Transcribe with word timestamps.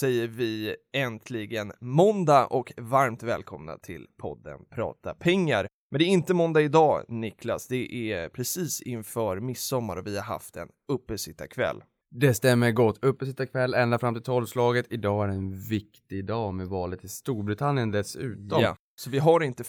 Säger 0.00 0.28
vi 0.28 0.76
äntligen 0.92 1.72
måndag 1.80 2.46
och 2.46 2.72
varmt 2.76 3.22
välkomna 3.22 3.78
till 3.78 4.06
podden 4.18 4.60
Prata 4.70 5.14
pengar. 5.14 5.66
Men 5.90 5.98
det 5.98 6.04
är 6.04 6.08
inte 6.08 6.34
måndag 6.34 6.60
idag, 6.60 7.04
Niklas. 7.08 7.66
Det 7.66 8.12
är 8.12 8.28
precis 8.28 8.82
inför 8.82 9.40
midsommar 9.40 9.96
och 9.96 10.06
vi 10.06 10.16
har 10.16 10.24
haft 10.24 10.56
en 10.56 10.68
uppesittarkväll. 10.92 11.82
Det 12.10 12.34
stämmer 12.34 12.72
gott. 12.72 13.04
Uppesittarkväll 13.04 13.74
ända 13.74 13.98
fram 13.98 14.14
till 14.14 14.22
tolvslaget. 14.22 14.86
Idag 14.90 15.24
är 15.24 15.28
en 15.28 15.60
viktig 15.68 16.26
dag 16.26 16.54
med 16.54 16.66
valet 16.66 17.04
i 17.04 17.08
Storbritannien 17.08 17.90
dessutom. 17.90 18.62
Ja, 18.62 18.76
så 19.00 19.10
vi 19.10 19.18
har 19.18 19.42
inte, 19.42 19.64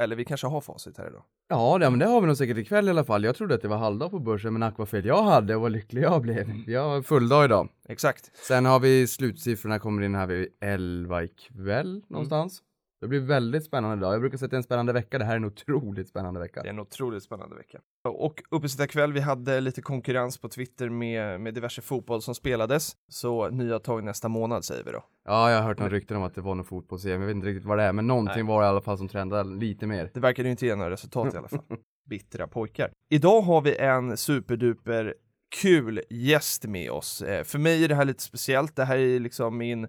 eller 0.00 0.16
vi 0.16 0.24
kanske 0.24 0.46
har 0.46 0.60
facit 0.60 0.98
här 0.98 1.06
idag. 1.06 1.22
Ja, 1.48 1.78
det, 1.78 1.90
men 1.90 1.98
det 1.98 2.06
har 2.06 2.20
vi 2.20 2.26
nog 2.26 2.36
säkert 2.36 2.58
ikväll 2.58 2.86
i 2.86 2.90
alla 2.90 3.04
fall. 3.04 3.24
Jag 3.24 3.36
trodde 3.36 3.54
att 3.54 3.62
det 3.62 3.68
var 3.68 3.76
halvdag 3.76 4.10
på 4.10 4.18
börsen, 4.18 4.52
men 4.52 4.62
ack 4.62 4.78
vad 4.78 4.88
fel 4.88 5.04
jag 5.04 5.22
hade 5.22 5.54
och 5.54 5.62
vad 5.62 5.72
lycklig 5.72 6.02
jag 6.02 6.22
blev. 6.22 6.52
Vi 6.66 6.74
har 6.74 7.02
full 7.02 7.28
dag 7.28 7.44
idag. 7.44 7.68
Exakt. 7.88 8.30
Sen 8.48 8.64
har 8.64 8.80
vi 8.80 9.06
slutsiffrorna 9.06 9.78
kommer 9.78 10.02
in 10.02 10.14
här 10.14 10.26
vid 10.26 10.48
11 10.60 11.24
ikväll 11.24 12.02
någonstans. 12.08 12.62
Det 13.04 13.08
blir 13.08 13.20
väldigt 13.20 13.64
spännande 13.64 14.06
dag. 14.06 14.14
Jag 14.14 14.20
brukar 14.20 14.38
säga 14.38 14.46
att 14.46 14.50
det 14.50 14.54
är 14.54 14.58
en 14.58 14.62
spännande 14.62 14.92
vecka. 14.92 15.18
Det 15.18 15.24
här 15.24 15.32
är 15.32 15.36
en 15.36 15.44
otroligt 15.44 16.08
spännande 16.08 16.40
vecka. 16.40 16.62
Det 16.62 16.68
är 16.68 16.72
en 16.72 16.80
otroligt 16.80 17.22
spännande 17.22 17.56
vecka. 17.56 17.78
Och 18.08 18.42
uppesittarkväll, 18.50 19.12
vi 19.12 19.20
hade 19.20 19.60
lite 19.60 19.82
konkurrens 19.82 20.38
på 20.38 20.48
Twitter 20.48 20.88
med, 20.88 21.40
med 21.40 21.54
diverse 21.54 21.82
fotboll 21.82 22.22
som 22.22 22.34
spelades. 22.34 22.92
Så 23.08 23.48
nya 23.48 23.78
tag 23.78 24.04
nästa 24.04 24.28
månad 24.28 24.64
säger 24.64 24.84
vi 24.84 24.92
då. 24.92 25.04
Ja, 25.24 25.50
jag 25.50 25.58
har 25.58 25.64
hört 25.68 25.78
några 25.78 25.92
rykten 25.92 26.16
om 26.16 26.22
att 26.22 26.34
det 26.34 26.40
var 26.40 26.54
någon 26.54 26.64
fotbolls 26.64 27.04
Jag 27.04 27.18
vet 27.18 27.30
inte 27.30 27.46
riktigt 27.46 27.64
vad 27.64 27.78
det 27.78 27.84
är, 27.84 27.92
men 27.92 28.06
någonting 28.06 28.46
var 28.46 28.60
det 28.60 28.66
i 28.66 28.68
alla 28.68 28.80
fall 28.80 28.98
som 28.98 29.08
trendade 29.08 29.48
lite 29.48 29.86
mer. 29.86 30.10
Det 30.14 30.20
verkar 30.20 30.44
ju 30.44 30.50
inte 30.50 30.66
ge 30.66 30.74
några 30.74 30.90
resultat 30.90 31.34
i 31.34 31.36
alla 31.36 31.48
fall. 31.48 31.60
Bittra 32.08 32.46
pojkar. 32.46 32.90
Idag 33.10 33.40
har 33.40 33.60
vi 33.60 33.76
en 33.76 34.16
superduper 34.16 35.14
kul 35.62 36.00
gäst 36.10 36.64
med 36.64 36.90
oss. 36.90 37.22
Eh, 37.22 37.44
för 37.44 37.58
mig 37.58 37.84
är 37.84 37.88
det 37.88 37.94
här 37.94 38.04
lite 38.04 38.22
speciellt. 38.22 38.76
Det 38.76 38.84
här 38.84 38.98
är 38.98 39.20
liksom 39.20 39.58
min, 39.58 39.88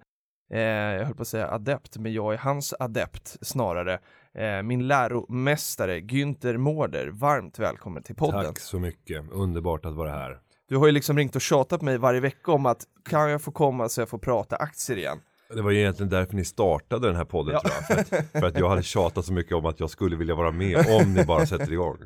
eh, 0.51 0.59
jag 0.59 1.05
höll 1.05 1.15
på 1.15 1.21
att 1.21 1.27
säga 1.27 1.47
adept, 1.51 1.97
men 1.97 2.13
jag 2.13 2.33
är 2.33 2.37
hans 2.37 2.73
adept 2.79 3.37
snarare. 3.41 3.99
Eh, 4.33 4.61
min 4.63 4.87
läromästare 4.87 5.99
Günther 5.99 6.57
Mårder. 6.57 7.07
Varmt 7.07 7.59
välkommen 7.59 8.03
till 8.03 8.15
podden. 8.15 8.45
Tack 8.45 8.59
så 8.59 8.79
mycket, 8.79 9.31
underbart 9.31 9.85
att 9.85 9.93
vara 9.95 10.11
här. 10.11 10.39
Du 10.69 10.77
har 10.77 10.85
ju 10.85 10.91
liksom 10.91 11.17
ringt 11.17 11.35
och 11.35 11.41
tjatat 11.41 11.79
på 11.79 11.85
mig 11.85 11.97
varje 11.97 12.19
vecka 12.19 12.51
om 12.51 12.65
att 12.65 12.83
kan 13.09 13.29
jag 13.29 13.41
få 13.41 13.51
komma 13.51 13.89
så 13.89 14.01
jag 14.01 14.09
får 14.09 14.17
prata 14.17 14.55
aktier 14.55 14.97
igen? 14.97 15.19
Det 15.55 15.61
var 15.61 15.71
ju 15.71 15.79
egentligen 15.79 16.09
därför 16.09 16.35
ni 16.35 16.45
startade 16.45 17.07
den 17.07 17.15
här 17.15 17.25
podden 17.25 17.53
Ja. 17.53 17.59
tror 17.59 17.73
jag. 17.97 18.07
För 18.07 18.17
att, 18.17 18.31
för 18.31 18.45
att 18.47 18.57
jag 18.59 18.69
hade 18.69 18.83
tjatat 18.83 19.25
så 19.25 19.33
mycket 19.33 19.53
om 19.55 19.65
att 19.65 19.79
jag 19.79 19.89
skulle 19.89 20.15
vilja 20.15 20.35
vara 20.35 20.51
med 20.51 20.77
om 21.01 21.13
ni 21.13 21.25
bara 21.25 21.45
sätter 21.45 21.71
igång. 21.73 21.97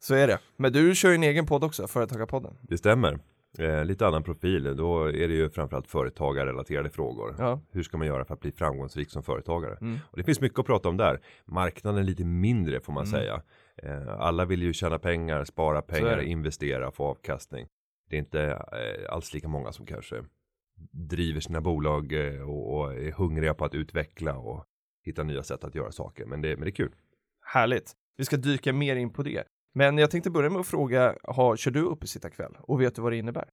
Så 0.00 0.14
är 0.14 0.26
det. 0.26 0.38
Men 0.56 0.72
du 0.72 0.94
kör 0.94 1.08
ju 1.08 1.14
en 1.14 1.22
egen 1.22 1.46
podd 1.46 1.64
också, 1.64 1.86
Företagarpodden. 1.86 2.54
Det 2.60 2.78
stämmer. 2.78 3.18
Eh, 3.58 3.84
lite 3.84 4.06
annan 4.06 4.22
profil, 4.22 4.76
då 4.76 5.04
är 5.04 5.28
det 5.28 5.34
ju 5.34 5.50
framförallt 5.50 5.88
företagarrelaterade 5.88 6.90
frågor. 6.90 7.34
Ja. 7.38 7.60
Hur 7.70 7.82
ska 7.82 7.96
man 7.96 8.06
göra 8.06 8.24
för 8.24 8.34
att 8.34 8.40
bli 8.40 8.52
framgångsrik 8.52 9.10
som 9.10 9.22
företagare? 9.22 9.76
Mm. 9.80 9.98
Och 10.10 10.16
det 10.16 10.24
finns 10.24 10.40
mycket 10.40 10.58
att 10.58 10.66
prata 10.66 10.88
om 10.88 10.96
där. 10.96 11.20
Marknaden 11.44 12.00
är 12.00 12.04
lite 12.04 12.24
mindre 12.24 12.80
får 12.80 12.92
man 12.92 13.04
Mm. 13.06 13.20
säga. 13.20 13.42
Eh, 13.82 14.08
alla 14.20 14.44
vill 14.44 14.62
ju 14.62 14.72
tjäna 14.72 14.98
pengar, 14.98 15.44
spara 15.44 15.82
pengar, 15.82 16.20
investera, 16.20 16.90
få 16.90 17.04
avkastning. 17.04 17.66
Det 18.10 18.16
är 18.16 18.18
inte 18.18 18.42
eh, 18.42 19.12
alls 19.14 19.34
lika 19.34 19.48
många 19.48 19.72
som 19.72 19.86
kanske 19.86 20.24
driver 20.90 21.40
sina 21.40 21.60
bolag 21.60 22.12
eh, 22.12 22.50
och, 22.50 22.76
och 22.76 22.94
är 22.94 23.12
hungriga 23.12 23.54
på 23.54 23.64
att 23.64 23.74
utveckla 23.74 24.36
och 24.38 24.64
hitta 25.04 25.22
nya 25.22 25.42
sätt 25.42 25.64
att 25.64 25.74
göra 25.74 25.92
saker. 25.92 26.24
Men 26.26 26.40
det, 26.42 26.56
men 26.56 26.60
det 26.64 26.70
är 26.70 26.74
kul. 26.74 26.94
Härligt. 27.40 27.92
Vi 28.16 28.24
ska 28.24 28.36
dyka 28.36 28.72
mer 28.72 28.96
in 28.96 29.10
på 29.10 29.22
det. 29.22 29.44
Men 29.76 29.98
jag 29.98 30.10
tänkte 30.10 30.30
börja 30.30 30.50
med 30.50 30.60
att 30.60 30.66
fråga, 30.66 31.16
har, 31.22 31.56
kör 31.56 31.70
du 31.70 31.80
uppesittarkväll? 31.80 32.56
Och 32.60 32.80
vet 32.80 32.94
du 32.94 33.02
vad 33.02 33.12
det 33.12 33.16
innebär? 33.16 33.48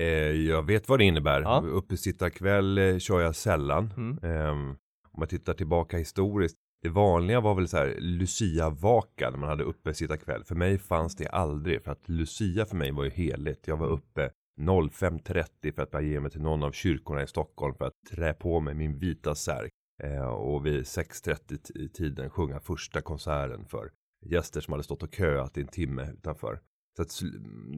Eh, 0.00 0.06
jag 0.30 0.62
vet 0.66 0.88
vad 0.88 0.98
det 0.98 1.04
innebär. 1.04 1.40
Ja. 1.40 1.64
Uppesittarkväll 1.66 2.78
eh, 2.78 2.98
kör 2.98 3.20
jag 3.20 3.36
sällan. 3.36 3.92
Mm. 3.96 4.18
Ehm, 4.22 4.70
om 5.12 5.18
man 5.20 5.28
tittar 5.28 5.54
tillbaka 5.54 5.96
historiskt. 5.98 6.56
Det 6.82 6.88
vanliga 6.88 7.40
var 7.40 7.54
väl 7.54 7.68
så 7.68 7.76
här 7.76 7.94
Lucia-vaka 8.00 9.30
när 9.30 9.38
man 9.38 9.48
hade 9.48 9.64
uppesittarkväll. 9.64 10.44
För 10.44 10.54
mig 10.54 10.78
fanns 10.78 11.16
det 11.16 11.28
aldrig. 11.28 11.82
För 11.84 11.92
att 11.92 12.08
Lucia 12.08 12.66
för 12.66 12.76
mig 12.76 12.90
var 12.92 13.04
ju 13.04 13.10
heligt. 13.10 13.68
Jag 13.68 13.76
var 13.76 13.86
uppe 13.86 14.30
05.30 14.60 15.74
för 15.74 15.82
att 15.82 15.90
bege 15.90 16.20
mig 16.20 16.30
till 16.30 16.42
någon 16.42 16.62
av 16.62 16.72
kyrkorna 16.72 17.22
i 17.22 17.26
Stockholm 17.26 17.74
för 17.74 17.84
att 17.84 17.94
trä 18.10 18.34
på 18.34 18.60
mig 18.60 18.74
min 18.74 18.98
vita 18.98 19.34
särk. 19.34 19.70
Eh, 20.02 20.26
och 20.26 20.66
vid 20.66 20.82
6.30 20.82 21.56
t- 21.56 21.78
i 21.78 21.88
tiden 21.88 22.30
sjunga 22.30 22.60
första 22.60 23.00
konserten 23.00 23.64
för 23.64 23.90
gäster 24.32 24.60
som 24.60 24.72
hade 24.72 24.84
stått 24.84 25.02
och 25.02 25.14
köat 25.14 25.58
i 25.58 25.60
en 25.60 25.68
timme 25.68 26.12
utanför. 26.12 26.60
Så 26.96 27.02
att, 27.02 27.20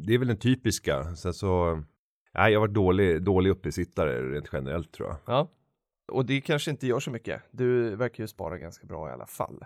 det 0.07 0.15
är 0.15 0.19
väl 0.19 0.29
den 0.29 0.39
typiska. 0.39 1.17
Sen 1.17 1.35
så, 1.35 1.83
nej 2.35 2.53
jag 2.53 2.61
var 2.61 2.69
dålig, 2.69 3.23
dålig 3.23 3.51
uppesittare 3.51 4.23
rent 4.23 4.49
generellt 4.53 4.93
tror 4.93 5.09
jag. 5.09 5.17
Ja. 5.27 5.51
Och 6.13 6.27
det 6.27 6.41
kanske 6.41 6.71
inte 6.71 6.87
gör 6.87 7.01
så 7.01 7.11
mycket. 7.11 7.43
Du 7.51 7.97
verkar 7.97 8.25
ju 8.25 8.29
spara 8.29 8.59
ganska 8.59 8.87
bra 8.87 9.09
i 9.09 9.13
alla 9.13 9.27
fall. 9.27 9.65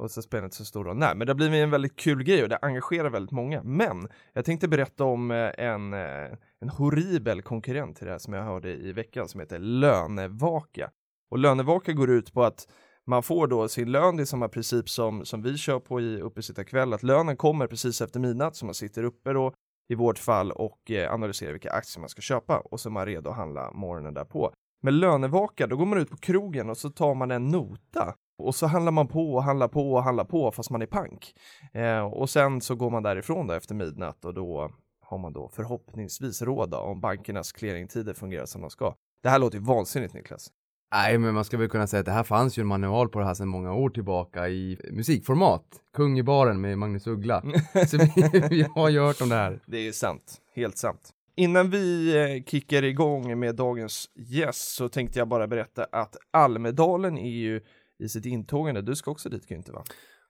Och 0.00 0.10
så 0.10 0.22
spelar 0.22 0.42
det 0.42 0.44
inte 0.44 0.56
så 0.56 0.64
stor 0.64 0.84
roll. 0.84 0.96
Nej, 0.96 1.14
men 1.16 1.26
det 1.26 1.30
har 1.30 1.36
blivit 1.36 1.56
en 1.56 1.70
väldigt 1.70 1.96
kul 1.96 2.22
grej 2.22 2.42
och 2.42 2.48
det 2.48 2.58
engagerar 2.62 3.10
väldigt 3.10 3.32
många. 3.32 3.62
Men 3.62 4.08
jag 4.32 4.44
tänkte 4.44 4.68
berätta 4.68 5.04
om 5.04 5.30
eh, 5.30 5.50
en, 5.58 5.92
eh, 5.92 6.28
en 6.60 6.68
horribel 6.68 7.42
konkurrent 7.42 7.96
till 7.96 8.06
det 8.06 8.12
här 8.12 8.18
som 8.18 8.34
jag 8.34 8.42
hörde 8.42 8.72
i 8.72 8.92
veckan 8.92 9.28
som 9.28 9.40
heter 9.40 9.58
Lönevaka. 9.58 10.90
Och 11.30 11.38
Lönevaka 11.38 11.92
går 11.92 12.10
ut 12.10 12.32
på 12.32 12.44
att 12.44 12.68
man 13.06 13.22
får 13.22 13.46
då 13.46 13.68
sin 13.68 13.92
lön, 13.92 14.16
det 14.16 14.22
är 14.22 14.24
samma 14.24 14.48
princip 14.48 14.88
som, 14.88 15.24
som 15.24 15.42
vi 15.42 15.56
kör 15.56 15.80
på 15.80 16.00
i 16.00 16.20
uppesittarkväll, 16.20 16.92
att 16.92 17.02
lönen 17.02 17.36
kommer 17.36 17.66
precis 17.66 18.00
efter 18.00 18.20
midnatt 18.20 18.56
så 18.56 18.64
man 18.64 18.74
sitter 18.74 19.02
uppe 19.04 19.32
då 19.32 19.52
i 19.88 19.94
vårt 19.94 20.18
fall 20.18 20.52
och 20.52 20.90
eh, 20.90 21.12
analyserar 21.12 21.52
vilka 21.52 21.70
aktier 21.70 22.00
man 22.00 22.08
ska 22.08 22.22
köpa 22.22 22.58
och 22.58 22.80
så 22.80 22.88
är 22.88 22.90
man 22.90 23.06
redo 23.06 23.30
att 23.30 23.36
handla 23.36 23.72
morgonen 23.72 24.14
därpå. 24.14 24.52
Med 24.82 24.94
lönevaka, 24.94 25.66
då 25.66 25.76
går 25.76 25.86
man 25.86 25.98
ut 25.98 26.10
på 26.10 26.16
krogen 26.16 26.70
och 26.70 26.76
så 26.76 26.90
tar 26.90 27.14
man 27.14 27.30
en 27.30 27.48
nota 27.48 28.14
och 28.42 28.54
så 28.54 28.66
handlar 28.66 28.92
man 28.92 29.08
på 29.08 29.34
och 29.34 29.42
handlar 29.42 29.68
på 29.68 29.92
och 29.92 30.02
handlar 30.02 30.24
på 30.24 30.52
fast 30.52 30.70
man 30.70 30.82
är 30.82 30.86
pank. 30.86 31.34
Eh, 31.72 32.04
och 32.04 32.30
sen 32.30 32.60
så 32.60 32.74
går 32.74 32.90
man 32.90 33.02
därifrån 33.02 33.46
då 33.46 33.54
efter 33.54 33.74
midnatt 33.74 34.24
och 34.24 34.34
då 34.34 34.70
har 35.00 35.18
man 35.18 35.32
då 35.32 35.48
förhoppningsvis 35.48 36.42
råd 36.42 36.70
då, 36.70 36.76
om 36.76 37.00
bankernas 37.00 37.52
clearingtider 37.52 38.14
fungerar 38.14 38.46
som 38.46 38.60
de 38.60 38.70
ska. 38.70 38.94
Det 39.22 39.28
här 39.28 39.38
låter 39.38 39.58
ju 39.58 39.64
vansinnigt 39.64 40.14
Niklas. 40.14 40.50
Nej, 40.92 41.18
men 41.18 41.34
man 41.34 41.44
ska 41.44 41.56
väl 41.56 41.68
kunna 41.68 41.86
säga 41.86 42.00
att 42.00 42.06
det 42.06 42.12
här 42.12 42.22
fanns 42.22 42.58
ju 42.58 42.60
en 42.60 42.66
manual 42.66 43.08
på 43.08 43.18
det 43.18 43.24
här 43.24 43.34
sedan 43.34 43.48
många 43.48 43.72
år 43.74 43.90
tillbaka 43.90 44.48
i 44.48 44.78
musikformat. 44.90 45.64
Kung 45.96 46.18
i 46.18 46.22
baren 46.22 46.60
med 46.60 46.78
Magnus 46.78 47.06
Uggla. 47.06 47.42
Så 47.88 47.98
vi, 47.98 48.48
vi 48.50 48.62
har 48.74 48.88
ju 48.88 49.00
hört 49.00 49.20
om 49.20 49.28
det 49.28 49.34
här. 49.34 49.60
Det 49.66 49.88
är 49.88 49.92
sant, 49.92 50.40
helt 50.54 50.78
sant. 50.78 51.10
Innan 51.36 51.70
vi 51.70 52.16
eh, 52.16 52.44
kickar 52.44 52.82
igång 52.82 53.38
med 53.38 53.54
dagens 53.54 54.10
gäst 54.14 54.74
så 54.74 54.88
tänkte 54.88 55.18
jag 55.18 55.28
bara 55.28 55.46
berätta 55.46 55.86
att 55.92 56.16
Almedalen 56.30 57.18
är 57.18 57.30
ju 57.30 57.60
i 57.98 58.08
sitt 58.08 58.26
intågande. 58.26 58.82
Du 58.82 58.96
ska 58.96 59.10
också 59.10 59.28
dit 59.28 59.46
Günther 59.50 59.72
va? 59.72 59.84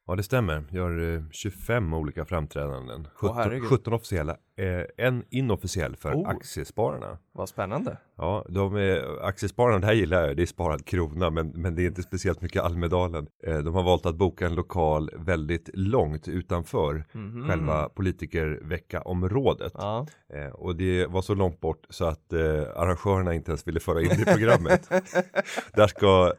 Ja 0.06 0.16
det 0.16 0.22
stämmer. 0.22 0.64
Jag 0.70 0.82
har 0.82 1.14
eh, 1.14 1.22
25 1.30 1.94
olika 1.94 2.24
framträdanden. 2.24 3.08
17, 3.14 3.36
herregud. 3.36 3.68
17 3.68 3.92
officiella. 3.94 4.36
Eh, 4.56 5.06
en 5.06 5.24
inofficiell 5.30 5.96
för 5.96 6.14
Oh. 6.14 6.28
aktiespararna. 6.28 7.18
Vad 7.32 7.48
spännande. 7.48 7.96
Ja, 8.16 8.46
de 8.48 8.76
är, 8.76 9.24
aktiespararna, 9.24 9.78
det 9.78 9.86
här 9.86 9.92
gillar 9.94 10.26
jag, 10.26 10.36
det 10.36 10.42
är 10.42 10.46
sparad 10.46 10.84
krona, 10.86 11.30
men, 11.30 11.48
men 11.48 11.74
det 11.74 11.82
är 11.82 11.86
inte 11.86 12.02
speciellt 12.02 12.40
mycket 12.42 12.62
Almedalen. 12.62 13.26
Eh, 13.46 13.58
de 13.58 13.74
har 13.74 13.82
valt 13.82 14.06
att 14.06 14.16
boka 14.16 14.46
en 14.46 14.54
lokal 14.54 15.10
väldigt 15.16 15.70
långt 15.74 16.28
utanför 16.28 17.04
Mhm. 17.12 17.48
själva 17.48 17.88
politikerveckaområdet. 17.88 19.72
Ja. 19.76 20.06
Och 20.52 20.76
det 20.76 21.06
var 21.06 21.22
så 21.22 21.34
långt 21.34 21.60
bort 21.60 21.86
så 21.90 22.04
att 22.04 22.32
eh, 22.32 22.40
arrangörerna 22.76 23.34
inte 23.34 23.50
ens 23.50 23.66
ville 23.68 23.80
föra 23.80 24.00
in 24.02 24.08
det 24.08 24.20
i 24.22 24.24
programmet. 24.24 24.88
Där 25.74 25.86
ska 25.86 26.32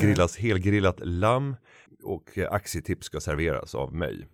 grillas 0.00 0.36
helgrillat 0.36 1.00
lamm 1.02 1.56
och 2.06 2.38
eh, 2.38 2.52
aktietips 2.52 3.06
ska 3.06 3.20
serveras 3.20 3.74
av 3.74 3.94
mig. 3.94 4.26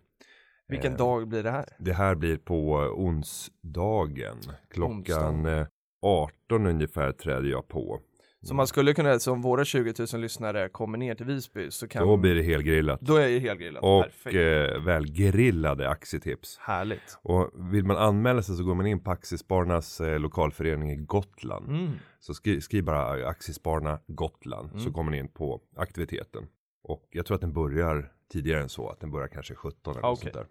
Vilken 0.68 0.92
Eh, 0.92 0.98
dag 0.98 1.28
blir 1.28 1.42
det 1.42 1.50
här? 1.50 1.68
Det 1.78 1.92
här 1.92 2.14
blir 2.14 2.36
på 2.36 2.72
onsdagen. 2.96 4.36
Klockan 4.70 4.96
Onsdagen. 4.98 5.46
eh, 5.46 5.66
18 6.02 6.66
ungefär 6.66 7.12
träder 7.12 7.48
jag 7.48 7.68
på. 7.68 8.00
Så 8.44 8.54
man 8.54 8.66
skulle 8.66 8.94
kunna, 8.94 9.18
som 9.18 9.42
våra 9.42 9.64
20 9.64 9.94
000 10.12 10.20
lyssnare 10.20 10.68
kommer 10.68 10.98
ner 10.98 11.14
till 11.14 11.26
Visby 11.26 11.70
så 11.70 11.88
kan 11.88 12.06
Då 12.06 12.16
blir 12.16 12.34
det 12.34 12.42
helgrillat. 12.42 13.00
då 13.00 13.16
är 13.16 13.28
det 13.28 13.38
helgrillat. 13.38 13.82
Och 13.82 14.34
eh, 14.34 14.82
välgrillade 14.84 15.88
aktietips. 15.88 16.58
Härligt. 16.60 17.18
Och 17.22 17.50
vill 17.74 17.84
man 17.84 17.96
anmäla 17.96 18.42
sig 18.42 18.56
så 18.56 18.64
går 18.64 18.74
man 18.74 18.86
in 18.86 19.00
på 19.04 19.10
Aktiespararnas 19.10 20.00
eh, 20.00 20.18
lokalförening 20.18 20.90
i 20.90 20.96
Gotland. 20.96 21.68
Mm. 21.68 21.90
Så 22.20 22.34
skri, 22.34 22.60
skriv 22.60 22.84
bara 22.84 23.28
Aktiespararna 23.28 23.98
Gotland 24.06 24.70
så 24.70 24.78
Mm. 24.78 24.92
kommer 24.92 25.10
ni 25.10 25.18
in 25.18 25.28
på 25.28 25.60
aktiviteten. 25.76 26.46
Och 26.82 27.08
jag 27.10 27.26
tror 27.26 27.34
att 27.34 27.40
den 27.40 27.52
börjar 27.52 28.12
tidigare 28.32 28.60
än 28.62 28.68
så, 28.68 28.88
att 28.88 29.00
den 29.00 29.10
börjar 29.10 29.28
kanske 29.28 29.54
17 29.54 29.94
eller 29.94 30.06
Ah, 30.06 30.10
något 30.10 30.18
sånt 30.20 30.34
där. 30.34 30.46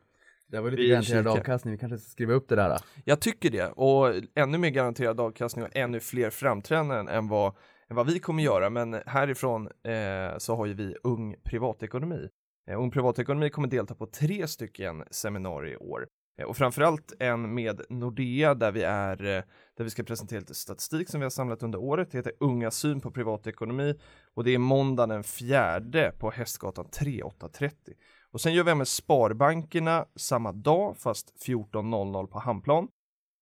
Det 0.47 0.61
var 0.61 0.71
lite 0.71 0.81
Vi 0.81 0.89
garanterad 0.89 1.23
kikar. 1.25 1.37
avkastning, 1.39 1.71
vi 1.71 1.77
kanske 1.77 1.97
ska 1.97 2.09
skriva 2.09 2.33
upp 2.33 2.49
det 2.49 2.55
där. 2.55 2.69
Då. 2.69 2.77
Jag 3.05 3.21
tycker 3.21 3.49
det 3.49 3.67
och 3.67 4.13
ännu 4.35 4.57
mer 4.57 4.69
garanterad 4.69 5.19
avkastning 5.19 5.65
och 5.65 5.75
ännu 5.75 5.99
fler 5.99 6.29
framträdanden 6.29 7.07
än 7.07 7.27
vad, 7.27 7.53
än 7.89 7.95
vad 7.95 8.07
vi 8.07 8.19
kommer 8.19 8.43
göra. 8.43 8.69
Men 8.69 8.93
härifrån 9.05 9.67
eh, 9.67 10.37
så 10.37 10.55
har 10.55 10.65
ju 10.65 10.73
vi 10.73 10.95
Ung 11.03 11.35
Privatekonomi. 11.43 12.29
Eh, 12.69 12.79
Ung 12.79 12.91
Privatekonomi 12.91 13.49
kommer 13.49 13.67
delta 13.67 13.95
på 13.95 14.05
tre 14.05 14.47
stycken 14.47 15.03
seminarier 15.11 15.73
i 15.73 15.77
år. 15.77 16.07
Eh, 16.41 16.47
och 16.47 16.57
framförallt 16.57 17.13
en 17.19 17.53
med 17.53 17.81
Nordea 17.89 18.53
där 18.53 18.71
vi 18.71 18.83
är 18.83 19.25
eh, 19.25 19.43
där 19.77 19.83
vi 19.83 19.89
ska 19.89 20.03
presentera 20.03 20.39
lite 20.39 20.55
statistik 20.55 21.09
som 21.09 21.19
vi 21.19 21.25
har 21.25 21.29
samlat 21.29 21.63
under 21.63 21.79
året. 21.79 22.11
Det 22.11 22.17
heter 22.17 22.33
Unga 22.39 22.71
syn 22.71 23.01
på 23.01 23.11
privatekonomi 23.11 23.95
och 24.33 24.43
det 24.43 24.51
är 24.51 24.57
måndag 24.57 25.07
den 25.07 25.23
fjärde 25.23 26.13
på 26.19 26.31
Hästgatan 26.31 26.89
3 26.91 27.11
8.30. 27.11 27.71
Och 28.31 28.41
sen 28.41 28.53
gör 28.53 28.63
vi 28.63 28.75
med 28.75 28.87
Sparbankerna 28.87 30.05
samma 30.15 30.51
dag 30.51 30.97
fast 30.97 31.33
14.00 31.45 32.27
på 32.27 32.39
Hamplan. 32.39 32.87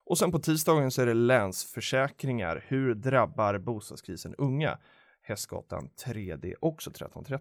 Och 0.05 0.17
sen 0.17 0.31
på 0.31 0.39
tisdagen 0.39 0.91
så 0.91 1.01
är 1.01 1.05
det 1.05 1.13
Länsförsäkringar. 1.13 2.65
Hur 2.67 2.95
drabbar 2.95 3.57
bostadskrisen 3.57 4.35
unga? 4.37 4.77
Hästgatan 5.29 5.89
3D 6.05 6.53
också 6.59 6.89
13.30. 6.89 7.39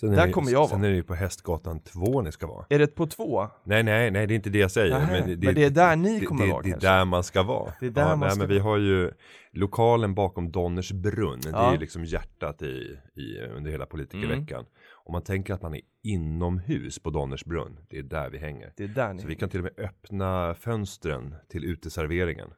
Sen 0.00 0.12
är 0.12 0.16
Där 0.16 0.26
ni, 0.26 0.32
kommer 0.32 0.50
jag 0.52 0.68
Sen 0.68 0.78
vara. 0.80 0.88
är 0.88 0.90
det 0.90 0.96
ju 0.96 1.02
på 1.02 1.14
Hästgatan 1.14 1.80
2 1.80 2.22
ni 2.22 2.32
ska 2.32 2.46
vara. 2.46 2.66
Är 2.70 2.78
det 2.78 2.86
på 2.86 3.06
två? 3.06 3.48
Nej, 3.64 3.82
nej, 3.82 4.10
nej, 4.10 4.26
det 4.26 4.34
är 4.34 4.36
inte 4.36 4.50
det 4.50 4.58
jag 4.58 4.70
säger. 4.70 4.98
Nähä, 4.98 5.12
men, 5.26 5.40
men 5.40 5.54
det 5.54 5.64
är 5.64 5.70
där 5.70 5.96
ni 5.96 6.20
det, 6.20 6.26
kommer 6.26 6.46
det, 6.46 6.52
vara 6.52 6.62
Det 6.62 6.70
är 6.70 6.80
där 6.80 7.04
man 7.04 7.24
ska 7.24 7.42
vara. 7.42 7.72
Det 7.80 7.86
är 7.86 7.90
där 7.90 8.02
ja, 8.02 8.08
man 8.08 8.18
nej, 8.20 8.30
ska 8.30 8.38
men 8.38 8.48
vi 8.48 8.58
har 8.58 8.78
ju 8.78 9.10
lokalen 9.52 10.14
bakom 10.14 10.50
Donners 10.52 10.92
brunn. 10.92 11.40
Det 11.40 11.50
Ja. 11.50 11.68
är 11.68 11.72
ju 11.72 11.78
liksom 11.78 12.04
hjärtat 12.04 12.62
i, 12.62 12.98
i, 13.14 13.38
under 13.56 13.70
hela 13.70 13.86
politikerveckan. 13.86 14.64
Om 15.04 15.12
man 15.12 15.22
tänker 15.22 15.54
att 15.54 15.62
man 15.62 15.74
är 15.74 15.80
inomhus 16.02 16.98
på 16.98 17.10
Donners 17.10 17.44
brunn, 17.44 17.78
det 17.90 17.98
är 17.98 18.02
där 18.02 18.30
vi 18.30 18.38
hänger. 18.38 18.72
Det 18.76 18.84
är 18.84 18.88
där 18.88 19.12
ni 19.12 19.22
Så 19.22 19.28
vi 19.28 19.34
kan 19.36 19.48
till 19.48 19.60
och 19.60 19.64
med 19.76 19.84
öppna 19.86 20.54
fönstren 20.54 21.34
till 21.48 21.64
uteserveringen. 21.64 22.48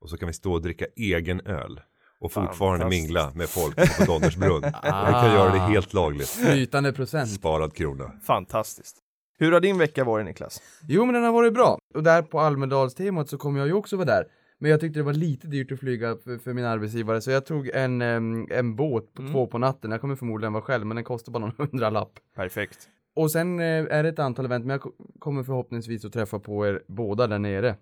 Och 0.00 0.10
så 0.10 0.16
kan 0.16 0.26
vi 0.26 0.32
stå 0.32 0.52
och 0.52 0.62
dricka 0.62 0.86
egen 0.96 1.40
öl. 1.40 1.80
Och 2.24 2.32
fortfarande 2.32 2.86
mingla 2.88 3.32
med 3.34 3.48
folk 3.48 3.76
på 3.98 4.04
Donners 4.04 4.36
brunn. 4.36 4.62
Vi 4.62 4.70
kan 4.90 5.32
göra 5.34 5.52
det 5.52 5.58
helt 5.58 5.92
lagligt. 5.94 6.28
Flytande 6.28 6.92
procent. 6.92 7.30
Sparad 7.30 7.74
krona. 7.74 8.12
Fantastiskt. 8.26 8.96
Hur 9.38 9.52
har 9.52 9.60
din 9.60 9.78
vecka 9.78 10.04
varit 10.04 10.26
Niklas? 10.26 10.62
Jo 10.88 11.04
men 11.04 11.14
den 11.14 11.24
har 11.24 11.32
varit 11.32 11.54
bra. 11.54 11.78
Och 11.94 12.02
där 12.02 12.22
på 12.22 12.40
Almedalstemat 12.40 13.28
så 13.28 13.38
kommer 13.38 13.58
jag 13.58 13.66
ju 13.68 13.74
också 13.74 13.96
vara 13.96 14.06
där. 14.06 14.24
Men 14.58 14.70
jag 14.70 14.80
tyckte 14.80 14.98
det 15.00 15.04
var 15.04 15.12
lite 15.12 15.46
dyrt 15.46 15.72
att 15.72 15.80
flyga 15.80 16.16
för, 16.24 16.38
för 16.38 16.52
min 16.52 16.64
arbetsgivare 16.64 17.20
så 17.20 17.30
jag 17.30 17.46
tog 17.46 17.68
en, 17.68 18.02
en 18.50 18.76
båt 18.76 19.14
på 19.14 19.22
två 19.32 19.46
på 19.46 19.58
natten. 19.58 19.90
Jag 19.90 20.00
kommer 20.00 20.16
förmodligen 20.16 20.52
vara 20.52 20.62
själv 20.62 20.86
men 20.86 20.94
den 20.94 21.04
kostar 21.04 21.32
bara 21.32 21.38
någon 21.38 21.54
hundralapp. 21.70 22.12
Perfekt. 22.36 22.88
Och 23.16 23.30
sen 23.30 23.58
eh, 23.60 23.64
är 23.66 24.02
det 24.02 24.08
ett 24.08 24.18
antal 24.18 24.44
event 24.44 24.64
men 24.66 24.70
jag 24.74 24.80
ko- 24.80 24.92
kommer 25.18 25.42
förhoppningsvis 25.42 26.04
att 26.04 26.12
träffa 26.12 26.38
på 26.38 26.66
er 26.66 26.82
båda 26.86 27.26
där 27.26 27.38
nere. 27.38 27.76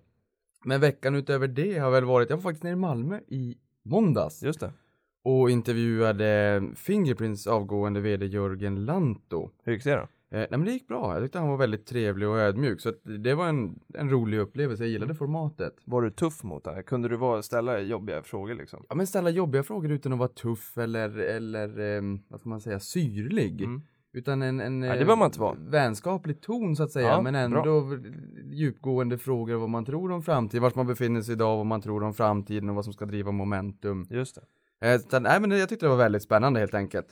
Men 0.65 0.81
veckan 0.81 1.15
utöver 1.15 1.47
det 1.47 1.77
har 1.79 1.91
väl 1.91 2.05
varit, 2.05 2.29
jag 2.29 2.37
var 2.37 2.43
faktiskt 2.43 2.63
nere 2.63 2.73
i 2.73 2.75
Malmö 2.75 3.19
i 3.27 3.55
måndags 3.83 4.43
Just 4.43 4.59
det. 4.59 4.71
och 5.23 5.49
intervjuade 5.49 6.63
Fingerprints 6.75 7.47
avgående 7.47 7.99
vd 7.99 8.25
Jörgen 8.25 8.85
Lanto. 8.85 9.49
Hur 9.63 9.73
gick 9.73 9.83
det 9.83 9.95
då? 9.95 10.07
Eh, 10.33 10.39
nej 10.39 10.47
men 10.49 10.65
det 10.65 10.71
gick 10.71 10.87
bra, 10.87 11.13
jag 11.13 11.23
tyckte 11.23 11.39
han 11.39 11.47
var 11.47 11.57
väldigt 11.57 11.85
trevlig 11.85 12.27
och 12.29 12.37
ödmjuk 12.39 12.81
så 12.81 12.93
det 13.23 13.33
var 13.33 13.47
en, 13.47 13.79
en 13.93 14.09
rolig 14.09 14.39
upplevelse, 14.39 14.83
jag 14.83 14.91
gillade 14.91 15.15
formatet. 15.15 15.73
Var 15.85 16.01
du 16.01 16.11
tuff 16.11 16.43
mot 16.43 16.63
det? 16.63 16.83
Kunde 16.83 17.09
du 17.09 17.15
vara, 17.17 17.41
ställa 17.41 17.79
jobbiga 17.79 18.23
frågor 18.23 18.55
liksom? 18.55 18.85
Ja 18.89 18.95
men 18.95 19.07
ställa 19.07 19.29
jobbiga 19.29 19.63
frågor 19.63 19.91
utan 19.91 20.13
att 20.13 20.19
vara 20.19 20.29
tuff 20.29 20.77
eller, 20.77 21.17
eller 21.17 21.79
ehm, 21.79 22.19
vad 22.27 22.39
ska 22.39 22.49
man 22.49 22.61
säga, 22.61 22.79
syrlig. 22.79 23.61
Mm. 23.61 23.81
Utan 24.13 24.41
en, 24.41 24.59
en 24.59 24.79
Nej, 24.79 24.97
det 24.97 25.05
eh, 25.11 25.17
man 25.17 25.25
inte 25.25 25.39
vara. 25.39 25.55
vänskaplig 25.59 26.41
ton 26.41 26.75
så 26.75 26.83
att 26.83 26.91
säga, 26.91 27.07
Ja, 27.07 27.21
men 27.21 27.35
ändå 27.35 27.97
djupgående 28.53 29.17
frågor 29.17 29.55
vad 29.55 29.69
man 29.69 29.85
tror 29.85 30.11
om 30.11 30.23
framtiden, 30.23 30.63
vart 30.63 30.75
man 30.75 30.87
befinner 30.87 31.21
sig 31.21 31.33
idag, 31.33 31.57
vad 31.57 31.65
man 31.65 31.81
tror 31.81 32.03
om 32.03 32.13
framtiden 32.13 32.69
och 32.69 32.75
vad 32.75 32.83
som 32.83 32.93
ska 32.93 33.05
driva 33.05 33.31
momentum. 33.31 34.07
Just 34.09 34.37
det. 34.81 34.93
Eh, 34.93 34.99
så, 35.09 35.19
nej 35.19 35.39
men 35.41 35.51
jag 35.51 35.69
tyckte 35.69 35.85
det 35.85 35.89
var 35.89 35.97
väldigt 35.97 36.23
spännande 36.23 36.59
helt 36.59 36.73
enkelt. 36.73 37.07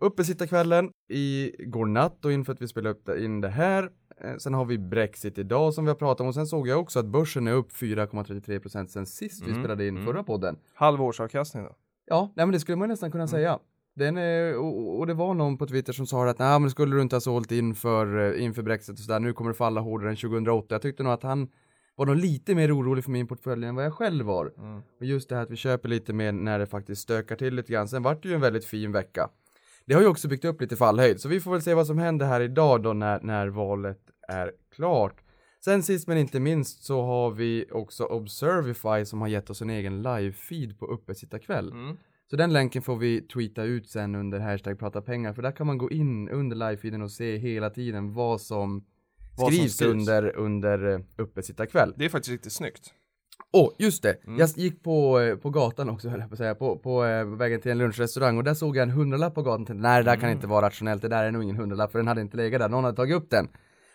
Uppesittarkvällen 0.00 0.90
i 1.08 1.52
går 1.66 1.86
natt 1.86 2.24
och 2.24 2.32
inför 2.32 2.52
att 2.52 2.62
vi 2.62 2.68
det- 3.04 3.24
in 3.24 3.40
det 3.40 3.48
här. 3.48 3.90
Eh, 4.20 4.36
sen 4.36 4.54
har 4.54 4.64
vi 4.64 4.78
Brexit 4.78 5.38
idag 5.38 5.74
som 5.74 5.84
vi 5.84 5.88
har 5.90 5.96
pratat 5.96 6.20
om 6.20 6.26
och 6.26 6.34
sen 6.34 6.46
såg 6.46 6.68
jag 6.68 6.80
också 6.80 6.98
att 6.98 7.06
börsen 7.06 7.46
är 7.48 7.52
upp 7.52 7.72
4,33% 7.72 8.86
sen 8.90 9.06
sist 9.06 9.42
vi 9.46 9.50
Mm, 9.50 9.62
spelade 9.62 9.86
in 9.88 9.94
mm. 9.96 10.06
förra 10.06 10.22
podden. 10.22 10.56
Halvårsavkastning 10.74 11.64
då? 11.64 11.76
Ja, 12.06 12.32
nej 12.36 12.46
men 12.46 12.52
det 12.52 12.60
skulle 12.60 12.76
man 12.76 12.88
nästan 12.88 13.10
kunna 13.10 13.26
säga. 13.28 13.58
Den 13.96 14.16
är, 14.16 14.56
och, 14.56 14.98
och 14.98 15.06
det 15.06 15.14
var 15.14 15.34
någon 15.34 15.58
på 15.58 15.66
Twitter 15.66 15.92
som 15.92 16.06
sa 16.06 16.28
att 16.28 16.38
nej 16.38 16.60
men 16.60 16.70
skulle 16.70 16.96
du 16.96 17.02
inte 17.02 17.16
ha 17.16 17.20
sålt 17.20 17.52
inför, 17.52 18.18
eh, 18.18 18.44
inför 18.44 18.62
Brexit 18.62 18.92
och 18.92 18.98
sådär, 18.98 19.20
nu 19.20 19.32
kommer 19.32 19.50
det 19.50 19.56
falla 19.56 19.80
hårdare 19.80 20.10
än 20.10 20.16
2008. 20.16 20.74
Jag 20.74 20.82
tyckte 20.82 21.02
nog 21.02 21.12
att 21.12 21.22
han 21.22 21.48
var 21.96 22.06
nog 22.06 22.16
lite 22.16 22.54
mer 22.54 22.76
orolig 22.76 23.04
för 23.04 23.10
min 23.10 23.26
portfölj 23.26 23.66
än 23.66 23.74
vad 23.74 23.84
jag 23.84 23.94
själv 23.94 24.26
var. 24.26 24.52
Mm. 24.58 24.82
Och 25.00 25.06
just 25.06 25.28
det 25.28 25.34
här 25.34 25.42
att 25.42 25.50
vi 25.50 25.56
köper 25.56 25.88
lite 25.88 26.12
mer 26.12 26.32
när 26.32 26.58
det 26.58 26.66
faktiskt 26.66 27.02
stökar 27.02 27.36
till 27.36 27.54
lite 27.54 27.72
grann. 27.72 27.88
Sen 27.88 28.02
vart 28.02 28.22
det 28.22 28.28
ju 28.28 28.34
en 28.34 28.40
väldigt 28.40 28.64
fin 28.64 28.92
vecka. 28.92 29.28
Det 29.86 29.94
har 29.94 30.00
ju 30.00 30.08
också 30.08 30.28
byggt 30.28 30.44
upp 30.44 30.60
lite 30.60 30.76
fallhöjd, 30.76 31.20
så 31.20 31.28
vi 31.28 31.40
får 31.40 31.50
väl 31.50 31.62
se 31.62 31.74
vad 31.74 31.86
som 31.86 31.98
händer 31.98 32.26
här 32.26 32.40
idag 32.40 32.82
då 32.82 32.92
när, 32.92 33.20
när 33.20 33.48
valet 33.48 34.00
är 34.28 34.52
klart. 34.74 35.22
Sen 35.64 35.82
sist 35.82 36.08
men 36.08 36.18
inte 36.18 36.40
minst 36.40 36.84
så 36.84 37.02
har 37.02 37.30
vi 37.30 37.66
också 37.72 38.04
Observify 38.04 39.04
som 39.04 39.20
har 39.20 39.28
gett 39.28 39.50
oss 39.50 39.62
en 39.62 39.70
egen 39.70 40.02
live-feed 40.02 40.78
på 40.78 40.86
Uppesittarkväll. 40.86 41.72
Mm. 41.72 41.96
Så 42.30 42.36
den 42.36 42.52
länken 42.52 42.82
får 42.82 42.96
vi 42.96 43.20
tweeta 43.20 43.62
ut 43.62 43.88
sen 43.88 44.14
under 44.14 44.40
hashtag 44.40 44.78
prata 44.78 45.02
pengar 45.02 45.32
för 45.32 45.42
där 45.42 45.50
kan 45.52 45.66
man 45.66 45.78
gå 45.78 45.90
in 45.90 46.28
under 46.28 46.56
livefeeden 46.56 47.02
och 47.02 47.10
se 47.10 47.36
hela 47.36 47.70
tiden 47.70 48.14
vad 48.14 48.40
som 48.40 48.84
Vad 49.36 49.46
som 49.46 49.56
skrivs, 49.56 49.74
skrivs. 49.76 49.90
under, 49.92 50.36
under 50.36 50.92
eh, 50.94 51.00
Uppesittarkväll. 51.16 51.92
Det 51.96 52.04
är 52.04 52.08
faktiskt 52.08 52.32
riktigt 52.32 52.52
snyggt. 52.52 52.92
Åh, 53.52 53.72
just 53.78 54.02
det! 54.02 54.24
Mm. 54.26 54.38
Jag 54.38 54.48
gick 54.56 54.82
på, 54.82 55.20
eh, 55.20 55.36
på 55.36 55.50
gatan 55.50 55.88
också 55.90 56.08
höll 56.08 56.20
jag 56.20 56.28
på 56.28 56.34
att 56.34 56.38
säga, 56.38 56.54
på, 56.54 56.78
på 56.78 57.04
eh, 57.04 57.24
vägen 57.24 57.60
till 57.60 57.70
en 57.70 57.78
lunchrestaurang 57.78 58.38
och 58.38 58.44
där 58.44 58.54
såg 58.54 58.76
jag 58.76 58.82
en 58.82 58.90
hundralapp 58.90 59.34
på 59.34 59.42
gatan 59.42 59.60
och 59.60 59.66
tänkte 59.66 59.82
nej 59.88 60.02
det 60.04 60.10
där 60.10 60.14
kan 60.16 60.24
Mm. 60.24 60.36
inte 60.36 60.46
vara 60.46 60.66
rationellt, 60.66 61.02
det 61.02 61.08
där 61.08 61.24
är 61.24 61.30
nog 61.30 61.42
ingen 61.42 61.56
hundralapp 61.56 61.92
för 61.92 61.98
den 61.98 62.08
hade 62.08 62.20
inte 62.20 62.36
legat 62.36 62.60
där, 62.60 62.68
någon 62.68 62.84
hade 62.84 62.96
tagit 62.96 63.16
upp 63.16 63.30
den. 63.30 63.44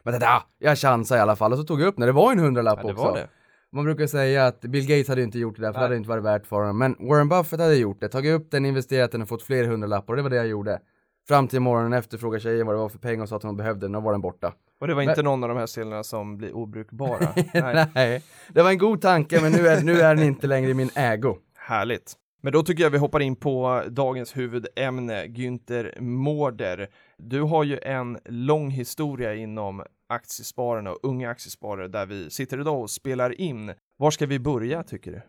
Men 0.03 0.13
jag 0.13 0.21
tänkte, 0.21 0.27
ah, 0.27 0.43
jag 0.59 0.77
chansar 0.77 1.17
i 1.17 1.19
alla 1.19 1.35
fall 1.35 1.51
och 1.51 1.57
så 1.57 1.63
tog 1.63 1.81
jag 1.81 1.87
upp 1.87 1.95
den, 1.97 2.05
det 2.05 2.11
var 2.11 2.31
en 2.31 2.39
hundralapp 2.39 2.79
Ja, 2.81 2.87
det 2.87 2.93
också. 2.93 3.03
var 3.05 3.17
det. 3.17 3.27
Man 3.73 3.83
brukar 3.85 4.07
säga 4.07 4.45
att 4.47 4.61
Bill 4.61 4.87
Gates 4.87 5.07
hade 5.07 5.23
inte 5.23 5.39
gjort 5.39 5.55
det 5.55 5.61
där 5.61 5.67
för 5.67 5.73
det 5.73 5.79
Nej. 5.79 5.85
hade 5.85 5.95
inte 5.97 6.09
varit 6.09 6.23
värt 6.23 6.45
för 6.45 6.55
honom. 6.55 6.77
Men 6.77 6.95
Warren 6.99 7.29
Buffett 7.29 7.59
hade 7.59 7.75
gjort 7.75 7.99
det, 8.01 8.09
tagit 8.09 8.33
upp 8.33 8.51
den, 8.51 8.65
investerat 8.65 9.11
den 9.11 9.21
och 9.21 9.27
fått 9.29 9.43
fler 9.43 9.63
hundralappar 9.65 10.13
och 10.13 10.17
det 10.17 10.23
var 10.23 10.29
det 10.29 10.35
jag 10.35 10.47
gjorde. 10.47 10.79
Fram 11.27 11.47
till 11.47 11.59
morgonen 11.59 11.93
efter 11.93 12.17
frågade 12.17 12.39
tjejen 12.43 12.65
vad 12.67 12.75
det 12.75 12.79
var 12.79 12.89
för 12.89 12.99
pengar 12.99 13.23
och 13.23 13.29
sa 13.29 13.35
att 13.35 13.43
hon 13.43 13.57
behövde 13.57 13.85
den 13.87 13.95
och 13.95 14.03
var 14.03 14.11
den 14.11 14.21
borta. 14.21 14.53
Och 14.81 14.87
det 14.87 14.93
var 14.93 15.01
Men- 15.01 15.09
inte 15.09 15.23
någon 15.23 15.43
av 15.43 15.49
de 15.49 15.57
här 15.57 15.65
ställena 15.65 16.03
som 16.03 16.37
blir 16.37 16.55
obrukbara. 16.55 17.27
Nej. 17.53 17.87
Nej, 17.95 18.23
det 18.49 18.61
var 18.63 18.69
en 18.69 18.77
god 18.77 19.01
tanke 19.01 19.41
men 19.41 19.51
nu 19.51 19.67
är, 19.67 19.81
nu 19.83 20.01
är 20.01 20.15
den 20.15 20.25
inte 20.25 20.47
längre 20.47 20.71
i 20.71 20.73
min 20.73 20.89
ägo. 20.95 21.37
Härligt. 21.57 22.13
Men 22.41 22.53
då 22.53 22.63
tycker 22.63 22.83
jag 22.83 22.89
vi 22.89 22.97
hoppar 22.97 23.19
in 23.19 23.35
på 23.35 23.83
dagens 23.89 24.37
huvudämne, 24.37 25.25
Günther 25.25 26.01
Mårder. 26.01 26.87
Du 27.17 27.41
har 27.41 27.63
ju 27.63 27.79
en 27.83 28.17
lång 28.25 28.69
historia 28.69 29.35
inom 29.35 29.83
aktiespararna 30.09 30.91
och 30.91 30.99
unga 31.03 31.29
aktiesparare 31.29 31.87
där 31.87 32.05
vi 32.05 32.29
sitter 32.29 32.59
idag 32.61 32.81
och 32.81 32.89
spelar 32.89 33.41
in. 33.41 33.73
Var 33.97 34.11
ska 34.11 34.25
vi 34.25 34.39
börja 34.39 34.83
tycker 34.83 35.11
du? 35.11 35.21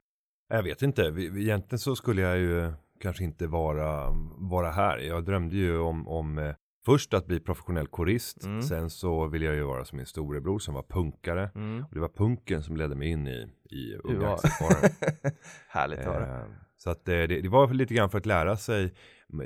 Jag 0.48 0.62
vet 0.62 0.82
inte, 0.82 1.02
egentligen 1.02 1.78
så 1.78 1.96
skulle 1.96 2.22
jag 2.22 2.38
ju 2.38 2.72
kanske 3.00 3.24
inte 3.24 3.46
vara, 3.46 4.10
vara 4.36 4.70
här. 4.70 4.98
Jag 4.98 5.24
drömde 5.24 5.56
ju 5.56 5.78
om, 5.78 6.08
om 6.08 6.38
eh, 6.38 6.54
först 6.84 7.14
att 7.14 7.26
bli 7.26 7.40
professionell 7.40 7.86
korist, 7.86 8.44
Mm. 8.44 8.62
sen 8.62 8.90
så 8.90 9.26
ville 9.26 9.44
jag 9.46 9.54
ju 9.54 9.62
vara 9.62 9.84
som 9.84 9.96
min 9.96 10.06
storebror 10.06 10.58
som 10.58 10.74
var 10.74 10.82
punkare. 10.82 11.50
Och 11.88 11.94
det 11.94 12.00
var 12.00 12.08
punken 12.08 12.62
som 12.62 12.76
ledde 12.76 12.94
mig 12.94 13.08
in 13.08 13.28
i, 13.28 13.46
i 13.70 13.94
unga 14.04 14.32
aktiesparare. 14.34 14.92
Härligt 15.68 15.98
att 15.98 16.04
höra. 16.04 16.38
Eh, 16.40 16.46
Så 16.82 16.90
att 16.90 17.08
eh, 17.08 17.14
det, 17.14 17.26
det 17.26 17.48
var 17.48 17.68
lite 17.68 17.94
grann 17.94 18.10
för 18.10 18.18
att 18.18 18.26
lära 18.26 18.56
sig 18.56 18.94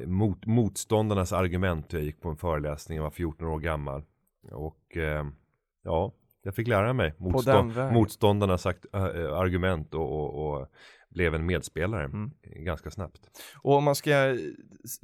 mot, 0.07 0.47
motståndarnas 0.47 1.33
argument. 1.33 1.93
Jag 1.93 2.03
gick 2.03 2.21
på 2.21 2.29
en 2.29 2.37
föreläsning, 2.37 2.97
jag 2.97 3.03
var 3.03 3.11
14 3.11 3.49
år 3.49 3.59
gammal. 3.59 4.03
Och 4.53 4.97
eh, 4.97 5.27
ja, 5.83 6.13
jag 6.43 6.55
fick 6.55 6.69
lära 6.69 6.93
mig 6.93 7.15
motstånd, 7.19 7.77
motståndarnas 7.93 8.67
äh, 8.67 8.73
argument 9.33 9.95
och, 9.95 10.13
och, 10.13 10.61
och 10.61 10.67
blev 11.11 11.35
en 11.35 11.47
medspelare 11.47 12.05
Mm. 12.05 12.31
ganska 12.43 12.91
snabbt. 12.91 13.21
Och 13.63 13.75
om 13.75 13.85
man 13.85 13.95
ska 13.95 14.11
eh, 14.11 14.37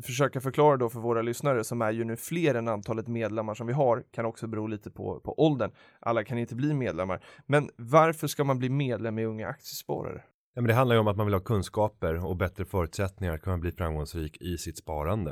försöka 0.02 0.40
förklara 0.40 0.76
då 0.76 0.88
för 0.88 1.00
våra 1.00 1.22
lyssnare 1.22 1.64
som 1.64 1.82
är 1.82 1.92
ju 1.92 2.04
nu 2.04 2.16
fler 2.16 2.54
än 2.54 2.68
antalet 2.68 3.08
medlemmar 3.08 3.54
som 3.54 3.66
vi 3.66 3.72
har, 3.72 4.04
kan 4.10 4.24
också 4.24 4.46
bero 4.46 4.66
lite 4.66 4.90
på, 4.90 5.20
på 5.20 5.40
åldern. 5.46 5.70
Alla 6.00 6.24
kan 6.24 6.38
inte 6.38 6.54
bli 6.54 6.74
medlemmar. 6.74 7.24
Men 7.46 7.70
varför 7.76 8.26
ska 8.26 8.44
man 8.44 8.58
bli 8.58 8.68
medlem 8.68 9.18
i 9.18 9.24
Unga 9.24 9.48
Aktiesparare? 9.48 10.22
Ja, 10.54 10.60
men 10.60 10.68
det 10.68 10.74
handlar 10.74 10.96
ju 10.96 11.00
om 11.00 11.08
att 11.08 11.16
man 11.16 11.26
vill 11.26 11.34
ha 11.34 11.40
kunskaper 11.40 12.26
och 12.26 12.36
bättre 12.36 12.64
förutsättningar 12.64 13.34
att 13.34 13.42
kunna 13.42 13.58
bli 13.58 13.72
framgångsrik 13.72 14.42
i 14.42 14.58
sitt 14.58 14.78
sparande. 14.78 15.30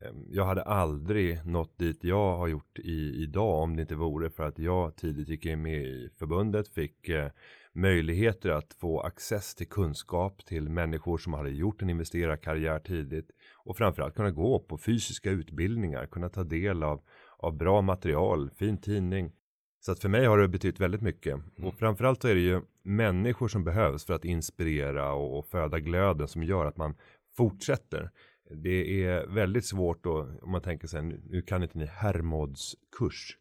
Ehm, 0.00 0.24
jag 0.30 0.44
hade 0.44 0.62
aldrig 0.62 1.46
nått 1.46 1.78
dit 1.78 2.04
jag 2.04 2.36
har 2.36 2.48
gjort 2.48 2.78
i, 2.78 3.22
idag 3.22 3.62
om 3.62 3.76
det 3.76 3.82
inte 3.82 3.94
vore 3.94 4.30
för 4.30 4.42
att 4.42 4.58
jag 4.58 4.96
tidigt 4.96 5.28
gick 5.28 5.46
in 5.46 5.62
med 5.62 5.82
i 5.82 6.10
förbundet, 6.18 6.68
fick 6.68 7.08
eh, 7.08 7.30
möjligheter 7.72 8.50
att 8.50 8.74
få 8.74 9.00
access 9.00 9.54
till 9.54 9.68
kunskap 9.68 10.44
till 10.44 10.68
människor 10.68 11.18
som 11.18 11.32
hade 11.32 11.50
gjort 11.50 11.82
en 11.82 11.90
investerarkarriär 11.90 12.78
tidigt 12.78 13.30
och 13.54 13.76
framförallt 13.76 14.14
kunna 14.14 14.30
gå 14.30 14.58
på 14.58 14.78
fysiska 14.78 15.30
utbildningar, 15.30 16.06
kunna 16.06 16.28
ta 16.28 16.44
del 16.44 16.82
av, 16.82 17.00
av 17.38 17.56
bra 17.56 17.82
material, 17.82 18.50
fin 18.50 18.78
tidning. 18.78 19.32
Så 19.80 19.92
att 19.92 20.00
för 20.00 20.08
mig 20.08 20.26
har 20.26 20.38
det 20.38 20.48
betytt 20.48 20.80
väldigt 20.80 21.00
mycket 21.00 21.40
och 21.62 21.74
framförallt 21.74 22.22
så 22.22 22.28
är 22.28 22.34
det 22.34 22.40
ju 22.40 22.60
människor 22.82 23.48
som 23.48 23.64
behövs 23.64 24.04
för 24.04 24.14
att 24.14 24.24
inspirera 24.24 25.12
och, 25.12 25.38
och 25.38 25.46
föda 25.46 25.80
glöden 25.80 26.28
som 26.28 26.42
gör 26.42 26.66
att 26.66 26.76
man 26.76 26.94
fortsätter. 27.36 28.10
Det 28.50 29.04
är 29.04 29.26
väldigt 29.26 29.66
svårt 29.66 30.04
då 30.04 30.28
om 30.42 30.50
man 30.50 30.62
tänker 30.62 30.88
sig 30.88 31.02
nu 31.02 31.42
kan 31.42 31.62
inte 31.62 31.78
ni 31.78 31.86
Hermods 31.86 32.74
kurs. 32.98 33.36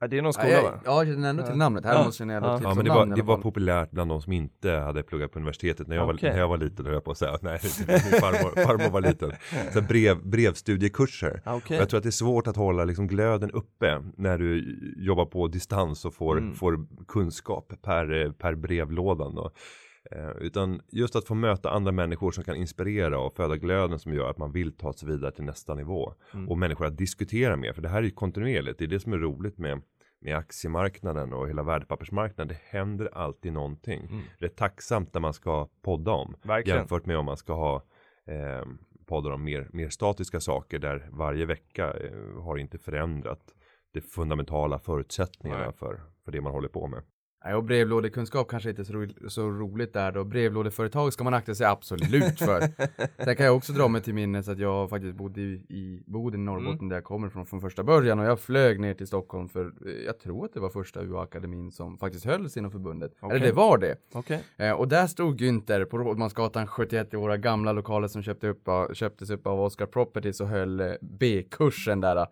Ja, 0.00 0.06
det 0.08 0.18
är 0.18 0.22
någon 0.22 0.32
Ja, 0.36 0.42
skola 0.42 0.62
va? 0.62 0.80
jag, 0.84 0.92
ja, 0.94 1.04
jag 1.04 1.14
känner 1.14 1.30
ändå 1.30 1.42
till 1.46 1.54
namnet. 1.56 1.84
Här 1.84 1.94
Ja. 1.94 2.04
måste 2.04 2.24
jag 2.24 2.32
Ja. 2.32 2.58
till 2.58 2.64
Ja 2.64 2.70
som 2.70 2.76
men 2.76 2.84
det 2.84 2.90
var, 2.90 3.06
det 3.06 3.22
var 3.22 3.36
populärt 3.38 3.90
bland 3.90 4.10
de 4.10 4.22
som 4.22 4.32
inte 4.32 4.70
hade 4.70 5.02
pluggat 5.02 5.32
på 5.32 5.38
universitetet 5.38 5.88
när 5.88 5.96
jag, 5.96 6.08
Okej. 6.10 6.28
var, 6.28 6.34
när 6.34 6.40
jag 6.40 6.48
var 6.48 6.56
liten 6.58 6.84
höll 6.84 6.94
jag 6.94 7.04
på 7.04 7.10
att 7.10 7.18
säga. 7.18 7.38
Nej, 7.42 7.58
min 7.88 8.20
farmor, 8.20 8.64
farmor 8.64 8.90
var 8.90 9.00
liten. 9.00 9.32
Så 9.72 9.80
brev, 9.82 10.26
brevstudiekurser. 10.26 11.40
Ja, 11.44 11.54
Okej. 11.54 11.76
jag 11.76 11.88
tror 11.88 11.98
att 11.98 12.04
det 12.04 12.08
är 12.08 12.10
svårt 12.10 12.46
att 12.46 12.56
hålla 12.56 12.84
liksom 12.84 13.06
glöden 13.06 13.50
uppe 13.50 14.02
när 14.16 14.38
du 14.38 14.78
jobbar 14.96 15.24
på 15.26 15.48
distans 15.48 16.04
och 16.04 16.14
får, 16.14 16.38
Mm. 16.38 16.54
får 16.54 16.78
kunskap 17.08 17.72
per, 17.82 18.30
per 18.32 18.54
brevlådan. 18.54 19.34
Då. 19.34 19.50
Eh, 20.10 20.30
utan 20.40 20.80
just 20.88 21.16
att 21.16 21.24
få 21.24 21.34
möta 21.34 21.70
andra 21.70 21.92
människor 21.92 22.30
som 22.30 22.44
kan 22.44 22.56
inspirera 22.56 23.18
och 23.18 23.34
föda 23.34 23.56
glöden 23.56 23.98
som 23.98 24.14
gör 24.14 24.30
att 24.30 24.38
man 24.38 24.52
vill 24.52 24.72
ta 24.72 24.92
sig 24.92 25.08
vidare 25.08 25.32
till 25.32 25.44
nästa 25.44 25.74
nivå. 25.74 26.14
Mm. 26.34 26.48
Och 26.48 26.58
människor 26.58 26.86
att 26.86 26.96
diskutera 26.96 27.56
med, 27.56 27.74
för 27.74 27.82
det 27.82 27.88
här 27.88 27.98
är 27.98 28.02
ju 28.02 28.10
kontinuerligt. 28.10 28.78
Det 28.78 28.84
är 28.84 28.88
det 28.88 29.00
som 29.00 29.12
är 29.12 29.18
roligt 29.18 29.58
med, 29.58 29.82
med 30.20 30.36
aktiemarknaden 30.36 31.32
och 31.32 31.48
hela 31.48 31.62
värdepappersmarknaden. 31.62 32.48
Det 32.48 32.78
händer 32.78 33.08
alltid 33.12 33.52
någonting. 33.52 34.00
Mm. 34.00 34.22
Det 34.38 34.44
är 34.44 34.48
tacksamt 34.48 35.14
när 35.14 35.20
man 35.20 35.34
ska 35.34 35.68
podda 35.82 36.12
om. 36.12 36.36
Verkligen. 36.42 36.78
Jämfört 36.78 37.06
med 37.06 37.16
om 37.18 37.24
man 37.24 37.36
ska 37.36 37.52
ha 37.52 37.82
eh, 38.26 38.66
poddar 39.06 39.30
om 39.30 39.44
mer, 39.44 39.68
mer 39.72 39.88
statiska 39.88 40.40
saker 40.40 40.78
där 40.78 41.08
varje 41.12 41.46
vecka 41.46 41.92
eh, 41.92 42.42
har 42.42 42.58
inte 42.58 42.78
förändrat 42.78 43.54
de 43.92 44.00
fundamentala 44.00 44.78
förutsättningarna 44.78 45.64
Nej. 45.64 45.72
för, 45.78 46.00
för 46.24 46.32
det 46.32 46.40
man 46.40 46.52
håller 46.52 46.68
på 46.68 46.86
med. 46.86 47.02
Och 47.56 47.64
brevlådekunskap 47.64 48.48
kanske 48.48 48.70
inte 48.70 48.82
är 48.82 48.84
så, 48.84 48.92
ro 48.92 49.06
så 49.28 49.50
roligt 49.50 49.92
där 49.92 50.12
då. 50.12 50.24
Brevlådeföretag 50.24 51.12
ska 51.12 51.24
man 51.24 51.34
akta 51.34 51.54
sig 51.54 51.66
absolut 51.66 52.38
för. 52.38 52.60
Sen 53.24 53.36
kan 53.36 53.46
jag 53.46 53.56
också 53.56 53.72
dra 53.72 53.88
mig 53.88 54.02
till 54.02 54.14
minnes 54.14 54.48
att 54.48 54.58
jag 54.58 54.90
faktiskt 54.90 55.14
bodde 55.14 55.40
i, 55.40 55.52
i 55.68 56.02
Boden 56.06 56.40
i 56.40 56.44
Norrbotten 56.44 56.74
Mm. 56.78 56.88
där 56.88 56.96
jag 56.96 57.04
kommer 57.04 57.28
från 57.28 57.46
från 57.46 57.60
första 57.60 57.82
början 57.82 58.18
och 58.18 58.24
jag 58.24 58.40
flög 58.40 58.80
ner 58.80 58.94
till 58.94 59.06
Stockholm 59.06 59.48
för 59.48 59.64
eh, 59.86 59.92
jag 60.06 60.18
tror 60.18 60.44
att 60.44 60.54
det 60.54 60.60
var 60.60 60.68
första 60.68 61.02
UA-akademin 61.02 61.70
som 61.72 61.98
faktiskt 61.98 62.24
hölls 62.24 62.56
inom 62.56 62.70
förbundet. 62.70 63.12
Okej. 63.20 63.36
Eller 63.36 63.46
det 63.46 63.52
var 63.52 63.78
det. 63.78 63.96
Okej. 64.12 64.42
Eh, 64.56 64.72
och 64.72 64.88
där 64.88 65.06
stod 65.06 65.40
Günther 65.40 65.84
på 65.84 65.98
Rådmansgatan 65.98 66.66
71 66.66 67.14
i 67.14 67.16
våra 67.16 67.36
gamla 67.36 67.72
lokaler 67.72 68.08
som 68.08 68.22
köpte 68.22 68.48
upp, 68.48 68.68
köptes 68.92 69.30
upp 69.30 69.46
av 69.46 69.60
Oscar 69.60 69.86
Properties 69.86 70.40
och 70.40 70.48
höll 70.48 70.80
eh, 70.80 70.92
B-kursen 71.00 72.00
där 72.00 72.16
eh, 72.16 72.26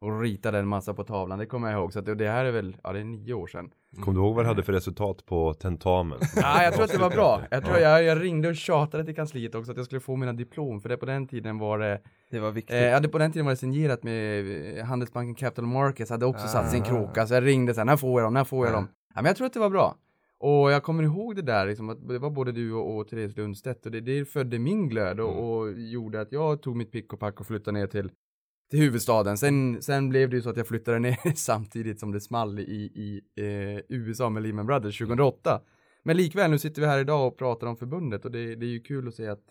och 0.00 0.20
ritade 0.20 0.58
en 0.58 0.68
massa 0.68 0.94
på 0.94 1.04
tavlan. 1.04 1.38
Det 1.38 1.46
kommer 1.46 1.70
jag 1.70 1.80
ihåg. 1.80 1.92
Så 1.92 2.00
det, 2.00 2.14
det 2.14 2.28
här 2.28 2.44
är 2.44 2.50
väl, 2.52 2.76
ja 2.82 2.92
det 2.92 3.00
är 3.00 3.04
nio 3.04 3.34
år 3.34 3.46
sedan. 3.46 3.70
Kommer 4.00 4.18
du 4.20 4.24
ihåg 4.26 4.34
vad 4.34 4.44
du 4.44 4.48
hade 4.48 4.62
för 4.62 4.72
resultat 4.72 5.26
på 5.26 5.54
tentamen? 5.54 6.18
Ja, 6.36 6.62
jag 6.62 6.72
tror 6.74 6.84
att 6.84 6.92
det 6.92 6.98
var 6.98 7.10
bra. 7.10 7.42
Jag 7.50 7.64
tror 7.64 7.76
Ja. 7.78 7.82
jag, 7.82 8.02
jag 8.04 8.22
ringde 8.22 8.48
och 8.48 8.56
tjatade 8.56 9.04
till 9.04 9.14
kansliet 9.14 9.54
också 9.54 9.70
att 9.70 9.76
jag 9.76 9.86
skulle 9.86 10.00
få 10.00 10.16
mina 10.16 10.32
diplom, 10.32 10.80
för 10.80 10.88
det 10.88 10.96
på 10.96 11.06
den 11.06 11.26
tiden 11.26 11.58
var 11.58 11.78
det, 11.78 12.00
Det 12.30 12.38
var 12.40 12.50
viktigt. 12.50 12.74
eh, 12.76 12.82
ja, 12.84 13.00
det 13.00 13.08
på 13.08 13.18
den 13.18 13.32
tiden 13.32 13.46
var 13.46 13.52
det 13.52 13.56
signerat 13.56 14.02
med 14.02 14.78
eh, 14.78 14.84
Handelsbanken 14.84 15.34
Capital 15.34 15.66
Markets, 15.66 16.10
hade 16.10 16.26
också 16.26 16.48
satt 16.48 16.70
sin 16.70 16.82
Ah. 16.82 16.84
kråka, 16.84 17.26
så 17.26 17.34
jag 17.34 17.46
ringde 17.46 17.74
så 17.74 17.80
här, 17.80 17.84
när 17.84 17.96
får 17.96 18.20
jag 18.20 18.26
dem, 18.26 18.34
när 18.34 18.44
får 18.44 18.66
jag 18.66 18.72
Ja. 18.72 18.76
dem? 18.76 18.88
Ja, 19.14 19.22
men 19.22 19.24
jag 19.26 19.36
tror 19.36 19.46
att 19.46 19.52
det 19.52 19.60
var 19.60 19.70
bra. 19.70 19.96
Och 20.40 20.72
jag 20.72 20.82
kommer 20.82 21.02
ihåg 21.02 21.36
det 21.36 21.42
där, 21.42 21.66
liksom, 21.66 21.88
att 21.88 22.08
det 22.08 22.18
var 22.18 22.30
både 22.30 22.52
du 22.52 22.72
och, 22.72 22.96
och 22.96 23.08
Therese 23.08 23.36
Lundstedt 23.36 23.86
och 23.86 23.92
det, 23.92 24.00
det 24.00 24.24
födde 24.24 24.58
min 24.58 24.88
glöd 24.88 25.20
och, 25.20 25.30
Mm. 25.32 25.44
och 25.44 25.72
gjorde 25.80 26.20
att 26.20 26.32
jag 26.32 26.62
tog 26.62 26.76
mitt 26.76 26.92
pick 26.92 27.12
och 27.12 27.20
pack 27.20 27.40
och 27.40 27.46
flyttade 27.46 27.78
ner 27.78 27.86
till, 27.86 28.10
till 28.70 28.78
huvudstaden. 28.78 29.38
Sen, 29.38 29.82
sen 29.82 30.08
blev 30.08 30.30
det 30.30 30.36
ju 30.36 30.42
så 30.42 30.50
att 30.50 30.56
jag 30.56 30.66
flyttade 30.68 30.98
ner 30.98 31.18
samtidigt 31.34 32.00
som 32.00 32.12
det 32.12 32.20
small 32.20 32.58
i, 32.58 32.62
i 32.94 33.20
eh, 33.36 33.80
USA 33.88 34.30
med 34.30 34.42
Lehman 34.42 34.66
Brothers 34.66 34.98
2008. 34.98 35.60
Men 36.02 36.16
likväl, 36.16 36.50
nu 36.50 36.58
sitter 36.58 36.80
vi 36.82 36.88
här 36.88 36.98
idag 36.98 37.26
och 37.26 37.38
pratar 37.38 37.66
om 37.66 37.76
förbundet 37.76 38.24
och 38.24 38.30
det, 38.30 38.54
det 38.54 38.66
är 38.66 38.70
ju 38.70 38.80
kul 38.80 39.08
att 39.08 39.14
se 39.14 39.28
att 39.28 39.42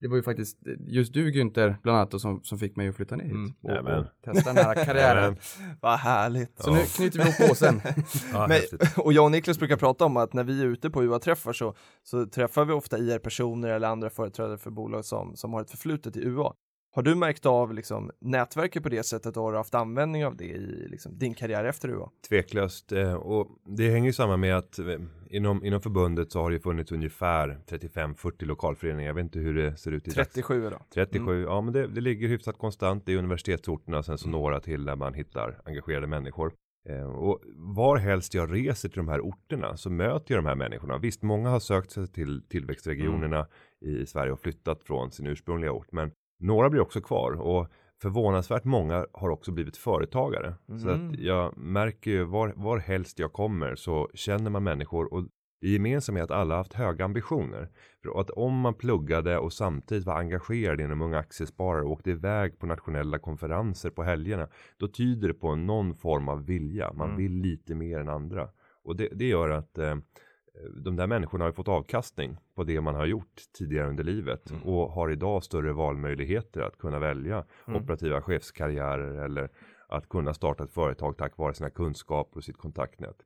det 0.00 0.08
var 0.08 0.16
ju 0.16 0.22
faktiskt 0.22 0.58
just 0.86 1.12
du 1.12 1.30
Günther, 1.30 1.76
bland 1.82 1.98
annat, 1.98 2.20
som, 2.20 2.40
som 2.42 2.58
fick 2.58 2.76
mig 2.76 2.88
att 2.88 2.96
flytta 2.96 3.16
ner 3.16 3.24
hit 3.24 3.32
Mm. 3.32 3.86
och, 3.86 3.98
och 3.98 4.04
testa 4.24 4.52
den 4.52 4.64
här 4.64 4.84
karriären. 4.84 5.36
Vad 5.80 5.98
härligt. 5.98 6.62
Så 6.62 6.74
nu 6.74 6.80
knyter 6.80 7.18
vi 7.18 7.24
ihop 7.24 7.48
påsen. 7.48 7.80
Ja, 8.32 8.46
Men, 8.48 8.60
och 8.96 9.12
jag 9.12 9.24
och 9.24 9.30
Niklas 9.30 9.58
brukar 9.58 9.76
prata 9.76 10.04
om 10.04 10.16
att 10.16 10.32
när 10.32 10.44
vi 10.44 10.60
är 10.62 10.66
ute 10.66 10.90
på 10.90 11.04
UA-träffar 11.04 11.52
så, 11.52 11.74
så 12.02 12.26
träffar 12.26 12.64
vi 12.64 12.72
ofta 12.72 12.98
IR-personer 12.98 13.68
eller 13.68 13.88
andra 13.88 14.10
företrädare 14.10 14.58
för 14.58 14.70
bolag 14.70 15.04
som, 15.04 15.36
som 15.36 15.52
har 15.52 15.60
ett 15.60 15.70
förflutet 15.70 16.16
i 16.16 16.20
UA. 16.26 16.52
Har 16.96 17.02
du 17.02 17.14
märkt 17.14 17.46
av 17.46 17.74
liksom, 17.74 18.10
nätverket 18.20 18.82
på 18.82 18.88
det 18.88 19.02
sättet 19.02 19.36
och 19.36 19.42
har 19.42 19.52
du 19.52 19.58
haft 19.58 19.74
användning 19.74 20.26
av 20.26 20.36
det 20.36 20.44
i 20.44 20.88
liksom, 20.88 21.18
din 21.18 21.34
karriär 21.34 21.64
efter 21.64 21.88
UA? 21.88 22.10
Tveklöst. 22.28 22.92
eh, 22.92 23.14
Och 23.14 23.48
det 23.64 23.90
hänger 23.90 24.06
ju 24.06 24.12
samman 24.12 24.40
med 24.40 24.56
att 24.56 24.78
eh, 24.78 24.86
inom, 25.30 25.64
inom 25.64 25.80
förbundet 25.80 26.32
så 26.32 26.40
har 26.42 26.50
det 26.50 26.60
funnits 26.60 26.92
ungefär 26.92 27.58
35-40 27.68 28.44
lokalföreningar. 28.44 29.08
Jag 29.08 29.14
vet 29.14 29.22
inte 29.22 29.38
hur 29.38 29.54
det 29.54 29.76
ser 29.76 29.92
ut 29.92 30.08
i 30.08 30.10
dags- 30.10 30.28
37 30.32 30.66
idag. 30.66 30.82
37, 30.94 31.42
ja 31.42 31.60
men 31.60 31.72
det, 31.72 31.86
det 31.86 32.00
ligger 32.00 32.28
hyfsat 32.28 32.58
konstant. 32.58 33.08
Är 33.08 33.16
universitetsorterna 33.16 34.02
sen 34.02 34.18
så 34.18 34.28
några 34.28 34.60
till 34.60 34.84
där 34.84 34.96
man 34.96 35.14
hittar 35.14 35.60
engagerade 35.64 36.06
människor. 36.06 36.52
Eh, 36.88 37.06
och 37.06 37.40
var 37.56 37.96
helst 37.96 38.34
jag 38.34 38.54
reser 38.54 38.88
till 38.88 38.96
de 38.98 39.08
här 39.08 39.20
orterna 39.20 39.76
så 39.76 39.90
möter 39.90 40.34
jag 40.34 40.44
de 40.44 40.48
här 40.48 40.54
människorna. 40.56 40.98
Visst, 40.98 41.22
många 41.22 41.48
har 41.50 41.60
sökt 41.60 41.90
sig 41.90 42.06
till 42.06 42.42
tillväxtregionerna 42.48 43.46
i 43.84 44.06
Sverige 44.06 44.32
och 44.32 44.40
flyttat 44.40 44.82
från 44.84 45.10
sin 45.10 45.26
ursprungliga 45.26 45.72
ort. 45.72 45.92
Men 45.92 46.10
några 46.38 46.70
blir 46.70 46.80
också 46.80 47.00
kvar 47.00 47.32
och 47.32 47.66
förvånansvärt 48.02 48.64
många 48.64 49.06
har 49.12 49.28
också 49.30 49.52
blivit 49.52 49.76
företagare. 49.76 50.54
Så 50.66 50.88
Mm. 50.90 51.10
att 51.10 51.18
jag 51.18 51.56
märker 51.58 52.10
ju 52.10 52.24
var, 52.24 52.52
var 52.56 52.78
helst 52.78 53.18
jag 53.18 53.32
kommer 53.32 53.74
så 53.74 54.10
känner 54.14 54.50
man 54.50 54.64
människor 54.64 55.12
och 55.14 55.24
det 55.60 55.68
gemensamma 55.68 56.18
är 56.18 56.22
att 56.22 56.30
alla 56.30 56.54
har 56.54 56.58
haft 56.58 56.74
höga 56.74 57.04
ambitioner. 57.04 57.68
För 58.02 58.20
att 58.20 58.30
om 58.30 58.60
man 58.60 58.74
pluggade 58.74 59.38
och 59.38 59.52
samtidigt 59.52 60.06
var 60.06 60.14
engagerad 60.18 60.80
inom 60.80 61.02
Unga 61.02 61.18
Aktiesparare 61.18 61.82
och 61.84 61.90
åkte 61.90 62.10
iväg 62.10 62.58
på 62.58 62.66
nationella 62.66 63.18
konferenser 63.18 63.90
på 63.90 64.02
helgerna, 64.02 64.48
då 64.76 64.88
tyder 64.88 65.28
det 65.28 65.34
på 65.34 65.54
någon 65.54 65.94
form 65.94 66.28
av 66.28 66.46
vilja. 66.46 66.92
Man 66.92 67.06
Mm. 67.08 67.18
vill 67.18 67.32
lite 67.32 67.74
mer 67.74 67.98
än 67.98 68.08
andra. 68.08 68.48
Och 68.84 68.96
det, 68.96 69.08
det 69.12 69.24
gör 69.28 69.48
att 69.50 69.78
eh, 69.78 69.96
de 70.84 70.96
där 70.96 71.06
människorna 71.06 71.44
har 71.44 71.48
ju 71.50 71.54
fått 71.54 71.68
avkastning 71.68 72.36
på 72.54 72.64
det 72.64 72.80
man 72.80 72.94
har 72.94 73.06
gjort 73.06 73.34
tidigare 73.58 73.88
under 73.88 74.04
livet 74.04 74.50
Mm. 74.50 74.62
och 74.62 74.90
har 74.92 75.10
idag 75.10 75.44
större 75.44 75.72
valmöjligheter 75.72 76.60
att 76.60 76.78
kunna 76.78 76.98
välja 76.98 77.44
Mm. 77.68 77.82
operativa 77.82 78.20
chefskarriärer 78.22 79.24
eller 79.24 79.50
att 79.88 80.08
kunna 80.08 80.34
starta 80.34 80.64
ett 80.64 80.70
företag 80.70 81.16
tack 81.18 81.36
vare 81.38 81.54
sina 81.54 81.70
kunskaper 81.70 82.36
och 82.36 82.44
sitt 82.44 82.56
kontaktnät. 82.56 83.16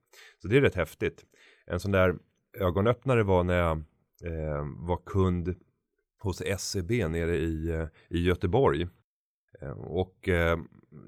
Så 0.42 0.48
det 0.48 0.56
är 0.56 0.60
rätt 0.60 0.74
häftigt. 0.74 1.24
En 1.66 1.80
sån 1.80 1.92
där 1.92 2.18
ögonöppnare 2.60 3.22
var 3.22 3.44
när 3.44 3.58
jag 3.58 3.76
eh, 4.24 4.64
var 4.76 5.00
kund 5.06 5.54
hos 6.22 6.42
SEB 6.58 6.90
nere 7.08 7.36
i, 7.36 7.70
eh, 7.70 7.86
i 8.08 8.22
Göteborg. 8.24 8.88
Eh, 9.62 9.70
och 9.70 10.28
eh, 10.28 10.58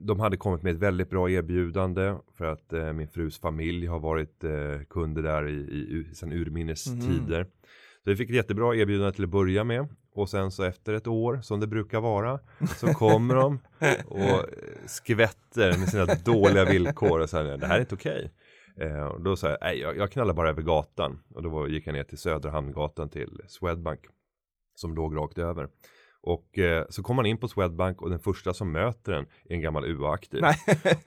de 0.01 0.21
hade 0.21 0.37
kommit 0.37 0.63
med 0.63 0.73
ett 0.75 0.79
väldigt 0.81 1.11
bra 1.11 1.31
erbjudande 1.31 2.15
för 2.35 2.45
att 2.45 2.73
eh, 2.73 2.93
min 2.93 3.09
frus 3.09 3.39
familj 3.41 3.87
har 3.87 4.01
varit 4.01 4.45
eh, 4.45 4.81
kunder 4.91 5.23
där 5.23 5.49
i, 5.49 5.53
i, 5.53 6.15
sedan 6.15 6.33
urminnes 6.33 6.87
Mhm. 6.87 7.01
tider. 7.01 7.45
Så 8.05 8.11
vi 8.11 8.17
fick 8.17 8.31
ett 8.31 8.37
jättebra 8.37 8.77
erbjudande 8.77 9.13
till 9.13 9.25
att 9.25 9.31
börja 9.31 9.65
med 9.65 9.89
och 10.15 10.29
sen 10.29 10.51
så 10.51 10.63
efter 10.63 10.95
ett 10.95 11.07
år 11.07 11.41
som 11.43 11.61
det 11.61 11.67
brukar 11.67 12.01
vara 12.01 12.41
så 12.77 12.87
kommer 12.87 13.35
de 13.35 13.59
och 14.07 14.45
skvätter 14.87 15.79
med 15.79 15.89
sina 15.89 16.07
dåliga 16.25 16.65
villkor 16.65 17.21
och 17.21 17.31
säger 17.31 17.57
det 17.57 17.67
här 17.67 17.77
är 17.77 17.81
inte 17.81 17.95
okej. 17.95 18.31
Eh, 18.77 19.05
och 19.07 19.21
då 19.23 19.37
sa 19.37 19.49
jag, 19.49 19.59
nej 19.61 19.79
jag, 19.79 19.97
jag 19.97 20.11
knallar 20.11 20.35
bara 20.35 20.49
över 20.49 20.63
gatan 20.63 21.19
och 21.35 21.43
då 21.43 21.69
gick 21.69 21.87
jag 21.87 21.93
ner 21.93 22.05
till 22.05 22.19
Södra 22.19 22.51
Hamngatan 22.51 23.09
till 23.09 23.41
Swedbank 23.47 24.01
som 24.75 24.95
låg 24.95 25.17
rakt 25.17 25.39
över. 25.39 25.69
Och 26.23 26.59
eh, 26.59 26.85
så 26.89 27.03
kom 27.03 27.17
man 27.17 27.27
in 27.27 27.39
på 27.39 27.49
Swedbank 27.49 28.03
och 28.03 28.11
den 28.11 28.19
första 28.19 28.55
som 28.55 28.73
möter 28.73 29.13
en 29.13 29.27
är 29.49 29.55
en 29.55 29.61
gammal 29.61 29.85
UA-aktiv. 29.85 30.43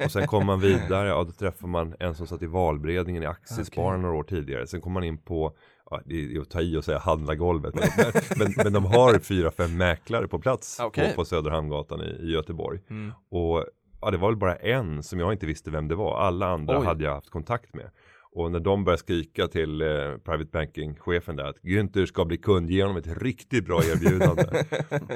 Och 0.06 0.12
sen 0.12 0.28
kommer 0.28 0.46
man 0.46 0.60
vidare, 0.60 1.08
ja 1.10 1.24
då 1.24 1.32
träffar 1.32 1.68
man 1.68 1.96
en 2.00 2.16
som 2.16 2.28
satt 2.28 2.42
i 2.42 2.46
valberedningen 2.46 3.24
i 3.24 3.26
Aktiespararna 3.26 3.98
några 3.98 4.16
år 4.16 4.24
tidigare. 4.24 4.68
Sen 4.68 4.82
kommer 4.82 4.94
man 4.94 5.04
in 5.04 5.18
på, 5.18 5.56
ja, 5.90 6.02
det 6.06 6.36
är 6.36 6.42
att 6.42 6.50
ta 6.50 6.62
i 6.62 6.78
och 6.78 6.84
säga 6.84 7.00
handlargolvet, 7.00 7.76
men, 7.76 8.12
men, 8.38 8.54
men 8.58 8.74
de 8.74 8.86
har 8.86 9.20
fyra, 9.20 9.52
fem 9.52 9.78
mäklare 9.78 10.28
på 10.28 10.40
plats 10.40 10.80
Okej. 10.80 11.10
på, 11.10 11.16
på 11.16 11.26
Söderhamngatan 11.26 12.02
i, 12.02 12.06
i 12.06 12.32
Göteborg. 12.32 12.80
Mm. 12.90 13.12
Och 13.30 13.66
ja, 14.02 14.12
det 14.12 14.18
var 14.18 14.30
väl 14.30 14.38
bara 14.38 14.56
en 14.56 15.04
som 15.04 15.20
jag 15.20 15.34
inte 15.34 15.46
visste 15.46 15.72
vem 15.72 15.88
det 15.88 15.96
var. 15.96 16.20
Alla 16.20 16.48
andra 16.48 16.80
Oj. 16.80 16.86
hade 16.86 17.04
jag 17.04 17.14
haft 17.14 17.30
kontakt 17.30 17.74
med. 17.74 17.90
Och 18.36 18.52
när 18.52 18.60
de 18.60 18.84
börjar 18.84 18.98
skrika 18.98 19.48
till 19.48 19.82
eh, 19.82 19.88
private 20.18 20.50
banking-chefen 20.52 21.36
där 21.36 21.44
att 21.44 21.60
Günther 21.64 22.06
ska 22.06 22.26
bli 22.26 22.38
kund, 22.38 22.70
ge 22.70 22.82
honom 22.84 22.98
ett 22.98 23.22
riktigt 23.22 23.66
bra 23.66 23.82
erbjudande. 23.84 24.44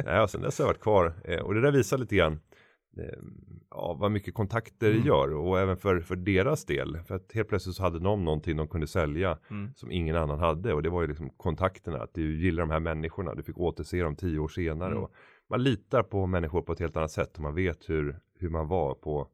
ja, 0.05 0.27
sen 0.27 0.41
dess 0.41 0.57
har 0.59 0.63
jag 0.65 0.69
varit 0.69 0.81
kvar. 0.81 1.13
Eh, 1.23 1.39
och 1.39 1.53
det 1.53 1.61
där 1.61 1.71
visar 1.71 1.97
lite 1.97 2.15
grann 2.15 2.33
eh, 2.97 3.19
ja, 3.71 3.97
vad 3.99 4.11
mycket 4.11 4.33
kontakter 4.33 4.91
Mm. 4.91 5.05
gör 5.07 5.33
och 5.33 5.59
även 5.59 5.77
för, 5.77 5.99
för 5.99 6.15
deras 6.15 6.65
del. 6.65 6.97
För 7.07 7.15
att 7.15 7.31
helt 7.33 7.47
plötsligt 7.49 7.75
så 7.75 7.83
hade 7.83 7.99
de 7.99 8.25
någonting 8.25 8.57
de 8.57 8.67
kunde 8.67 8.87
sälja 8.87 9.37
Mm. 9.51 9.73
som 9.75 9.91
ingen 9.91 10.15
annan 10.15 10.39
hade 10.39 10.73
och 10.73 10.83
det 10.83 10.89
var 10.89 11.01
ju 11.01 11.07
liksom 11.07 11.29
kontakterna. 11.29 11.97
Att 11.97 12.13
du 12.13 12.41
gillar 12.43 12.63
de 12.63 12.69
här 12.69 12.79
människorna, 12.79 13.35
du 13.35 13.43
fick 13.43 13.57
återse 13.57 14.01
dem 14.01 14.15
tio 14.15 14.39
år 14.39 14.47
senare. 14.47 14.91
Mm. 14.91 15.03
Och 15.03 15.11
man 15.49 15.63
litar 15.63 16.03
på 16.03 16.25
människor 16.25 16.61
på 16.61 16.71
ett 16.73 16.79
helt 16.79 16.97
annat 16.97 17.11
sätt 17.11 17.35
och 17.35 17.41
man 17.43 17.55
vet 17.55 17.89
hur, 17.89 18.19
hur 18.39 18.49
man 18.49 18.67
var 18.67 18.93
på 18.95 19.27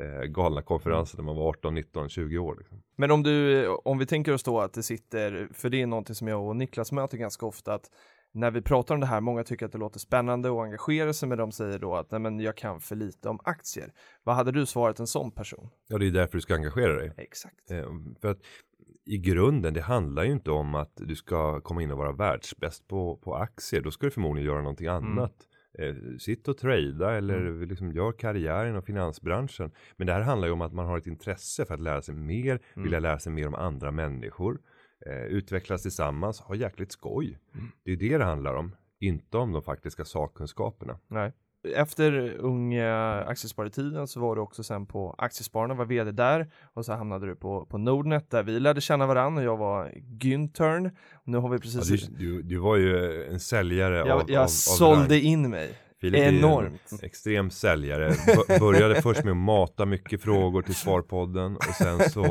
eh, 0.00 0.22
galna 0.22 0.62
konferenser 0.62 1.18
när 1.18 1.24
man 1.24 1.36
var 1.36 1.48
18, 1.48 1.74
19, 1.74 2.08
20 2.08 2.38
år. 2.38 2.56
Liksom. 2.58 2.82
Men 2.96 3.10
om 3.10 3.22
du, 3.22 3.68
om 3.68 3.98
vi 3.98 4.06
tänker 4.06 4.34
oss 4.34 4.42
då 4.42 4.60
att 4.60 4.72
det 4.72 4.82
sitter, 4.82 5.48
för 5.52 5.70
det 5.70 5.82
är 5.82 5.86
någonting 5.86 6.14
som 6.14 6.28
jag 6.28 6.48
och 6.48 6.56
Niklas 6.56 6.92
möter 6.92 7.18
ganska 7.18 7.46
ofta, 7.46 7.74
att 7.74 7.90
när 8.34 8.50
vi 8.50 8.62
pratar 8.62 8.94
om 8.94 9.00
det 9.00 9.06
här, 9.06 9.20
många 9.20 9.44
tycker 9.44 9.66
att 9.66 9.72
det 9.72 9.78
låter 9.78 9.98
spännande 9.98 10.50
och 10.50 10.64
engagerar 10.64 11.12
sig, 11.12 11.28
men 11.28 11.38
de 11.38 11.52
säger 11.52 11.78
då 11.78 11.94
att 11.94 12.10
nej, 12.10 12.20
men 12.20 12.40
jag 12.40 12.56
kan 12.56 12.80
för 12.80 12.96
lite 12.96 13.28
om 13.28 13.40
aktier. 13.44 13.92
Vad 14.22 14.36
hade 14.36 14.52
du 14.52 14.66
svarat 14.66 15.00
en 15.00 15.06
sån 15.06 15.30
person? 15.30 15.68
Ja, 15.88 15.98
det 15.98 16.06
är 16.06 16.10
därför 16.10 16.32
du 16.32 16.40
ska 16.40 16.54
engagera 16.54 16.96
dig. 16.96 17.12
Exakt. 17.16 17.70
Eh, 17.70 17.86
för 18.20 18.28
att 18.28 18.38
i 19.04 19.18
grunden, 19.18 19.74
det 19.74 19.80
handlar 19.80 20.24
ju 20.24 20.32
inte 20.32 20.50
om 20.50 20.74
att 20.74 20.92
du 20.96 21.16
ska 21.16 21.60
komma 21.60 21.82
in 21.82 21.90
och 21.90 21.98
vara 21.98 22.12
världsbäst 22.12 22.88
på, 22.88 23.16
på 23.16 23.34
aktier. 23.34 23.80
Då 23.80 23.90
ska 23.90 24.06
du 24.06 24.10
förmodligen 24.10 24.46
göra 24.46 24.62
någonting 24.62 24.86
annat. 24.86 25.34
Eh, 25.78 25.94
sitt 26.18 26.48
och 26.48 26.58
trada 26.58 27.12
eller 27.14 27.66
liksom 27.66 27.92
gör 27.92 28.12
karriär 28.12 28.66
inom 28.66 28.82
finansbranschen. 28.82 29.70
Men 29.96 30.06
det 30.06 30.12
här 30.12 30.20
handlar 30.20 30.48
ju 30.48 30.52
om 30.52 30.60
att 30.60 30.72
man 30.72 30.86
har 30.86 30.98
ett 30.98 31.06
intresse 31.06 31.64
för 31.64 31.74
att 31.74 31.80
lära 31.80 32.02
sig 32.02 32.14
mer, 32.14 32.60
vilja 32.74 33.00
lära 33.00 33.18
sig 33.18 33.32
mer 33.32 33.46
om 33.46 33.54
andra 33.54 33.90
människor. 33.90 34.60
Eh, 35.06 35.22
utvecklas 35.22 35.82
tillsammans, 35.82 36.40
ha 36.40 36.54
jäkligt 36.54 36.92
skoj. 36.92 37.38
Det 37.84 37.92
är 37.92 37.96
det 37.96 38.18
det 38.18 38.24
handlar 38.24 38.54
om. 38.54 38.76
Inte 39.00 39.38
om 39.38 39.52
de 39.52 39.62
faktiska 39.62 40.04
sakkunskaperna. 40.04 40.98
Nej. 41.08 41.32
Efter 41.76 42.36
unga 42.38 43.24
aktiesparetiden 43.26 44.06
så 44.08 44.20
var 44.20 44.36
du 44.36 44.42
också 44.42 44.62
sen 44.62 44.86
på 44.86 45.14
Aktiespararna, 45.18 45.74
var 45.74 45.84
vd 45.84 46.10
där 46.12 46.50
och 46.74 46.84
så 46.84 46.92
hamnade 46.92 47.26
du 47.26 47.36
på, 47.36 47.66
på 47.66 47.78
Nordnet 47.78 48.30
där 48.30 48.42
vi 48.42 48.60
lärde 48.60 48.80
känna 48.80 49.06
varandra 49.06 49.40
och 49.42 49.46
jag 49.46 49.56
var 49.56 49.92
Güntern. 50.20 50.86
Och 51.14 51.28
nu 51.28 51.38
har 51.38 51.48
vi 51.48 51.56
Ja, 51.56 51.60
precis, 51.60 52.06
du, 52.06 52.16
du, 52.18 52.42
du 52.42 52.56
var 52.58 52.76
ju 52.76 53.24
en 53.26 53.40
säljare 53.40 53.96
jag, 53.98 54.08
av, 54.10 54.30
jag 54.30 54.38
av, 54.38 54.42
av 54.44 54.48
sålde 54.48 55.14
rang. 55.14 55.22
in 55.22 55.50
mig. 55.50 55.78
Filip 56.00 56.20
Enormt. 56.20 56.92
En 56.92 56.98
extrem 57.02 57.50
säljare. 57.50 58.14
B- 58.48 58.58
började 58.60 59.02
först 59.02 59.24
med 59.24 59.30
att 59.30 59.36
mata 59.36 59.86
mycket 59.86 60.22
frågor 60.22 60.62
till 60.62 60.74
Svarpodden 60.74 61.56
och 61.56 61.62
sen 61.78 62.10
så 62.10 62.22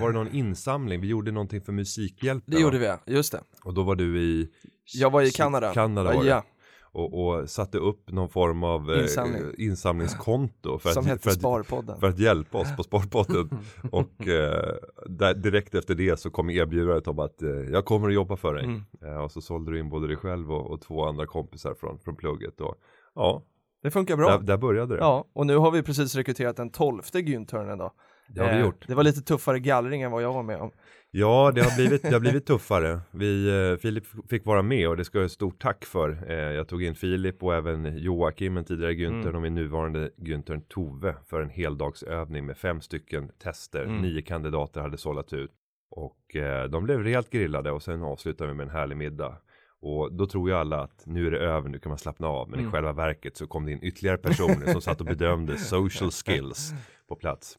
var 0.00 0.06
det 0.08 0.12
någon 0.18 0.28
insamling. 0.34 1.00
Vi 1.00 1.08
gjorde 1.08 1.30
någonting 1.32 1.60
för 1.60 1.72
Musikhjälpen. 1.72 2.54
Det 2.54 2.60
gjorde 2.62 2.78
vi, 2.78 3.12
just 3.14 3.32
det. 3.32 3.40
Och 3.64 3.74
då 3.74 3.82
var 3.82 3.94
du 3.96 4.20
i 4.20 4.48
Jag 4.94 5.10
var 5.10 5.22
i 5.22 5.30
Kanada. 5.30 5.72
Kanada 5.74 6.14
var 6.14 6.22
det. 6.22 6.28
ja, 6.28 6.44
Och, 6.92 7.26
och 7.26 7.50
satte 7.50 7.78
upp 7.78 8.10
någon 8.10 8.28
form 8.28 8.62
av 8.64 8.92
eh, 8.92 9.02
Insamling. 9.02 9.42
insamlingskonto 9.58 10.78
för 10.78 10.90
som 10.90 11.00
att, 11.02 11.08
hette 11.08 11.22
för, 11.22 11.30
att, 11.30 11.36
Sparpodden. 11.36 12.00
för 12.00 12.08
att 12.08 12.18
hjälpa 12.18 12.58
oss 12.58 12.76
på 12.76 12.82
Sparpodden. 12.82 13.50
och 13.92 14.28
eh, 14.28 14.74
där, 15.06 15.34
direkt 15.34 15.74
efter 15.74 15.94
det 15.94 16.20
så 16.20 16.30
kom 16.30 16.50
erbjudandet 16.50 17.08
om 17.08 17.18
att 17.18 17.42
eh, 17.42 17.50
jag 17.50 17.84
kommer 17.84 18.08
att 18.08 18.14
jobba 18.14 18.36
för 18.36 18.54
dig. 18.54 18.64
Mm. 18.64 18.82
Eh, 19.04 19.16
och 19.24 19.32
så 19.32 19.40
sålde 19.40 19.72
du 19.72 19.78
in 19.78 19.88
både 19.88 20.06
dig 20.06 20.16
själv 20.16 20.52
och, 20.52 20.70
och 20.70 20.80
två 20.80 21.04
andra 21.04 21.26
kompisar 21.26 21.74
från, 21.74 21.98
från 21.98 22.16
plugget. 22.16 22.60
Och, 22.60 22.74
ja, 23.14 23.42
Det 23.82 23.90
funkar 23.90 24.16
bra. 24.16 24.30
där, 24.30 24.38
där 24.38 24.56
började 24.56 24.94
det. 24.94 25.00
Ja, 25.00 25.24
och 25.32 25.46
nu 25.46 25.56
har 25.56 25.70
vi 25.70 25.82
precis 25.82 26.14
rekryterat 26.14 26.56
den 26.56 26.70
tolfte 26.70 27.18
Güntern 27.18 27.76
då. 27.78 27.92
Det 28.34 28.40
har 28.40 28.48
vi 28.50 28.54
Eh, 28.56 28.60
gjort. 28.60 28.84
Det 28.88 28.94
var 28.94 29.02
lite 29.02 29.20
tuffare 29.22 29.58
gallring 29.58 30.02
än 30.02 30.10
vad 30.10 30.22
jag 30.22 30.32
var 30.32 30.42
med 30.42 30.60
om. 30.60 30.70
Ja, 31.12 31.52
det 31.54 31.60
har 31.62 31.76
blivit, 31.76 32.02
det 32.02 32.12
har 32.12 32.20
blivit 32.20 32.46
tuffare. 32.46 33.00
Vi, 33.10 33.48
eh, 33.70 33.76
Filip 33.76 34.04
fick 34.30 34.46
vara 34.46 34.62
med 34.62 34.88
och 34.88 34.96
det 34.96 35.04
ska 35.04 35.18
jag 35.18 35.24
ha 35.24 35.28
stort 35.28 35.62
tack 35.62 35.84
för. 35.84 36.30
Eh, 36.30 36.34
jag 36.36 36.68
tog 36.68 36.82
in 36.82 36.94
Filip 36.94 37.42
och 37.42 37.54
även 37.54 37.96
Joakim, 37.98 38.56
en 38.56 38.64
tidigare 38.64 38.92
Günther 38.92 39.20
Mm. 39.22 39.34
och 39.34 39.42
min 39.42 39.54
nuvarande 39.54 40.10
Günther 40.16 40.60
Tove 40.68 41.14
för 41.26 41.40
en 41.42 41.50
heldagsövning 41.50 42.46
med 42.46 42.56
fem 42.56 42.80
stycken 42.80 43.30
tester. 43.42 43.82
Mm. 43.84 44.02
Nio 44.02 44.22
kandidater 44.22 44.80
hade 44.80 44.98
sållat 44.98 45.32
ut 45.32 45.50
och 45.90 46.36
eh, 46.36 46.64
de 46.64 46.84
blev 46.84 47.00
rejält 47.02 47.30
grillade 47.30 47.70
och 47.72 47.82
sen 47.82 48.02
avslutade 48.02 48.50
vi 48.50 48.56
med 48.56 48.64
en 48.64 48.70
härlig 48.72 48.96
middag. 48.96 49.36
Och 49.82 50.12
då 50.12 50.26
tror 50.26 50.48
ju 50.50 50.56
alla 50.56 50.80
att 50.82 51.02
nu 51.06 51.26
är 51.26 51.30
det 51.30 51.38
över, 51.38 51.68
nu 51.68 51.78
kan 51.78 51.90
man 51.90 51.98
slappna 51.98 52.26
av. 52.26 52.48
Men 52.50 52.58
Mm. 52.58 52.68
i 52.68 52.72
själva 52.72 52.92
verket 52.92 53.36
så 53.36 53.46
kom 53.46 53.66
det 53.66 53.72
in 53.72 53.78
ytterligare 53.84 54.16
personer 54.18 54.72
som 54.72 54.80
satt 54.80 55.00
och 55.00 55.06
bedömde 55.06 55.56
social 55.58 56.10
skills 56.10 56.72
på 57.08 57.16
plats. 57.16 57.58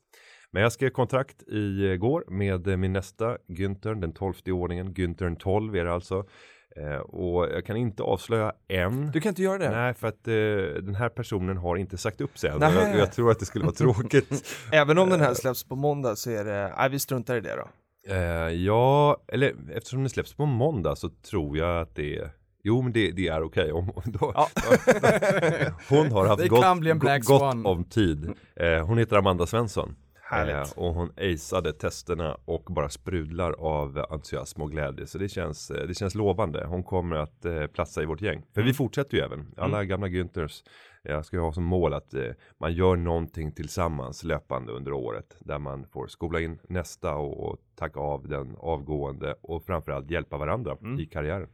Men 0.54 0.64
jag 0.64 0.72
skrev 0.72 0.90
kontrakt 0.90 1.44
igår 1.48 2.24
med 2.28 2.68
eh, 2.68 2.78
min 2.78 2.94
nästa 2.94 3.38
Günther, 3.48 4.02
den 4.02 4.14
tolfte 4.14 4.52
ordningen. 4.52 4.94
Günther 4.94 5.36
12 5.36 5.76
är 5.76 5.86
det 5.86 5.94
alltså. 5.94 6.26
Eh, 6.76 6.96
och 7.00 7.46
jag 7.46 7.66
kan 7.66 7.78
inte 7.78 8.04
avslöja 8.04 8.54
än. 8.68 9.12
Du 9.12 9.22
kan 9.22 9.30
inte 9.30 9.42
göra 9.42 9.58
det? 9.58 9.70
Nej, 9.70 9.94
för 9.94 10.08
att 10.08 10.28
eh, 10.28 10.34
den 10.84 10.96
här 10.96 11.10
personen 11.10 11.58
har 11.58 11.76
inte 11.78 11.98
sagt 11.98 12.22
upp 12.22 12.38
sig 12.38 12.50
än. 12.50 12.62
Jag, 12.62 12.96
jag 12.98 13.12
tror 13.12 13.32
att 13.32 13.40
det 13.40 13.46
skulle 13.46 13.66
vara 13.66 13.76
tråkigt. 13.76 14.46
Även 14.72 14.98
om 14.98 15.10
den 15.10 15.22
här 15.22 15.34
släpps 15.34 15.64
på 15.64 15.76
måndag 15.76 16.16
så 16.16 16.32
är 16.32 16.46
det, 16.46 16.74
nej 16.78 16.90
vi 16.90 17.00
struntar 17.00 17.36
i 17.36 17.42
det 17.42 17.56
då. 17.56 17.68
eh, 18.14 18.20
ja, 18.50 19.18
eller 19.28 19.54
eftersom 19.76 20.00
den 20.00 20.10
släpps 20.10 20.34
på 20.34 20.46
måndag 20.46 20.96
så 20.96 21.10
tror 21.10 21.58
jag 21.58 21.82
att 21.82 21.96
det 21.96 22.18
är 22.18 22.32
Jo 22.64 22.82
men 22.82 22.94
det, 22.94 23.12
det 23.12 23.28
är 23.28 23.44
okej. 23.44 23.72
Om, 23.72 23.92
då, 24.06 24.32
Ja. 24.36 24.48
Hon 25.90 26.12
har 26.12 26.26
haft 26.28 26.48
gott, 26.48 27.26
gott 27.26 27.66
om 27.66 27.84
tid. 27.84 28.30
Eh, 28.56 28.86
hon 28.86 28.98
heter 28.98 29.16
Amanda 29.18 29.46
Svensson. 29.46 29.96
Härligt. 30.32 30.78
Eh, 30.78 30.84
och 30.84 30.94
hon 30.94 31.12
aceade 31.18 31.74
testerna 31.74 32.38
och 32.46 32.64
bara 32.64 32.90
sprudlar 32.90 33.52
av 33.52 34.06
entusiasm 34.10 34.62
och 34.62 34.72
glädje. 34.72 35.08
Så 35.08 35.18
det 35.18 35.30
känns, 35.30 35.72
eh, 35.72 35.88
det 35.88 35.94
känns 35.94 36.16
lovande. 36.16 36.66
Hon 36.66 36.84
kommer 36.84 37.16
att 37.16 37.46
eh, 37.46 37.66
platsa 37.68 38.02
i 38.04 38.06
vårt 38.06 38.22
gäng. 38.22 38.42
För 38.54 38.62
Mm. 38.62 38.68
vi 38.68 38.74
fortsätter 38.74 39.18
ju 39.18 39.24
även. 39.24 39.54
Alla 39.58 39.84
gamla 39.86 40.08
Günthers. 40.08 40.64
Jag 41.04 41.26
ska 41.26 41.36
ju 41.38 41.42
ha 41.42 41.54
som 41.54 41.64
mål 41.64 41.94
att 41.94 42.14
eh, 42.14 42.24
man 42.60 42.74
gör 42.74 42.96
någonting 42.96 43.52
tillsammans 43.52 44.24
löpande 44.24 44.72
under 44.72 44.94
året. 44.94 45.38
Där 45.40 45.60
man 45.60 45.86
får 45.86 46.08
skola 46.08 46.40
in 46.40 46.60
nästa 46.70 47.16
och, 47.16 47.50
och 47.50 47.58
tacka 47.76 48.00
av 48.00 48.28
den 48.28 48.56
avgående. 48.60 49.36
Och 49.42 49.64
framförallt 49.66 50.12
hjälpa 50.12 50.38
varandra 50.38 50.78
Mm. 50.82 51.00
i 51.00 51.06
karriären. 51.06 51.50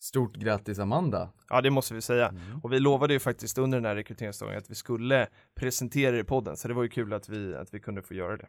Stort 0.00 0.36
grattis 0.36 0.78
Amanda. 0.78 1.32
Ja 1.48 1.60
det 1.60 1.70
måste 1.70 1.94
vi 1.94 2.00
säga. 2.00 2.34
Och 2.62 2.72
vi 2.72 2.80
lovade 2.80 3.12
ju 3.12 3.18
faktiskt 3.20 3.58
under 3.58 3.78
den 3.78 3.84
här 3.84 3.94
rekryteringsdagen 3.94 4.58
att 4.58 4.70
vi 4.70 4.74
skulle 4.74 5.26
presentera 5.60 6.12
det 6.12 6.18
i 6.18 6.24
podden, 6.24 6.56
så 6.56 6.68
det 6.68 6.74
var 6.74 6.82
ju 6.82 6.88
kul 6.88 7.12
att 7.12 7.28
vi, 7.28 7.54
att 7.54 7.74
vi 7.74 7.80
kunde 7.80 8.02
få 8.02 8.14
göra 8.14 8.36
det. 8.36 8.46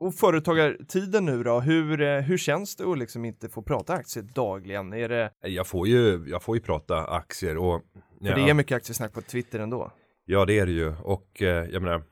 Och 0.00 0.14
företagartiden 0.14 1.24
nu 1.24 1.42
då, 1.42 1.60
hur, 1.60 2.00
eh, 2.00 2.20
hur 2.20 2.36
känns 2.38 2.76
det 2.76 2.84
att 2.84 2.98
liksom 2.98 3.24
inte 3.24 3.48
få 3.48 3.62
prata 3.62 3.92
aktier 3.92 4.24
dagligen? 4.34 4.92
Är 4.92 5.08
det, 5.08 5.30
Jag 5.40 5.66
får 5.66 5.88
ju, 5.88 6.24
jag 6.28 6.42
får 6.42 6.56
ju 6.56 6.62
prata 6.62 7.06
aktier 7.06 7.56
och 7.56 7.82
för 8.22 8.34
det 8.34 8.50
är 8.50 8.54
mycket 8.54 8.76
aktiesnack 8.76 9.12
på 9.12 9.22
Twitter 9.22 9.58
ändå. 9.58 9.92
Ja 10.24 10.44
det 10.44 10.58
är 10.58 10.66
det 10.66 10.72
ju 10.72 10.94
och 11.02 11.42
eh, 11.42 11.70
jag 11.70 11.82
menar 11.82 12.02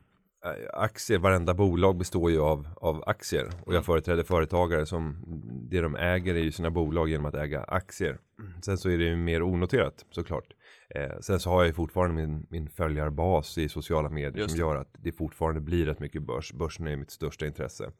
aktier, 0.73 1.19
varenda 1.19 1.53
bolag 1.53 1.97
består 1.97 2.31
ju 2.31 2.41
av, 2.41 2.67
av 2.75 3.03
aktier 3.07 3.49
och 3.65 3.73
jag 3.73 3.85
företräder 3.85 4.23
företagare 4.23 4.85
som 4.85 5.23
det 5.71 5.81
de 5.81 5.95
äger 5.95 6.35
är 6.35 6.39
ju 6.39 6.51
sina 6.51 6.71
bolag 6.71 7.09
genom 7.09 7.25
att 7.25 7.35
äga 7.35 7.63
aktier. 7.63 8.17
Sen 8.65 8.77
så 8.77 8.89
är 8.89 8.97
det 8.97 9.03
ju 9.03 9.15
mer 9.15 9.43
onoterat 9.43 10.05
såklart. 10.11 10.53
Eh, 10.95 11.19
sen 11.21 11.39
så 11.39 11.49
har 11.49 11.61
jag 11.61 11.67
ju 11.67 11.73
fortfarande 11.73 12.15
min, 12.15 12.47
min 12.49 12.69
följarbas 12.69 13.57
i 13.57 13.69
sociala 13.69 14.09
medier 14.09 14.37
Just 14.37 14.49
som 14.49 14.59
gör 14.59 14.75
att 14.75 14.95
det 14.97 15.11
fortfarande 15.11 15.61
blir 15.61 15.85
rätt 15.85 15.99
mycket 15.99 16.23
börs. 16.23 16.53
Börsen 16.53 16.87
är 16.87 16.95
mitt 16.95 17.11
största 17.11 17.45
intresse. 17.45 17.91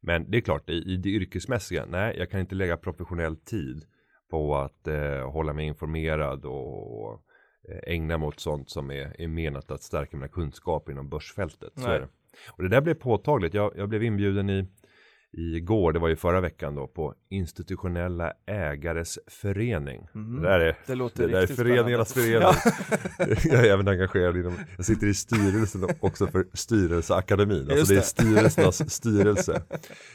Men 0.00 0.30
det 0.30 0.36
är 0.36 0.40
klart, 0.40 0.70
i, 0.70 0.92
i 0.92 0.96
det 0.96 1.08
yrkesmässiga, 1.08 1.86
nej 1.88 2.16
jag 2.18 2.30
kan 2.30 2.40
inte 2.40 2.54
lägga 2.54 2.76
professionell 2.76 3.36
tid 3.36 3.84
på 4.30 4.56
att 4.56 4.88
eh, 4.88 5.30
hålla 5.30 5.52
mig 5.52 5.66
informerad 5.66 6.44
och 6.44 7.12
eh, 7.12 7.18
ägna 7.86 8.18
mig 8.18 8.26
åt 8.26 8.40
sånt 8.40 8.70
som 8.70 8.90
är, 8.90 9.20
är 9.20 9.28
menat 9.28 9.70
att 9.70 9.82
stärka 9.82 10.16
mina 10.16 10.28
kunskaper 10.28 10.92
inom 10.92 11.08
börsfältet. 11.08 11.72
Så 11.76 11.88
är 11.88 12.00
det. 12.00 12.08
Och 12.48 12.62
det 12.62 12.68
där 12.68 12.80
blev 12.80 12.94
påtagligt. 12.94 13.54
Jag, 13.54 13.72
jag 13.76 13.88
blev 13.88 14.02
inbjuden 14.02 14.50
i 14.50 14.68
igår, 15.36 15.92
det 15.92 15.98
var 15.98 16.08
ju 16.08 16.16
förra 16.16 16.40
veckan 16.40 16.74
då, 16.74 16.86
på 16.86 17.14
institutionella 17.28 18.32
ägares 18.46 19.18
förening. 19.26 20.08
Mhm. 20.12 20.42
Det 20.42 20.48
där 20.48 20.60
är, 20.60 20.76
Det 20.86 20.94
låter 20.94 21.26
det 21.26 21.32
där 21.32 21.42
är 21.42 21.46
föreningarnas 21.46 22.12
förening. 22.12 22.48
jag 23.52 23.66
är 23.66 23.72
även 23.72 23.88
engagerad 23.88 24.36
inom, 24.36 24.54
jag 24.76 24.86
sitter 24.86 25.06
i 25.06 25.14
styrelsen 25.14 25.88
också 26.00 26.26
för 26.26 26.46
Styrelseakademin. 26.52 27.70
Alltså 27.70 27.94
det 27.94 27.98
är 27.98 28.02
styrelsernas 28.02 28.90
styrelse. 28.92 29.62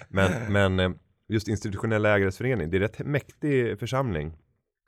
Men, 0.10 0.54
men 0.54 0.80
eh, 0.80 0.92
just 1.30 1.48
institutionella 1.48 2.16
ägares 2.16 2.38
förening, 2.38 2.70
det 2.70 2.78
är 2.78 2.82
rätt 2.82 3.00
mäktig 3.00 3.80
församling 3.80 4.38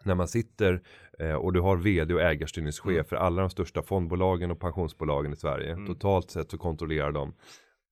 när 0.06 0.16
man 0.16 0.28
sitter 0.28 0.82
eh, 1.20 1.34
och 1.34 1.54
du 1.54 1.60
har 1.62 1.78
vd 1.78 2.14
och 2.14 2.22
ägarstyrningschef 2.22 2.88
Mm. 2.92 3.06
för 3.06 3.16
alla 3.16 3.42
de 3.42 3.50
största 3.50 3.82
fondbolagen 3.82 4.52
och 4.52 4.60
pensionsbolagen 4.60 5.34
i 5.34 5.36
Sverige. 5.36 5.72
Mm. 5.72 5.86
Totalt 5.88 6.32
sett 6.32 6.52
så 6.52 6.58
kontrollerar 6.58 7.12
de, 7.12 7.34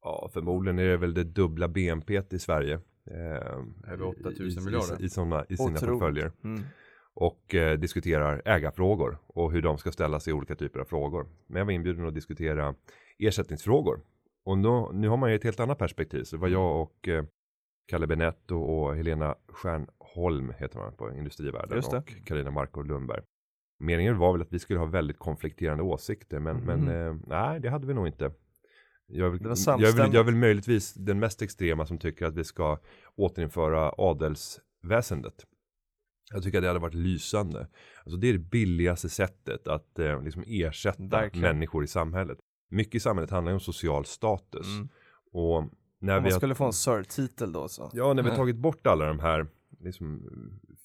ja 0.01 0.29
förmodligen 0.33 0.79
är 0.79 0.83
det 0.87 0.97
väl 0.97 1.13
det 1.13 1.23
dubbla 1.23 1.67
BNP 1.67 2.21
i 2.31 2.39
Sverige. 2.39 2.79
Eh, 3.11 3.91
Över 3.93 4.03
8 4.07 4.19
000 4.23 4.33
i- 4.49 4.53
i- 4.53 4.65
miljarder. 4.65 5.01
I, 5.01 5.05
i, 5.05 5.09
såna, 5.09 5.45
i 5.49 5.57
sina 5.57 5.69
Otroligt. 5.69 5.89
portföljer. 5.99 6.31
Mm. 6.43 6.61
Och 7.13 7.55
eh, 7.55 7.77
diskuterar 7.79 8.41
ägarfrågor 8.45 9.17
och 9.27 9.51
hur 9.51 9.61
de 9.61 9.77
ska 9.77 9.91
ställas 9.91 10.27
i 10.27 10.33
olika 10.33 10.55
typer 10.55 10.79
av 10.79 10.85
frågor. 10.85 11.27
Men 11.47 11.57
jag 11.59 11.65
var 11.65 11.71
inbjuden 11.71 12.07
att 12.07 12.13
diskutera 12.15 12.75
ersättningsfrågor. 13.19 14.01
Och 14.45 14.57
nu, 14.57 14.87
nu 14.93 15.07
har 15.07 15.17
man 15.17 15.29
ju 15.29 15.35
ett 15.35 15.43
helt 15.43 15.59
annat 15.59 15.77
perspektiv. 15.77 16.23
Så 16.23 16.35
det 16.35 16.41
var 16.41 16.47
jag 16.47 16.81
och 16.81 17.07
eh, 17.07 17.23
Kalle 17.87 18.07
Benetto 18.07 18.55
och 18.61 18.95
Helena 18.95 19.35
Stjärnholm 20.13 20.53
heter 20.57 20.79
man 20.79 20.93
på 20.95 21.11
Industrivärden 21.13 21.77
och 21.77 22.13
Karina 22.25 22.51
Markov 22.51 22.85
Lundberg. 22.85 23.21
Meningen 23.79 24.17
var 24.17 24.31
väl 24.31 24.41
att 24.41 24.53
vi 24.53 24.59
skulle 24.59 24.79
ha 24.79 24.85
väldigt 24.85 25.19
konflikterande 25.19 25.83
åsikter 25.83 26.39
men, 26.39 26.57
men 26.57 26.87
eh, 26.87 27.15
nej 27.27 27.59
det 27.59 27.69
hade 27.69 27.87
vi 27.87 27.93
nog 27.93 28.07
inte. 28.07 28.31
Jag 29.07 29.27
är, 29.27 29.29
väl, 29.29 29.55
jag, 29.67 29.81
är 29.81 29.97
väl, 29.97 30.13
jag 30.13 30.19
är 30.19 30.23
väl 30.23 30.35
möjligtvis 30.35 30.93
den 30.93 31.19
mest 31.19 31.41
extrema 31.41 31.85
som 31.85 31.97
tycker 31.97 32.25
att 32.25 32.35
vi 32.35 32.43
ska 32.43 32.79
återinföra 33.15 33.93
adelsväsendet. 33.97 35.45
Jag 36.33 36.43
tycker 36.43 36.57
att 36.57 36.61
det 36.61 36.67
hade 36.67 36.79
varit 36.79 36.93
lysande. 36.93 37.67
Alltså 38.03 38.17
det 38.17 38.29
är 38.29 38.33
det 38.33 38.39
billigaste 38.39 39.09
sättet 39.09 39.67
att 39.67 39.99
eh, 39.99 40.23
liksom 40.23 40.43
ersätta 40.47 41.03
Verkligen. 41.03 41.41
människor 41.41 41.83
i 41.83 41.87
samhället. 41.87 42.37
Mycket 42.69 42.95
i 42.95 42.99
samhället 42.99 43.31
handlar 43.31 43.51
ju 43.51 43.53
om 43.53 43.59
social 43.59 44.05
status. 44.05 44.67
Mm. 44.67 44.89
Och 45.31 45.63
när 45.99 46.17
Om 46.17 46.23
vi 46.23 46.29
man 46.29 46.39
skulle 46.39 46.55
få 46.55 46.65
en 46.65 46.73
Sir-titel 46.73 47.51
då 47.51 47.67
så. 47.67 47.89
ja, 47.93 48.13
när 48.13 48.23
vi 48.23 48.29
har 48.29 48.35
tagit 48.43 48.55
bort 48.55 48.87
alla 48.87 49.05
de 49.05 49.19
här 49.19 49.47
liksom, 49.83 50.29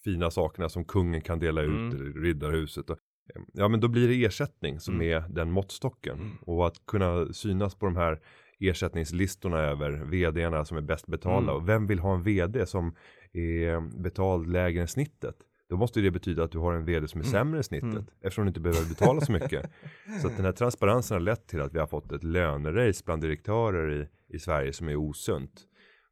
fina 0.05 0.31
sakerna 0.31 0.69
som 0.69 0.85
kungen 0.85 1.21
kan 1.21 1.39
dela 1.39 1.63
ut, 1.63 1.69
Mm. 1.69 1.97
eller 1.97 2.21
riddarhuset. 2.21 2.91
Och, 2.91 2.99
eh, 3.35 3.43
ja, 3.53 3.69
men 3.69 3.81
då 3.81 3.89
blir 3.89 4.09
det 4.09 4.25
ersättning 4.25 4.81
som 4.81 4.95
Mm. 4.95 5.07
är 5.17 5.29
den 5.29 5.51
måttstocken. 5.51 6.19
Mm. 6.19 6.37
Och 6.41 6.67
att 6.67 6.87
kunna 6.87 7.33
synas 7.33 7.75
på 7.75 7.87
de 7.87 7.97
här 7.97 8.21
ersättningslistorna 8.61 9.59
över 9.59 9.91
vdarna 10.05 10.65
som 10.65 10.77
är 10.77 10.81
bäst 10.81 11.07
betalda. 11.07 11.51
Mm. 11.53 11.63
Och 11.63 11.69
vem 11.69 11.87
vill 11.87 11.99
ha 11.99 12.15
en 12.15 12.23
vd 12.23 12.67
som 12.67 12.95
är 13.33 14.01
betald 14.03 14.47
lägre 14.47 14.81
än 14.81 14.89
snittet? 14.89 15.37
Då 15.69 15.77
måste 15.77 16.01
det 16.01 16.11
betyda 16.11 16.45
att 16.45 16.51
du 16.53 16.59
har 16.59 16.75
en 16.75 16.85
vd 16.85 17.09
som 17.09 17.21
är 17.21 17.25
Mm. 17.25 17.33
sämre 17.33 17.59
än 17.59 17.65
snittet. 17.65 17.91
Mm. 17.93 18.05
Eftersom 18.21 18.45
du 18.45 18.49
inte 18.49 18.61
behöver 18.61 18.89
betala 18.89 19.21
så 19.21 19.33
mycket. 19.33 19.71
så 20.23 20.27
att 20.29 20.37
den 20.37 20.45
här 20.45 20.53
transparensen 20.53 21.15
har 21.15 21.21
lett 21.21 21.47
till 21.47 21.61
att 21.61 21.75
vi 21.75 21.79
har 21.79 21.87
fått 21.87 22.13
ett 22.13 22.25
lönerace 22.25 23.03
bland 23.05 23.23
direktörer 23.23 23.93
i, 24.03 24.09
i 24.37 24.39
Sverige 24.39 24.73
som 24.73 24.89
är 24.89 24.97
osunt. 24.97 25.67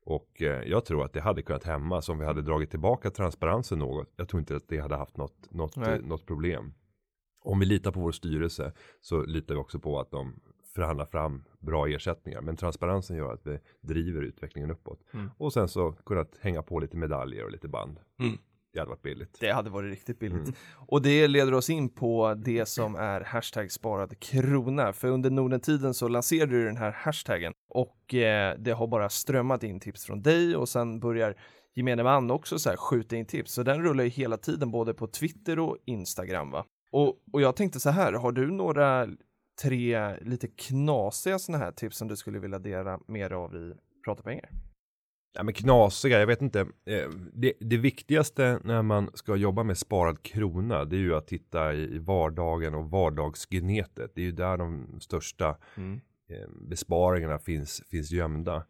Och 0.05 0.43
eh, 0.43 0.62
jag 0.62 0.85
tror 0.85 1.05
att 1.05 1.12
det 1.12 1.21
hade 1.21 1.43
kunnat 1.43 1.64
hämmas 1.64 2.09
om 2.09 2.19
vi 2.19 2.25
hade 2.25 2.43
dragit 2.43 2.71
tillbaka 2.71 3.11
transparensen 3.11 3.79
något. 3.79 4.12
Jag 4.17 4.29
tror 4.29 4.40
inte 4.40 4.57
att 4.57 4.69
det 4.69 4.79
hade 4.79 4.97
haft 4.97 5.17
något, 5.17 5.51
något, 5.51 5.77
eh, 5.77 5.97
något 5.97 6.27
problem. 6.27 6.75
Om 7.40 7.59
vi 7.59 7.67
litar 7.67 7.93
på 7.93 8.01
vår 8.01 8.12
styrelse 8.12 8.73
så 9.01 9.23
litar 9.23 9.55
vi 9.55 9.61
också 9.61 9.79
på 9.79 10.01
att 10.01 10.11
de 10.11 10.40
förhandlar 10.75 11.07
fram 11.07 11.45
bra 11.59 11.88
ersättningar. 11.88 12.40
Men 12.40 12.57
transparensen 12.57 13.17
gör 13.17 13.33
att 13.33 13.47
vi 13.47 13.59
driver 13.81 14.23
utvecklingen 14.23 14.71
uppåt. 14.71 15.01
Mm. 15.12 15.31
Och 15.37 15.53
sen 15.53 15.69
så 15.69 15.93
kunnat 15.93 16.38
hänga 16.40 16.62
på 16.62 16.79
lite 16.79 16.97
medaljer 16.97 17.45
och 17.45 17.51
lite 17.51 17.69
band. 17.69 18.01
Mm. 18.19 18.38
Det 18.74 18.80
hade 18.80 18.90
varit 18.90 19.02
billigt. 19.02 19.37
Det 19.40 19.50
hade 19.50 19.70
varit 19.70 19.90
riktigt 19.90 20.18
billigt. 20.18 20.48
Mm. 20.48 20.54
Och 20.87 21.02
det 21.02 21.28
leder 21.28 21.54
oss 21.54 21.70
in 21.70 21.88
på 21.88 22.34
det 22.34 22.66
som 22.66 22.96
är 22.96 23.20
hashtag 23.20 23.72
sparad 23.72 24.20
krona. 24.20 24.92
För 24.92 25.08
under 25.08 25.30
Norden-tiden 25.30 25.94
så 25.94 26.08
lanserade 26.08 26.52
du 26.52 26.64
den 26.64 26.76
här 26.76 26.92
hashtaggen 26.92 27.52
och 27.68 28.14
eh, 28.14 28.58
det 28.58 28.72
har 28.72 28.87
bara 28.87 29.08
strömmat 29.08 29.62
in 29.62 29.80
tips 29.80 30.04
från 30.04 30.22
dig 30.22 30.56
och 30.56 30.68
sen 30.68 31.00
börjar 31.00 31.37
gemene 31.74 32.02
man 32.02 32.30
också 32.30 32.58
så 32.58 32.70
här 32.70 32.76
skjuta 32.76 33.16
in 33.16 33.26
tips. 33.26 33.52
Så 33.52 33.62
den 33.62 33.82
rullar 33.82 34.04
ju 34.04 34.10
hela 34.10 34.37
tiden 34.37 34.70
både 34.70 34.94
på 34.94 35.06
Twitter 35.06 35.58
och 35.58 35.78
Instagram 35.84 36.50
va? 36.50 36.64
Och, 36.90 37.18
och 37.32 37.40
jag 37.40 37.56
tänkte 37.56 37.80
så 37.80 37.90
här, 37.90 38.12
har 38.12 38.32
du 38.32 38.50
några 38.50 39.08
tre 39.62 40.16
lite 40.20 40.48
knasiga 40.48 41.38
sådana 41.38 41.64
här 41.64 41.72
tips 41.72 41.96
som 41.96 42.08
du 42.08 42.16
skulle 42.16 42.38
vilja 42.38 42.58
dela 42.58 43.00
mer 43.06 43.32
av 43.32 43.54
i 43.54 43.74
Prata 44.04 44.22
pengar? 44.22 44.50
Ja 45.37 45.42
men 45.42 45.55
knasiga, 45.55 46.20
jag 46.20 46.27
vet 46.27 46.42
inte. 46.42 46.61
Eh, 46.61 47.09
Det, 47.33 47.53
det 47.61 47.77
viktigaste 47.77 48.59
när 48.64 48.83
man 48.83 49.11
ska 49.14 49.37
jobba 49.37 49.62
med 49.62 49.79
sparad 49.79 50.23
krona, 50.23 50.85
det 50.85 50.97
är 50.97 51.01
ju 51.01 51.14
att 51.14 51.27
titta 51.27 51.75
i 51.75 51.99
vardagen 51.99 52.75
och 52.75 52.90
vardagsgnetet. 52.90 54.12
Det 54.14 54.20
är 54.20 54.25
ju 54.25 54.33
där 54.33 54.57
de 54.57 55.01
största 55.01 55.57
Mm. 55.77 56.01
eh, 56.31 56.49
besparingarna 56.68 57.38
finns, 57.38 57.83
finns 57.90 58.11
gömda. 58.12 58.66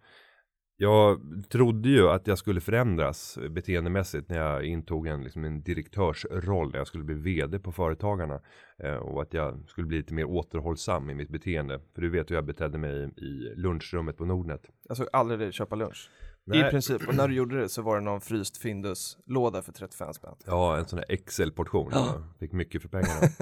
Jag 0.76 1.20
trodde 1.50 1.88
ju 1.88 2.08
att 2.08 2.26
jag 2.26 2.38
skulle 2.38 2.60
förändras 2.60 3.38
beteendemässigt 3.50 4.28
när 4.28 4.38
jag 4.38 4.64
intog 4.64 5.06
en, 5.06 5.22
liksom 5.24 5.44
en 5.44 5.62
direktörsroll, 5.62 6.70
jag 6.74 6.86
skulle 6.86 7.04
bli 7.04 7.14
vd 7.14 7.58
på 7.58 7.72
Företagarna. 7.72 8.40
Eh, 8.78 8.94
och 8.94 9.22
att 9.22 9.34
jag 9.34 9.68
skulle 9.68 9.86
bli 9.86 9.96
lite 9.96 10.14
mer 10.14 10.24
återhållsam 10.24 11.10
i 11.10 11.14
mitt 11.14 11.28
beteende. 11.28 11.80
För 11.94 12.02
du 12.02 12.10
vet 12.10 12.30
hur 12.30 12.34
jag 12.34 12.44
betedde 12.44 12.78
mig 12.78 13.04
i, 13.16 13.52
lunchrummet 13.56 14.16
på 14.16 14.24
Nordnet. 14.24 14.62
Jag 14.88 14.96
såg 14.96 15.06
aldrig 15.12 15.54
köpa 15.54 15.76
lunch. 15.76 16.10
I 16.46 16.50
Nej. 16.60 16.70
princip, 16.70 17.08
och 17.08 17.14
när 17.14 17.28
du 17.28 17.34
gjorde 17.34 17.60
det 17.60 17.68
så 17.68 17.82
var 17.82 17.96
det 17.96 18.02
någon 18.04 18.20
fryst 18.20 18.56
Findus-låda 18.56 19.62
för 19.62 19.72
35 19.72 20.14
spänn. 20.14 20.34
Ja, 20.46 20.76
en 20.78 20.86
sån 20.86 20.98
här 20.98 21.06
Excel-portion. 21.08 21.90
Ja. 21.92 22.22
Fick 22.40 22.52
mycket 22.52 22.82
för 22.82 22.88
pengarna. 22.88 23.20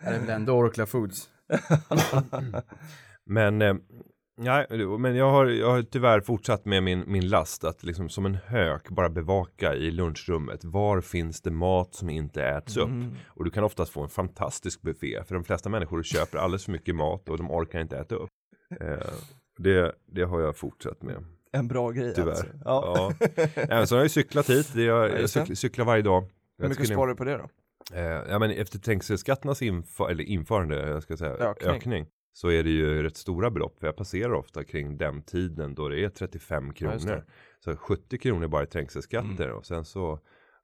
Det 0.00 0.06
är 0.06 0.20
väl 0.20 0.30
ändå 0.30 0.52
Orkla 0.52 0.86
Foods. 0.86 1.28
men, 3.26 3.62
eh, 3.62 3.74
nej, 4.36 4.66
men 4.98 5.16
jag 5.16 5.30
har, 5.30 5.46
jag 5.46 5.70
har 5.70 5.82
tyvärr 5.82 6.20
fortsatt 6.20 6.64
med 6.64 6.82
min, 6.82 7.04
min 7.06 7.28
last 7.28 7.64
att 7.64 7.82
liksom 7.82 8.08
som 8.08 8.26
en 8.26 8.34
hök 8.34 8.88
bara 8.88 9.08
bevaka 9.08 9.74
i 9.74 9.90
lunchrummet. 9.90 10.64
Var 10.64 11.00
finns 11.00 11.40
det 11.42 11.50
mat 11.50 11.94
som 11.94 12.10
inte 12.10 12.44
äts 12.44 12.76
upp? 12.76 12.88
Mm. 12.88 13.14
Och 13.26 13.44
du 13.44 13.50
kan 13.50 13.64
oftast 13.64 13.92
få 13.92 14.02
en 14.02 14.08
fantastisk 14.08 14.82
buffé. 14.82 15.24
För 15.24 15.34
de 15.34 15.44
flesta 15.44 15.68
människor 15.68 16.02
köper 16.02 16.38
alldeles 16.38 16.64
för 16.64 16.72
mycket 16.72 16.94
mat 16.96 17.28
och 17.28 17.36
de 17.38 17.50
orkar 17.50 17.80
inte 17.80 17.98
äta 17.98 18.14
upp. 18.14 18.30
Eh, 18.80 19.12
det, 19.58 19.92
det 20.06 20.22
har 20.22 20.40
jag 20.40 20.56
fortsatt 20.56 21.02
med. 21.02 21.24
En 21.52 21.68
bra 21.68 21.90
grej 21.90 22.14
Tyvärr. 22.14 22.30
alltså. 22.30 22.46
Ja. 22.64 23.12
Ja. 23.36 23.44
Ja, 23.70 23.86
så 23.86 23.94
har 23.94 23.98
jag 23.98 24.04
ju 24.04 24.08
cyklat 24.08 24.50
hit. 24.50 24.74
Jag, 24.74 25.20
jag 25.20 25.30
cyklar, 25.30 25.54
cyklar 25.54 25.84
varje 25.84 26.02
dag. 26.02 26.24
Hur 26.58 26.68
mycket 26.68 26.86
sparar 26.88 27.08
du 27.08 27.14
på 27.16 27.24
det 27.24 27.36
då? 27.36 27.48
Eh, 27.96 28.02
ja 28.04 28.38
men 28.38 28.50
efter 28.50 28.78
trängselskatternas 28.78 29.62
inför, 29.62 30.10
eller 30.10 30.24
införande, 30.24 30.88
jag 30.88 31.02
ska 31.02 31.16
säga 31.16 31.30
Ökning. 31.32 31.70
ökning. 31.70 32.06
så 32.32 32.48
är 32.50 32.62
det 32.62 32.70
ju 32.70 33.02
rätt 33.02 33.16
stora 33.16 33.50
belopp. 33.50 33.78
För 33.80 33.86
jag 33.86 33.96
passerar 33.96 34.32
ofta 34.32 34.64
kring 34.64 34.96
den 34.96 35.22
tiden 35.22 35.74
då 35.74 35.88
det 35.88 36.04
är 36.04 36.08
35 36.08 36.72
Ja, 36.76 36.92
just 36.92 37.04
kronor. 37.06 37.24
så 37.64 37.76
70 37.76 38.18
kronor 38.18 38.48
bara 38.48 38.62
i 38.62 38.66
trängselskatter 38.66 39.44
Mm. 39.44 39.56
och 39.56 39.66
sen 39.66 39.84
så 39.84 40.20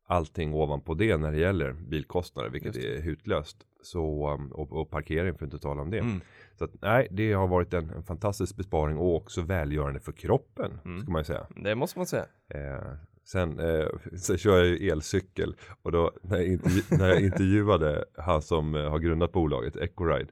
allting 0.06 0.54
ovanpå 0.54 0.94
det 0.94 1.16
när 1.16 1.32
det 1.32 1.38
gäller 1.38 1.72
bilkostnader, 1.72 2.50
vilket 2.50 2.76
är 2.76 3.00
hutlöst. 3.00 3.56
Så, 3.82 4.30
um, 4.34 4.52
och, 4.52 4.72
och 4.72 4.90
parkering 4.90 5.34
för 5.38 5.46
att 5.46 5.52
inte 5.52 5.62
tala 5.62 5.82
om 5.82 5.90
det. 5.90 5.98
Mm. 5.98 6.20
Så 6.58 6.64
att, 6.64 6.70
nej, 6.82 7.08
det 7.10 7.32
har 7.32 7.48
varit 7.48 7.74
en, 7.74 7.90
en 7.90 8.02
fantastisk 8.02 8.56
besparing 8.56 8.96
och 8.96 9.16
också 9.16 9.42
välgörande 9.42 10.00
för 10.00 10.12
kroppen, 10.12 10.78
Mm. 10.84 11.00
ska 11.02 11.10
man 11.12 11.20
ju 11.20 11.24
säga. 11.24 11.46
Det 11.56 11.74
måste 11.74 11.98
man 11.98 12.06
säga. 12.06 12.26
Eh, 12.54 12.92
sen, 13.24 13.58
eh, 13.60 13.86
sen 14.18 14.38
kör 14.38 14.58
jag 14.58 14.66
ju 14.66 14.88
elcykel 14.90 15.56
och 15.82 15.92
då 15.92 16.12
när 16.22 16.36
jag, 16.36 16.46
intervju- 16.46 16.98
när 16.98 17.08
jag 17.08 17.20
intervjuade 17.22 18.04
han 18.18 18.42
som 18.42 18.74
eh, 18.74 18.90
har 18.90 18.98
grundat 18.98 19.32
bolaget 19.32 19.76
Ecoride 19.76 20.30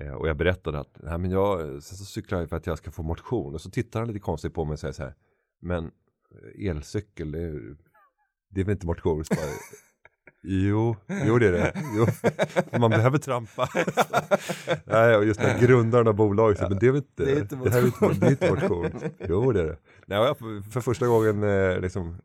eh, 0.00 0.12
och 0.12 0.28
jag 0.28 0.36
berättade 0.36 0.78
att 0.80 0.96
nej, 1.02 1.18
men 1.18 1.30
jag 1.30 1.58
sen 1.60 1.96
så 1.98 2.04
cyklar 2.04 2.40
jag 2.40 2.48
för 2.48 2.56
att 2.56 2.66
jag 2.66 2.78
ska 2.78 2.90
få 2.90 3.02
motion 3.02 3.54
och 3.54 3.60
så 3.60 3.70
tittar 3.70 4.00
han 4.00 4.06
lite 4.08 4.20
konstigt 4.20 4.54
på 4.54 4.64
mig 4.64 4.72
och 4.72 4.78
säger 4.78 4.92
så 4.92 5.02
här 5.02 5.14
men 5.60 5.84
eh, 5.84 6.68
elcykel 6.70 7.32
det 7.32 7.40
är, 7.42 7.76
det 8.50 8.60
är 8.60 8.64
väl 8.64 8.72
inte 8.72 8.86
motion? 8.86 9.24
Så 9.24 9.34
bara, 9.34 9.44
Jo, 10.42 10.96
jo 11.26 11.38
det 11.38 11.46
är 11.48 11.52
det. 11.52 11.72
Jo, 11.96 12.06
man 12.78 12.90
behöver 12.90 13.18
trampa. 13.18 13.68
Nej, 14.84 15.16
och 15.16 15.24
just 15.24 15.40
när 15.40 15.58
grundaren 15.60 16.08
av 16.08 16.14
bolaget 16.14 16.58
säger, 16.58 16.70
men 16.70 16.78
det 16.78 16.86
är 16.86 16.90
väl 16.90 16.96
inte, 17.02 17.24
Det 17.24 17.32
är 17.32 17.40
inte 17.40 17.56
det 17.56 17.70
här 17.70 17.82
är 17.82 17.86
inte, 17.86 18.08
det 18.20 18.26
är 18.26 18.30
inte 18.30 18.50
motion. 18.52 18.90
Jo, 19.28 19.52
det 19.52 19.60
är 19.60 19.64
det. 19.64 19.76
Nej, 20.06 20.18
jag 20.18 20.26
har 20.26 20.34
för- 20.34 20.70
för 20.70 20.80
första 20.80 21.06
gången 21.06 21.42
eh, 21.42 21.80
liksom 21.80 22.16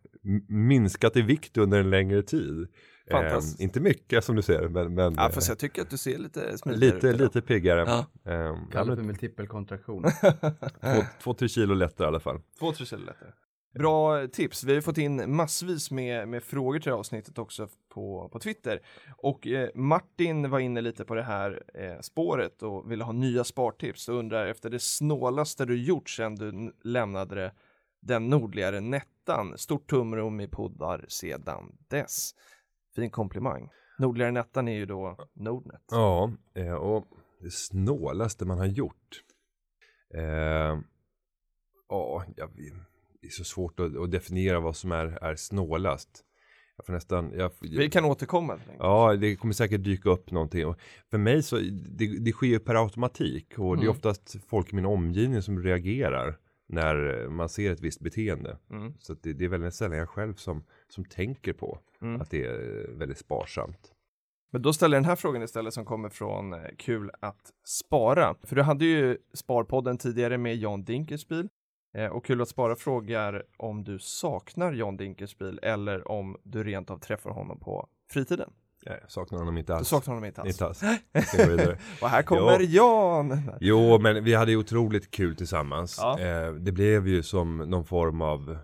minskat 0.47 1.15
i 1.17 1.21
vikt 1.21 1.57
under 1.57 1.79
en 1.79 1.89
längre 1.89 2.21
tid. 2.23 2.67
Fantastiskt. 3.11 3.59
Eh, 3.59 3.63
inte 3.63 3.79
mycket 3.79 4.23
som 4.23 4.35
du 4.35 4.41
ser, 4.41 4.67
men, 4.67 4.93
men 4.93 5.13
Ja, 5.17 5.29
fast 5.29 5.49
jag 5.49 5.59
tycker 5.59 5.81
att 5.81 5.89
du 5.89 5.97
ser 5.97 6.17
lite 6.17 6.57
smidigare 6.57 6.95
lite, 6.95 7.07
ut 7.07 7.19
lite 7.19 7.41
piggare. 7.41 7.79
Ja. 7.87 8.05
Eh, 8.31 8.35
ja, 8.35 8.59
Kallar 8.71 8.95
för 8.95 9.03
multipelkontraktion. 9.03 10.03
två, 10.81 11.03
två, 11.23 11.33
tre 11.33 11.47
kilo 11.47 11.73
lättare 11.73 12.05
i 12.05 12.07
alla 12.07 12.19
fall. 12.19 12.39
Två, 12.59 12.71
tre 12.71 12.85
kilo 12.85 13.01
lättare. 13.05 13.29
Bra 13.75 14.27
tips. 14.27 14.63
Vi 14.63 14.73
har 14.73 14.81
fått 14.81 14.97
in 14.97 15.35
massvis 15.35 15.91
med, 15.91 16.27
med 16.27 16.43
frågor 16.43 16.79
till 16.79 16.89
det 16.89 16.91
här 16.91 16.99
avsnittet 16.99 17.37
också 17.37 17.67
på, 17.89 18.29
på 18.29 18.39
Twitter. 18.39 18.81
Och 19.17 19.47
eh, 19.47 19.69
Martin 19.75 20.49
var 20.49 20.59
inne 20.59 20.81
lite 20.81 21.05
på 21.05 21.15
det 21.15 21.23
här 21.23 21.63
eh, 21.73 21.99
spåret 21.99 22.63
och 22.63 22.91
ville 22.91 23.03
ha 23.03 23.11
nya 23.11 23.43
spartips 23.43 24.09
och 24.09 24.15
undrar 24.15 24.47
efter 24.47 24.69
det 24.69 24.79
snålaste 24.79 25.65
du 25.65 25.83
gjort 25.83 26.09
sedan 26.09 26.35
du 26.35 26.75
lämnade 26.83 27.35
det, 27.35 27.51
den 28.01 28.29
nordligare 28.29 28.81
Nettan. 28.81 29.57
Stort 29.57 29.89
tumrum 29.89 30.39
i 30.41 30.47
poddar 30.47 31.05
sedan 31.07 31.77
dess. 31.87 32.31
Fin 32.95 33.09
komplimang. 33.09 33.69
Nordligare 33.99 34.31
Nettan 34.31 34.67
är 34.67 34.75
ju 34.75 34.85
då 34.85 35.17
Nordnet. 35.33 35.83
Ja, 35.91 36.31
eh, 36.53 36.73
och 36.73 37.07
det 37.41 37.51
snålaste 37.51 38.45
man 38.45 38.57
har 38.57 38.65
gjort. 38.65 39.21
Eh, 40.13 40.79
ja, 41.89 42.23
jag, 42.35 42.47
vet 42.47 42.94
det 43.25 43.29
är 43.29 43.31
så 43.31 43.43
svårt 43.43 43.79
att, 43.79 43.97
att 43.97 44.11
definiera 44.11 44.59
vad 44.59 44.75
som 44.75 44.91
är, 44.91 45.23
är 45.23 45.35
snålast. 45.35 46.21
Jag 46.77 46.85
får 46.85 46.93
nästan, 46.93 47.31
jag, 47.35 47.51
Vi 47.61 47.89
kan 47.89 48.05
återkomma. 48.05 48.59
Ja, 48.79 49.15
det 49.15 49.35
kommer 49.35 49.53
säkert 49.53 49.83
dyka 49.83 50.09
upp 50.09 50.31
någonting. 50.31 50.65
Och 50.65 50.79
för 51.11 51.17
mig 51.17 51.43
så, 51.43 51.55
det, 51.89 52.19
det 52.19 52.31
sker 52.31 52.47
ju 52.47 52.59
per 52.59 52.75
automatik 52.83 53.59
och 53.59 53.75
det 53.75 53.81
är 53.81 53.83
Mm. 53.83 53.91
oftast 53.91 54.35
folk 54.47 54.73
i 54.73 54.75
min 54.75 54.85
omgivning 54.85 55.41
som 55.41 55.63
reagerar 55.63 56.37
när 56.67 57.27
man 57.29 57.49
ser 57.49 57.71
ett 57.71 57.81
visst 57.81 57.99
beteende. 57.99 58.57
Mm. 58.71 58.93
Så 58.99 59.13
det, 59.13 59.33
det 59.33 59.45
är 59.45 59.49
väldigt 59.49 59.73
sällan 59.73 59.97
jag 59.97 60.09
själv 60.09 60.33
som, 60.35 60.63
som 60.87 61.05
tänker 61.05 61.53
på 61.53 61.79
Mm. 62.01 62.21
att 62.21 62.29
det 62.31 62.45
är 62.45 62.87
väldigt 62.97 63.17
sparsamt. 63.17 63.91
Men 64.51 64.61
då 64.61 64.73
ställer 64.73 64.97
jag 64.97 65.03
den 65.03 65.09
här 65.09 65.15
frågan 65.15 65.43
istället 65.43 65.73
som 65.73 65.85
kommer 65.85 66.09
från 66.09 66.53
eh, 66.53 66.59
Kul 66.77 67.11
att 67.19 67.51
spara. 67.67 68.35
För 68.43 68.55
du 68.55 68.61
hade 68.61 68.85
ju 68.85 69.17
Sparpodden 69.33 69.97
tidigare 69.97 70.37
med 70.37 70.55
Jan 70.55 70.83
Dinkelspiel. 70.83 71.49
Eh, 71.95 72.07
och 72.07 72.25
Kul 72.25 72.41
att 72.41 72.49
spara 72.49 72.75
frågar 72.75 73.43
om 73.57 73.83
du 73.83 73.99
saknar 73.99 74.73
John 74.73 74.97
Dinkelspiel 74.97 75.59
eller 75.63 76.11
om 76.11 76.37
du 76.43 76.63
rent 76.63 76.89
av 76.89 76.97
träffar 76.97 77.29
honom 77.29 77.59
på 77.59 77.87
fritiden. 78.11 78.49
Jag 78.85 79.11
saknar 79.11 79.39
honom 79.39 79.57
inte 79.57 79.73
Du 79.73 79.77
alls. 79.77 79.87
saknar 79.87 80.13
honom 80.13 80.25
inte 80.25 80.41
alls. 80.41 80.49
Inte 80.49 80.65
alls. 80.65 80.81
Och 82.01 82.09
här 82.09 82.21
kommer 82.23 82.59
Jan! 82.59 83.41
Jo, 83.59 83.99
men 83.99 84.23
vi 84.23 84.33
hade 84.33 84.51
ju 84.51 84.57
otroligt 84.57 85.11
kul 85.11 85.35
tillsammans. 85.35 85.97
Ja. 86.01 86.19
Eh, 86.19 86.53
det 86.53 86.71
blev 86.71 87.07
ju 87.07 87.23
som 87.23 87.57
någon 87.57 87.85
form 87.85 88.21
av, 88.21 88.57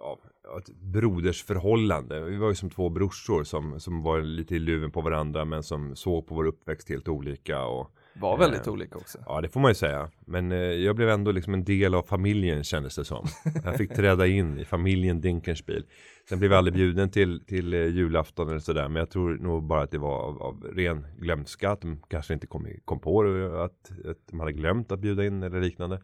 av 0.00 0.18
ett 0.58 0.70
brodersförhållande. 0.80 2.20
Vi 2.20 2.36
var 2.36 2.48
ju 2.48 2.54
som 2.54 2.70
två 2.70 2.88
brorsor 2.88 3.44
som, 3.44 3.80
som 3.80 4.02
var 4.02 4.20
lite 4.20 4.54
i 4.54 4.58
luven 4.58 4.90
på 4.90 5.00
varandra 5.00 5.44
men 5.44 5.62
som 5.62 5.96
såg 5.96 6.26
på 6.26 6.34
vår 6.34 6.46
uppväxt 6.46 6.88
helt 6.88 7.08
olika. 7.08 7.64
Och, 7.64 7.90
Var 8.20 8.38
väldigt 8.38 8.66
Eh, 8.66 8.72
olika 8.72 8.98
också. 8.98 9.18
ja, 9.26 9.40
det 9.40 9.48
får 9.48 9.60
man 9.60 9.70
ju 9.70 9.74
säga. 9.74 10.10
Men 10.26 10.52
eh, 10.52 10.58
jag 10.58 10.96
blev 10.96 11.08
ändå 11.08 11.32
liksom 11.32 11.54
en 11.54 11.64
del 11.64 11.94
av 11.94 12.02
familjen 12.02 12.64
kändes 12.64 12.96
det 12.96 13.04
som. 13.04 13.26
Jag 13.64 13.76
fick 13.76 13.94
träda 13.94 14.26
in 14.26 14.58
i 14.58 14.64
familjen 14.64 15.20
Dinkelspiel. 15.20 15.84
Sen 16.28 16.38
blev 16.38 16.50
jag 16.50 16.58
aldrig 16.58 16.74
bjuden 16.74 17.10
till, 17.10 17.44
till 17.46 17.74
eh, 17.74 17.80
julafton 17.86 18.48
eller 18.48 18.58
sådär. 18.58 18.88
Men 18.88 18.96
jag 18.96 19.10
tror 19.10 19.38
nog 19.38 19.62
bara 19.62 19.82
att 19.82 19.90
det 19.90 19.98
var 19.98 20.18
av, 20.22 20.42
av 20.42 20.62
ren 20.74 21.06
glömska. 21.18 21.70
Att 21.70 21.80
de 21.80 22.00
kanske 22.08 22.34
inte 22.34 22.46
kom, 22.46 22.66
kom 22.84 23.00
på 23.00 23.22
det, 23.22 23.64
att, 23.64 23.90
att 24.10 24.18
de 24.30 24.40
hade 24.40 24.52
glömt 24.52 24.92
att 24.92 25.00
bjuda 25.00 25.24
in 25.26 25.42
eller 25.42 25.60
liknande. 25.60 26.00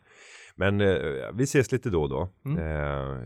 Men 0.56 0.80
eh, 0.80 0.96
vi 1.34 1.42
ses 1.44 1.72
lite 1.72 1.90
då 1.90 2.02
och 2.02 2.08
då. 2.08 2.28
Eh, 2.60 3.16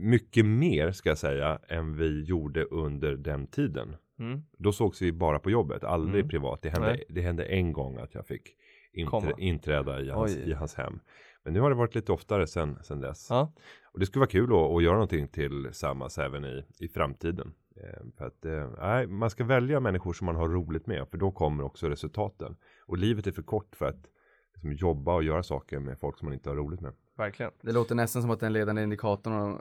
mycket 0.00 0.46
mer 0.46 0.92
ska 0.92 1.08
jag 1.08 1.18
säga 1.18 1.58
än 1.68 1.96
vi 1.96 2.22
gjorde 2.24 2.64
under 2.64 3.16
den 3.16 3.46
tiden. 3.46 3.96
Mm. 4.22 4.42
Då 4.58 4.72
sågs 4.72 5.02
vi 5.02 5.12
bara 5.12 5.38
på 5.38 5.50
jobbet, 5.50 5.84
aldrig 5.84 6.20
Mm. 6.20 6.28
privat. 6.28 6.62
Det 6.62 6.70
hände, 6.70 6.86
Nej. 6.86 7.04
det 7.08 7.20
hände 7.20 7.44
en 7.44 7.72
gång 7.72 7.96
att 7.96 8.14
jag 8.14 8.26
fick 8.26 8.56
inträ, 8.92 9.32
inträda 9.38 10.00
i 10.00 10.10
hans, 10.10 10.36
i 10.36 10.52
hans 10.52 10.74
hem. 10.74 11.00
Men 11.44 11.52
nu 11.54 11.60
har 11.60 11.70
det 11.70 11.76
varit 11.76 11.94
lite 11.94 12.12
oftare 12.12 12.46
sen, 12.46 12.78
sen 12.82 13.00
dess. 13.00 13.26
Ja. 13.30 13.52
Och 13.92 14.00
det 14.00 14.06
skulle 14.06 14.20
vara 14.20 14.30
kul 14.30 14.52
att, 14.52 14.70
att 14.76 14.82
göra 14.82 14.94
någonting 14.94 15.28
tillsammans 15.28 16.18
även 16.18 16.44
i, 16.44 16.64
i 16.78 16.88
framtiden. 16.88 17.54
Eh, 17.76 18.06
för 18.18 18.24
att 18.26 18.44
eh, 18.44 18.70
nej, 18.78 19.06
man 19.06 19.30
ska 19.30 19.44
välja 19.44 19.80
människor 19.80 20.12
som 20.12 20.24
man 20.24 20.36
har 20.36 20.48
roligt 20.48 20.86
med, 20.86 21.08
för 21.08 21.18
då 21.18 21.30
kommer 21.32 21.64
också 21.64 21.88
resultaten. 21.88 22.56
Och 22.86 22.98
livet 22.98 23.26
är 23.26 23.32
för 23.32 23.42
kort 23.42 23.76
för 23.76 23.86
att 23.86 24.06
liksom, 24.54 24.72
jobba 24.72 25.14
och 25.14 25.22
göra 25.22 25.42
saker 25.42 25.78
med 25.78 25.98
folk 25.98 26.18
som 26.18 26.26
man 26.26 26.34
inte 26.34 26.48
har 26.48 26.56
roligt 26.56 26.80
med. 26.80 26.92
Verkligen. 27.16 27.52
Det 27.62 27.72
låter 27.72 27.94
nästan 27.94 28.22
som 28.22 28.30
att 28.30 28.40
den 28.40 28.52
ledande 28.52 28.82
indikatorn 28.82 29.58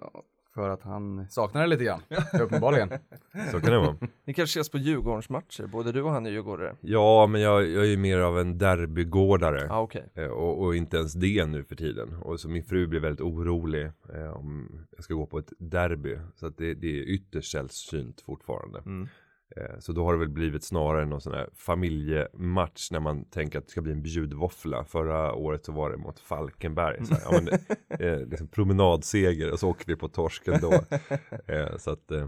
för 0.53 0.69
att 0.69 0.81
han 0.83 1.29
saknar 1.29 1.61
det 1.61 1.67
lite 1.67 1.83
grann. 1.83 2.01
Uppenbarligen. 2.41 2.89
Så 3.51 3.59
kan 3.59 3.71
det 3.71 3.77
vara. 3.79 3.97
Ni 4.25 4.33
kanske 4.33 4.59
ses 4.59 4.69
på 4.69 4.77
Djurgårdens 4.77 5.29
matcher, 5.29 5.67
både 5.67 5.91
du 5.91 6.01
och 6.01 6.11
han 6.11 6.25
är 6.25 6.29
djurgårdare. 6.31 6.75
Ja, 6.81 7.27
men 7.27 7.41
jag, 7.41 7.67
jag 7.69 7.83
är 7.83 7.89
ju 7.89 7.97
mer 7.97 8.17
av 8.19 8.39
en 8.39 8.57
derbygårdare. 8.57 9.65
Ja, 9.69 9.79
okej. 9.81 10.09
Eh, 10.15 10.25
Och, 10.25 10.63
och 10.63 10.75
inte 10.75 10.97
ens 10.97 11.13
det 11.13 11.45
nu 11.45 11.63
för 11.63 11.75
tiden. 11.75 12.15
Och 12.15 12.39
så 12.39 12.49
min 12.49 12.63
fru 12.63 12.87
blir 12.87 12.99
väldigt 12.99 13.21
orolig 13.21 13.85
eh, 14.15 14.31
om 14.37 14.69
jag 14.95 15.03
ska 15.03 15.13
gå 15.13 15.25
på 15.25 15.39
ett 15.39 15.53
derby. 15.59 16.17
Så 16.35 16.47
att 16.47 16.57
det, 16.57 16.73
det 16.73 16.87
är 16.99 17.03
ytterst 17.03 17.51
sällsynt 17.51 18.21
fortfarande. 18.21 18.79
Mm. 18.79 19.07
Eh, 19.57 19.79
så 19.79 19.91
då 19.91 20.05
har 20.05 20.13
det 20.13 20.19
väl 20.19 20.29
blivit 20.29 20.63
snarare 20.63 21.05
någon 21.05 21.21
sån 21.21 21.33
här 21.33 21.49
familjematch 21.53 22.91
när 22.91 22.99
man 22.99 23.25
tänker 23.25 23.59
att 23.59 23.65
det 23.65 23.71
ska 23.71 23.81
bli 23.81 23.91
en 23.91 24.01
bjudvåffla. 24.01 24.85
Förra 24.85 25.33
året 25.33 25.65
så 25.65 25.71
var 25.71 25.91
det 25.91 25.97
mot 25.97 26.19
Falkenberg. 26.19 27.05
Så 27.05 27.13
här, 27.13 27.21
ja, 27.25 27.41
men, 27.41 27.47
eh, 28.07 28.27
liksom 28.27 28.47
promenadseger 28.47 29.51
och 29.51 29.59
så 29.59 29.69
åker 29.69 29.85
vi 29.87 29.95
på 29.95 30.07
torsken 30.07 30.59
då. 30.61 30.71
Eh, 31.53 31.77
så 31.77 31.91
att 31.91 32.11
eh, 32.11 32.27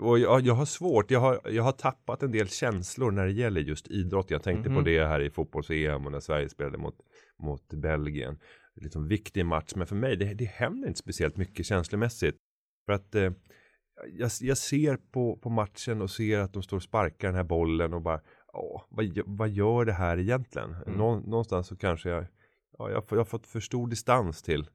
och 0.00 0.18
jag, 0.18 0.40
jag 0.40 0.54
har 0.54 0.64
svårt, 0.64 1.10
jag 1.10 1.20
har, 1.20 1.40
jag 1.44 1.62
har 1.62 1.72
tappat 1.72 2.22
en 2.22 2.30
del 2.32 2.48
känslor 2.48 3.10
när 3.10 3.26
det 3.26 3.32
gäller 3.32 3.60
just 3.60 3.88
idrott. 3.90 4.30
Jag 4.30 4.42
tänkte 4.42 4.68
på 4.68 4.74
Mhm. 4.74 4.84
det 4.84 5.06
här 5.06 5.20
i 5.20 5.30
fotbolls-EM 5.30 6.06
och 6.06 6.12
när 6.12 6.20
Sverige 6.20 6.48
spelade 6.48 6.78
mot, 6.78 6.96
mot 7.42 7.68
Belgien. 7.72 8.38
Liksom 8.80 9.08
viktig 9.08 9.46
match, 9.46 9.72
men 9.76 9.86
för 9.86 9.96
mig 9.96 10.16
det, 10.16 10.34
det 10.34 10.44
händer 10.44 10.88
inte 10.88 10.98
speciellt 11.00 11.36
mycket 11.36 11.66
känslomässigt. 11.66 12.36
För 12.86 12.92
att 12.92 13.14
eh, 13.14 13.30
jag, 14.18 14.30
jag 14.40 14.58
ser 14.58 14.96
på, 14.96 15.36
på 15.36 15.50
matchen 15.50 16.02
och 16.02 16.10
ser 16.10 16.38
att 16.38 16.52
de 16.52 16.62
står 16.62 16.76
och 16.76 16.82
sparkar 16.82 17.28
den 17.28 17.36
här 17.36 17.44
bollen 17.44 17.94
och 17.94 18.02
bara, 18.02 18.20
åh, 18.52 18.82
vad, 18.88 19.18
vad 19.26 19.48
gör 19.48 19.84
det 19.84 19.92
här 19.92 20.18
egentligen? 20.18 20.74
Mm. 20.86 20.98
Nå, 20.98 21.20
någonstans 21.20 21.66
så 21.66 21.76
kanske 21.76 22.08
jag, 22.10 22.26
ja, 22.78 22.90
jag, 22.90 23.04
jag 23.10 23.16
har 23.18 23.24
fått 23.24 23.46
för 23.46 23.60
stor 23.60 23.88
distans 23.88 24.42
till, 24.42 24.68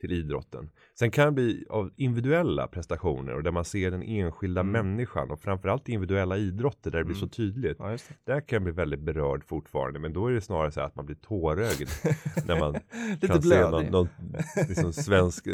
till 0.00 0.12
idrotten. 0.12 0.70
Sen 0.98 1.10
kan 1.10 1.26
det 1.26 1.32
bli 1.32 1.66
av 1.70 1.90
individuella 1.96 2.66
prestationer 2.66 3.34
och 3.34 3.42
där 3.42 3.50
man 3.50 3.64
ser 3.64 3.90
den 3.90 4.02
enskilda 4.02 4.60
Mm. 4.60 4.72
människan 4.72 5.30
och 5.30 5.40
framförallt 5.40 5.88
individuella 5.88 6.36
idrotter 6.36 6.90
där 6.90 6.98
det 6.98 7.04
blir 7.04 7.14
så 7.16 7.24
Mm. 7.24 7.30
tydligt. 7.30 7.76
Ja. 7.78 7.96
Där 8.24 8.40
kan 8.40 8.56
jag 8.56 8.62
bli 8.62 8.72
väldigt 8.72 9.00
berörd 9.00 9.44
fortfarande, 9.44 9.98
men 9.98 10.12
då 10.12 10.26
är 10.26 10.32
det 10.32 10.40
snarare 10.40 10.70
så 10.70 10.80
att 10.80 10.94
man 10.96 11.06
blir 11.06 11.16
tårögd 11.16 11.88
när 12.46 12.58
man 12.60 12.72
kan 13.20 13.42
se 13.42 13.60
någon, 13.60 13.70
blödig. 13.70 13.90
någon 13.92 14.08
liksom 14.68 14.92
svensk 14.92 15.44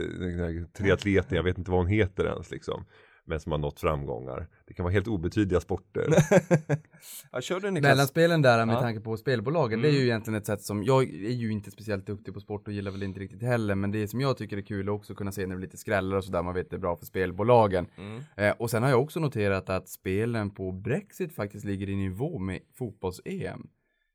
triatlet, 0.73 1.33
jag 1.33 1.43
vet 1.43 1.59
inte 1.59 1.71
vad 1.71 1.81
hon 1.81 1.87
heter 1.89 2.25
ens 2.25 2.51
liksom, 2.51 2.85
men 3.27 3.41
som 3.41 3.53
har 3.53 3.59
nått 3.59 3.81
framgångar. 3.81 4.49
Det 4.67 4.75
kan 4.75 4.85
vara 4.85 4.93
helt 4.93 5.09
obetydliga 5.09 5.61
sporter. 5.61 6.07
Ja, 7.33 7.41
kör 7.41 7.61
du 7.61 7.71
Niklas. 7.71 7.91
Mellanspelen 7.91 8.43
där 8.43 8.67
med 8.67 8.75
Ja. 8.77 8.81
tanke 8.81 9.01
på 9.01 9.17
spelbolagen, 9.17 9.83
det 9.83 9.89
är 9.89 9.91
Mm. 9.91 10.01
ju 10.01 10.07
egentligen 10.07 10.39
ett 10.39 10.47
sätt 10.47 10.63
som, 10.63 10.83
jag 10.85 11.03
är 11.03 11.31
ju 11.31 11.53
inte 11.53 11.71
speciellt 11.71 12.07
duktig 12.07 12.35
på 12.35 12.41
sport 12.41 12.67
och 12.69 12.73
gillar 12.75 12.91
väl 12.91 13.03
inte 13.03 13.21
riktigt 13.21 13.43
heller, 13.43 13.75
men 13.75 13.91
det 13.91 14.09
som 14.09 14.21
jag 14.21 14.37
tycker 14.37 14.57
är 14.57 14.63
kul 14.63 14.89
är 14.89 14.93
också 14.93 15.15
kunna 15.15 15.33
se 15.33 15.43
när 15.43 15.49
det 15.49 15.57
blir 15.57 15.67
lite 15.67 15.77
skrällar 15.77 16.17
och 16.17 16.25
sådär, 16.25 16.43
man 16.43 16.55
vet 16.55 16.71
det 16.71 16.77
är 16.77 16.81
bra 16.81 16.97
för 16.97 17.07
spelbolagen. 17.07 17.87
Mm. 17.99 18.23
Eh, 18.37 18.55
och 18.59 18.71
sen 18.71 18.83
har 18.83 18.91
jag 18.91 19.03
också 19.03 19.21
noterat 19.21 19.71
att 19.71 19.89
spelen 19.89 20.51
på 20.51 20.73
Brexit 20.73 21.35
faktiskt 21.35 21.65
ligger 21.65 21.89
i 21.89 21.97
nivå 21.97 22.39
med 22.39 22.61
fotbolls-EM. 22.79 23.67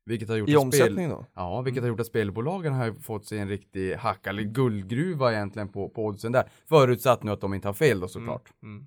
Vilket 0.06 0.28
har 0.28 0.36
gjort 0.36 0.48
I 0.48 0.56
att 0.56 0.62
omsättning 0.62 1.08
då? 1.08 1.26
Ja, 1.34 1.60
vilket 1.60 1.82
har 1.82 1.88
gjort 1.88 2.00
att 2.00 2.06
spelbolagen 2.06 2.72
har 2.72 2.92
fått 2.92 3.26
sig 3.26 3.38
en 3.38 3.48
riktig 3.48 3.94
hack, 3.94 4.26
eller 4.26 4.42
guldgruva 4.42 5.32
egentligen 5.32 5.68
på, 5.68 5.88
på 5.88 6.04
oddsen 6.06 6.32
där. 6.32 6.50
Förutsatt 6.68 7.22
nu 7.22 7.30
att 7.32 7.40
de 7.40 7.54
inte 7.54 7.68
har 7.68 7.72
fel 7.72 8.00
då 8.00 8.08
såklart. 8.08 8.48
Mm. 8.62 8.78
Eh, 8.80 8.86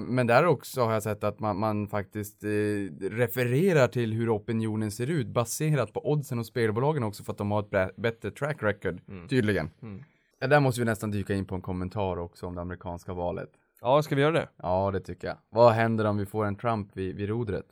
Men 0.00 0.26
där 0.26 0.46
också 0.46 0.84
har 0.84 0.92
jag 0.92 1.02
sett 1.02 1.24
att 1.24 1.40
man, 1.40 1.58
man 1.58 1.88
faktiskt 1.88 2.44
eh, 2.44 2.48
refererar 3.10 3.88
till 3.88 4.12
hur 4.12 4.36
opinionen 4.36 4.90
ser 4.90 5.10
ut 5.10 5.26
baserat 5.26 5.92
på 5.92 6.10
oddsen 6.10 6.38
och 6.38 6.46
spelbolagen 6.46 7.02
också 7.02 7.24
för 7.24 7.32
att 7.32 7.38
de 7.38 7.50
har 7.50 7.60
ett 7.60 7.70
bä- 7.70 7.90
bättre 7.96 8.30
track 8.30 8.62
record, 8.62 9.00
Mm. 9.08 9.28
tydligen. 9.28 9.70
Mm. 9.82 10.04
Eh, 10.42 10.48
Där 10.48 10.60
måste 10.60 10.80
vi 10.80 10.84
nästan 10.84 11.10
dyka 11.10 11.34
in 11.34 11.44
på 11.44 11.54
en 11.54 11.60
kommentar 11.62 12.16
också 12.18 12.46
om 12.46 12.54
det 12.54 12.60
amerikanska 12.60 13.12
valet. 13.14 13.50
Ja, 13.80 14.02
ska 14.02 14.14
vi 14.14 14.20
göra 14.22 14.32
det? 14.32 14.48
Ja, 14.56 14.90
det 14.90 15.00
tycker 15.00 15.26
jag. 15.28 15.36
Vad 15.50 15.72
händer 15.72 16.04
om 16.04 16.16
vi 16.16 16.26
får 16.26 16.44
en 16.44 16.56
Trump 16.56 16.96
vid, 16.96 17.16
vid 17.16 17.28
rodret? 17.28 17.66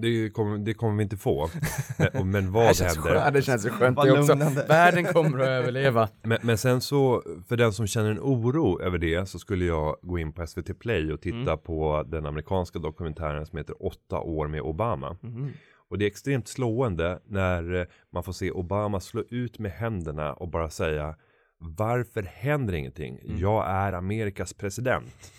Det 0.00 0.30
kommer, 0.30 0.58
det 0.58 0.74
kommer 0.74 0.96
vi 0.96 1.02
inte 1.02 1.16
få. 1.16 1.48
Men- 2.12 2.30
Men 2.30 2.44
Det 2.44 2.50
vad 2.50 2.76
känns 2.76 2.96
händer? 2.96 3.14
Ja, 3.14 3.30
det 3.30 3.42
känns 3.42 3.68
skönt 3.68 4.02
det 4.02 4.12
också. 4.20 4.34
Världen 4.68 5.04
kommer 5.04 5.38
att 5.38 5.48
överleva. 5.48 6.08
Men, 6.22 6.38
men 6.42 6.58
sen 6.58 6.80
så, 6.80 7.22
för 7.48 7.56
den 7.56 7.72
som 7.72 7.86
känner 7.86 8.10
en 8.10 8.18
oro 8.20 8.80
över 8.82 8.98
det 8.98 9.28
så 9.28 9.38
skulle 9.38 9.64
jag 9.64 9.96
gå 10.02 10.18
in 10.18 10.32
på 10.32 10.46
SVT 10.46 10.78
Play 10.78 11.12
och 11.12 11.20
titta 11.20 11.36
Mm. 11.52 11.58
på 11.58 12.04
den 12.08 12.26
amerikanska 12.26 12.78
dokumentären 12.78 13.46
som 13.46 13.58
heter 13.58 13.86
åtta 13.86 14.20
år 14.20 14.48
med 14.48 14.60
Obama. 14.60 15.16
Mhm. 15.20 15.50
Och 15.90 15.98
det 15.98 16.04
är 16.04 16.06
extremt 16.06 16.48
slående 16.48 17.18
när 17.26 17.74
eh, 17.74 17.84
man 18.12 18.22
får 18.22 18.32
se 18.32 18.50
Obama 18.50 19.00
slå 19.00 19.24
ut 19.30 19.58
med 19.58 19.72
händerna 19.72 20.32
och 20.32 20.48
bara 20.48 20.70
säga 20.70 21.14
varför 21.58 22.22
händer 22.22 22.74
ingenting? 22.74 23.18
Mm. 23.24 23.38
Jag 23.38 23.66
är 23.70 23.92
Amerikas 23.92 24.54
president. 24.54 25.32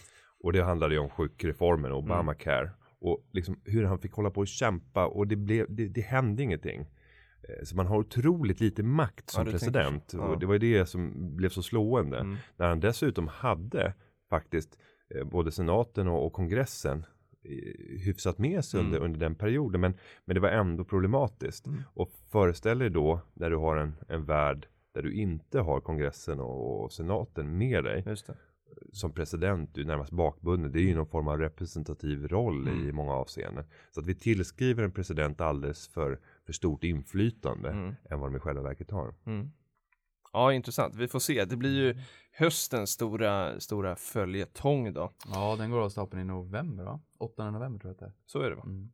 Och 0.43 0.53
det 0.53 0.63
handlade 0.63 0.93
ju 0.93 0.99
om 0.99 1.09
sjukreformen, 1.09 1.91
Obamacare. 1.91 2.69
Och 3.01 3.25
liksom 3.31 3.59
hur 3.65 3.83
han 3.83 3.99
fick 3.99 4.11
hålla 4.13 4.29
på 4.31 4.41
och 4.41 4.47
kämpa 4.47 5.07
och 5.07 5.27
det, 5.27 5.35
blev, 5.35 5.65
det, 5.69 5.87
det 5.87 6.01
hände 6.01 6.43
ingenting. 6.43 6.81
Eh, 7.43 7.63
Så 7.63 7.75
man 7.75 7.87
har 7.87 7.97
otroligt 7.97 8.59
lite 8.59 8.83
makt 8.83 9.29
som 9.29 9.43
tänker 9.45 9.51
president. 9.59 10.09
så. 10.11 10.17
Ja. 10.17 10.21
Och 10.23 10.39
det 10.39 10.45
var 10.45 10.53
ju 10.53 10.59
det 10.59 10.85
som 10.85 11.35
blev 11.35 11.49
så 11.49 11.63
slående. 11.63 12.19
Mm. 12.19 12.35
När 12.57 12.67
han 12.67 12.79
dessutom 12.79 13.27
hade 13.27 13.93
faktiskt 14.29 14.77
eh, 15.15 15.23
både 15.23 15.51
senaten 15.51 16.07
och, 16.07 16.25
och 16.25 16.33
kongressen 16.33 17.05
eh, 17.43 17.99
hyfsat 18.05 18.37
med 18.37 18.65
sig 18.65 18.79
under, 18.79 18.97
Mm. 18.97 19.05
under 19.05 19.19
den 19.19 19.35
perioden. 19.35 19.81
Men, 19.81 19.93
men 20.25 20.33
det 20.35 20.39
var 20.39 20.49
ändå 20.49 20.83
problematiskt. 20.83 21.67
Mm. 21.67 21.81
Och 21.93 22.11
föreställ 22.31 22.79
dig 22.79 22.89
då 22.89 23.21
när 23.33 23.49
du 23.49 23.55
har 23.55 23.77
en, 23.77 23.95
en 24.07 24.25
värld 24.25 24.67
där 24.93 25.01
du 25.01 25.13
inte 25.13 25.59
har 25.59 25.81
kongressen 25.81 26.39
och, 26.39 26.83
och 26.83 26.91
senaten 26.91 27.57
med 27.57 27.83
dig. 27.83 28.03
Som 28.91 29.13
president, 29.13 29.73
du 29.75 29.81
är 29.81 29.85
närmast 29.85 30.11
bakbunden. 30.11 30.71
Det 30.71 30.79
är 30.79 30.83
ju 30.83 30.95
någon 30.95 31.07
form 31.07 31.27
av 31.27 31.37
representativ 31.37 32.27
roll 32.27 32.67
Mm. 32.67 32.89
i 32.89 32.91
många 32.91 33.13
avseenden. 33.13 33.65
Så 33.91 33.99
att 33.99 34.05
vi 34.05 34.15
tillskriver 34.15 34.83
en 34.83 34.91
president 34.91 35.41
alldeles 35.41 35.87
för, 35.87 36.19
för 36.45 36.53
stort 36.53 36.83
inflytande 36.83 37.69
Mm. 37.69 37.95
än 38.09 38.19
vad 38.19 38.31
de 38.31 38.35
i 38.35 38.39
själva 38.39 38.61
verket 38.61 38.91
har. 38.91 39.15
Mm. 39.25 39.51
Ja, 40.33 40.53
intressant. 40.53 40.95
Vi 40.95 41.07
får 41.07 41.19
se. 41.19 41.45
Det 41.45 41.55
blir 41.57 41.75
ju 41.83 42.01
höstens 42.31 42.89
stora, 42.89 43.59
stora 43.59 43.95
följetong 43.95 44.93
då. 44.93 45.11
Ja, 45.33 45.55
den 45.55 45.71
går 45.71 45.79
av 45.81 45.89
stapeln 45.89 46.21
i 46.21 46.25
november 46.25 46.83
va? 46.83 47.01
8 47.19 47.51
november 47.51 47.79
tror 47.79 47.89
jag 47.89 47.93
att 47.93 47.99
det 47.99 48.05
är. 48.05 48.13
Så 48.25 48.39
är 48.41 48.49
det 48.49 48.55
va? 48.55 48.63
Mm. 48.65 48.91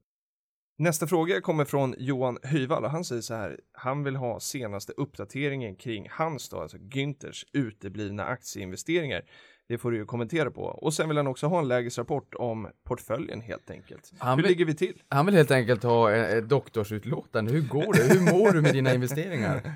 Nästa 0.80 1.08
fråga 1.08 1.42
kommer 1.42 1.66
från 1.66 1.96
Johan 1.98 2.38
Höjvall 2.44 2.84
och 2.84 2.90
han 2.92 3.04
säger 3.04 3.22
så 3.22 3.34
här. 3.34 3.60
Han 3.72 4.04
vill 4.04 4.16
ha 4.16 4.40
senaste 4.40 4.94
uppdateringen 4.98 5.76
kring 5.76 6.08
hans 6.12 6.50
då, 6.50 6.60
alltså 6.62 6.78
Günthers 6.78 7.44
uteblivna 7.54 8.24
aktieinvesteringar. 8.26 9.22
Det 9.70 9.78
får 9.78 9.92
du 9.92 9.98
ju 9.98 10.06
kommentera 10.06 10.52
på. 10.52 10.62
Och 10.62 10.94
sen 10.94 11.08
vill 11.08 11.18
han 11.18 11.28
också 11.28 11.48
ha 11.48 11.60
en 11.60 11.68
lägesrapport 11.68 12.34
om 12.36 12.68
portföljen 12.84 13.42
helt 13.42 13.70
enkelt. 13.72 14.14
Han 14.18 14.30
Hur 14.38 14.44
vill- 14.44 14.52
ligger 14.52 14.66
vi 14.66 14.76
till? 14.76 15.02
Han 15.10 15.26
vill 15.26 15.36
helt 15.36 15.52
enkelt 15.52 15.84
ha 15.84 16.12
ett, 16.12 16.34
ett 16.44 16.50
doktorsutlåtande. 16.50 17.52
Hur 17.52 17.62
går 17.68 17.94
det? 17.94 18.14
Hur 18.20 18.38
mår 18.40 18.52
du 18.52 18.62
med 18.62 18.74
dina 18.74 18.94
investeringar? 18.94 19.62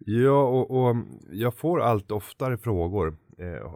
Ja, 0.00 0.42
och, 0.48 0.70
och 0.70 0.96
jag 1.32 1.54
får 1.54 1.80
allt 1.80 2.10
oftare 2.10 2.58
frågor. 2.58 3.16
Eh, 3.38 3.72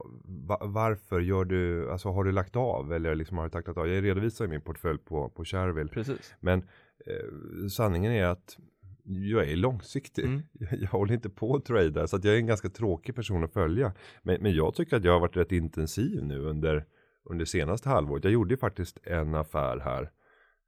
va- 0.49 0.59
varför 0.63 1.21
gör 1.21 1.45
du, 1.45 1.91
alltså 1.93 2.09
har 2.09 2.25
du 2.25 2.33
lagt 2.33 2.57
av 2.57 2.93
eller 2.93 3.15
liksom 3.15 3.37
har 3.37 3.45
du 3.45 3.51
tackat 3.51 3.77
av? 3.77 3.89
Jag 3.89 4.05
redovisar 4.05 4.45
ju 4.45 4.51
min 4.51 4.61
portfölj 4.61 4.99
på, 4.99 5.29
på 5.29 5.45
Shareville. 5.45 5.89
Precis. 5.91 6.35
Men 6.41 6.59
eh, 7.07 7.67
sanningen 7.77 8.13
är 8.13 8.25
att 8.25 8.57
jag 9.05 9.51
är 9.51 9.57
långsiktig. 9.57 10.25
Mm. 10.25 10.43
Jag, 10.53 10.69
jag 10.81 10.89
håller 10.89 11.15
inte 11.15 11.31
på 11.31 11.57
att 11.57 11.65
trada 11.65 12.07
så 12.07 12.17
att 12.17 12.25
jag 12.25 12.35
är 12.35 12.39
en 12.39 12.47
ganska 12.47 12.69
tråkig 12.69 13.15
person 13.15 13.45
att 13.45 13.53
följa. 13.53 13.93
Men, 14.23 14.43
men 14.43 14.53
jag 14.55 14.75
tycker 14.75 14.97
att 14.97 15.05
jag 15.05 15.13
har 15.13 15.21
varit 15.21 15.37
rätt 15.37 15.53
intensiv 15.53 16.25
nu 16.25 16.39
under, 16.39 16.85
under 17.25 17.45
senaste 17.45 17.89
halvåret. 17.89 18.25
Jag 18.25 18.33
gjorde 18.33 18.55
ju 18.55 18.59
faktiskt 18.59 18.99
en 19.03 19.35
affär 19.35 19.79
här. 19.79 20.11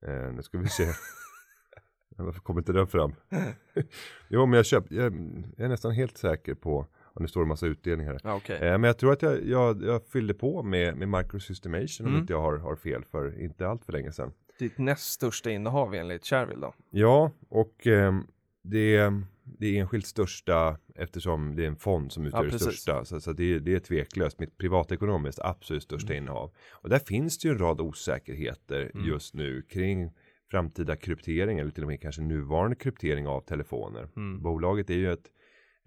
Eh, 0.06 0.32
nu 0.34 0.42
ska 0.42 0.58
vi 0.58 0.68
se. 0.68 0.84
Varför 2.16 2.40
kommer 2.40 2.60
inte 2.60 2.72
den 2.72 2.86
fram? 2.86 3.14
jo, 4.28 4.46
men 4.46 4.56
jag 4.56 4.66
köpte, 4.66 4.94
jag, 4.94 5.12
jag 5.56 5.64
är 5.64 5.68
nästan 5.68 5.92
helt 5.92 6.16
säker 6.18 6.54
på, 6.54 6.86
och 7.02 7.20
nu 7.20 7.28
står 7.28 7.40
det 7.40 7.44
en 7.44 7.48
massa 7.48 7.66
utdelningar 7.66 8.12
här. 8.12 8.20
Ja, 8.24 8.34
okej. 8.34 8.56
Eh, 8.56 8.78
men 8.78 8.84
jag 8.84 8.98
tror 8.98 9.12
att 9.12 9.22
jag, 9.22 9.44
jag, 9.46 9.82
jag 9.82 10.06
fyllde 10.06 10.34
på 10.34 10.62
med, 10.62 10.96
med 10.96 11.08
microsystemation 11.08 12.06
om 12.06 12.12
Mm. 12.12 12.20
inte 12.20 12.32
jag 12.32 12.40
har, 12.40 12.56
har 12.56 12.76
fel 12.76 13.04
för 13.04 13.40
inte 13.40 13.68
allt 13.68 13.84
för 13.84 13.92
länge 13.92 14.12
sedan. 14.12 14.32
Ditt 14.58 14.78
näst 14.78 15.12
största 15.12 15.50
innehav 15.50 15.94
enligt 15.94 16.26
Shareville 16.26 16.60
då? 16.60 16.74
Ja, 16.90 17.30
och 17.48 17.86
ehm, 17.86 18.26
det, 18.62 19.12
det 19.44 19.66
är 19.66 19.80
enskilt 19.80 20.06
största 20.06 20.78
eftersom 20.94 21.56
det 21.56 21.62
är 21.64 21.68
en 21.68 21.76
fond 21.76 22.12
som 22.12 22.26
utgör 22.26 22.44
Ja, 22.44 22.50
det 22.50 22.58
största. 22.58 23.04
Så, 23.04 23.20
så 23.20 23.32
det, 23.32 23.58
det 23.58 23.74
är 23.74 23.80
tveklöst 23.80 24.38
mitt 24.38 24.58
privatekonomiskt 24.58 25.40
absolut 25.40 25.82
största 25.82 26.14
innehav. 26.14 26.52
Och 26.72 26.88
där 26.88 26.98
finns 26.98 27.38
det 27.38 27.48
ju 27.48 27.52
en 27.52 27.58
rad 27.58 27.80
osäkerheter 27.80 28.90
Mm. 28.94 29.06
just 29.06 29.34
nu 29.34 29.62
kring 29.62 30.10
framtida 30.50 30.96
kryptering 30.96 31.58
eller 31.58 31.70
till 31.70 31.82
och 31.82 31.88
med 31.88 32.00
kanske 32.00 32.22
nuvarande 32.22 32.76
kryptering 32.76 33.26
av 33.26 33.40
telefoner. 33.40 34.08
Mm. 34.16 34.42
Bolaget 34.42 34.90
är 34.90 34.94
ju 34.94 35.12
ett, 35.12 35.30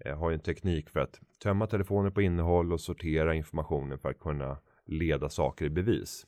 eh, 0.04 0.18
har 0.18 0.30
ju 0.30 0.34
en 0.34 0.40
teknik 0.40 0.90
för 0.90 1.00
att 1.00 1.20
tömma 1.42 1.66
telefoner 1.66 2.10
på 2.10 2.22
innehåll 2.22 2.72
och 2.72 2.80
sortera 2.80 3.34
informationen 3.34 3.98
för 3.98 4.08
att 4.10 4.18
kunna 4.18 4.58
leda 4.86 5.28
saker 5.28 5.64
i 5.64 5.70
bevis. 5.70 6.26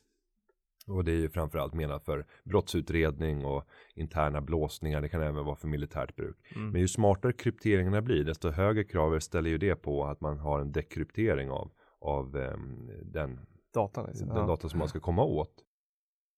Och 0.91 1.05
det 1.05 1.13
är 1.13 1.17
ju 1.17 1.29
framförallt 1.29 1.75
menat 1.75 2.05
för 2.05 2.27
brottsutredning 2.45 3.45
och 3.45 3.65
interna 3.95 4.41
blåsningar. 4.41 5.01
Det 5.01 5.09
kan 5.09 5.23
även 5.23 5.45
vara 5.45 5.57
för 5.57 5.69
militärt 5.69 6.17
bruk. 6.17 6.37
Mm. 6.57 6.71
Men 6.71 6.81
ju 6.81 6.89
smartare 6.89 7.33
krypteringarna 7.33 8.03
blir, 8.03 8.25
desto 8.25 8.51
högre 8.51 8.85
krav 8.85 9.19
ställer 9.19 9.51
ju 9.51 9.59
det 9.59 9.75
på 9.77 10.05
att 10.05 10.21
man 10.21 10.39
har 10.39 10.61
en 10.61 10.73
dekryptering 10.73 11.51
av, 11.51 11.71
av 12.01 12.37
ehm, 12.37 12.91
den, 13.05 13.41
Datan 13.75 14.07
liksom. 14.07 14.29
den 14.29 14.37
ja. 14.37 14.47
data 14.47 14.69
som 14.69 14.79
man 14.79 14.89
ska 14.89 15.01
komma 15.01 15.25
åt. 15.25 15.65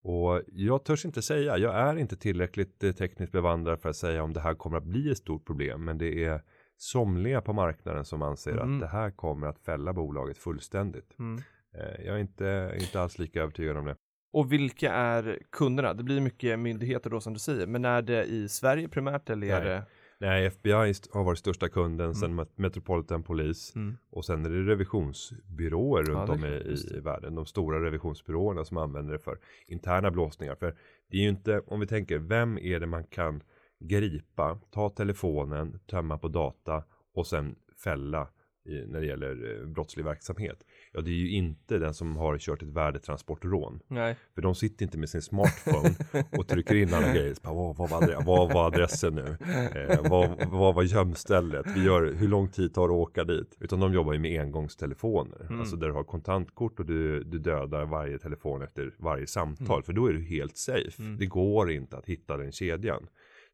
Och 0.04 0.42
jag 0.46 0.84
törs 0.84 1.04
inte 1.04 1.22
säga, 1.22 1.58
jag 1.58 1.74
är 1.74 1.96
inte 1.96 2.16
tillräckligt 2.16 2.84
eh, 2.84 2.92
tekniskt 2.92 3.32
bevandrad 3.32 3.80
för 3.80 3.88
att 3.88 3.96
säga 3.96 4.22
om 4.22 4.32
det 4.32 4.40
här 4.40 4.54
kommer 4.54 4.76
att 4.76 4.84
bli 4.84 5.10
ett 5.10 5.18
stort 5.18 5.46
problem. 5.46 5.84
Men 5.84 5.98
det 5.98 6.24
är 6.24 6.42
somliga 6.76 7.40
på 7.40 7.52
marknaden 7.52 8.04
som 8.04 8.22
anser 8.22 8.52
Mm. 8.52 8.74
att 8.74 8.80
det 8.80 8.86
här 8.86 9.10
kommer 9.10 9.46
att 9.46 9.58
fälla 9.58 9.92
bolaget 9.92 10.38
fullständigt. 10.38 11.18
Mm. 11.18 11.42
Eh, 11.74 12.04
Jag 12.06 12.16
är 12.16 12.20
inte, 12.20 12.76
inte 12.80 13.00
alls 13.00 13.18
lika 13.18 13.42
övertygad 13.42 13.76
om 13.76 13.84
det. 13.84 13.96
Och 14.32 14.52
vilka 14.52 14.92
är 14.92 15.38
kunderna? 15.52 15.94
Det 15.94 16.02
blir 16.02 16.20
mycket 16.20 16.58
myndigheter 16.58 17.10
då 17.10 17.20
som 17.20 17.32
du 17.32 17.38
säger, 17.38 17.66
men 17.66 17.84
är 17.84 18.02
det 18.02 18.24
i 18.24 18.48
Sverige 18.48 18.88
primärt 18.88 19.30
eller 19.30 19.46
är 19.46 19.60
Nej. 19.60 19.68
det? 19.68 19.84
Nej, 20.18 20.46
FBI 20.46 20.72
har 21.12 21.24
varit 21.24 21.38
största 21.38 21.68
kunden, 21.68 22.14
sen 22.14 22.40
Met- 22.40 22.52
Metropolitan 22.56 23.22
Police 23.22 23.78
Mm. 23.78 23.96
och 24.10 24.24
sen 24.24 24.46
är 24.46 24.50
det 24.50 24.62
revisionsbyråer 24.70 26.04
Ja, 26.08 26.10
runt 26.10 26.28
är 26.28 26.32
om 26.34 26.44
i, 26.44 26.96
i 26.96 27.00
världen. 27.00 27.34
De 27.34 27.46
stora 27.46 27.84
revisionsbyråerna 27.84 28.64
som 28.64 28.76
använder 28.76 29.12
det 29.12 29.18
för 29.18 29.38
interna 29.66 30.10
blåsningar. 30.10 30.54
För 30.54 30.74
det 31.10 31.16
är 31.16 31.22
ju 31.22 31.28
inte, 31.28 31.60
om 31.66 31.80
vi 31.80 31.86
tänker, 31.86 32.18
vem 32.18 32.58
är 32.58 32.80
det 32.80 32.86
man 32.86 33.04
kan 33.04 33.42
gripa, 33.80 34.58
ta 34.70 34.88
telefonen, 34.90 35.78
tömma 35.90 36.18
på 36.18 36.28
data 36.28 36.84
och 37.14 37.26
sen 37.26 37.54
fälla 37.84 38.28
i, 38.64 38.86
när 38.86 39.00
det 39.00 39.06
gäller 39.06 39.60
eh, 39.60 39.66
brottslig 39.66 40.04
verksamhet. 40.04 40.64
Ja, 40.94 41.00
det 41.00 41.10
är 41.10 41.14
ju 41.14 41.30
inte 41.30 41.78
den 41.78 41.94
som 41.94 42.16
har 42.16 42.38
kört 42.38 42.62
ett 42.62 42.68
värdetransportrån. 42.68 43.80
Nej. 43.88 44.16
För 44.34 44.42
de 44.42 44.54
sitter 44.54 44.84
inte 44.84 44.98
med 44.98 45.08
sin 45.08 45.22
smartphone 45.22 45.94
och 46.38 46.48
trycker 46.48 46.74
in 46.74 46.94
alla 46.94 47.12
grejer. 47.12 47.34
Bara, 47.42 47.54
vad, 47.54 47.76
vad, 47.76 47.90
var 47.90 48.00
adre- 48.00 48.24
vad 48.26 48.52
var 48.52 48.66
adressen 48.66 49.14
nu? 49.14 49.36
Eh, 49.74 50.10
vad, 50.10 50.50
vad 50.50 50.74
var 50.74 50.82
gömstället? 50.82 51.66
Vi 51.76 51.84
gör, 51.84 52.12
hur 52.12 52.28
lång 52.28 52.48
tid 52.48 52.74
tar 52.74 52.88
det 52.88 52.94
att 52.94 53.00
åka 53.00 53.24
dit? 53.24 53.56
Utan 53.60 53.80
de 53.80 53.94
jobbar 53.94 54.12
ju 54.12 54.18
med 54.18 54.40
engångstelefoner. 54.40 55.46
Mm. 55.46 55.60
Alltså 55.60 55.76
där 55.76 55.86
du 55.86 55.92
har 55.92 56.04
kontantkort 56.04 56.80
och 56.80 56.86
du, 56.86 57.24
du 57.24 57.38
dödar 57.38 57.84
varje 57.86 58.18
telefon 58.18 58.62
efter 58.62 58.94
varje 58.98 59.26
samtal. 59.26 59.82
För 59.82 59.92
då 59.92 60.06
är 60.06 60.12
du 60.12 60.22
helt 60.22 60.56
safe. 60.56 61.02
Mm. 61.02 61.16
Det 61.18 61.26
går 61.26 61.70
inte 61.70 61.96
att 61.96 62.06
hitta 62.06 62.36
den 62.36 62.52
kedjan. 62.52 63.06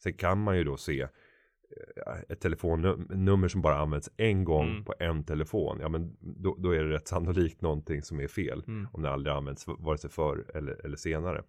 Sen 0.02 0.12
kan 0.12 0.42
man 0.42 0.56
ju 0.56 0.64
då 0.64 0.76
se 0.76 1.08
ett 2.28 2.40
telefonnummer 2.40 3.48
som 3.48 3.62
bara 3.62 3.78
används 3.78 4.10
en 4.16 4.44
gång 4.44 4.68
Mm. 4.70 4.84
på 4.84 4.94
en 4.98 5.24
telefon. 5.24 5.78
Ja 5.80 5.88
men 5.88 6.16
då, 6.20 6.56
då 6.58 6.70
är 6.74 6.84
det 6.84 6.90
rätt 6.94 7.08
sannolikt 7.08 7.60
någonting 7.60 8.02
som 8.02 8.20
är 8.20 8.28
fel. 8.28 8.62
Mm. 8.66 8.86
Om 8.92 9.02
det 9.02 9.10
aldrig 9.10 9.34
används 9.36 9.64
vare 9.66 9.98
sig 9.98 10.10
förr 10.10 10.44
eller, 10.54 10.84
eller 10.84 10.96
senare. 10.96 11.42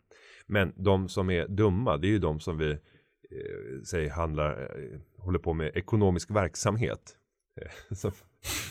Men 0.47 0.73
de 0.75 1.09
som 1.09 1.29
är 1.29 1.47
dumma, 1.47 1.97
det 1.97 2.07
är 2.07 2.11
ju 2.11 2.19
de 2.19 2.39
som 2.39 2.57
vi 2.57 2.71
eh, 2.71 3.81
säger 3.85 4.09
handlar, 4.09 4.61
eh, 4.61 4.99
håller 5.17 5.39
på 5.39 5.53
med 5.53 5.71
ekonomisk 5.75 6.31
verksamhet. 6.31 7.15
Eh, 7.61 7.95
som, 7.95 8.11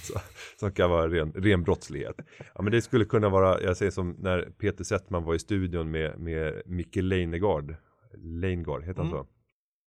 så, 0.03 0.19
som 0.57 0.73
kan 0.73 0.91
vara 0.91 1.09
ren, 1.09 1.33
ren 1.33 1.63
brottslighet. 1.63 2.17
Ja 2.55 2.63
men 2.63 2.73
det 2.73 2.83
skulle 2.83 3.05
kunna 3.05 3.29
vara, 3.29 3.61
jag 3.63 3.77
säger 3.77 3.91
som 3.91 4.11
när 4.19 4.43
Peter 4.43 4.85
Settman 4.85 5.25
var 5.25 5.35
i 5.35 5.39
studion 5.39 5.91
med, 5.91 6.19
med 6.19 6.63
Micke 6.67 6.97
Leijnegard. 6.97 7.75
Leijnegard, 8.15 8.83
heter 8.85 9.03
han 9.03 9.11
Mm. 9.13 9.19
så? 9.25 9.27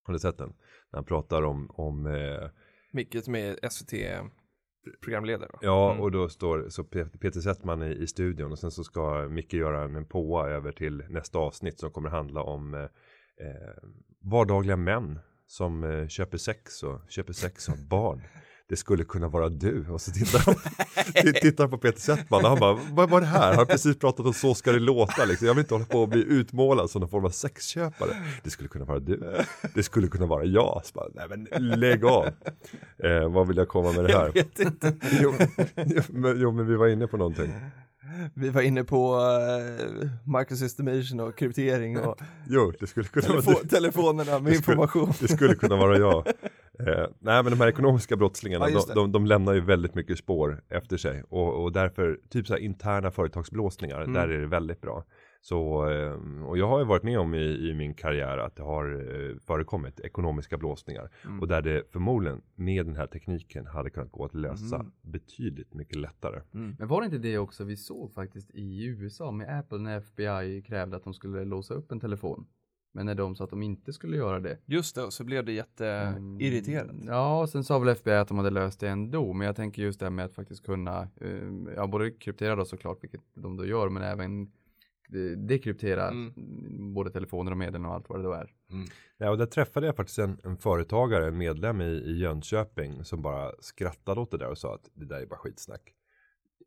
Har 0.03 0.13
du 0.13 0.19
sett 0.19 0.37
den? 0.37 0.53
När 0.91 0.97
han 0.97 1.05
pratar 1.05 1.41
om, 1.41 1.69
om 1.73 2.05
eh, 2.05 2.49
Micke 2.93 3.23
som 3.23 3.35
är 3.35 3.69
SVT-programledare. 3.69 5.51
Ja, 5.61 5.91
Mm. 5.91 6.03
och 6.03 6.11
då 6.11 6.29
står 6.29 6.69
så 6.69 6.83
Pe- 6.83 7.17
Peter 7.17 7.39
Settman 7.41 7.83
i, 7.83 7.91
i 7.91 8.07
studion 8.07 8.51
och 8.51 8.59
sen 8.59 8.71
så 8.71 8.83
ska 8.83 9.27
Micke 9.29 9.53
göra 9.53 9.83
en, 9.83 9.95
en 9.95 10.05
påa 10.05 10.49
över 10.49 10.71
till 10.71 11.03
nästa 11.09 11.39
avsnitt 11.39 11.79
som 11.79 11.91
kommer 11.91 12.09
handla 12.09 12.41
om 12.43 12.73
eh, 12.73 12.81
eh, 12.81 13.83
vardagliga 14.31 14.75
män 14.77 15.19
som 15.47 15.83
eh, 15.83 16.07
köper 16.07 16.37
sex 16.37 16.83
och 16.83 16.99
köper 17.09 17.33
sex 17.33 17.69
av 17.69 17.87
barn. 17.89 18.21
Det 18.71 18.77
skulle 18.77 19.03
kunna 19.03 19.27
vara 19.27 19.49
du. 19.49 19.85
Och 19.89 20.01
så 20.01 20.11
tittar 20.11 20.39
han, 20.45 21.33
tittar 21.41 21.67
på 21.67 21.77
Peter 21.77 21.99
Settman 22.01 22.43
och 22.43 22.49
han 22.49 22.59
bara, 22.59 22.79
vad 22.91 23.09
var 23.09 23.21
det 23.21 23.27
här? 23.27 23.47
Han 23.47 23.57
har 23.57 23.65
precis 23.65 23.99
pratat 23.99 24.25
om 24.25 24.33
så 24.33 24.55
ska 24.55 24.71
det 24.71 24.79
låta 24.79 25.25
liksom. 25.25 25.47
Jag 25.47 25.53
vill 25.53 25.61
inte 25.61 25.73
hålla 25.73 25.85
på 25.85 26.03
att 26.03 26.09
bli 26.09 26.23
utmålad 26.23 26.89
som 26.89 26.99
någon 26.99 27.09
form 27.09 27.25
av 27.25 27.29
sexköpare. 27.29 28.09
Det 28.43 28.49
skulle 28.49 28.69
kunna 28.69 28.85
vara 28.85 28.99
du. 28.99 29.43
Det 29.73 29.83
skulle 29.83 30.07
kunna 30.07 30.25
vara 30.25 30.43
jag. 30.43 30.81
Så 30.83 30.91
bara, 30.93 31.07
Nej 31.13 31.25
men 31.29 31.79
lägg 31.79 32.05
av. 32.05 32.25
Eh, 33.03 33.29
vad 33.29 33.47
vill 33.47 33.57
jag 33.57 33.67
komma 33.67 33.91
med 33.91 34.03
det 34.03 34.13
här? 34.13 34.25
Jag 34.25 34.33
vet 34.33 34.59
inte. 34.59 34.93
jo, 35.21 35.33
jo, 36.35 36.51
men 36.51 36.67
vi 36.67 36.75
var 36.75 36.87
inne 36.87 37.07
på 37.07 37.17
någonting. 37.17 37.53
Vi 38.33 38.49
var 38.49 38.61
inne 38.61 38.83
på 38.83 39.15
uh, 39.15 40.09
microsystemation 40.39 41.19
och 41.19 41.37
kryptering 41.37 41.99
och 41.99 42.17
Jo, 42.49 42.73
det 42.79 42.87
skulle 42.87 43.07
kunna 43.07 43.27
vara 43.27 43.41
telefo- 43.41 43.59
du. 43.61 43.67
telefonerna 43.67 44.39
med 44.39 44.51
Det 44.53 44.57
skulle- 44.57 44.73
information. 44.81 45.13
Det 45.19 45.27
skulle 45.27 45.55
kunna 45.55 45.75
vara 45.75 45.97
jag. 45.97 46.27
Eh, 46.79 47.05
nej, 47.19 47.43
men 47.43 47.51
de 47.51 47.59
här 47.59 47.67
ekonomiska 47.67 48.15
brottslingarna, 48.15 48.69
Ja, 48.69 48.81
de, 48.87 48.93
de, 48.95 49.11
de 49.11 49.25
lämnar 49.25 49.53
ju 49.53 49.61
väldigt 49.61 49.95
mycket 49.95 50.17
spår 50.17 50.61
efter 50.69 50.97
sig. 50.97 51.23
Och, 51.29 51.63
och 51.63 51.71
därför, 51.71 52.19
typ 52.29 52.47
så 52.47 52.53
här 52.53 52.59
interna 52.61 53.11
företagsblåsningar, 53.11 54.01
Mm. 54.01 54.13
där 54.13 54.27
är 54.27 54.41
det 54.41 54.47
väldigt 54.47 54.81
bra. 54.81 55.03
Så, 55.43 55.89
eh, 55.89 56.43
och 56.45 56.57
jag 56.57 56.67
har 56.67 56.79
ju 56.79 56.85
varit 56.85 57.03
med 57.03 57.19
om 57.19 57.33
i, 57.33 57.69
i 57.69 57.73
min 57.73 57.93
karriär 57.93 58.37
att 58.37 58.55
det 58.55 58.63
har 58.63 58.85
eh, 59.31 59.37
förekommit 59.39 59.99
ekonomiska 59.99 60.57
blåsningar. 60.57 61.09
Mm. 61.25 61.39
Och 61.39 61.47
där 61.47 61.61
det 61.61 61.91
förmodligen 61.91 62.41
med 62.55 62.85
den 62.85 62.95
här 62.95 63.07
tekniken 63.07 63.65
hade 63.65 63.89
kunnat 63.89 64.11
gå 64.11 64.25
att 64.25 64.33
lösa 64.35 64.75
Mm. 64.75 64.91
betydligt 65.01 65.73
mycket 65.73 65.95
lättare. 65.95 66.41
Mm. 66.53 66.75
Men 66.79 66.87
var 66.87 67.01
det 67.01 67.05
inte 67.05 67.17
det 67.17 67.37
också 67.37 67.63
vi 67.63 67.75
såg 67.75 68.13
faktiskt 68.13 68.51
i 68.53 68.85
USA 68.85 69.31
med 69.31 69.59
Apple 69.59 69.77
när 69.77 69.97
FBI 69.97 70.61
krävde 70.61 70.97
att 70.97 71.03
de 71.03 71.13
skulle 71.13 71.45
låsa 71.45 71.73
upp 71.73 71.91
en 71.91 71.99
telefon? 71.99 72.45
Men 72.93 73.05
när 73.05 73.15
de 73.15 73.35
sa 73.35 73.43
att 73.43 73.49
de 73.49 73.63
inte 73.63 73.93
skulle 73.93 74.17
göra 74.17 74.39
det. 74.39 74.57
Just 74.65 74.95
det, 74.95 75.03
och 75.03 75.13
så 75.13 75.23
blev 75.23 75.45
det 75.45 75.51
Mm, 75.51 76.39
jätteirriterande. 76.39 77.05
Ja, 77.07 77.41
och 77.41 77.49
sen 77.49 77.63
sa 77.63 77.79
väl 77.79 77.89
FBI 77.89 78.13
att 78.13 78.27
de 78.27 78.37
hade 78.37 78.49
löst 78.49 78.79
det 78.79 78.89
ändå. 78.89 79.33
Men 79.33 79.47
jag 79.47 79.55
tänker 79.55 79.81
just 79.81 79.99
det 79.99 80.05
här 80.05 80.11
med 80.11 80.25
att 80.25 80.33
faktiskt 80.33 80.65
kunna, 80.65 81.01
eh, 81.21 81.73
ja 81.75 81.87
både 81.87 82.11
kryptera 82.11 82.55
då 82.55 82.65
såklart, 82.65 83.03
vilket 83.03 83.21
de 83.33 83.57
då 83.57 83.65
gör, 83.65 83.89
men 83.89 84.03
även 84.03 84.51
dekryptera 85.47 86.07
Mm. 86.07 86.33
mm, 86.37 86.93
både 86.93 87.09
telefoner 87.11 87.51
och 87.51 87.57
meddelanden 87.57 87.89
och 87.89 87.95
allt 87.95 88.09
vad 88.09 88.19
det 88.19 88.23
då 88.23 88.33
är. 88.33 88.51
Ja, 89.17 89.29
och 89.29 89.37
där 89.37 89.45
träffade 89.45 89.85
jag 89.85 89.95
faktiskt 89.95 90.19
en, 90.19 90.39
en 90.43 90.57
företagare, 90.57 91.27
en 91.27 91.37
medlem 91.37 91.81
i, 91.81 91.85
i 91.85 92.17
Jönköping 92.19 93.03
som 93.03 93.21
bara 93.21 93.51
skrattade 93.59 94.21
åt 94.21 94.31
det 94.31 94.37
där 94.37 94.49
och 94.49 94.57
sa 94.57 94.75
att 94.75 94.89
det 94.93 95.05
där 95.05 95.21
är 95.21 95.25
bara 95.25 95.39
skitsnack. 95.39 95.93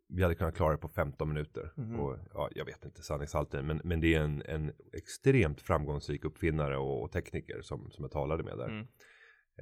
Vi 0.09 0.23
hade 0.23 0.35
kunnat 0.35 0.57
klara 0.57 0.73
det 0.73 0.79
på 0.79 0.89
15 0.89 1.29
minuter. 1.29 1.73
Mhm. 1.77 2.01
Och 2.01 2.19
ja, 2.35 2.49
jag 2.55 2.65
vet 2.65 2.85
inte 2.85 3.03
sanningshalten, 3.03 3.67
men, 3.67 3.81
men 3.85 4.01
det 4.01 4.15
är 4.15 4.21
en, 4.21 4.43
en 4.43 4.73
extremt 4.93 5.61
framgångsrik 5.61 6.25
uppfinnare 6.25 6.79
och, 6.79 7.03
och 7.03 7.13
tekniker 7.13 7.63
som, 7.63 7.91
som 7.91 8.05
jag 8.05 8.13
talade 8.13 8.43
med 8.43 8.59
där. 8.59 8.69
Mm. 8.69 8.87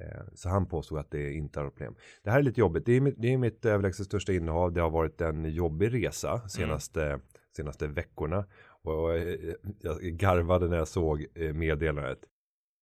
Eh, 0.01 0.23
så 0.33 0.49
han 0.49 0.65
påstod 0.65 0.99
att 0.99 1.11
det 1.11 1.33
inte 1.33 1.59
är 1.59 1.69
problem. 1.69 1.95
Det 2.23 2.31
här 2.31 2.39
är 2.39 2.43
lite 2.43 2.59
jobbigt. 2.59 2.85
Det 2.85 2.93
är 2.93 3.01
mitt, 3.01 3.15
det 3.17 3.33
är 3.33 3.37
mitt 3.37 3.65
överlägset 3.65 4.05
största 4.05 4.33
innehav. 4.33 4.73
Det 4.73 4.81
har 4.81 4.89
varit 4.89 5.21
en 5.21 5.45
jobbig 5.45 5.93
resa 5.93 6.49
senaste, 6.49 7.19
senaste 7.55 7.87
veckorna. 7.87 8.45
Och 8.83 9.17
eh, 9.17 9.53
jag 9.81 10.01
garvade 10.01 10.67
när 10.67 10.77
jag 10.77 10.87
såg 10.87 11.25
eh, 11.35 11.53
meddelandet. 11.53 12.19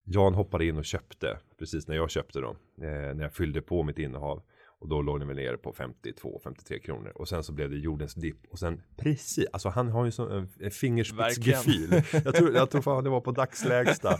Jan 0.05 0.33
hoppade 0.33 0.65
in 0.65 0.77
och 0.77 0.85
köpte 0.85 1.39
precis 1.59 1.87
när 1.87 1.95
jag 1.95 2.09
köpte 2.09 2.39
dem. 2.39 2.55
Eh, 2.81 3.15
när 3.15 3.21
jag 3.21 3.33
fyllde 3.33 3.61
på 3.61 3.83
mitt 3.83 3.99
innehav. 3.99 4.41
Och 4.81 4.87
då 4.87 5.01
låg 5.01 5.19
den 5.19 5.27
väl 5.27 5.37
nere 5.37 5.57
på 5.57 5.73
52-53 5.73 6.79
kronor. 6.79 7.11
Och 7.15 7.27
sen 7.27 7.43
så 7.43 7.53
blev 7.53 7.69
det 7.69 7.77
jordens 7.77 8.13
dipp. 8.13 8.45
Och 8.49 8.59
sen 8.59 8.81
precis, 8.97 9.45
alltså 9.53 9.69
han 9.69 9.89
har 9.89 10.05
ju 10.05 10.11
sån 10.11 10.49
en 10.59 10.71
fingerspitzgefühl. 10.71 12.03
Jag 12.25 12.35
tror, 12.35 12.53
jag 12.53 12.71
tror 12.71 12.81
fan 12.81 13.03
det 13.03 13.09
var 13.09 13.21
på 13.21 13.31
dagslägsta. 13.31 14.19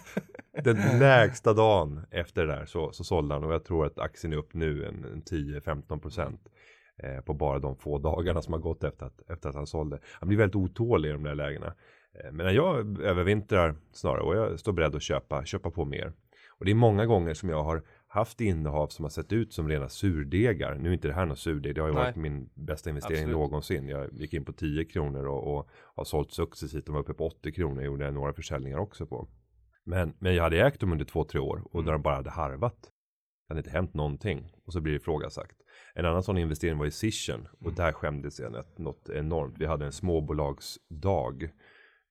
Den 0.64 1.00
lägsta 1.00 1.54
dagen 1.54 2.02
efter 2.12 2.46
det 2.46 2.54
där 2.54 2.66
så, 2.66 2.92
så 2.92 3.04
sålde 3.04 3.36
han. 3.36 3.44
Och 3.44 3.54
jag 3.54 3.66
tror 3.66 3.86
att 3.86 4.00
aktien 4.00 4.34
är 4.34 4.38
upp 4.38 4.54
nu 4.54 4.86
en, 4.86 5.04
en 5.04 5.24
10-15 5.24 6.00
procent. 6.00 6.50
Eh, 6.98 7.22
på 7.22 7.34
bara 7.34 7.60
de 7.60 7.76
få 7.76 7.98
dagarna 8.00 8.42
som 8.42 8.54
har 8.54 8.60
gått 8.60 8.84
efter 8.84 9.06
att, 9.06 9.30
efter 9.30 9.50
att 9.50 9.56
han 9.56 9.68
sålde. 9.68 10.00
Han 10.20 10.28
blir 10.28 10.38
väldigt 10.38 10.56
otålig 10.56 11.10
i 11.10 11.12
de 11.12 11.24
där 11.24 11.36
lägena. 11.36 11.74
Eh, 12.14 12.32
men 12.32 12.56
jag 12.56 13.02
övervintrar 13.02 13.76
snarare 13.92 14.22
och 14.22 14.36
jag 14.36 14.60
står 14.60 14.74
beredd 14.74 14.96
att 14.96 15.02
köpa, 15.02 15.46
köpa 15.46 15.72
på 15.72 15.86
mer. 15.86 16.14
Och 16.62 16.66
det 16.66 16.72
är 16.72 16.76
många 16.76 17.06
gånger 17.06 17.34
som 17.34 17.50
jag 17.50 17.64
har 17.64 17.84
haft 18.08 18.42
innehav 18.42 18.88
som 18.88 19.06
har 19.06 19.10
sett 19.10 19.34
ut 19.34 19.54
som 19.54 19.70
rena 19.70 19.90
surdegar. 19.90 20.76
Nu 20.76 20.90
är 20.90 20.94
inte 20.94 21.08
det 21.08 21.14
här 21.14 21.26
någon 21.26 21.38
surdeg, 21.38 21.76
det 21.76 21.82
har 21.82 21.88
ju 21.88 21.94
Nej. 21.94 22.04
varit 22.04 22.16
min 22.16 22.50
bästa 22.54 22.90
investering 22.90 23.18
Absolut. 23.18 23.38
någonsin. 23.38 23.88
Jag 23.88 24.14
gick 24.14 24.34
in 24.34 24.46
på 24.46 24.54
10 24.54 24.86
kronor 24.86 25.26
och, 25.28 25.58
och 25.58 25.70
har 25.96 26.04
sålt 26.04 26.32
successivt. 26.32 26.86
De 26.86 26.92
var 26.92 27.02
uppe 27.02 27.14
på 27.14 27.28
80 27.28 27.52
kronor, 27.52 27.84
gjorde 27.84 28.06
jag 28.06 28.14
några 28.14 28.34
försäljningar 28.34 28.78
också 28.78 29.06
på. 29.06 29.28
Men, 29.84 30.14
men 30.20 30.36
jag 30.36 30.44
hade 30.44 30.68
ägt 30.68 30.80
dem 30.80 30.92
under 30.92 31.06
två, 31.06 31.24
tre 31.24 31.40
år 31.40 31.64
och 31.72 31.84
där 31.84 31.92
de 31.92 32.02
bara 32.02 32.16
hade 32.16 32.30
harvat. 32.30 32.82
Det 32.82 33.54
hade 33.54 33.60
inte 33.60 33.70
hänt 33.70 33.94
någonting 33.94 34.54
och 34.66 34.74
så 34.74 34.82
blir 34.82 34.94
det 34.94 34.98
ifrågasatt. 34.98 35.61
En 35.94 36.06
annan 36.06 36.24
sån 36.24 36.38
investering 36.38 36.78
var 36.78 36.86
i 36.86 36.92
Cision 36.92 37.48
och 37.60 37.74
där 37.74 37.92
skämdes 37.92 38.40
jag 38.40 38.52
något, 38.52 38.78
något 38.78 39.10
enormt. 39.10 39.56
Vi 39.58 39.66
hade 39.66 39.86
en 39.86 39.92
småbolagsdag 39.92 41.44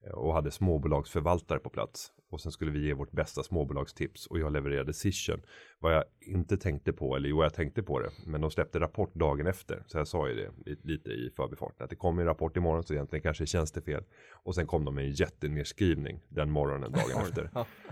eh, 0.06 0.12
och 0.12 0.34
hade 0.34 0.50
småbolagsförvaltare 0.50 1.58
på 1.58 1.70
plats. 1.70 2.12
Och 2.30 2.40
sen 2.40 2.52
skulle 2.52 2.70
vi 2.70 2.86
ge 2.86 2.94
vårt 2.94 3.10
bästa 3.12 3.42
småbolagstips 3.42 4.26
och 4.26 4.38
jag 4.38 4.52
levererade 4.52 4.92
Cision. 4.92 5.40
Vad 5.78 5.94
jag 5.94 6.04
inte 6.20 6.56
tänkte 6.56 6.92
på, 6.92 7.16
eller 7.16 7.28
jo 7.28 7.42
jag 7.42 7.54
tänkte 7.54 7.82
på 7.82 8.00
det, 8.00 8.10
men 8.26 8.40
de 8.40 8.50
släppte 8.50 8.80
rapport 8.80 9.14
dagen 9.14 9.46
efter. 9.46 9.82
Så 9.86 9.98
jag 9.98 10.08
sa 10.08 10.28
ju 10.28 10.34
det 10.34 10.50
lite, 10.84 11.10
i 11.10 11.30
förbifarten 11.36 11.84
att 11.84 11.90
det 11.90 11.96
kommer 11.96 12.22
en 12.22 12.28
rapport 12.28 12.56
imorgon 12.56 12.82
så 12.82 12.94
egentligen 12.94 13.22
kanske 13.22 13.44
är 13.44 13.46
tjänstefel. 13.46 14.04
Och 14.32 14.54
sen 14.54 14.66
kom 14.66 14.84
de 14.84 14.94
med 14.94 15.04
en 15.04 15.10
jättenedskrivning 15.12 16.20
den 16.28 16.50
morgonen 16.50 16.92
dagen 16.92 17.22
efter. 17.22 17.50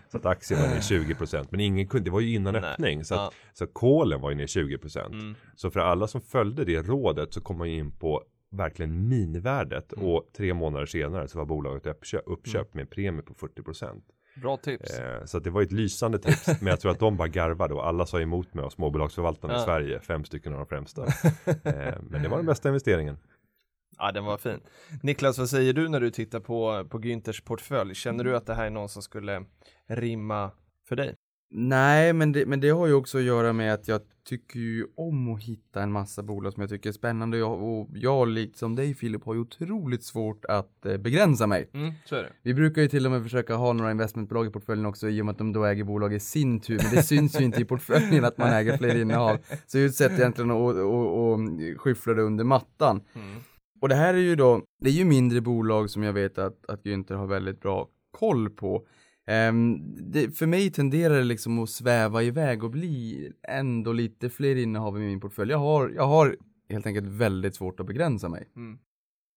Så 0.08 0.16
att 0.16 0.26
aktien 0.26 0.60
var 0.60 0.68
ner 0.68 0.80
20% 1.14 1.46
men 1.50 1.60
ingen 1.60 1.86
kunde, 1.88 2.04
det 2.04 2.10
var 2.10 2.20
ju 2.20 2.34
innan 2.34 2.52
Nej. 2.54 2.62
öppning. 2.64 3.04
Så, 3.04 3.14
att, 3.14 3.34
så 3.52 3.66
kolen 3.66 4.20
var 4.20 4.30
ju 4.30 4.36
ner 4.36 4.46
20%. 4.46 5.06
Mm. 5.06 5.34
Så 5.56 5.70
för 5.70 5.80
alla 5.80 6.06
som 6.06 6.20
följde 6.20 6.64
det 6.64 6.82
rådet 6.82 7.34
så 7.34 7.40
kom 7.40 7.58
man 7.58 7.70
ju 7.70 7.78
in 7.78 7.92
på 7.92 8.22
verkligen 8.50 9.08
minivärdet 9.08 9.92
Mm. 9.92 10.08
och 10.08 10.30
tre 10.36 10.54
månader 10.54 10.86
senare 10.86 11.28
så 11.28 11.38
var 11.38 11.46
bolaget 11.46 11.86
uppkö- 11.86 12.22
uppköpt 12.26 12.74
med 12.74 12.82
en 12.82 12.86
premie 12.88 13.22
på 13.22 13.34
40%. 13.34 14.02
Bra 14.42 14.56
tips. 14.56 14.98
Eh, 14.98 15.24
så 15.24 15.38
det 15.38 15.50
var 15.50 15.62
ett 15.62 15.72
lysande 15.72 16.18
tips, 16.18 16.46
men 16.60 16.66
jag 16.66 16.80
tror 16.80 16.92
att 16.92 16.98
de 16.98 17.16
bara 17.16 17.28
garvade 17.28 17.74
och 17.74 17.86
alla 17.86 18.06
sa 18.06 18.20
emot 18.20 18.54
mig 18.54 18.64
av 18.64 18.70
småbolagsförvaltarna 18.70 19.54
i 19.54 19.56
Ja. 19.56 19.64
Sverige, 19.64 20.00
fem 20.00 20.24
stycken 20.24 20.52
av 20.52 20.58
de 20.58 20.66
främsta. 20.66 21.06
eh, 21.46 21.94
men 22.02 22.22
det 22.22 22.28
var 22.28 22.36
den 22.36 22.46
bästa 22.46 22.68
investeringen. 22.68 23.18
Ja, 23.98 24.12
den 24.12 24.24
var 24.24 24.36
fin. 24.38 24.60
Niklas, 25.02 25.38
vad 25.38 25.50
säger 25.50 25.72
du 25.72 25.88
när 25.88 26.00
du 26.00 26.10
tittar 26.10 26.40
på, 26.40 26.86
på 26.90 26.98
Günthers 26.98 27.44
portfölj? 27.44 27.94
Känner 27.94 28.24
du 28.24 28.36
att 28.36 28.46
det 28.46 28.54
här 28.54 28.66
är 28.66 28.70
någon 28.70 28.88
som 28.88 29.02
skulle 29.02 29.44
rimma 29.86 30.50
för 30.88 30.96
dig? 30.96 31.14
Nej, 31.50 32.12
men 32.12 32.32
det, 32.32 32.46
men 32.46 32.60
det 32.60 32.70
har 32.70 32.86
ju 32.86 32.92
också 32.92 33.18
att 33.18 33.24
göra 33.24 33.52
med 33.52 33.74
att 33.74 33.88
jag 33.88 34.00
tycker 34.28 34.58
ju 34.58 34.86
om 34.96 35.34
att 35.34 35.42
hitta 35.42 35.82
en 35.82 35.92
massa 35.92 36.22
bolag 36.22 36.52
som 36.52 36.60
jag 36.60 36.70
tycker 36.70 36.88
är 36.88 36.92
spännande. 36.92 37.38
Jag, 37.38 37.62
och 37.62 37.88
jag, 37.94 38.28
likt 38.28 38.56
som 38.56 38.76
dig 38.76 38.94
Filip, 38.94 39.24
har 39.24 39.34
ju 39.34 39.40
otroligt 39.40 40.04
svårt 40.04 40.44
att 40.44 40.86
eh, 40.86 40.96
begränsa 40.96 41.46
mig. 41.46 41.70
Mm, 41.72 41.92
så 42.04 42.16
är 42.16 42.22
det. 42.22 42.32
Vi 42.42 42.54
brukar 42.54 42.82
ju 42.82 42.88
till 42.88 43.06
och 43.06 43.12
med 43.12 43.22
försöka 43.22 43.54
ha 43.54 43.72
några 43.72 43.90
investmentbolag 43.90 44.46
i 44.46 44.50
portföljen 44.50 44.86
också 44.86 45.08
i 45.08 45.20
och 45.20 45.26
med 45.26 45.32
att 45.32 45.38
de 45.38 45.52
då 45.52 45.64
äger 45.64 45.84
bolag 45.84 46.14
i 46.14 46.20
sin 46.20 46.60
tur. 46.60 46.80
Men 46.82 46.94
det 46.94 47.02
syns 47.02 47.40
ju 47.40 47.44
inte 47.44 47.60
i 47.60 47.64
portföljen 47.64 48.24
att 48.24 48.38
man 48.38 48.52
äger 48.52 48.76
fler 48.76 49.00
innehav. 49.00 49.38
Så 49.48 49.56
det 49.72 49.78
är 49.78 49.82
ju 49.82 49.86
ett 49.86 49.94
sätt 49.94 50.12
egentligen 50.12 50.50
att, 50.50 50.76
att, 50.76 50.76
att, 50.76 51.72
att 51.72 51.80
skyffla 51.80 52.14
det 52.14 52.22
under 52.22 52.44
mattan. 52.44 53.00
Mm. 53.14 53.36
Och 53.80 53.88
det 53.88 53.94
här 53.94 54.14
är 54.14 54.18
ju 54.18 54.36
då, 54.36 54.62
det 54.80 54.88
är 54.88 54.94
ju 54.94 55.04
mindre 55.04 55.40
bolag 55.40 55.90
som 55.90 56.02
jag 56.02 56.12
vet 56.12 56.38
att, 56.38 56.70
att 56.70 56.84
Günther 56.84 57.14
har 57.14 57.26
väldigt 57.26 57.60
bra 57.60 57.88
koll 58.10 58.50
på. 58.50 58.86
Ehm, 59.28 59.94
det, 60.12 60.38
för 60.38 60.46
mig 60.46 60.70
tenderar 60.70 61.14
det 61.14 61.24
liksom 61.24 61.58
att 61.58 61.70
sväva 61.70 62.22
iväg 62.22 62.64
och 62.64 62.70
bli 62.70 63.32
ändå 63.42 63.92
lite 63.92 64.30
fler 64.30 64.56
innehav 64.56 64.96
i 64.96 65.00
min 65.00 65.20
portfölj. 65.20 65.50
Jag 65.50 65.58
har, 65.58 65.88
jag 65.88 66.06
har 66.06 66.36
helt 66.68 66.86
enkelt 66.86 67.06
väldigt 67.06 67.54
svårt 67.54 67.80
att 67.80 67.86
begränsa 67.86 68.28
mig. 68.28 68.48
Mm. 68.56 68.78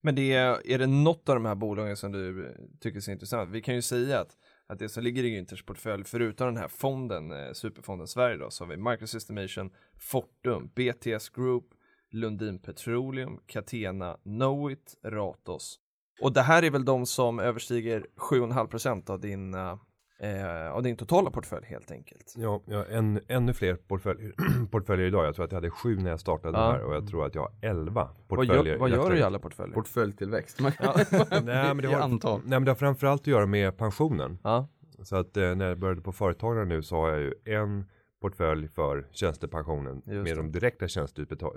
Men 0.03 0.15
det 0.15 0.33
är, 0.33 0.67
är 0.71 0.79
det 0.79 0.87
något 0.87 1.29
av 1.29 1.35
de 1.35 1.45
här 1.45 1.55
bolagen 1.55 1.97
som 1.97 2.11
du 2.11 2.55
tycker 2.79 3.09
är 3.09 3.13
intressant? 3.13 3.49
Vi 3.49 3.61
kan 3.61 3.75
ju 3.75 3.81
säga 3.81 4.19
att, 4.19 4.37
att 4.67 4.79
det 4.79 4.89
som 4.89 5.03
ligger 5.03 5.23
i 5.23 5.39
Günthers 5.39 5.65
portfölj, 5.65 6.03
förutom 6.03 6.47
den 6.47 6.57
här 6.57 6.67
fonden, 6.67 7.31
eh, 7.31 7.53
superfonden 7.53 8.07
Sverige 8.07 8.37
då, 8.37 8.49
så 8.49 8.63
har 8.63 8.69
vi 8.69 8.77
Microsystemation, 8.77 9.71
Fortum, 9.99 10.69
BTS 10.75 11.29
Group, 11.29 11.65
Lundin 12.11 12.59
Petroleum, 12.59 13.39
Catena, 13.45 14.17
Knowit, 14.23 14.97
Ratos. 15.03 15.79
Och 16.21 16.33
det 16.33 16.41
här 16.41 16.63
är 16.63 16.69
väl 16.71 16.85
de 16.85 17.05
som 17.05 17.39
överstiger 17.39 18.05
7,5% 18.17 19.09
av 19.09 19.19
din, 19.19 19.53
eh, 19.53 20.71
av 20.71 20.83
din 20.83 20.95
totala 20.95 21.31
portfölj 21.31 21.65
helt 21.65 21.91
enkelt. 21.91 22.33
Ja, 22.37 22.61
jag 22.65 22.77
har 22.77 22.85
en, 22.85 23.19
ännu 23.27 23.53
fler 23.53 23.75
portföljer, 23.75 24.31
portföljer 24.71 25.07
idag. 25.07 25.25
Jag 25.25 25.35
tror 25.35 25.45
att 25.45 25.51
jag 25.51 25.57
hade 25.57 25.69
sju 25.69 25.95
när 25.97 26.09
jag 26.09 26.19
startade 26.19 26.57
Ja. 26.57 26.71
här 26.71 26.83
och 26.83 26.95
jag 26.95 27.07
tror 27.07 27.25
att 27.25 27.35
jag 27.35 27.41
har 27.41 27.51
elva 27.69 28.09
Vad 28.27 28.27
portföljer. 28.39 28.65
gör, 28.65 28.77
vad 28.77 28.89
Jag 28.89 28.95
gör 28.95 29.03
tror- 29.03 29.13
du 29.13 29.19
i 29.19 29.23
alla 29.23 29.39
portföljer? 29.39 29.73
Portföljtillväxt. 29.75 30.59
Man 30.59 30.71
kan 30.71 30.93
Nej, 31.45 31.67
men 31.73 31.77
det 31.77 31.83
i 31.83 31.93
har, 31.93 32.01
antal. 32.01 32.39
nej 32.39 32.49
men 32.49 32.65
det 32.65 32.71
har 32.71 32.75
framförallt 32.75 33.21
att 33.21 33.27
göra 33.27 33.45
med 33.45 33.77
pensionen. 33.77 34.37
ja. 34.43 34.67
Så 35.03 35.15
att 35.15 35.37
eh, 35.37 35.55
när 35.55 35.67
jag 35.69 35.79
började 35.79 36.01
på 36.01 36.11
företagarna 36.11 36.65
nu 36.65 36.81
så 36.83 36.95
har 36.95 37.09
jag 37.09 37.19
ju 37.19 37.33
en 37.45 37.85
portfölj 38.21 38.67
för 38.67 39.07
tjänstepensionen 39.11 39.95
Just 39.95 40.07
med 40.07 40.25
det. 40.25 40.35
de 40.35 40.51
direkta 40.51 40.87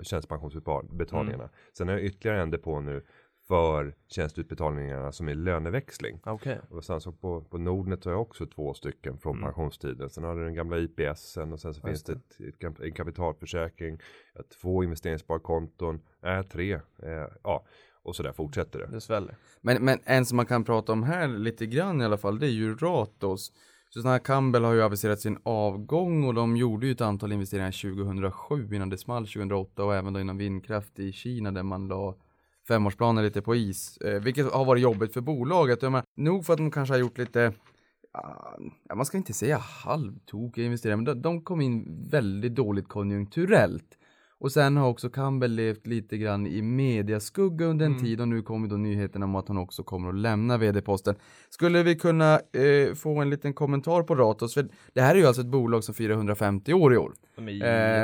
tjänstepensionsbetalningarna. 0.03 1.43
Mm. 1.43 1.49
Sen 1.77 1.87
har 1.87 1.95
jag 1.95 2.03
ytterligare 2.03 2.41
en 2.41 2.51
depå 2.51 2.79
nu 2.81 3.03
för 3.47 3.95
tjänsteutbetalningarna 4.07 5.11
som 5.11 5.27
är 5.27 5.35
löneväxling. 5.35 6.19
Okej. 6.25 6.59
Och 6.69 6.83
sen 6.83 7.01
så 7.01 7.11
på, 7.11 7.41
på 7.41 7.57
Nordnet 7.57 8.05
har 8.05 8.11
jag 8.11 8.21
också 8.21 8.45
två 8.45 8.73
stycken 8.73 9.17
från 9.17 9.37
Mm. 9.37 9.43
pensionstiden. 9.45 10.09
Sen 10.09 10.23
har 10.23 10.35
du 10.35 10.43
den 10.43 10.53
gamla 10.53 10.77
IPSen 10.77 11.53
och 11.53 11.59
sen 11.59 11.73
så 11.73 11.87
Just 11.87 12.07
finns 12.07 12.19
det 12.39 12.45
ett, 12.47 12.63
ett, 12.63 12.79
en 12.79 12.91
kapitalförsäkring. 12.93 13.99
Två 14.61 14.83
investeringssparkonton, 14.83 16.01
äh, 16.25 16.41
tre, 16.41 16.73
eh, 16.73 17.27
ja 17.43 17.65
och 18.03 18.15
så 18.15 18.23
där 18.23 18.33
fortsätter 18.33 18.79
det. 18.79 18.87
Det 18.87 19.01
sväller. 19.01 19.35
Men, 19.61 19.85
men 19.85 19.99
en 20.03 20.25
som 20.25 20.35
man 20.35 20.45
kan 20.45 20.63
prata 20.63 20.91
om 20.91 21.03
här 21.03 21.27
lite 21.27 21.65
grann 21.65 22.01
i 22.01 22.05
alla 22.05 22.17
fall, 22.17 22.39
det 22.39 22.47
är 22.47 22.51
ju 22.51 22.75
Ratos. 22.75 23.51
Susanna 23.89 24.19
Campbell 24.19 24.63
har 24.63 24.73
ju 24.73 24.81
aviserat 24.83 25.19
sin 25.19 25.37
avgång 25.43 26.23
och 26.23 26.33
de 26.33 26.57
gjorde 26.57 26.85
ju 26.85 26.91
ett 26.91 27.01
antal 27.01 27.31
investeringar 27.31 27.71
2007 27.71 28.75
innan 28.75 28.89
det 28.89 28.97
small 28.97 29.27
2008 29.27 29.83
och 29.83 29.95
även 29.95 30.13
då 30.13 30.19
inom 30.19 30.37
vindkraft 30.37 30.99
i 30.99 31.11
Kina 31.11 31.51
där 31.51 31.63
man 31.63 31.87
la 31.87 32.15
femårsplaner 32.67 33.23
lite 33.23 33.41
på 33.41 33.55
is, 33.55 33.97
eh, 33.97 34.21
vilket 34.21 34.51
har 34.53 34.65
varit 34.65 34.83
jobbigt 34.83 35.13
för 35.13 35.21
bolaget. 35.21 35.81
Jag 35.81 35.91
menar, 35.91 36.05
nog 36.15 36.45
för 36.45 36.53
att 36.53 36.57
de 36.57 36.71
kanske 36.71 36.93
har 36.93 36.99
gjort 36.99 37.17
lite 37.17 37.53
ja, 38.89 38.95
man 38.95 39.05
ska 39.05 39.17
inte 39.17 39.33
säga 39.33 39.57
halvtokiga 39.57 40.65
investeringar, 40.65 40.97
men 40.97 41.05
de, 41.05 41.21
de 41.21 41.41
kom 41.41 41.61
in 41.61 42.07
väldigt 42.09 42.55
dåligt 42.55 42.87
konjunkturellt. 42.87 43.97
Och 44.39 44.51
sen 44.51 44.77
har 44.77 44.87
också 44.89 45.09
Campbell 45.09 45.51
levt 45.55 45.87
lite 45.87 46.17
grann 46.17 46.47
i 46.47 46.61
mediaskugga 46.61 47.65
under 47.65 47.85
en 47.85 47.91
Mm. 47.91 48.03
tid 48.03 48.21
och 48.21 48.27
nu 48.27 48.41
kommer 48.41 48.67
då 48.67 48.75
nyheten 48.75 49.23
om 49.23 49.35
att 49.35 49.47
han 49.47 49.57
också 49.57 49.83
kommer 49.83 50.09
att 50.09 50.15
lämna 50.15 50.57
vd-posten. 50.57 51.15
Skulle 51.49 51.83
vi 51.83 51.95
kunna 51.95 52.33
eh, 52.33 52.93
få 52.95 53.21
en 53.21 53.29
liten 53.29 53.53
kommentar 53.53 54.03
på 54.03 54.15
Ratos? 54.15 54.53
För 54.53 54.67
det 54.93 55.01
här 55.01 55.15
är 55.15 55.19
ju 55.19 55.25
alltså 55.25 55.41
ett 55.41 55.47
bolag 55.47 55.83
som 55.83 55.95
firar 55.95 56.13
150 56.13 56.73
år 56.73 56.93
i 56.93 56.97
år 56.97 57.13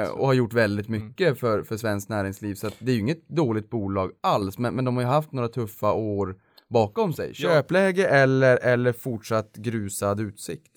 eh, 0.04 0.10
och 0.10 0.26
har 0.28 0.34
gjort 0.34 0.54
väldigt 0.54 0.88
Mm. 0.88 1.06
mycket 1.06 1.40
för, 1.40 1.64
för 1.64 1.78
svenskt 1.78 2.10
näringsliv. 2.10 2.56
Så 2.56 2.70
det 2.80 2.92
är 2.92 2.96
ju 2.96 3.02
inget 3.02 3.28
dåligt 3.28 3.70
bolag 3.70 4.12
alls, 4.22 4.58
men, 4.58 4.76
men 4.76 4.86
de 4.86 4.96
har 4.96 5.04
ju 5.04 5.10
haft 5.10 5.32
några 5.32 5.48
tuffa 5.48 5.94
år 5.94 6.36
bakom 6.70 7.14
sig. 7.14 7.28
Ja. 7.28 7.34
Köpläge 7.34 8.08
eller, 8.08 8.58
eller 8.58 8.92
fortsatt 8.94 9.56
grusad 9.56 10.20
utsikt. 10.20 10.71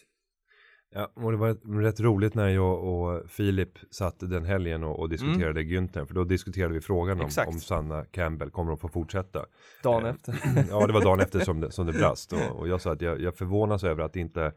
Ja, 0.96 1.10
och 1.14 1.30
det 1.30 1.36
var 1.36 1.80
rätt 1.82 2.00
roligt 2.00 2.34
när 2.34 2.48
jag 2.48 2.84
och 2.84 3.30
Filip 3.30 3.78
satt 3.90 4.14
den 4.18 4.44
helgen 4.44 4.84
och, 4.84 4.98
och 5.00 5.08
diskuterade 5.08 5.60
Günther. 5.62 6.04
För 6.06 6.14
då 6.14 6.24
diskuterade 6.24 6.74
vi 6.74 6.80
frågan 6.80 7.12
om, 7.12 7.18
Mm. 7.20 7.26
Exakt. 7.26 7.48
om 7.48 7.60
Sanna 7.60 8.04
Campbell 8.04 8.50
kommer 8.50 8.72
att 8.72 8.80
få 8.80 8.88
fortsätta. 8.88 9.46
dagen 9.82 10.04
eh, 10.06 10.10
efter. 10.14 10.34
ja, 10.70 10.86
det 10.86 10.92
var 10.92 11.00
dagen 11.04 11.20
efter 11.20 11.40
som 11.40 11.60
det, 11.60 11.70
som 11.72 11.86
det 11.86 11.92
brast. 11.92 12.32
Och, 12.32 12.58
och 12.58 12.68
jag 12.68 12.80
sa 12.80 12.92
att 12.92 13.00
jag, 13.00 13.20
jag 13.20 13.36
förvånas 13.36 13.84
över 13.84 14.02
att 14.02 14.12
det 14.12 14.20
inte 14.20 14.52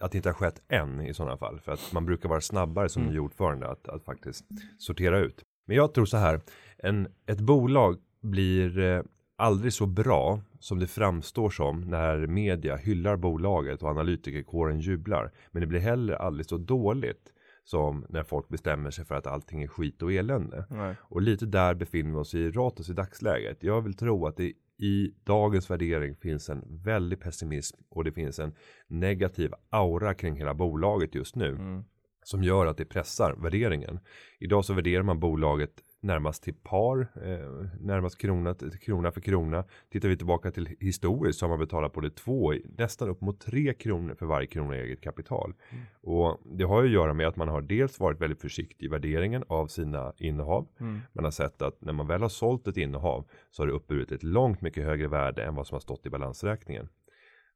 att 0.00 0.12
det 0.12 0.18
inte 0.18 0.28
har 0.28 0.34
skett 0.34 0.62
än 0.68 1.00
i 1.00 1.14
sådana 1.14 1.36
fall. 1.36 1.60
För 1.60 1.72
att 1.72 1.92
man 1.92 2.06
brukar 2.06 2.28
vara 2.28 2.40
snabbare 2.40 2.88
som 2.88 3.02
Mm. 3.02 3.14
ny 3.14 3.20
ordförande 3.20 3.68
att, 3.68 3.88
att 3.88 4.04
faktiskt 4.04 4.44
sortera 4.78 5.18
ut. 5.18 5.42
Men 5.66 5.76
jag 5.76 5.94
tror 5.94 6.04
så 6.06 6.16
här, 6.16 6.40
en, 6.78 7.08
ett 7.26 7.40
bolag 7.40 7.96
blir 8.22 8.78
eh, 8.78 9.02
aldrig 9.36 9.72
så 9.72 9.86
bra 9.86 10.40
som 10.64 10.78
det 10.78 10.86
framstår 10.86 11.50
som 11.50 11.80
när 11.80 12.26
media 12.26 12.76
hyllar 12.76 13.16
bolaget 13.16 13.82
och 13.82 13.88
analytikerkåren 13.88 14.80
jublar. 14.80 15.32
Men 15.50 15.60
det 15.60 15.66
blir 15.66 15.80
heller 15.80 16.14
aldrig 16.14 16.46
så 16.46 16.58
dåligt 16.58 17.32
som 17.64 18.06
när 18.08 18.22
folk 18.22 18.48
bestämmer 18.48 18.90
sig 18.90 19.04
för 19.04 19.14
att 19.14 19.26
allting 19.26 19.62
är 19.62 19.68
skit 19.68 20.02
och 20.02 20.12
elände. 20.12 20.66
Nej. 20.70 20.96
Och 21.00 21.22
lite 21.22 21.46
där 21.46 21.74
befinner 21.74 22.10
vi 22.10 22.16
oss 22.16 22.34
i 22.34 22.50
Ratos 22.50 22.90
i 22.90 22.92
dagsläget. 22.92 23.62
Jag 23.62 23.82
vill 23.82 23.96
tro 23.96 24.26
att 24.26 24.36
det 24.36 24.52
i 24.78 25.14
dagens 25.24 25.70
värdering 25.70 26.16
finns 26.16 26.48
en 26.48 26.62
väldig 26.84 27.20
pessimism 27.20 27.80
och 27.88 28.04
det 28.04 28.12
finns 28.12 28.38
en 28.38 28.54
negativ 28.86 29.52
aura 29.70 30.14
kring 30.14 30.36
hela 30.36 30.54
bolaget 30.54 31.14
just 31.14 31.36
nu. 31.36 31.48
Mm. 31.48 31.84
Som 32.22 32.44
gör 32.44 32.66
att 32.66 32.76
det 32.76 32.84
pressar 32.84 33.36
värderingen. 33.42 33.98
Idag 34.38 34.64
så 34.64 34.74
värderar 34.74 35.02
man 35.02 35.20
bolaget 35.20 35.83
närmast 36.04 36.42
till 36.42 36.54
par, 36.54 37.00
eh, 37.00 37.66
närmast 37.80 38.18
krona, 38.18 38.54
krona 38.80 39.12
för 39.12 39.20
krona. 39.20 39.64
Tittar 39.90 40.08
vi 40.08 40.16
tillbaka 40.16 40.50
till 40.50 40.76
historiskt 40.80 41.38
så 41.38 41.44
har 41.44 41.48
man 41.48 41.58
betalat 41.58 41.92
på 41.92 42.00
det 42.00 42.10
två, 42.10 42.54
nästan 42.78 43.08
upp 43.08 43.20
mot 43.20 43.40
tre 43.40 43.74
kronor 43.74 44.14
för 44.14 44.26
varje 44.26 44.46
krona 44.46 44.76
eget 44.76 45.00
kapital. 45.00 45.54
Mm. 45.70 45.84
Och 46.00 46.40
det 46.44 46.64
har 46.64 46.82
ju 46.82 46.88
att 46.88 46.92
göra 46.92 47.14
med 47.14 47.28
att 47.28 47.36
man 47.36 47.48
har 47.48 47.62
dels 47.62 48.00
varit 48.00 48.20
väldigt 48.20 48.40
försiktig 48.40 48.86
i 48.86 48.88
värderingen 48.88 49.44
av 49.48 49.66
sina 49.66 50.12
innehav. 50.16 50.68
Mm. 50.80 51.00
Man 51.12 51.24
har 51.24 51.30
sett 51.30 51.62
att 51.62 51.80
när 51.80 51.92
man 51.92 52.06
väl 52.06 52.22
har 52.22 52.28
sålt 52.28 52.68
ett 52.68 52.76
innehav 52.76 53.26
så 53.50 53.62
har 53.62 53.66
det 53.66 53.72
uppburit 53.72 54.12
ett 54.12 54.22
långt 54.22 54.60
mycket 54.60 54.84
högre 54.84 55.08
värde 55.08 55.44
än 55.44 55.54
vad 55.54 55.66
som 55.66 55.74
har 55.74 55.80
stått 55.80 56.06
i 56.06 56.10
balansräkningen. 56.10 56.88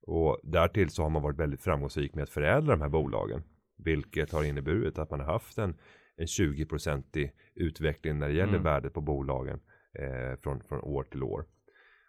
Och 0.03 0.40
därtill 0.42 0.90
så 0.90 1.03
har 1.03 1.11
man 1.11 1.22
varit 1.22 1.38
väldigt 1.38 1.62
framgångsrik 1.62 2.14
med 2.14 2.22
att 2.22 2.30
förädla 2.30 2.72
de 2.72 2.80
här 2.80 2.88
bolagen. 2.88 3.42
Vilket 3.76 4.32
har 4.32 4.44
inneburit 4.44 4.99
att 4.99 5.11
man 5.11 5.20
har 5.20 5.32
haft 5.32 5.59
en, 5.59 5.76
en 6.18 6.26
20-procentig 6.26 7.30
utveckling 7.54 8.18
när 8.18 8.28
det 8.28 8.34
gäller 8.34 8.52
Mm. 8.52 8.62
värdet 8.62 8.92
på 8.94 9.00
bolagen 9.00 9.60
eh, 9.98 10.36
från, 10.42 10.60
från 10.60 10.80
år 10.80 11.02
till 11.02 11.22
år. 11.22 11.44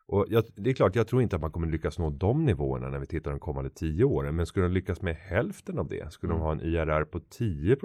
Och 0.05 0.26
jag, 0.30 0.43
det 0.55 0.70
är 0.70 0.74
klart, 0.74 0.95
jag 0.95 1.07
tror 1.07 1.22
inte 1.22 1.36
att 1.36 1.41
man 1.41 1.51
kommer 1.51 1.68
lyckas 1.68 1.99
nå 1.99 2.10
de 2.10 2.45
nivåerna 2.45 2.89
när 2.89 2.99
vi 2.99 3.05
tittar 3.05 3.32
de 3.32 3.39
kommande 3.39 3.70
tio 3.70 4.03
åren. 4.03 4.36
Men 4.36 4.45
skulle 4.45 4.66
de 4.66 4.74
lyckas 4.74 5.01
med 5.01 5.16
hälften 5.16 5.80
av 5.80 5.88
det, 5.88 6.12
skulle 6.14 6.34
Mm. 6.34 6.39
de 6.39 6.45
ha 6.45 6.51
en 6.51 6.62
IRR 6.62 7.03
på 7.03 7.20
10 7.20 7.76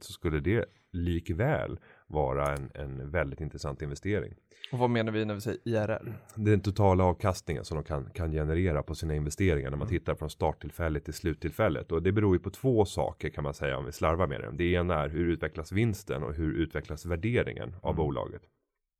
så 0.00 0.12
skulle 0.12 0.40
det 0.40 0.64
likväl 0.92 1.78
vara 2.06 2.52
en, 2.54 2.70
en 2.74 3.10
väldigt 3.10 3.40
intressant 3.40 3.82
investering. 3.82 4.34
Och 4.72 4.78
vad 4.78 4.90
menar 4.90 5.12
vi 5.12 5.24
när 5.24 5.34
vi 5.34 5.40
säger 5.40 5.58
IRR? 5.64 6.12
Den 6.34 6.60
totala 6.60 7.04
avkastningen 7.04 7.64
som 7.64 7.74
de 7.76 7.84
kan, 7.84 8.10
kan 8.10 8.32
generera 8.32 8.82
på 8.82 8.94
sina 8.94 9.14
investeringar 9.14 9.70
när 9.70 9.76
man 9.76 9.88
Mm. 9.88 9.98
tittar 9.98 10.14
från 10.14 10.30
starttillfället 10.30 11.04
till 11.04 11.14
sluttillfället. 11.14 11.92
Och 11.92 12.02
det 12.02 12.12
beror 12.12 12.36
ju 12.36 12.38
på 12.42 12.50
två 12.50 12.84
saker 12.84 13.28
kan 13.30 13.44
man 13.44 13.54
säga 13.54 13.78
om 13.78 13.84
vi 13.84 13.92
slarvar 13.92 14.26
med 14.26 14.40
det. 14.40 14.50
Det 14.52 14.64
ena 14.72 14.94
är 15.04 15.08
hur 15.08 15.26
utvecklas 15.28 15.72
vinsten 15.72 16.22
och 16.22 16.34
hur 16.34 16.52
utvecklas 16.54 17.06
värderingen 17.06 17.74
av 17.82 17.90
Mm. 17.90 17.96
bolaget. 17.96 18.42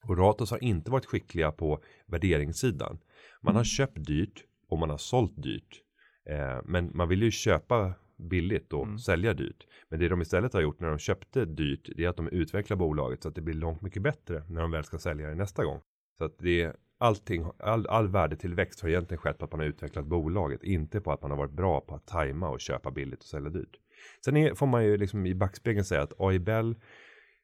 Och 0.07 0.19
Ratos 0.19 0.51
har 0.51 0.65
inte 0.65 0.91
varit 0.91 1.07
skickliga 1.07 1.53
på 1.53 1.83
värderingssidan. 2.07 2.99
Man 3.43 3.51
Mm. 3.53 3.57
har 3.57 3.65
köpt 3.65 4.07
dyrt 4.07 4.45
och 4.69 4.79
man 4.79 4.91
har 4.91 4.99
sålt 4.99 5.43
dyrt. 5.43 5.81
Eh, 6.31 6.61
men 6.65 6.91
man 6.95 7.09
vill 7.09 7.23
ju 7.23 7.31
köpa 7.31 7.95
billigt 8.17 8.73
och 8.73 8.85
Mm. 8.85 8.99
sälja 8.99 9.35
dyrt. 9.35 9.67
Men 9.89 10.01
det 10.01 10.09
de 10.09 10.23
istället 10.23 10.53
har 10.53 10.61
gjort 10.61 10.81
när 10.81 10.89
de 10.89 10.99
köpte 10.99 11.45
dyrt, 11.45 11.91
det 11.97 12.05
är 12.05 12.09
att 12.09 12.17
de 12.17 12.29
utvecklar 12.29 12.77
bolaget 12.77 13.23
så 13.23 13.29
att 13.29 13.35
det 13.35 13.41
blir 13.41 13.55
långt 13.55 13.83
mycket 13.83 14.03
bättre 14.03 14.43
när 14.49 14.61
de 14.61 14.71
väl 14.71 14.85
ska 14.85 14.99
sälja 14.99 15.29
det 15.29 15.35
nästa 15.35 15.65
gång. 15.65 15.81
Så 16.19 16.25
att 16.25 16.39
det 16.39 16.63
är 16.63 16.77
allting, 16.99 17.47
all, 17.59 17.87
all 17.87 18.09
värdetillväxt 18.09 18.81
har 18.81 18.89
egentligen 18.89 19.19
skett 19.19 19.39
på 19.39 19.45
att 19.45 19.53
man 19.53 19.61
har 19.61 19.67
utvecklat 19.67 20.07
bolaget, 20.07 20.63
inte 20.63 21.01
på 21.01 21.13
att 21.13 21.23
man 21.23 21.31
har 21.31 21.39
varit 21.39 21.53
bra 21.53 21.81
på 21.81 21.95
att 21.95 22.07
tajma 22.07 22.49
och 22.49 22.61
köpa 22.61 22.91
billigt 22.91 23.19
och 23.19 23.27
sälja 23.27 23.51
dyrt. 23.51 23.77
Sen 24.25 24.37
är, 24.37 24.55
får 24.55 24.67
man 24.67 24.85
ju 24.85 24.97
liksom 24.97 25.27
i 25.27 25.35
backspegeln 25.35 25.85
säga 25.85 26.03
att 26.03 26.21
AIBell 26.21 26.75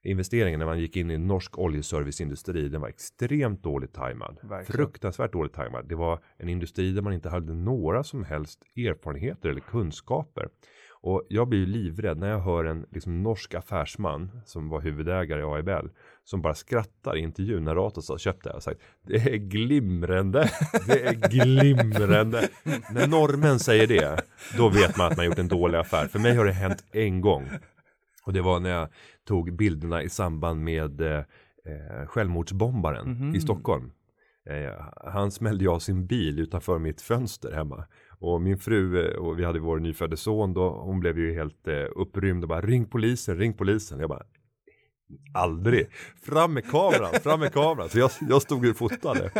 investeringen 0.03 0.59
när 0.59 0.67
man 0.67 0.79
gick 0.79 0.97
in 0.97 1.11
i 1.11 1.19
norsk 1.19 1.59
oljeserviceindustri, 1.59 2.69
den 2.69 2.81
var 2.81 2.89
extremt 2.89 3.63
dåligt 3.63 3.95
tajmad. 3.95 4.39
Verkligen. 4.43 4.65
Fruktansvärt 4.65 5.33
dåligt 5.33 5.53
tajmad. 5.53 5.89
Det 5.89 5.95
var 5.95 6.21
en 6.37 6.49
industri 6.49 6.93
där 6.93 7.03
man 7.03 7.13
inte 7.13 7.29
hade 7.29 7.55
några 7.55 8.05
som 8.05 8.25
helst 8.25 8.63
erfarenheter 8.77 9.49
eller 9.49 9.61
kunskaper. 9.61 10.49
Och 11.03 11.27
jag 11.29 11.49
blir 11.49 11.59
ju 11.59 11.67
livrädd 11.67 12.19
när 12.19 12.31
jag 12.31 12.39
hör 12.39 12.65
en 12.65 12.87
liksom, 12.91 13.23
norsk 13.23 13.55
affärsman 13.55 14.41
som 14.45 14.69
var 14.69 14.81
huvudägare 14.81 15.41
i 15.41 15.45
AIBL 15.45 15.89
som 16.25 16.43
bara 16.43 16.55
skrattar 16.55 17.17
i 17.17 17.21
intervjun 17.21 17.65
när 17.65 17.75
Ratos 17.75 18.09
har 18.09 18.19
köpt 18.19 18.45
det 18.45 18.51
och 18.51 18.63
sagt 18.63 18.81
det 19.03 19.17
är 19.17 19.37
glimrande, 19.37 20.51
det 20.87 21.07
är 21.07 21.13
glimrande. 21.13 22.49
när 22.93 23.07
norrmän 23.07 23.59
säger 23.59 23.87
det, 23.87 24.21
då 24.57 24.69
vet 24.69 24.97
man 24.97 25.07
att 25.07 25.17
man 25.17 25.27
gjort 25.27 25.39
en 25.39 25.49
dålig 25.49 25.79
affär. 25.79 26.07
För 26.07 26.19
mig 26.19 26.35
har 26.37 26.45
det 26.45 26.53
hänt 26.53 26.85
en 26.93 27.21
gång. 27.21 27.49
Och 28.31 28.35
det 28.35 28.41
var 28.43 28.61
när 28.61 28.71
jag 28.71 28.89
tog 29.25 29.57
bilderna 29.57 30.03
i 30.03 30.09
samband 30.09 30.65
med 30.65 31.01
eh, 31.01 31.19
eh, 31.19 32.07
självmordsbombaren 32.07 33.11
Mhm. 33.11 33.35
i 33.35 33.41
Stockholm. 33.41 33.93
Eh, 34.51 34.85
han 35.13 35.31
smällde 35.31 35.65
jag 35.65 35.83
sin 35.83 36.07
bil 36.07 36.39
utanför 36.39 36.79
mitt 36.79 37.01
fönster 37.01 37.53
hemma. 37.53 37.85
Och 38.19 38.43
min 38.43 38.59
fru 38.59 39.07
eh, 39.07 39.17
och 39.17 39.39
vi 39.39 39.45
hade 39.45 39.59
vår 39.59 39.79
nyfödde 39.79 40.17
son 40.17 40.55
då, 40.55 40.71
hon 40.71 41.01
blev 41.01 41.19
ju 41.19 41.35
helt 41.35 41.69
eh, 41.69 41.85
upprymd 41.97 42.45
och 42.45 42.49
bara 42.49 42.61
ring 42.61 42.85
polisen, 42.87 43.37
ring 43.39 43.53
polisen. 43.55 44.01
Jag 44.01 44.09
bara 44.09 44.23
Aldrig! 45.35 45.87
Fram 46.23 46.55
med 46.55 46.71
kameran, 46.71 47.13
fram 47.23 47.41
med 47.41 47.53
kameran! 47.53 47.89
Så 47.89 47.99
jag, 47.99 48.11
jag 48.29 48.43
stod 48.43 48.67
och 48.67 48.77
fotade. 48.77 49.31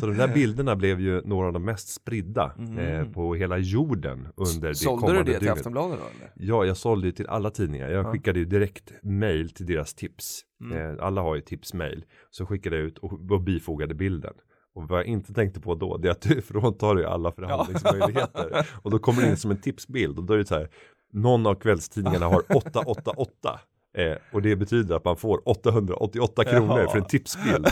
Så 0.00 0.06
de 0.06 0.16
där 0.16 0.34
bilderna 0.34 0.76
blev 0.76 1.00
ju 1.00 1.22
några 1.24 1.46
av 1.46 1.52
de 1.52 1.64
mest 1.64 1.88
spridda 1.88 2.52
eh, 2.78 3.04
på 3.04 3.34
hela 3.34 3.58
jorden 3.58 4.28
under 4.36 4.68
det 4.68 4.74
Sålde 4.74 5.00
kommande 5.00 5.22
du 5.22 5.24
det 5.24 5.38
till 5.38 5.40
dygnet. 5.40 5.58
Aftonbladet 5.58 5.98
då 5.98 6.04
eller? 6.04 6.32
Ja, 6.36 6.64
jag 6.64 6.76
sålde 6.76 7.06
ju 7.06 7.12
till 7.12 7.26
alla 7.26 7.50
tidningar. 7.50 7.88
Jag 7.90 8.04
Ja. 8.06 8.12
skickade 8.12 8.38
ju 8.38 8.44
direkt 8.44 8.92
mail 9.02 9.50
till 9.50 9.66
deras 9.66 9.94
tips. 9.94 10.40
Mm. 10.60 10.78
Eh, 10.98 11.04
alla 11.06 11.20
har 11.20 11.34
ju 11.34 11.40
tipsmail. 11.40 12.04
Så 12.30 12.46
skickade 12.46 12.76
jag 12.76 12.84
ut 12.84 12.98
och, 12.98 13.12
och 13.30 13.40
bifogade 13.42 13.94
bilden. 13.94 14.34
Och 14.74 14.88
vad 14.88 14.98
jag 14.98 15.06
inte 15.06 15.34
tänkte 15.34 15.60
på 15.60 15.74
då, 15.74 15.96
det 15.96 16.08
är 16.08 16.12
att 16.12 16.20
du 16.20 16.42
fråntar 16.48 16.96
ju 16.96 17.04
alla 17.04 17.32
förhandlingsmöjligheter. 17.32 18.66
Och 18.82 18.90
då 18.90 18.98
kommer 18.98 19.22
det 19.22 19.28
in 19.28 19.36
som 19.36 19.50
en 19.50 19.60
tipsbild 19.60 20.18
och 20.18 20.24
då 20.24 20.34
är 20.34 20.38
det 20.38 20.46
så 20.46 20.54
här, 20.54 20.68
någon 21.12 21.46
av 21.46 21.54
kvällstidningarna 21.54 22.26
har 22.26 22.42
888. 22.56 23.60
Eh, 23.96 24.16
och 24.32 24.42
det 24.42 24.56
betyder 24.56 24.96
att 24.96 25.04
man 25.04 25.16
får 25.16 25.48
888 25.48 26.44
kronor 26.44 26.78
Jaha. 26.78 26.90
för 26.90 26.98
en 26.98 27.04
tipsbild. 27.04 27.66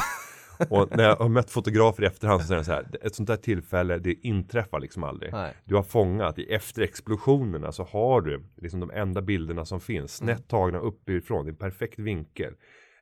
Och 0.70 0.96
när 0.96 1.04
jag 1.04 1.16
har 1.16 1.28
mött 1.28 1.50
fotografer 1.50 2.02
i 2.02 2.06
efterhand 2.06 2.40
så 2.40 2.46
säger 2.46 2.60
de 2.60 2.64
så 2.64 2.72
här, 2.72 2.86
ett 3.02 3.14
sånt 3.14 3.26
där 3.26 3.36
tillfälle, 3.36 3.98
det 3.98 4.12
inträffar 4.12 4.80
liksom 4.80 5.04
aldrig. 5.04 5.32
Nej. 5.32 5.54
Du 5.64 5.74
har 5.74 5.82
fångat 5.82 6.38
i 6.38 6.54
efter 6.54 6.82
explosionerna 6.82 7.72
så 7.72 7.84
har 7.84 8.20
du 8.20 8.44
liksom 8.56 8.80
de 8.80 8.90
enda 8.90 9.22
bilderna 9.22 9.64
som 9.64 9.80
finns 9.80 10.16
snett 10.16 10.48
tagna 10.48 10.78
uppifrån 10.78 11.46
i 11.46 11.50
en 11.50 11.56
perfekt 11.56 11.98
vinkel. 11.98 12.54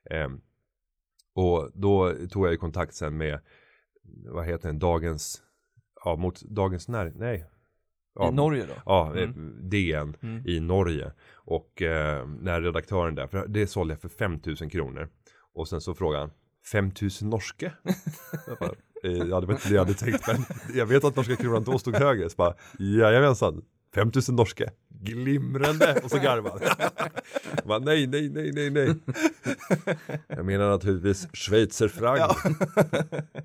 Ehm, 0.09 0.41
och 1.35 1.71
då 1.73 2.13
tog 2.29 2.45
jag 2.45 2.51
ju 2.51 2.57
kontakt 2.57 2.93
sen 2.93 3.17
med 3.17 3.39
vad 4.25 4.45
heter 4.45 4.67
den, 4.67 4.79
dagens, 4.79 5.41
ja 6.05 6.15
mot 6.15 6.41
dagens 6.41 6.87
när, 6.87 7.13
nej. 7.15 7.45
Ja, 8.15 8.29
I 8.29 8.31
Norge 8.31 8.65
då? 8.65 8.73
Ja, 8.85 9.13
eh, 9.17 9.23
Mm. 9.23 9.69
DN 9.69 10.15
Mm. 10.21 10.47
i 10.47 10.59
Norge. 10.59 11.11
Och 11.33 11.81
eh, 11.81 12.27
när 12.27 12.61
redaktören 12.61 13.15
där, 13.15 13.27
för 13.27 13.47
det 13.47 13.67
sålde 13.67 13.93
jag 13.93 14.01
för 14.01 14.09
5000 14.09 14.69
kronor. 14.69 15.07
Och 15.55 15.67
sen 15.67 15.81
så 15.81 15.93
frågade 15.93 16.23
han, 16.23 16.31
5000 16.71 17.29
norske? 17.29 17.71
jag 18.47 18.57
bara, 18.59 18.71
eh, 19.03 19.51
inte 19.55 19.69
det 19.69 19.73
jag 19.75 19.81
hade 19.85 19.93
tänkt 19.93 20.27
men 20.27 20.37
jag 20.77 20.85
vet 20.85 21.03
att 21.03 21.15
norska 21.15 21.35
kronan 21.35 21.63
då 21.63 21.77
stod 21.79 21.95
högre. 21.95 22.29
Så 22.29 22.35
bara, 22.35 22.53
jajamensan, 22.79 23.61
5000 23.95 24.35
norske, 24.35 24.69
glimrande! 24.89 26.01
Och 26.03 26.11
så 26.11 26.17
garvade 26.19 26.75
han. 27.65 27.83
Nej, 27.85 28.07
nej, 28.07 28.29
nej, 28.29 28.51
nej, 28.51 28.69
nej. 28.69 28.95
Jag 30.27 30.45
menar 30.45 30.69
naturligtvis 30.69 31.27
schweizerfranc. 31.33 32.35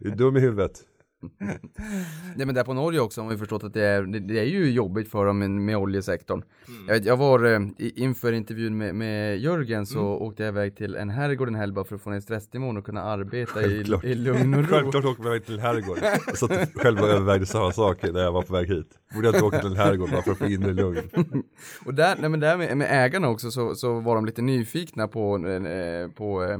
Du 0.00 0.10
är 0.10 0.16
dum 0.16 0.36
i 0.36 0.40
huvudet. 0.40 0.80
Nej 2.36 2.46
men 2.46 2.54
där 2.54 2.64
på 2.64 2.74
Norge 2.74 3.00
också 3.00 3.22
har 3.22 3.30
vi 3.30 3.36
förstått 3.36 3.64
att 3.64 3.74
det 3.74 3.84
är, 3.84 4.02
det, 4.02 4.40
är 4.40 4.44
ju 4.44 4.70
jobbigt 4.70 5.10
för 5.10 5.26
dem 5.26 5.38
med, 5.38 5.50
med 5.50 5.76
oljesektorn. 5.76 6.42
Jag, 6.86 6.94
vet, 6.94 7.04
jag 7.04 7.16
var 7.16 7.44
eh, 7.44 7.60
inför 7.78 8.32
intervjun 8.32 8.78
med, 8.78 8.94
med 8.94 9.38
Jörgen 9.38 9.86
så 9.86 10.00
åkte 10.00 10.42
jag 10.42 10.48
iväg 10.52 10.76
till 10.76 10.94
en 10.94 11.10
herrgård 11.10 11.48
en 11.48 11.54
helg 11.54 11.72
bara 11.72 11.84
för 11.84 11.94
att 11.94 12.02
få 12.02 12.10
ner 12.10 12.20
stressnivån 12.20 12.76
och 12.76 12.84
kunna 12.84 13.02
arbeta 13.02 13.62
i, 13.62 13.84
i 14.02 14.14
lugn 14.14 14.54
och 14.54 14.60
ro. 14.60 14.66
Självklart 14.66 15.04
åker 15.04 15.22
man 15.22 15.40
till 15.40 15.54
en 15.54 15.60
herrgård. 15.60 15.98
Jag 16.02 16.38
satt 16.38 16.72
själv 16.74 17.00
och 17.00 17.08
övervägde 17.08 17.46
samma 17.46 17.72
sak 17.72 18.02
när 18.02 18.20
jag 18.20 18.32
var 18.32 18.42
på 18.42 18.52
väg 18.52 18.68
hit. 18.68 18.90
Borde 19.14 19.26
jag 19.26 19.34
inte 19.34 19.44
åka 19.44 19.58
till 19.58 19.70
en 19.70 19.76
herrgård 19.76 20.10
bara 20.10 20.22
för 20.22 20.32
att 20.32 20.38
få 20.38 20.46
inre 20.46 20.72
lugn? 20.72 21.10
Och 21.86 21.94
där, 21.94 22.16
nej 22.20 22.30
men 22.30 22.40
där 22.40 22.56
med, 22.56 22.76
med 22.76 22.88
ägarna 22.90 23.28
också 23.28 23.50
så, 23.50 23.74
så 23.74 24.00
var 24.00 24.14
de 24.14 24.26
lite 24.26 24.42
nyfikna 24.42 25.08
på, 25.08 25.46
eh, 25.46 26.10
på 26.10 26.44
eh, 26.44 26.58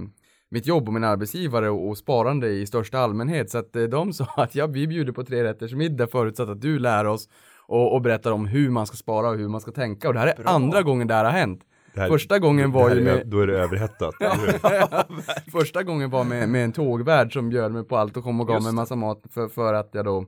mitt 0.50 0.66
jobb 0.66 0.88
och 0.88 0.94
min 0.94 1.04
arbetsgivare 1.04 1.70
och, 1.70 1.88
och 1.88 1.98
sparande 1.98 2.48
i 2.48 2.66
största 2.66 2.98
allmänhet. 2.98 3.50
Så 3.50 3.58
att 3.58 3.76
eh, 3.76 3.82
de 3.82 4.12
sa 4.12 4.26
att 4.36 4.54
ja, 4.54 4.66
vi 4.66 4.86
bjuder 4.86 5.12
på 5.12 5.24
tre 5.24 5.44
rätters 5.44 5.72
middag 5.74 6.06
förutsatt 6.06 6.48
att 6.48 6.60
du 6.60 6.78
lär 6.78 7.04
oss 7.04 7.28
och, 7.66 7.94
och 7.94 8.02
berättar 8.02 8.32
om 8.32 8.46
hur 8.46 8.70
man 8.70 8.86
ska 8.86 8.96
spara 8.96 9.28
och 9.28 9.36
hur 9.36 9.48
man 9.48 9.60
ska 9.60 9.70
tänka. 9.72 10.08
Och 10.08 10.14
det 10.14 10.20
här 10.20 10.26
är 10.26 10.48
andra 10.48 10.82
gången 10.82 11.06
det 11.08 11.14
här 11.14 11.24
har 11.24 11.32
hänt. 11.32 11.60
Här- 11.96 12.08
Första 12.08 12.38
gången 12.38 12.72
var 12.72 12.90
ju 12.94 13.00
med, 13.00 13.26
Då 13.26 13.40
är 13.40 13.46
det 13.46 13.58
överhettat. 13.58 14.14
hur? 14.20 15.50
första 15.50 15.82
gången 15.82 16.10
var 16.10 16.24
med, 16.24 16.48
med 16.48 16.64
en 16.64 16.72
tågvärd 16.72 17.32
som 17.32 17.48
bjöd 17.48 17.72
mig 17.72 17.84
på 17.84 17.96
allt 17.96 18.16
och 18.16 18.24
kom 18.24 18.40
och 18.40 18.46
gav 18.46 18.56
Just 18.56 18.64
mig 18.64 18.68
en 18.70 18.74
massa 18.74 18.96
mat 18.96 19.22
för, 19.30 19.48
för 19.48 19.74
att 19.74 19.90
jag 19.92 20.04
då 20.04 20.24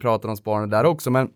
pratade 0.00 0.30
om 0.30 0.36
sparande 0.36 0.76
där 0.76 0.84
också. 0.84 1.10
Men, 1.10 1.28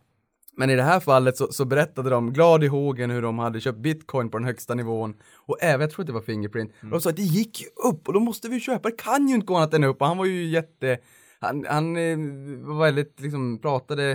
men 0.59 0.71
i 0.71 0.77
det 0.77 0.83
här 0.83 1.01
fallet 1.01 1.37
så, 1.37 1.53
så 1.53 1.65
berättade 1.65 2.11
de 2.11 2.33
glad 2.33 2.65
i 2.65 2.67
hågen 2.67 3.11
hur 3.11 3.23
de 3.23 3.39
hade 3.39 3.61
köpt 3.61 3.79
bitcoin 3.79 4.31
på 4.31 4.39
den 4.39 4.47
högsta 4.47 4.75
nivån 4.75 5.15
och 5.35 5.57
även, 5.61 5.81
jag 5.81 5.91
tror 5.91 6.03
att 6.03 6.07
det 6.07 6.13
var 6.13 6.21
Fingerprint, 6.21 6.73
och 6.83 6.89
de 6.89 7.01
sa 7.01 7.11
att 7.11 7.17
det 7.17 7.23
gick 7.23 7.61
ju 7.61 7.67
upp 7.89 8.09
och 8.09 8.15
då 8.15 8.21
måste 8.21 8.49
vi 8.49 8.61
köpa, 8.61 8.89
det 8.89 8.97
kan 8.97 9.29
ju 9.29 9.35
inte 9.35 9.47
gå 9.47 9.57
annat 9.57 9.75
än 9.75 9.85
upp 9.85 10.01
och 10.01 10.07
han 10.07 10.19
var 10.19 10.25
ju 10.25 10.47
jätte, 10.47 10.99
han, 11.41 11.67
han 11.69 11.97
eh, 11.97 12.19
var 12.67 12.79
väldigt 12.79 13.21
liksom, 13.21 13.59
pratade 13.59 14.11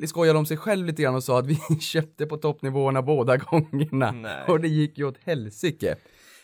eh, 0.00 0.06
skojade 0.06 0.38
om 0.38 0.46
sig 0.46 0.56
själv 0.56 0.86
lite 0.86 1.02
grann 1.02 1.14
och 1.14 1.24
sa 1.24 1.38
att 1.38 1.46
vi 1.46 1.58
köpte 1.80 2.26
på 2.26 2.36
toppnivåerna 2.36 3.02
båda 3.02 3.36
gångerna. 3.36 4.12
Nej. 4.12 4.44
Och 4.48 4.60
det 4.60 4.68
gick 4.68 4.98
ju 4.98 5.04
åt 5.04 5.18
helsike. 5.24 5.96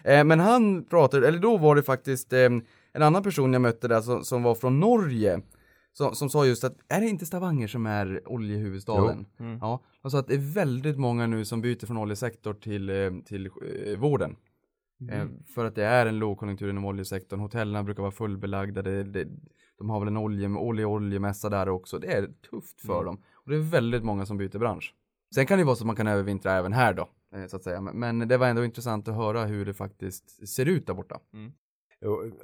Eh, 0.04 0.24
men 0.24 0.40
han 0.40 0.84
pratade, 0.84 1.28
eller 1.28 1.38
då 1.38 1.56
var 1.56 1.76
det 1.76 1.82
faktiskt 1.82 2.32
eh, 2.32 2.50
en 2.92 3.02
annan 3.02 3.22
person 3.22 3.52
jag 3.52 3.62
mötte 3.62 3.88
där 3.88 4.00
som, 4.00 4.24
som 4.24 4.42
var 4.42 4.54
från 4.54 4.80
Norge. 4.80 5.40
Som, 5.92 6.14
som 6.14 6.30
sa 6.30 6.46
just 6.46 6.64
att, 6.64 6.76
är 6.88 7.00
det 7.00 7.06
inte 7.08 7.26
Stavanger 7.26 7.66
som 7.68 7.86
är 7.86 8.22
oljehuvudstaden? 8.26 9.26
Mm. 9.38 9.58
Ja, 9.60 9.80
sa 10.10 10.18
att 10.18 10.26
det 10.28 10.34
är 10.34 10.54
väldigt 10.54 10.98
många 10.98 11.26
nu 11.26 11.44
som 11.44 11.60
byter 11.60 11.86
från 11.86 11.96
oljesektor 11.98 12.54
till, 12.54 12.90
eh, 12.90 13.10
till 13.24 13.46
eh, 13.46 13.98
vården. 13.98 14.36
Eh, 15.10 15.26
för 15.54 15.64
att 15.64 15.74
det 15.74 15.84
är 15.84 16.06
en 16.06 16.18
lågkonjunktur 16.18 16.70
inom 16.70 16.84
oljesektorn. 16.84 17.40
Hotellen 17.40 17.84
brukar 17.84 18.02
vara 18.02 18.12
fullbelagda. 18.12 18.82
Det, 18.82 19.04
det, 19.04 19.28
de 19.78 19.90
har 19.90 19.98
väl 20.00 20.08
en 20.08 20.16
olje, 20.16 20.48
olje, 20.48 20.84
oljemässa 20.84 21.48
där 21.48 21.68
också. 21.68 21.98
Det 21.98 22.12
är 22.12 22.26
tufft 22.50 22.80
för 22.80 23.04
dem. 23.04 23.22
Och 23.34 23.50
det 23.50 23.56
är 23.56 23.60
väldigt 23.60 24.04
många 24.04 24.26
som 24.26 24.36
byter 24.36 24.58
bransch. 24.58 24.94
Sen 25.34 25.46
kan 25.46 25.58
det 25.58 25.64
vara 25.64 25.76
så 25.76 25.82
att 25.82 25.86
man 25.86 25.96
kan 25.96 26.06
övervintra 26.06 26.52
även 26.52 26.72
här 26.72 26.94
då, 26.94 27.08
eh, 27.34 27.46
så 27.46 27.56
att 27.56 27.62
säga. 27.64 27.80
Men, 27.80 27.98
men 27.98 28.28
det 28.28 28.36
var 28.36 28.46
ändå 28.46 28.64
intressant 28.64 29.08
att 29.08 29.14
höra 29.14 29.44
hur 29.44 29.66
det 29.66 29.74
faktiskt 29.74 30.48
ser 30.48 30.66
ut 30.66 30.86
där 30.86 30.94
borta. 30.94 31.14
A- 31.14 31.18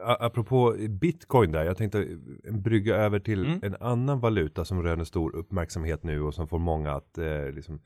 Apropå 0.02 0.76
bitcoin 0.88 1.52
där, 1.52 1.64
jag 1.64 1.76
tänkte 1.76 2.18
en 2.44 2.62
brygga 2.62 2.96
över 2.96 3.18
till 3.18 3.44
Mm. 3.46 3.60
en 3.62 3.76
annan 3.80 4.20
valuta 4.20 4.64
som 4.64 4.82
röner 4.82 5.04
stor 5.04 5.36
uppmärksamhet 5.36 6.02
nu 6.02 6.22
och 6.22 6.34
som 6.34 6.48
får 6.48 6.58
många 6.58 6.92
att 6.92 7.18
eh, 7.18 7.50
liksom, 7.50 7.80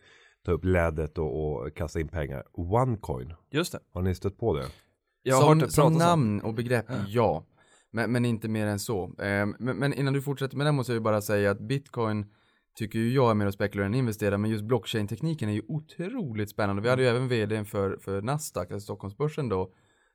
ta 0.44 0.52
upp 0.52 0.64
lädet 0.64 1.18
och, 1.18 1.46
och 1.62 1.74
kasta 1.76 2.00
in 2.00 2.08
pengar. 2.08 2.44
Onecoin, 2.52 3.34
Just 3.50 3.72
det. 3.72 3.78
har 3.92 4.02
ni 4.02 4.14
stött 4.14 4.38
på 4.38 4.56
det? 4.56 4.66
Jag 5.22 5.34
har 5.36 5.42
som 5.42 5.58
hört 5.60 5.68
det 5.68 5.72
som 5.72 5.92
namn 5.92 6.40
och 6.40 6.54
begrepp, 6.54 6.86
ja. 7.08 7.44
Men, 7.90 8.12
men 8.12 8.24
inte 8.24 8.48
mer 8.48 8.66
än 8.66 8.78
så. 8.78 9.04
Eh, 9.04 9.46
men, 9.58 9.76
men 9.76 9.92
innan 9.94 10.12
du 10.14 10.22
fortsätter 10.22 10.56
med 10.56 10.66
det 10.66 10.72
måste 10.72 10.92
jag 10.92 10.96
ju 10.96 11.00
bara 11.00 11.20
säga 11.20 11.50
att 11.50 11.60
bitcoin 11.60 12.26
tycker 12.74 12.98
ju 12.98 13.12
jag 13.12 13.30
är 13.30 13.34
mer 13.34 13.46
att 13.46 13.54
spekulera 13.54 13.86
än 13.86 13.94
investera, 13.94 14.38
men 14.38 14.50
just 14.50 14.64
blockchain-tekniken 14.64 15.48
är 15.48 15.52
ju 15.52 15.62
otroligt 15.68 16.50
spännande. 16.50 16.82
Vi 16.82 16.88
hade 16.88 17.02
ju 17.02 17.08
även 17.08 17.28
vdn 17.28 17.64
för, 17.64 17.96
för 17.96 18.22
Nasdaq, 18.22 18.72
alltså 18.72 18.84
Stockholmsbörsen 18.84 19.48
då, 19.48 19.72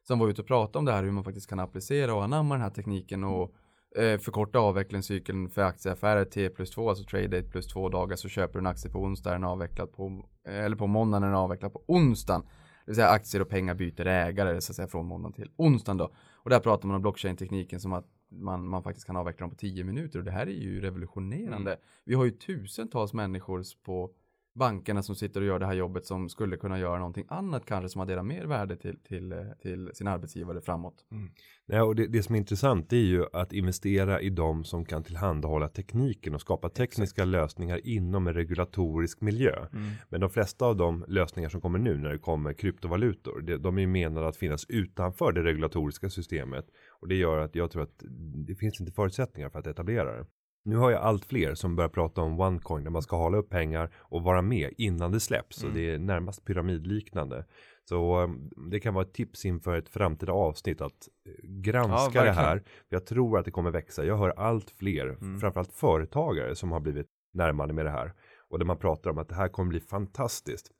som 0.08 0.20
var 0.20 0.28
ute 0.28 0.42
och 0.42 0.48
pratade 0.48 0.80
om 0.80 0.86
det 0.86 0.92
här, 0.92 1.04
hur 1.04 1.12
man 1.12 1.24
faktiskt 1.24 1.50
kan 1.50 1.60
applicera 1.60 2.14
och 2.14 2.24
anamma 2.24 2.56
den 2.56 2.62
här 2.62 2.70
tekniken 2.70 3.24
och 3.24 3.54
eh, 3.98 4.20
förkorta 4.20 4.60
avvecklingscykeln 4.60 5.50
för 5.50 5.62
aktieaffärer 5.62 6.26
T 6.26 6.50
plus 6.50 6.72
2, 6.72 6.90
alltså 6.90 7.04
trade 7.04 7.28
date 7.28 7.50
plus 7.50 7.68
två 7.68 7.90
dagar, 7.90 8.16
så 8.16 8.30
köper 8.30 8.54
du 8.54 8.60
en 8.60 8.68
aktie 8.68 8.92
på 8.92 9.00
onsdag, 9.00 9.32
den 9.32 9.44
avvecklad 9.44 9.92
på, 9.92 10.30
eller 10.46 10.76
på 10.76 10.88
måndagen, 10.88 11.22
den 11.22 11.32
är 11.32 11.36
avvecklad 11.36 11.74
på 11.74 11.84
onsdagen. 11.88 12.42
Det 12.42 12.92
vill 12.92 12.96
säga 12.96 13.10
aktier 13.10 13.42
och 13.42 13.50
pengar 13.50 13.76
byter 13.76 14.08
ägare 14.08 14.62
så 14.62 14.72
att 14.72 14.76
säga 14.76 14.88
från 14.88 15.06
måndagen 15.06 15.34
till 15.34 15.52
onsdagen 15.56 15.98
då. 15.98 16.14
Och 16.34 16.50
där 16.50 16.60
pratar 16.60 16.88
man 16.88 16.96
om 16.96 17.02
blockchain-tekniken 17.02 17.80
som 17.80 17.94
att 17.94 18.06
man, 18.30 18.68
man 18.68 18.84
faktiskt 18.84 19.08
kan 19.08 19.16
avveckla 19.16 19.44
dem 19.44 19.50
på 19.50 19.56
10 19.56 19.84
minuter 19.84 20.20
och 20.20 20.26
det 20.26 20.32
här 20.32 20.48
är 20.48 20.52
ju 20.52 20.82
revolutionerande. 20.82 21.78
Vi 22.06 22.16
har 22.16 22.26
ju 22.26 22.32
tusentals 22.32 23.14
människor 23.14 23.64
på 23.84 24.12
bankerna 24.56 25.04
som 25.04 25.16
sitter 25.16 25.42
och 25.42 25.48
gör 25.48 25.60
det 25.60 25.66
här 25.66 25.74
jobbet 25.74 26.06
som 26.06 26.30
skulle 26.30 26.58
kunna 26.58 26.80
göra 26.80 26.98
någonting 26.98 27.26
annat 27.30 27.66
kanske 27.66 27.90
som 27.90 28.02
adderar 28.02 28.24
mer 28.24 28.46
värde 28.46 28.78
till, 28.78 28.98
till, 29.00 29.54
till 29.62 29.92
sin 29.94 30.08
arbetsgivare 30.08 30.62
framåt. 30.62 31.06
Nej, 31.66 31.82
och 31.82 31.96
det, 31.96 32.08
det 32.08 32.24
som 32.24 32.36
är 32.36 32.40
intressant 32.40 32.94
är 32.94 32.98
ju 32.98 33.26
att 33.34 33.54
investera 33.54 34.22
i 34.22 34.30
de 34.30 34.64
som 34.64 34.86
kan 34.86 35.04
tillhandahålla 35.04 35.68
tekniken 35.68 36.36
och 36.36 36.42
skapa 36.42 36.70
tekniska 36.70 37.26
lösningar 37.26 37.88
inom 37.88 38.28
en 38.28 38.34
regulatorisk 38.34 39.22
miljö. 39.22 39.68
Men 40.10 40.22
de 40.22 40.30
flesta 40.30 40.66
av 40.66 40.76
de 40.76 41.06
lösningar 41.08 41.50
som 41.50 41.62
kommer 41.62 41.80
nu 41.80 41.98
när 41.98 42.10
det 42.10 42.18
kommer 42.18 42.54
kryptovalutor, 42.54 43.42
det, 43.42 43.58
de 43.58 43.78
är 43.78 43.82
ju 43.82 43.88
menade 43.88 44.28
att 44.28 44.38
finnas 44.38 44.66
utanför 44.70 45.32
det 45.32 45.44
regulatoriska 45.44 46.10
systemet 46.10 46.66
och 47.02 47.08
det 47.08 47.16
gör 47.16 47.38
att 47.38 47.56
jag 47.56 47.72
tror 47.72 47.84
att 47.84 48.04
det 48.48 48.56
finns 48.56 48.80
inte 48.80 48.92
förutsättningar 48.92 49.50
för 49.50 49.60
att 49.60 49.68
etablera 49.68 50.18
det. 50.18 50.26
Nu 50.66 50.76
har 50.76 50.92
jag 50.92 51.02
allt 51.02 51.26
fler 51.26 51.56
som 51.56 51.76
börjar 51.76 51.90
prata 51.90 52.22
om 52.22 52.40
OneCoin 52.40 52.84
där 52.84 52.92
man 52.92 53.02
ska 53.02 53.16
hålla 53.16 53.38
upp 53.38 53.50
pengar 53.50 53.90
och 53.96 54.24
vara 54.24 54.42
med 54.42 54.74
innan 54.78 55.12
det 55.12 55.20
släpps 55.20 55.64
och 55.64 55.72
det 55.74 55.90
är 55.90 55.98
närmast 56.00 56.46
pyramidliknande. 56.46 57.46
Så 57.90 58.22
um, 58.24 58.50
det 58.72 58.80
kan 58.80 58.94
vara 58.94 59.06
ett 59.06 59.14
tips 59.14 59.46
inför 59.46 59.78
ett 59.78 59.90
framtida 59.90 60.32
avsnitt 60.34 60.82
att 60.82 60.92
eh, 61.26 61.32
Ja, 61.44 61.62
granska 61.62 62.20
det 62.20 62.26
verkligen. 62.26 62.36
här. 62.50 62.64
Jag 62.90 63.06
tror 63.06 63.40
att 63.40 63.46
det 63.46 63.52
kommer 63.52 63.72
växa. 63.72 64.06
Jag 64.06 64.18
hör 64.18 64.30
allt 64.30 64.70
fler, 64.70 65.18
framförallt 65.40 65.74
företagare 65.74 66.56
som 66.56 66.72
har 66.72 66.80
blivit 66.80 67.08
närmande 67.34 67.74
med 67.74 67.86
det 67.86 67.92
här. 67.92 68.14
Och 68.50 68.60
där 68.60 68.66
man 68.66 68.78
pratar 68.78 69.10
om 69.10 69.18
att 69.18 69.30
det 69.30 69.36
här 69.36 69.48
kommer 69.48 69.70
bli 69.70 69.80
fantastiskt. 69.80 70.72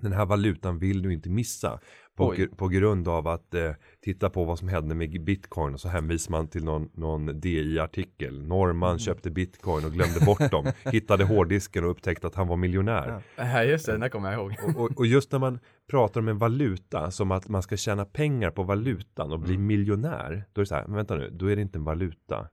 Den 0.00 0.12
här 0.12 0.26
valutan 0.26 0.78
vill 0.78 1.02
du 1.02 1.12
inte 1.12 1.30
missa. 1.30 1.80
På, 2.18 2.32
gr- 2.34 2.56
på 2.56 2.68
grund 2.68 3.08
av 3.08 3.28
att 3.28 3.54
eh, 3.54 3.70
titta 4.00 4.30
på 4.30 4.44
vad 4.44 4.58
som 4.58 4.68
hände 4.68 4.94
med 4.94 5.24
bitcoin 5.24 5.74
och 5.74 5.80
så 5.80 5.88
hänvisar 5.88 6.30
man 6.30 6.48
till 6.48 6.64
någon, 6.64 6.90
någon 6.94 7.40
DI-artikel. 7.40 8.42
Norrman 8.46 8.98
köpte 8.98 9.30
bitcoin 9.30 9.84
och 9.84 9.92
glömde 9.92 10.20
bort 10.26 10.50
dem. 10.50 10.66
Hittade 10.92 11.24
hårddisken 11.24 11.84
och 11.84 11.90
upptäckte 11.90 12.26
att 12.26 12.34
han 12.34 12.46
var 12.48 12.56
miljonär. 12.56 13.22
Ja, 13.36 13.62
just 13.64 13.86
det, 13.86 13.92
den 13.92 14.00
där 14.00 14.08
kommer 14.08 14.32
jag 14.32 14.40
ihåg. 14.40 14.54
Och, 14.76 14.82
och, 14.82 14.90
och 14.98 15.06
just 15.06 15.32
när 15.32 15.38
man 15.38 15.58
pratar 15.90 16.20
om 16.20 16.28
en 16.28 16.38
valuta 16.38 17.10
som 17.10 17.30
att 17.30 17.48
man 17.48 17.62
ska 17.62 17.76
tjäna 17.76 18.04
pengar 18.04 18.50
på 18.50 18.62
valutan 18.62 19.32
och 19.32 19.40
bli 19.40 19.54
Mm. 19.54 19.66
miljonär. 19.66 20.44
Då 20.52 20.60
är 20.60 20.62
det 20.62 20.66
så 20.68 20.74
här, 20.74 20.86
men 20.86 20.96
vänta 20.96 21.14
nu, 21.14 21.30
då 21.32 21.46
är 21.46 21.56
det 21.56 21.62
inte 21.62 21.78
en 21.78 21.84
valuta. 21.84 22.48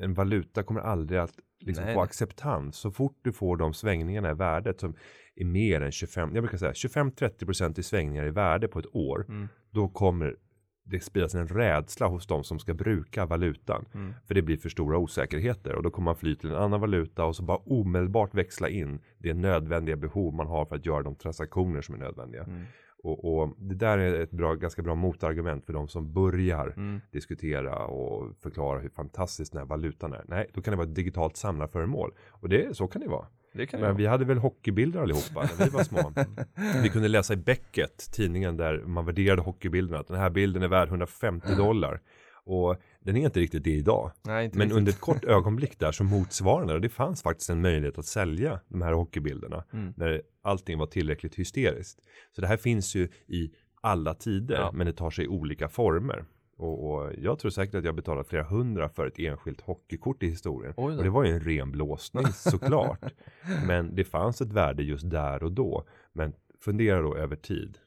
En 0.00 0.14
valuta 0.14 0.62
kommer 0.62 0.80
aldrig 0.80 1.20
att 1.20 1.32
liksom 1.58 1.84
Nej, 1.84 1.94
få 1.94 2.00
acceptans. 2.00 2.76
Så 2.76 2.90
fort 2.90 3.18
du 3.22 3.32
får 3.32 3.56
de 3.56 3.74
svängningarna 3.74 4.30
i 4.30 4.34
värdet 4.34 4.80
som 4.80 4.94
är 5.34 5.44
mer 5.44 5.80
än 5.80 5.92
25, 5.92 6.34
jag 6.34 6.42
brukar 6.42 6.58
säga 6.58 6.72
25-30% 6.72 7.80
i 7.80 7.82
svängningar 7.82 8.26
i 8.26 8.30
värde 8.30 8.68
på 8.68 8.78
ett 8.78 8.94
år. 8.94 9.26
Mm. 9.28 9.48
Då 9.70 9.88
kommer 9.88 10.36
det 10.84 11.00
spridas 11.00 11.34
en 11.34 11.48
rädsla 11.48 12.06
hos 12.06 12.26
de 12.26 12.44
som 12.44 12.58
ska 12.58 12.74
bruka 12.74 13.26
valutan. 13.26 13.84
Mm. 13.94 14.14
För 14.26 14.34
det 14.34 14.42
blir 14.42 14.56
för 14.56 14.68
stora 14.68 14.98
osäkerheter 14.98 15.74
och 15.74 15.82
då 15.82 15.90
kommer 15.90 16.04
man 16.04 16.16
fly 16.16 16.36
till 16.36 16.50
en 16.50 16.56
annan 16.56 16.80
valuta 16.80 17.24
och 17.24 17.36
så 17.36 17.42
bara 17.42 17.58
omedelbart 17.58 18.34
växla 18.34 18.68
in 18.68 19.00
det 19.18 19.34
nödvändiga 19.34 19.96
behov 19.96 20.34
man 20.34 20.46
har 20.46 20.64
för 20.64 20.76
att 20.76 20.86
göra 20.86 21.02
de 21.02 21.14
transaktioner 21.14 21.82
som 21.82 21.94
är 21.94 21.98
nödvändiga. 21.98 22.42
Mm. 22.42 22.62
Och, 23.02 23.38
och 23.38 23.54
det 23.58 23.74
där 23.74 23.98
är 23.98 24.20
ett 24.20 24.30
bra, 24.30 24.54
ganska 24.54 24.82
bra 24.82 24.94
motargument 24.94 25.64
för 25.66 25.72
de 25.72 25.88
som 25.88 26.12
börjar 26.12 26.74
Mm. 26.76 27.00
diskutera 27.12 27.76
och 27.86 28.36
förklara 28.42 28.78
hur 28.78 28.88
fantastisk 28.88 29.52
den 29.52 29.58
här 29.58 29.66
valutan 29.66 30.12
är. 30.12 30.24
Nej, 30.28 30.50
då 30.54 30.60
kan 30.62 30.72
det 30.72 30.76
vara 30.76 30.88
ett 30.88 30.94
digitalt 30.94 31.36
samlarföremål. 31.36 32.12
Och 32.30 32.48
det, 32.48 32.76
så 32.76 32.86
kan 32.86 33.02
det 33.02 33.08
vara. 33.08 33.26
Det 33.54 33.66
kan 33.66 33.80
Men 33.80 33.88
vara. 33.88 33.96
vi 33.98 34.06
hade 34.06 34.24
väl 34.24 34.38
hockeybilder 34.38 35.00
allihopa 35.00 35.48
när 35.58 35.64
vi 35.64 35.70
var 35.70 35.82
små. 35.82 36.12
Vi 36.82 36.88
kunde 36.88 37.08
läsa 37.08 37.32
i 37.32 37.36
Beckett, 37.36 38.12
tidningen 38.12 38.56
där 38.56 38.82
man 38.86 39.04
värderade 39.06 39.42
hockeybilderna. 39.42 40.00
Att 40.00 40.08
den 40.08 40.16
här 40.16 40.30
bilden 40.30 40.62
är 40.62 40.68
värd 40.68 40.88
150 40.88 41.54
dollar. 41.56 42.00
Och 42.44 42.76
den 43.06 43.16
är 43.16 43.24
inte 43.24 43.40
riktigt 43.40 43.64
det 43.64 43.70
idag. 43.70 44.12
Nej, 44.24 44.50
Men 44.52 44.60
riktigt. 44.62 44.76
under 44.78 44.92
ett 44.92 45.00
kort 45.00 45.24
ögonblick 45.36 45.78
där 45.78 45.92
så 45.92 46.04
motsvarande 46.04 46.74
och 46.74 46.80
det 46.80 46.88
fanns 46.88 47.22
faktiskt 47.22 47.50
en 47.50 47.60
möjlighet 47.60 47.98
att 47.98 48.06
sälja 48.06 48.60
de 48.68 48.82
här 48.82 48.92
hockeybilderna 48.92 49.64
Mm. 49.72 49.92
när 49.96 50.22
allting 50.42 50.78
var 50.78 50.86
tillräckligt 50.86 51.34
hysteriskt. 51.34 51.98
Så 52.34 52.40
det 52.40 52.46
här 52.46 52.56
finns 52.56 52.94
ju 52.94 53.08
i 53.26 53.50
alla 53.80 54.14
tider 54.14 54.54
Ja. 54.54 54.70
men 54.74 54.86
det 54.86 54.92
tar 54.92 55.10
sig 55.10 55.24
i 55.24 55.28
olika 55.28 55.68
former. 55.68 56.24
Och, 56.58 56.90
och 56.94 57.12
jag 57.18 57.38
tror 57.38 57.50
säkert 57.50 57.74
att 57.74 57.84
jag 57.84 57.94
betalat 57.94 58.28
flera 58.28 58.44
hundra 58.44 58.88
för 58.88 59.06
ett 59.06 59.18
enskilt 59.18 59.60
hockeykort 59.60 60.22
i 60.22 60.26
historien. 60.28 60.74
Och 60.76 60.90
det 61.02 61.10
var 61.10 61.24
ju 61.24 61.30
en 61.32 61.40
ren 61.40 61.72
blåsning 61.72 62.26
såklart. 62.32 63.04
men 63.66 63.94
det 63.94 64.04
fanns 64.04 64.40
ett 64.40 64.52
värde 64.52 64.82
just 64.82 65.10
där 65.10 65.42
och 65.42 65.52
då. 65.52 65.84
Men 66.12 66.32
fundera 66.70 67.02
då 67.02 67.16
över 67.16 67.36
tid. 67.36 67.78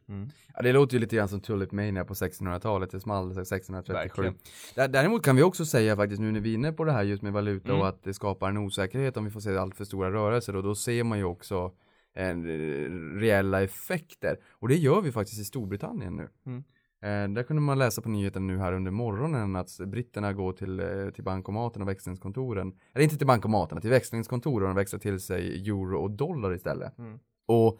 Ja, 0.56 0.62
det 0.62 0.74
låter 0.74 0.94
ju 0.94 1.00
lite 1.00 1.16
grann 1.16 1.28
som 1.28 1.40
Tulip 1.42 1.72
Mania 1.72 2.06
på 2.06 2.14
1600-talet, 2.14 2.92
det 2.92 3.00
small 3.00 3.32
1637. 3.32 3.94
Verkligen. 3.94 4.34
Där- 4.76 4.88
Däremot 4.88 5.24
kan 5.24 5.36
vi 5.36 5.44
också 5.44 5.66
säga 5.66 5.96
faktiskt 5.96 6.22
nu 6.22 6.32
när 6.32 6.40
vi 6.40 6.50
är 6.50 6.54
inne 6.54 6.72
på 6.72 6.84
det 6.84 6.92
här 6.92 7.04
just 7.04 7.22
med 7.24 7.34
valuta 7.34 7.70
Mm. 7.70 7.82
och 7.82 7.88
att 7.88 8.04
det 8.04 8.14
skapar 8.14 8.50
en 8.50 8.58
osäkerhet 8.58 9.18
om 9.18 9.26
vi 9.26 9.32
får 9.32 9.40
se 9.40 9.58
allt 9.58 9.76
för 9.76 9.86
stora 9.86 10.12
rörelser 10.12 10.56
och 10.56 10.64
då 10.64 10.76
ser 10.76 11.04
man 11.04 11.18
ju 11.18 11.24
också 11.24 11.72
en, 12.14 12.46
eh, 12.46 13.20
reella 13.20 13.62
effekter. 13.64 14.38
Och 14.52 14.68
det 14.68 14.76
gör 14.76 15.02
vi 15.02 15.12
faktiskt 15.12 15.42
i 15.42 15.44
Storbritannien 15.46 16.16
nu. 16.16 16.30
Mm. 16.46 16.64
Eh, 17.02 17.34
där 17.36 17.44
kunde 17.44 17.62
man 17.62 17.80
läsa 17.80 18.02
på 18.02 18.10
nyheten 18.10 18.48
nu 18.48 18.58
här 18.58 18.74
under 18.74 18.92
morgonen 18.92 19.56
att 19.56 19.78
britterna 19.88 20.34
går 20.34 20.54
till, 20.54 20.80
eh, 20.80 21.10
till 21.14 21.24
bankomaten 21.24 21.82
och 21.82 21.88
växlingskontoren. 21.88 22.74
Eller 22.94 23.04
inte 23.04 23.18
till 23.18 23.28
bankomaterna, 23.28 23.82
till 23.82 23.90
växlingskontoren 23.90 24.72
och 24.72 24.78
växlar 24.78 25.00
till 25.00 25.20
sig 25.20 25.70
euro 25.70 26.00
och 26.00 26.12
dollar 26.12 26.54
istället. 26.54 26.98
Mm. 26.98 27.20
Och 27.48 27.80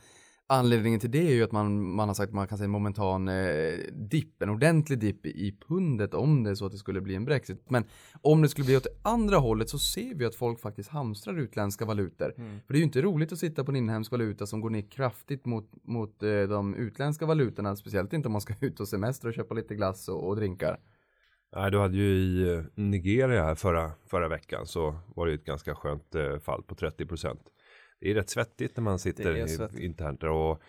anledningen 0.50 1.00
till 1.00 1.12
det 1.12 1.28
är 1.28 1.34
ju 1.34 1.44
att 1.44 1.52
man, 1.52 1.96
man 1.96 2.08
har 2.08 2.16
sagt 2.16 2.30
att 2.30 2.36
man 2.36 2.48
kan 2.48 2.58
säga 2.58 2.66
en 2.66 2.72
momentan 2.72 3.28
eh, 3.28 3.74
dipp, 3.92 4.42
en 4.42 4.50
ordentlig 4.50 5.00
dipp 5.00 5.26
i 5.26 5.58
pundet 5.68 6.14
om 6.14 6.44
det 6.44 6.50
är 6.50 6.56
så 6.56 6.66
att 6.66 6.72
det 6.72 6.78
skulle 6.78 7.02
bli 7.02 7.16
en 7.16 7.26
Brexit. 7.26 7.70
Men 7.70 7.84
om 8.22 8.42
det 8.42 8.50
skulle 8.50 8.66
bli 8.66 8.78
åt 8.78 8.84
det 8.84 9.10
andra 9.10 9.38
hållet 9.38 9.70
så 9.70 9.80
ser 9.80 10.16
vi 10.16 10.26
att 10.26 10.36
folk 10.36 10.60
faktiskt 10.60 10.90
hamstrar 10.90 11.40
utländska 11.40 11.86
valutor. 11.86 12.34
Mm. 12.38 12.60
För 12.68 12.74
det 12.74 12.78
är 12.78 12.80
ju 12.80 12.86
inte 12.86 13.02
roligt 13.02 13.32
att 13.32 13.40
sitta 13.40 13.64
på 13.64 13.72
en 13.72 13.76
inhemsk 13.76 14.12
valuta 14.12 14.46
som 14.48 14.62
går 14.62 14.70
ner 14.70 14.92
kraftigt 14.92 15.46
mot, 15.46 15.70
mot 15.84 16.24
eh, 16.24 16.42
de 16.42 16.76
utländska 16.76 17.26
valutorna, 17.26 17.76
speciellt 17.76 18.14
inte 18.14 18.28
om 18.28 18.32
man 18.32 18.42
ska 18.42 18.54
ut 18.66 18.80
och 18.80 18.88
semester 18.88 19.28
och 19.28 19.34
köpa 19.34 19.54
lite 19.54 19.76
glass 19.76 20.10
och, 20.10 20.28
och 20.28 20.36
drinkar. 20.36 20.80
Nej, 21.56 21.72
du 21.72 21.80
hade 21.80 21.98
ju 21.98 22.18
i 22.18 22.54
eh, 22.54 22.64
Nigeria 22.76 23.44
här 23.44 23.56
förra, 23.56 23.92
förra 24.06 24.28
veckan 24.28 24.66
så 24.68 25.00
var 25.16 25.28
det 25.28 25.34
ett 25.34 25.46
ganska 25.46 25.76
skönt 25.76 26.16
eh, 26.16 26.40
fall 26.40 26.64
på 26.64 26.76
30%. 26.76 27.38
Det 28.02 28.12
är 28.12 28.16
rätt 28.16 28.30
svettigt 28.30 28.78
när 28.78 28.84
man 28.84 29.00
sitter 29.00 29.82
internt 29.84 30.24
och 30.24 30.62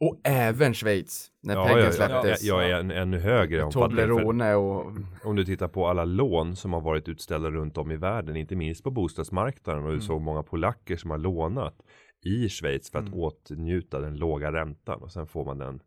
Och 0.00 0.20
även 0.24 0.74
Schweiz, 0.74 1.30
när 1.42 1.54
ja, 1.54 1.64
Peggen 1.66 1.78
ja, 1.80 1.86
ja, 1.86 1.92
släpptes. 1.92 2.42
jag 2.44 2.70
är 2.70 2.74
en, 2.80 2.90
ännu 2.90 3.18
högre 3.18 3.62
omfattning. 3.62 3.88
Toblerone 3.98 4.54
och 4.54 4.92
Om 5.24 5.36
du 5.36 5.44
tittar 5.44 5.68
på 5.68 5.86
alla 5.86 6.04
lån 6.04 6.56
som 6.56 6.72
har 6.72 6.80
varit 6.80 7.08
utställda 7.08 7.50
runt 7.50 7.76
om 7.78 7.90
i 7.90 7.96
världen, 7.96 8.36
inte 8.36 8.56
minst 8.56 8.84
på 8.84 8.90
bostadsmarknaden 8.90 9.84
och 9.84 9.92
du 9.92 10.00
såg 10.00 10.20
många 10.20 10.42
polacker 10.42 10.96
som 10.96 11.10
har 11.10 11.18
lånat 11.18 11.76
i 12.24 12.48
Schweiz 12.48 12.90
för 12.90 12.98
att 12.98 13.06
Mm. 13.08 13.18
åtnjuta 13.20 14.00
den 14.00 14.16
låga 14.16 14.52
räntan 14.52 15.02
och 15.02 15.12
sen 15.12 15.26
får 15.26 15.44
man 15.44 15.58
den, 15.58 15.80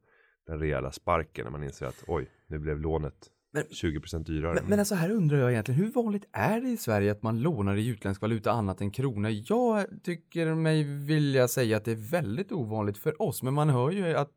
den 0.47 0.59
rejäla 0.59 0.91
sparken 0.91 1.43
när 1.45 1.51
man 1.51 1.63
inser 1.63 1.85
att 1.85 2.03
oj, 2.07 2.29
nu 2.47 2.59
blev 2.59 2.79
lånet 2.79 3.27
Men- 3.51 3.63
20% 3.63 4.23
dyrare. 4.23 4.53
Men, 4.53 4.65
men 4.65 4.79
alltså 4.79 4.95
här 4.95 5.11
undrar 5.11 5.37
jag 5.37 5.51
egentligen, 5.51 5.81
hur 5.81 5.91
vanligt 5.91 6.27
är 6.31 6.61
det 6.61 6.69
i 6.69 6.77
Sverige 6.77 7.11
att 7.11 7.23
man 7.23 7.41
lånar 7.41 7.75
i 7.75 7.87
utländsk 7.87 8.21
valuta 8.21 8.51
annat 8.51 8.81
än 8.81 8.91
krona? 8.91 9.29
Jag 9.29 9.85
tycker 10.03 10.55
mig 10.55 10.83
vilja 10.83 11.47
säga 11.47 11.77
att 11.77 11.85
det 11.85 11.91
är 11.91 12.11
väldigt 12.11 12.51
ovanligt 12.51 12.97
för 12.97 13.21
oss, 13.21 13.43
men 13.43 13.53
man 13.53 13.69
hör 13.69 13.91
ju 13.91 14.13
att 14.13 14.31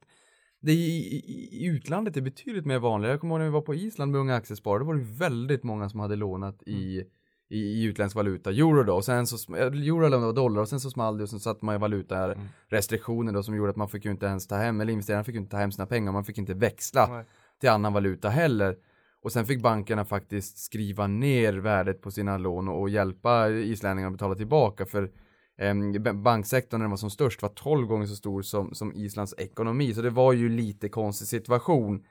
det 0.60 0.72
i, 0.72 1.16
i, 1.16 1.48
i 1.52 1.66
utlandet 1.66 2.16
är 2.16 2.20
betydligt 2.20 2.66
mer 2.66 2.78
vanligt. 2.78 3.10
Jag 3.10 3.20
kommer 3.20 3.34
ihåg 3.34 3.40
när 3.40 3.46
vi 3.46 3.52
var 3.52 3.60
på 3.60 3.74
Island 3.74 4.12
med 4.12 4.20
Unga 4.20 4.34
Aktiesparare, 4.34 4.78
då 4.78 4.84
var 4.84 4.94
det 4.94 5.04
väldigt 5.04 5.62
många 5.62 5.88
som 5.88 6.00
hade 6.00 6.16
lånat 6.16 6.62
i, 6.66 7.04
i, 7.48 7.58
i 7.58 7.84
utländsk 7.84 8.16
valuta, 8.16 8.50
euro 8.50 8.82
då, 8.82 8.94
och 8.94 9.04
sen 9.04 9.26
så, 9.26 9.56
eh, 9.56 9.66
euro 9.66 10.06
eller 10.06 10.18
var 10.18 10.32
dollar, 10.32 10.62
och 10.62 10.68
sen 10.68 10.80
så 10.80 10.90
small 10.90 11.16
det 11.16 11.22
och 11.22 11.30
sen 11.30 11.40
satte 11.40 11.64
man 11.64 11.74
ju 11.74 11.78
valuta 11.78 12.34
restriktioner 12.68 13.32
då 13.32 13.42
som 13.42 13.56
gjorde 13.56 13.70
att 13.70 13.76
man 13.76 13.88
fick 13.88 14.04
ju 14.04 14.10
inte 14.10 14.26
ens 14.26 14.46
ta 14.46 14.56
hem, 14.56 14.80
eller 14.80 14.92
investerarna 14.92 15.24
fick 15.24 15.34
ju 15.34 15.40
inte 15.40 15.50
ta 15.50 15.56
hem 15.56 15.72
sina 15.72 15.86
pengar, 15.86 16.12
man 16.12 16.24
fick 16.24 16.38
inte 16.38 16.54
växla 16.54 17.06
Nej. 17.06 17.24
till 17.60 17.70
annan 17.70 17.92
valuta 17.92 18.28
heller. 18.28 18.76
Och 19.22 19.32
sen 19.32 19.46
fick 19.46 19.62
bankerna 19.62 20.04
faktiskt 20.04 20.58
skriva 20.58 21.06
ner 21.06 21.52
värdet 21.52 22.00
på 22.00 22.10
sina 22.10 22.38
lån 22.38 22.68
och, 22.68 22.80
och 22.80 22.88
hjälpa 22.90 23.48
islänningarna 23.50 24.08
att 24.08 24.18
betala 24.18 24.34
tillbaka 24.34 24.86
för 24.86 25.10
b- 26.00 26.12
banksektorn 26.12 26.78
när 26.80 26.84
den 26.84 26.90
var 26.90 26.96
som 26.96 27.10
störst 27.10 27.42
var 27.42 27.48
12 27.48 27.86
gånger 27.86 28.06
så 28.06 28.16
stor 28.16 28.42
som, 28.42 28.74
som 28.74 28.92
Islands 28.94 29.34
ekonomi. 29.38 29.94
Så 29.94 30.02
det 30.02 30.10
var 30.10 30.32
ju 30.32 30.48
lite 30.48 30.88
konstig 30.88 31.28
situation. 31.28 32.04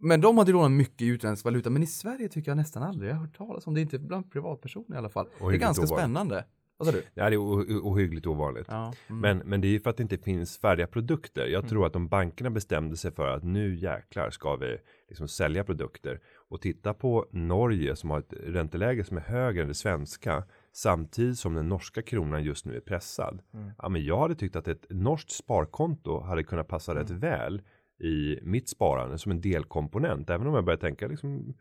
Men 0.00 0.20
de 0.20 0.38
hade 0.38 0.52
lånat 0.52 0.70
mycket 0.70 1.02
i 1.02 1.06
utländsk 1.06 1.44
valuta, 1.44 1.70
men 1.70 1.82
i 1.82 1.86
Sverige 1.86 2.28
tycker 2.28 2.50
jag 2.50 2.56
nästan 2.56 2.82
aldrig 2.82 3.10
jag 3.10 3.14
har 3.14 3.20
hört 3.26 3.36
talas 3.36 3.66
om 3.66 3.74
det, 3.74 3.80
inte 3.80 3.98
bland 3.98 4.32
privatpersoner 4.32 4.94
i 4.94 4.98
alla 4.98 5.08
fall. 5.08 5.26
det 5.38 5.44
är 5.44 5.58
ganska 5.58 5.86
spännande. 5.86 6.44
Vad 6.78 6.88
sa 6.88 6.92
du? 6.92 7.02
Ja, 7.14 7.30
det 7.30 7.36
är 7.36 7.40
ohyggligt 7.82 8.26
ovanligt. 8.26 8.66
Ja. 8.68 8.94
Mm. 9.06 9.20
Men, 9.20 9.38
men 9.38 9.60
det 9.60 9.66
är 9.66 9.70
ju 9.70 9.80
för 9.80 9.90
att 9.90 9.96
det 9.96 10.02
inte 10.02 10.18
finns 10.18 10.58
färdiga 10.58 10.86
produkter. 10.86 11.46
Jag 11.46 11.68
tror 11.68 11.86
att 11.86 11.96
om 11.96 12.08
bankerna 12.08 12.50
bestämde 12.50 12.96
sig 12.96 13.12
för 13.12 13.28
att 13.28 13.44
nu 13.44 13.74
jäklar 13.74 14.30
ska 14.30 14.56
vi 14.56 14.78
liksom 15.08 15.28
sälja 15.28 15.64
produkter 15.64 16.20
och 16.48 16.60
titta 16.60 16.94
på 16.94 17.26
Norge 17.30 17.96
som 17.96 18.10
har 18.10 18.18
ett 18.18 18.32
ränteläge 18.32 19.04
som 19.04 19.16
är 19.16 19.20
högre 19.20 19.62
än 19.62 19.68
det 19.68 19.74
svenska 19.74 20.44
samtidigt 20.72 21.38
som 21.38 21.54
den 21.54 21.68
norska 21.68 22.02
kronan 22.02 22.44
just 22.44 22.66
nu 22.66 22.76
är 22.76 22.80
pressad. 22.80 23.42
Ja, 23.78 23.88
men 23.88 24.04
jag 24.04 24.18
hade 24.18 24.34
tyckt 24.34 24.56
att 24.56 24.68
ett 24.68 24.86
norskt 24.90 25.30
sparkonto 25.30 26.20
hade 26.20 26.44
kunnat 26.44 26.68
passa 26.68 26.94
rätt 26.94 27.10
väl 27.10 27.62
i 28.00 28.38
mitt 28.42 28.68
sparande 28.68 29.18
som 29.18 29.32
en 29.32 29.40
delkomponent. 29.40 30.30
Även 30.30 30.46
om 30.46 30.54
jag 30.54 30.64
börjar 30.64 30.78
tänka 30.78 31.08
liksom 31.08 31.54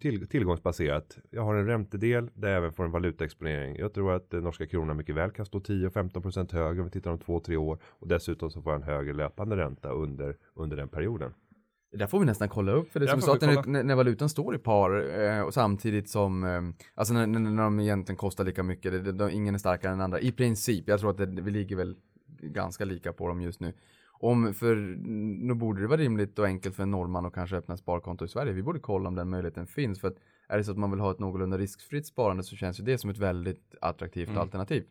till, 0.00 0.28
tillgångsbaserat. 0.28 1.18
Jag 1.30 1.42
har 1.42 1.54
en 1.54 1.66
räntedel 1.66 2.30
där 2.34 2.48
jag 2.48 2.56
även 2.56 2.72
får 2.72 2.84
en 2.84 2.90
valutaexponering. 2.90 3.76
Jag 3.76 3.94
tror 3.94 4.12
att 4.12 4.30
den 4.30 4.44
norska 4.44 4.66
kronan 4.66 4.96
mycket 4.96 5.14
väl 5.14 5.30
kan 5.30 5.46
stå 5.46 5.58
10-15% 5.58 6.52
högre 6.52 6.80
om 6.80 6.84
vi 6.84 6.90
tittar 6.90 7.10
om 7.10 7.18
2-3 7.18 7.56
år. 7.56 7.78
Och 7.84 8.08
dessutom 8.08 8.50
så 8.50 8.62
får 8.62 8.72
jag 8.72 8.80
en 8.80 8.86
högre 8.86 9.12
löpande 9.12 9.56
ränta 9.56 9.88
under, 9.88 10.36
under 10.54 10.76
den 10.76 10.88
perioden. 10.88 11.34
Det 11.92 11.98
där 11.98 12.06
får 12.06 12.18
vi 12.18 12.26
nästan 12.26 12.48
kolla 12.48 12.72
upp 12.72 12.92
för 12.92 13.00
det 13.00 13.06
Där 13.06 13.10
som 13.10 13.20
du 13.20 13.26
sa 13.26 13.34
att 13.34 13.66
när, 13.66 13.82
när, 13.82 13.94
valutan 13.94 14.28
står 14.28 14.54
i 14.54 14.58
par 14.58 15.20
eh, 15.20 15.40
och 15.40 15.54
samtidigt 15.54 16.08
som, 16.08 16.44
eh, 16.44 16.60
alltså 16.94 17.14
när, 17.14 17.26
när, 17.26 17.62
de 17.62 17.80
egentligen 17.80 18.16
kostar 18.16 18.44
lika 18.44 18.62
mycket, 18.62 18.92
det, 18.92 19.00
det, 19.00 19.12
de, 19.12 19.30
ingen 19.30 19.54
är 19.54 19.58
starkare 19.58 19.92
än 19.92 20.00
andra. 20.00 20.20
I 20.20 20.32
princip, 20.32 20.88
jag 20.88 21.00
tror 21.00 21.10
att 21.10 21.18
det, 21.18 21.26
vi 21.26 21.50
ligger 21.50 21.76
väl 21.76 21.96
ganska 22.40 22.84
lika 22.84 23.12
på 23.12 23.28
dem 23.28 23.40
just 23.40 23.60
nu. 23.60 23.72
Om, 24.22 24.54
för 24.54 24.74
nu 25.46 25.54
borde 25.54 25.80
det 25.80 25.86
vara 25.86 26.00
rimligt 26.00 26.38
och 26.38 26.46
enkelt 26.46 26.76
för 26.76 26.82
en 26.82 26.90
norrman 26.90 27.26
att 27.26 27.32
kanske 27.34 27.56
öppna 27.56 27.74
ett 27.74 27.80
sparkonto 27.80 28.24
i 28.24 28.28
Sverige. 28.28 28.52
Vi 28.52 28.62
borde 28.62 28.78
kolla 28.80 29.08
om 29.08 29.14
den 29.14 29.30
möjligheten 29.30 29.66
finns. 29.66 30.00
För 30.00 30.08
att 30.08 30.16
är 30.48 30.58
det 30.58 30.64
så 30.64 30.70
att 30.72 30.78
man 30.78 30.90
vill 30.90 31.00
ha 31.00 31.10
ett 31.10 31.18
någorlunda 31.18 31.58
riskfritt 31.58 32.06
sparande 32.06 32.42
så 32.42 32.56
känns 32.56 32.80
ju 32.80 32.84
det 32.84 32.98
som 32.98 33.10
ett 33.10 33.18
väldigt 33.18 33.74
attraktivt 33.80 34.28
Mm. 34.28 34.40
alternativ. 34.40 34.84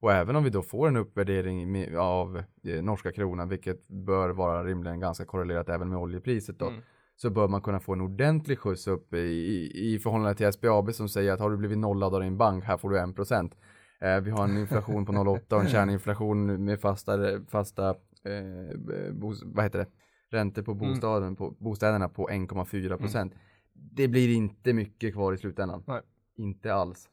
Och 0.00 0.12
även 0.12 0.36
om 0.36 0.44
vi 0.44 0.50
då 0.50 0.62
får 0.62 0.88
en 0.88 0.96
uppvärdering 0.96 1.86
av 1.98 2.42
eh, 2.64 2.82
norska 2.82 3.12
kronan, 3.12 3.48
vilket 3.48 3.88
bör 3.88 4.28
vara 4.28 4.64
rimligen 4.64 5.00
ganska 5.00 5.24
korrelerat 5.24 5.68
även 5.68 5.88
med 5.88 5.98
oljepriset 5.98 6.58
då, 6.58 6.66
Mm. 6.68 6.80
så 7.16 7.30
bör 7.30 7.48
man 7.48 7.60
kunna 7.62 7.80
få 7.80 7.92
en 7.92 8.00
ordentlig 8.00 8.58
skjuts 8.58 8.86
upp 8.86 9.14
i, 9.14 9.18
i, 9.18 9.94
i 9.94 9.98
förhållande 9.98 10.34
till 10.34 10.52
SBAB 10.52 10.94
som 10.94 11.08
säger 11.08 11.32
att 11.32 11.40
har 11.40 11.50
du 11.50 11.56
blivit 11.56 11.78
nollad 11.78 12.14
av 12.14 12.20
din 12.20 12.36
bank, 12.36 12.64
här 12.64 12.76
får 12.76 12.90
du 12.90 12.96
1%. 12.98 13.52
Eh, 14.00 14.20
vi 14.20 14.30
har 14.30 14.44
en 14.44 14.56
inflation 14.58 15.06
på 15.06 15.12
0,8 15.12 15.54
och 15.54 15.60
en 15.60 15.68
kärninflation 15.68 16.64
med 16.64 16.80
fasta, 16.80 17.18
fasta 17.48 17.94
eh, 18.26 19.12
bos, 19.12 19.42
vad 19.44 19.64
heter 19.64 19.78
det? 19.78 19.86
räntor 20.30 20.62
på, 20.62 20.74
bostaden, 20.74 21.36
på 21.36 21.50
bostäderna 21.50 22.08
på 22.08 22.28
1,4 22.28 22.96
procent. 22.96 23.34
Det 23.72 24.08
blir 24.08 24.34
inte 24.36 24.72
mycket 24.72 25.14
kvar 25.14 25.32
i 25.32 25.38
slutändan. 25.38 25.82
Nej. 25.86 26.00
Inte 26.36 26.74
alls. 26.74 27.08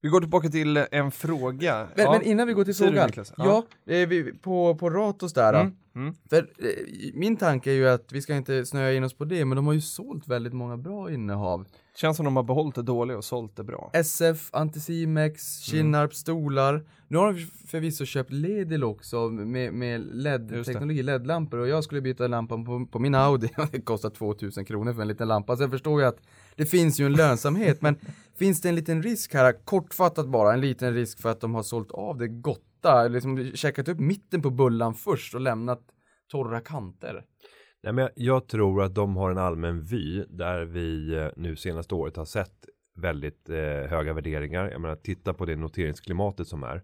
Vi 0.00 0.08
går 0.08 0.20
tillbaka 0.20 0.48
till 0.48 0.76
eh, 0.76 0.84
en 0.90 1.10
fråga. 1.10 1.88
Men, 1.96 2.04
Ja. 2.04 2.12
men 2.12 2.22
innan 2.22 2.46
vi 2.46 2.52
går 2.52 2.64
till 2.64 2.74
frågan. 2.74 3.06
Niklas? 3.06 3.32
Ja, 3.36 3.66
eh, 3.86 4.08
vi, 4.08 4.32
på, 4.32 4.74
på 4.74 4.90
Ratos 4.90 5.32
där. 5.32 5.54
Mm, 5.54 5.76
mm. 5.94 6.14
För 6.30 6.38
eh, 6.38 7.14
min 7.14 7.36
tanke 7.36 7.70
är 7.70 7.74
ju 7.74 7.88
att 7.88 8.12
vi 8.12 8.22
ska 8.22 8.34
inte 8.34 8.66
snöa 8.66 8.92
in 8.92 9.04
oss 9.04 9.14
på 9.14 9.24
det, 9.24 9.44
men 9.44 9.56
de 9.56 9.66
har 9.66 9.74
ju 9.74 9.80
sålt 9.80 10.28
väldigt 10.28 10.52
många 10.52 10.76
bra 10.76 11.12
innehav. 11.12 11.66
Känns 11.96 12.16
som 12.16 12.24
de 12.24 12.36
har 12.36 12.42
behållit 12.42 12.74
det 12.74 12.82
dåliga 12.82 13.16
och 13.16 13.24
sålt 13.24 13.56
det 13.56 13.64
bra. 13.64 13.90
SF, 13.92 14.48
Anticimex, 14.52 15.58
Kinnarp 15.58 16.14
stolar. 16.14 16.84
Nu 17.08 17.18
har 17.18 17.32
de 17.32 17.46
förvisso 17.66 18.04
köpt 18.04 18.32
Ledil 18.32 18.84
också 18.84 19.28
med, 19.28 19.72
med 19.72 20.00
LED-teknologi, 20.00 21.02
LED-lampor 21.02 21.58
och 21.58 21.68
jag 21.68 21.84
skulle 21.84 22.00
byta 22.00 22.26
lampan 22.26 22.64
på, 22.64 22.86
på 22.86 22.98
min 22.98 23.14
Audi 23.14 23.48
och 23.56 23.66
det 23.72 23.80
kostar 23.80 24.10
2000 24.10 24.64
kronor 24.64 24.92
för 24.92 25.02
en 25.02 25.08
liten 25.08 25.28
lampa. 25.28 25.56
Så 25.56 25.62
jag 25.62 25.70
förstår 25.70 26.00
ju 26.00 26.06
att 26.06 26.18
det 26.56 26.66
finns 26.66 27.00
ju 27.00 27.06
en 27.06 27.12
lönsamhet, 27.12 27.82
men 27.82 27.96
finns 28.38 28.60
det 28.60 28.68
en 28.68 28.74
liten 28.74 29.02
risk 29.02 29.34
här, 29.34 29.64
kortfattat 29.64 30.28
bara, 30.28 30.54
en 30.54 30.60
liten 30.60 30.94
risk 30.94 31.20
för 31.20 31.30
att 31.30 31.40
de 31.40 31.54
har 31.54 31.62
sålt 31.62 31.90
av 31.90 32.18
det 32.18 32.28
gotta, 32.28 33.08
liksom 33.08 33.52
checkat 33.54 33.88
upp 33.88 33.98
mitten 33.98 34.42
på 34.42 34.50
bullan 34.50 34.94
först 34.94 35.34
och 35.34 35.40
lämnat 35.40 35.80
torra 36.30 36.60
kanter. 36.60 37.24
Nej, 37.84 37.92
men 37.92 38.02
jag- 38.02 38.12
jag 38.14 38.46
tror 38.48 38.82
att 38.82 38.94
de 38.94 39.16
har 39.16 39.30
en 39.30 39.38
allmän 39.38 39.82
vy 39.82 40.24
där 40.28 40.64
vi 40.64 41.14
eh, 41.14 41.28
nu 41.36 41.56
senaste 41.56 41.94
året 41.94 42.16
har 42.16 42.24
sett 42.24 42.66
väldigt 42.96 43.48
eh, 43.48 43.56
höga 43.90 44.12
värderingar. 44.12 44.70
Jag 44.70 44.80
menar, 44.80 44.96
titta 44.96 45.34
på 45.34 45.44
det 45.44 45.56
noteringsklimatet 45.56 46.48
som 46.48 46.62
är. 46.62 46.76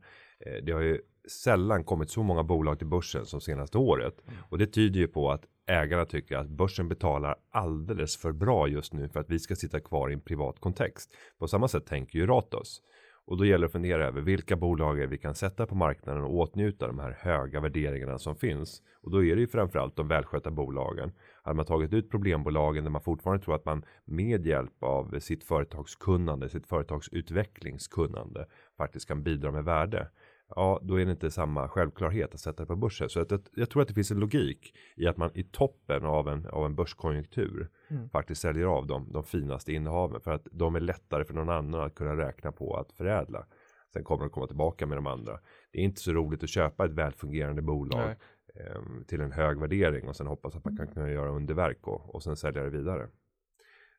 Eh, 0.46 0.64
det 0.64 0.72
har 0.72 0.80
ju 0.80 1.00
sällan 1.44 1.84
kommit 1.84 2.10
så 2.10 2.22
många 2.22 2.42
bolag 2.42 2.78
till 2.78 2.86
börsen 2.86 3.26
som 3.26 3.40
senaste 3.40 3.78
året. 3.78 4.14
Och 4.48 4.58
det 4.58 4.66
tyder 4.66 5.00
ju 5.00 5.08
på 5.08 5.30
att 5.30 5.44
ägarna 5.66 6.04
tycker 6.04 6.36
att 6.36 6.48
börsen 6.48 6.88
betalar 6.88 7.34
alldeles 7.50 8.16
för 8.16 8.32
bra 8.32 8.68
just 8.68 8.92
nu 8.92 9.08
för 9.08 9.20
att 9.20 9.30
vi 9.30 9.38
ska 9.38 9.56
sitta 9.56 9.80
kvar 9.80 10.10
i 10.10 10.12
en 10.12 10.20
privat 10.20 10.60
kontext. 10.60 11.10
På 11.38 11.48
samma 11.48 11.68
sätt 11.68 11.86
tänker 11.86 12.18
ju 12.18 12.26
Ratos. 12.26 12.82
Och 13.30 13.36
då 13.36 13.44
gäller 13.44 13.58
det 13.58 13.66
att 13.66 13.72
fundera 13.72 14.06
över 14.06 14.20
vilka 14.20 14.56
bolag 14.56 14.94
vi 14.94 15.18
kan 15.18 15.34
sätta 15.34 15.66
på 15.66 15.74
marknaden 15.74 16.24
och 16.24 16.34
åtnjuta 16.34 16.86
de 16.86 16.98
här 16.98 17.16
höga 17.20 17.60
värderingarna 17.60 18.18
som 18.18 18.36
finns. 18.36 18.82
Och 19.02 19.10
då 19.10 19.24
är 19.24 19.34
det 19.34 19.40
ju 19.40 19.46
framförallt 19.46 19.96
de 19.96 20.08
välskötta 20.08 20.50
bolagen. 20.50 21.12
Hade 21.42 21.56
man 21.56 21.66
tagit 21.66 21.92
ut 21.92 22.10
problembolagen 22.10 22.84
där 22.84 22.90
man 22.90 23.00
fortfarande 23.02 23.44
tror 23.44 23.54
att 23.54 23.64
man 23.64 23.84
med 24.04 24.46
hjälp 24.46 24.82
av 24.82 25.18
sitt 25.18 25.44
företagskunnande, 25.44 26.48
sitt 26.48 26.66
företagsutvecklingskunnande 26.66 28.46
faktiskt 28.76 29.08
kan 29.08 29.22
bidra 29.22 29.50
med 29.50 29.64
värde. 29.64 30.08
Ja, 30.56 30.80
då 30.82 31.00
är 31.00 31.04
det 31.04 31.10
inte 31.10 31.30
samma 31.30 31.68
självklarhet 31.68 32.34
att 32.34 32.40
sätta 32.40 32.62
det 32.62 32.66
på 32.66 32.76
börsen. 32.76 33.08
Så 33.08 33.20
att, 33.20 33.30
jag, 33.30 33.40
jag 33.54 33.70
tror 33.70 33.82
att 33.82 33.88
det 33.88 33.94
finns 33.94 34.10
en 34.10 34.20
logik 34.20 34.74
i 34.96 35.06
att 35.06 35.16
man 35.16 35.30
i 35.34 35.42
toppen 35.42 36.04
av 36.04 36.28
en, 36.28 36.46
av 36.46 36.66
en 36.66 36.74
börskonjunktur 36.74 37.68
faktiskt 38.12 38.40
säljer 38.40 38.66
av 38.66 38.86
de, 38.86 39.12
de 39.12 39.24
finaste 39.24 39.72
innehaven 39.72 40.20
för 40.20 40.30
att 40.30 40.46
de 40.52 40.76
är 40.76 40.80
lättare 40.80 41.24
för 41.24 41.34
någon 41.34 41.48
annan 41.48 41.80
att 41.80 41.94
kunna 41.94 42.16
räkna 42.16 42.52
på 42.52 42.76
att 42.76 42.92
förädla. 42.92 43.46
Sen 43.92 44.04
kommer 44.04 44.24
de 44.24 44.30
komma 44.30 44.46
tillbaka 44.46 44.86
med 44.86 44.98
de 44.98 45.06
andra. 45.06 45.38
Det 45.72 45.78
är 45.78 45.82
inte 45.82 46.00
så 46.00 46.12
roligt 46.12 46.42
att 46.42 46.48
köpa 46.48 46.84
ett 46.84 46.92
välfungerande 46.92 47.62
bolag 47.62 48.10
eh, 48.54 48.82
till 49.06 49.20
en 49.20 49.32
hög 49.32 49.60
värdering 49.60 50.08
och 50.08 50.16
sen 50.16 50.26
hoppas 50.26 50.56
att 50.56 50.64
man 50.64 50.76
kan 50.76 50.88
kunna 50.88 51.10
göra 51.10 51.30
underverk 51.30 51.86
och, 51.86 52.14
och 52.14 52.22
sen 52.22 52.36
sälja 52.36 52.62
det 52.62 52.70
vidare. 52.70 53.08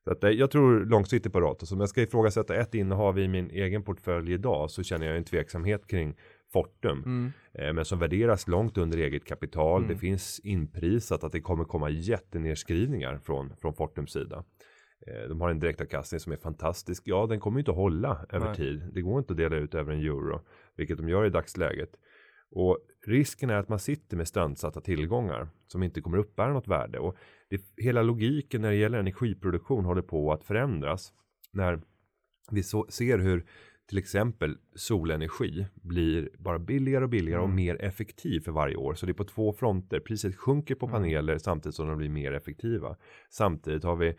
Så 0.03 0.11
att, 0.11 0.23
eh, 0.23 0.29
jag 0.29 0.51
tror 0.51 0.85
långsiktigt 0.85 1.33
på 1.33 1.41
Ratos. 1.41 1.71
Om 1.71 1.79
jag 1.79 1.89
ska 1.89 2.01
ifrågasätta 2.01 2.55
ett 2.55 2.75
innehav 2.75 3.19
i 3.19 3.27
min 3.27 3.49
egen 3.49 3.83
portfölj 3.83 4.33
idag 4.33 4.71
så 4.71 4.83
känner 4.83 5.05
jag 5.05 5.17
en 5.17 5.23
tveksamhet 5.23 5.87
kring 5.87 6.17
Fortum. 6.53 7.03
Mm. 7.05 7.31
Eh, 7.53 7.73
men 7.73 7.85
som 7.85 7.99
värderas 7.99 8.47
långt 8.47 8.77
under 8.77 8.97
eget 8.97 9.25
kapital. 9.25 9.87
Det 9.87 9.97
finns 9.97 10.39
inprisat 10.39 11.23
att 11.23 11.31
det 11.31 11.41
kommer 11.41 11.63
komma 11.63 11.89
jättenedskrivningar 11.89 13.17
från, 13.17 13.55
från 13.61 13.73
Fortums 13.73 14.11
sida. 14.11 14.43
Eh, 15.07 15.29
de 15.29 15.41
har 15.41 15.49
en 15.49 15.59
direktavkastning 15.59 16.19
som 16.19 16.31
är 16.31 16.37
fantastisk. 16.37 17.03
Ja, 17.05 17.25
den 17.25 17.39
kommer 17.39 17.57
ju 17.57 17.61
inte 17.61 17.71
att 17.71 17.77
hålla 17.77 18.25
över 18.29 18.45
Nej. 18.45 18.55
tid. 18.55 18.89
Det 18.93 19.01
går 19.01 19.19
inte 19.19 19.33
att 19.33 19.37
dela 19.37 19.55
ut 19.55 19.75
över 19.75 19.93
en 19.93 19.99
euro, 19.99 20.41
vilket 20.77 20.97
de 20.97 21.09
gör 21.09 21.25
i 21.25 21.29
dagsläget. 21.29 21.89
Och 22.51 22.79
risken 23.07 23.49
är 23.49 23.55
att 23.55 23.69
man 23.69 23.79
sitter 23.79 24.17
med 24.17 24.27
strandsatta 24.27 24.81
tillgångar 24.81 25.49
som 25.67 25.83
inte 25.83 26.01
kommer 26.01 26.17
uppbära 26.17 26.53
något 26.53 26.67
värde. 26.67 26.99
Och 26.99 27.17
det, 27.49 27.61
hela 27.77 28.01
logiken 28.01 28.61
när 28.61 28.69
det 28.69 28.75
gäller 28.75 28.99
energiproduktion 28.99 29.85
håller 29.85 30.01
på 30.01 30.33
att 30.33 30.43
förändras. 30.43 31.13
När 31.51 31.81
vi 32.51 32.63
så, 32.63 32.85
ser 32.89 33.17
hur 33.17 33.45
till 33.91 33.97
exempel 33.97 34.57
solenergi 34.75 35.65
blir 35.73 36.29
bara 36.37 36.59
billigare 36.59 37.03
och 37.03 37.09
billigare 37.09 37.41
och 37.41 37.49
mer 37.49 37.81
effektiv 37.81 38.39
för 38.39 38.51
varje 38.51 38.75
år. 38.75 38.93
Så 38.93 39.05
det 39.05 39.11
är 39.11 39.13
på 39.13 39.23
två 39.23 39.53
fronter. 39.53 39.99
Priset 39.99 40.35
sjunker 40.35 40.75
på 40.75 40.87
paneler 40.87 41.37
samtidigt 41.37 41.75
som 41.75 41.87
de 41.87 41.97
blir 41.97 42.09
mer 42.09 42.33
effektiva. 42.33 42.95
Samtidigt 43.29 43.83
har 43.83 43.95
vi 43.95 44.15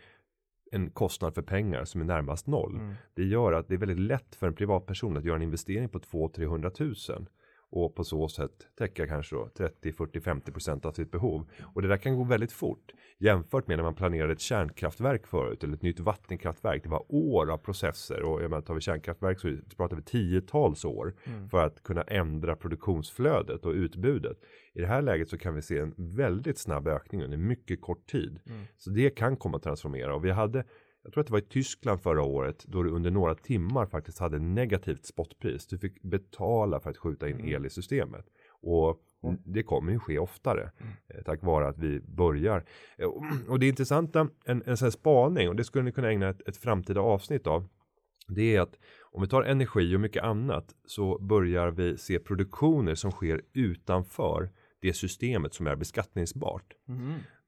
en 0.71 0.89
kostnad 0.89 1.35
för 1.35 1.41
pengar 1.41 1.85
som 1.85 2.01
är 2.01 2.05
närmast 2.05 2.47
noll. 2.47 2.75
Mm. 2.75 2.93
Det 3.13 3.23
gör 3.23 3.53
att 3.53 3.67
det 3.67 3.73
är 3.73 3.77
väldigt 3.77 3.99
lätt 3.99 4.35
för 4.35 4.47
en 4.47 4.55
privatperson 4.55 5.17
att 5.17 5.25
göra 5.25 5.35
en 5.35 5.41
investering 5.41 5.89
på 5.89 5.99
200-300 5.99 7.11
000. 7.17 7.27
Och 7.75 7.95
på 7.95 8.03
så 8.03 8.27
sätt 8.27 8.51
täcka 8.77 9.07
kanske 9.07 9.35
då 9.35 9.49
30, 9.57 9.93
40, 9.93 10.21
50 10.21 10.51
procent 10.51 10.85
av 10.85 10.91
sitt 10.91 11.11
behov. 11.11 11.49
Och 11.73 11.81
det 11.81 11.87
där 11.87 11.97
kan 11.97 12.15
gå 12.15 12.23
väldigt 12.23 12.51
fort 12.51 12.91
jämfört 13.17 13.67
med 13.67 13.77
när 13.77 13.83
man 13.83 13.95
planerade 13.95 14.33
ett 14.33 14.39
kärnkraftverk 14.39 15.27
förut 15.27 15.63
eller 15.63 15.73
ett 15.73 15.81
nytt 15.81 15.99
vattenkraftverk. 15.99 16.83
Det 16.83 16.89
var 16.89 17.05
år 17.09 17.51
av 17.51 17.57
processer 17.57 18.23
och 18.23 18.43
jag 18.43 18.49
menar, 18.49 18.61
tar 18.61 18.73
vi 18.73 18.81
kärnkraftverk 18.81 19.39
så 19.39 19.57
pratar 19.77 19.95
vi 19.95 20.01
tiotals 20.01 20.85
år 20.85 21.13
för 21.51 21.65
att 21.65 21.83
kunna 21.83 22.01
ändra 22.01 22.55
produktionsflödet 22.55 23.65
och 23.65 23.71
utbudet. 23.71 24.37
I 24.73 24.81
det 24.81 24.87
här 24.87 25.01
läget 25.01 25.29
så 25.29 25.37
kan 25.37 25.55
vi 25.55 25.61
se 25.61 25.77
en 25.77 25.93
väldigt 25.97 26.57
snabb 26.57 26.87
ökning 26.87 27.23
under 27.23 27.37
mycket 27.37 27.81
kort 27.81 28.05
tid. 28.05 28.39
Så 28.77 28.89
det 28.89 29.09
kan 29.09 29.37
komma 29.37 29.57
att 29.57 29.63
transformera 29.63 30.15
och 30.15 30.25
vi 30.25 30.31
hade 30.31 30.63
jag 31.03 31.13
tror 31.13 31.21
att 31.21 31.27
det 31.27 31.33
var 31.33 31.39
i 31.39 31.41
Tyskland 31.41 32.01
förra 32.01 32.21
året 32.23 32.63
då 32.67 32.83
du 32.83 32.89
under 32.89 33.11
några 33.11 33.35
timmar 33.35 33.85
faktiskt 33.85 34.19
hade 34.19 34.39
negativt 34.39 35.05
spotpris. 35.05 35.67
Du 35.67 35.77
fick 35.77 36.01
betala 36.01 36.79
för 36.79 36.89
att 36.89 36.97
skjuta 36.97 37.29
in 37.29 37.45
el 37.47 37.65
i 37.65 37.69
systemet. 37.69 38.25
Och 38.61 39.01
det 39.45 39.63
kommer 39.63 39.91
ju 39.91 39.99
ske 39.99 40.19
oftare 40.19 40.71
eh, 41.07 41.23
tack 41.25 41.43
vare 41.43 41.67
att 41.67 41.77
vi 41.77 41.99
börjar. 42.01 42.65
Eh, 42.97 43.07
och- 43.49 43.59
det 43.59 43.67
intressanta, 43.67 44.27
en, 44.45 44.63
en 44.65 44.77
sån 44.77 44.85
här 44.85 44.91
spaning 44.91 45.49
och 45.49 45.55
det 45.55 45.63
skulle 45.63 45.83
ni 45.83 45.91
kunna 45.91 46.09
ägna 46.09 46.29
ett, 46.29 46.47
ett 46.47 46.57
framtida 46.57 47.01
avsnitt 47.01 47.47
av. 47.47 47.67
Det 48.27 48.55
är 48.55 48.61
att 48.61 48.79
om 49.11 49.21
vi 49.21 49.27
tar 49.27 49.43
energi 49.43 49.95
och 49.95 49.99
mycket 50.01 50.23
annat 50.23 50.75
så 50.85 51.19
börjar 51.19 51.71
vi 51.71 51.97
se 51.97 52.19
produktioner 52.19 52.95
som 52.95 53.11
sker 53.11 53.41
utanför 53.53 54.49
det 54.81 54.93
systemet 54.93 55.53
som 55.53 55.67
är 55.67 55.75
beskattningsbart. 55.75 56.73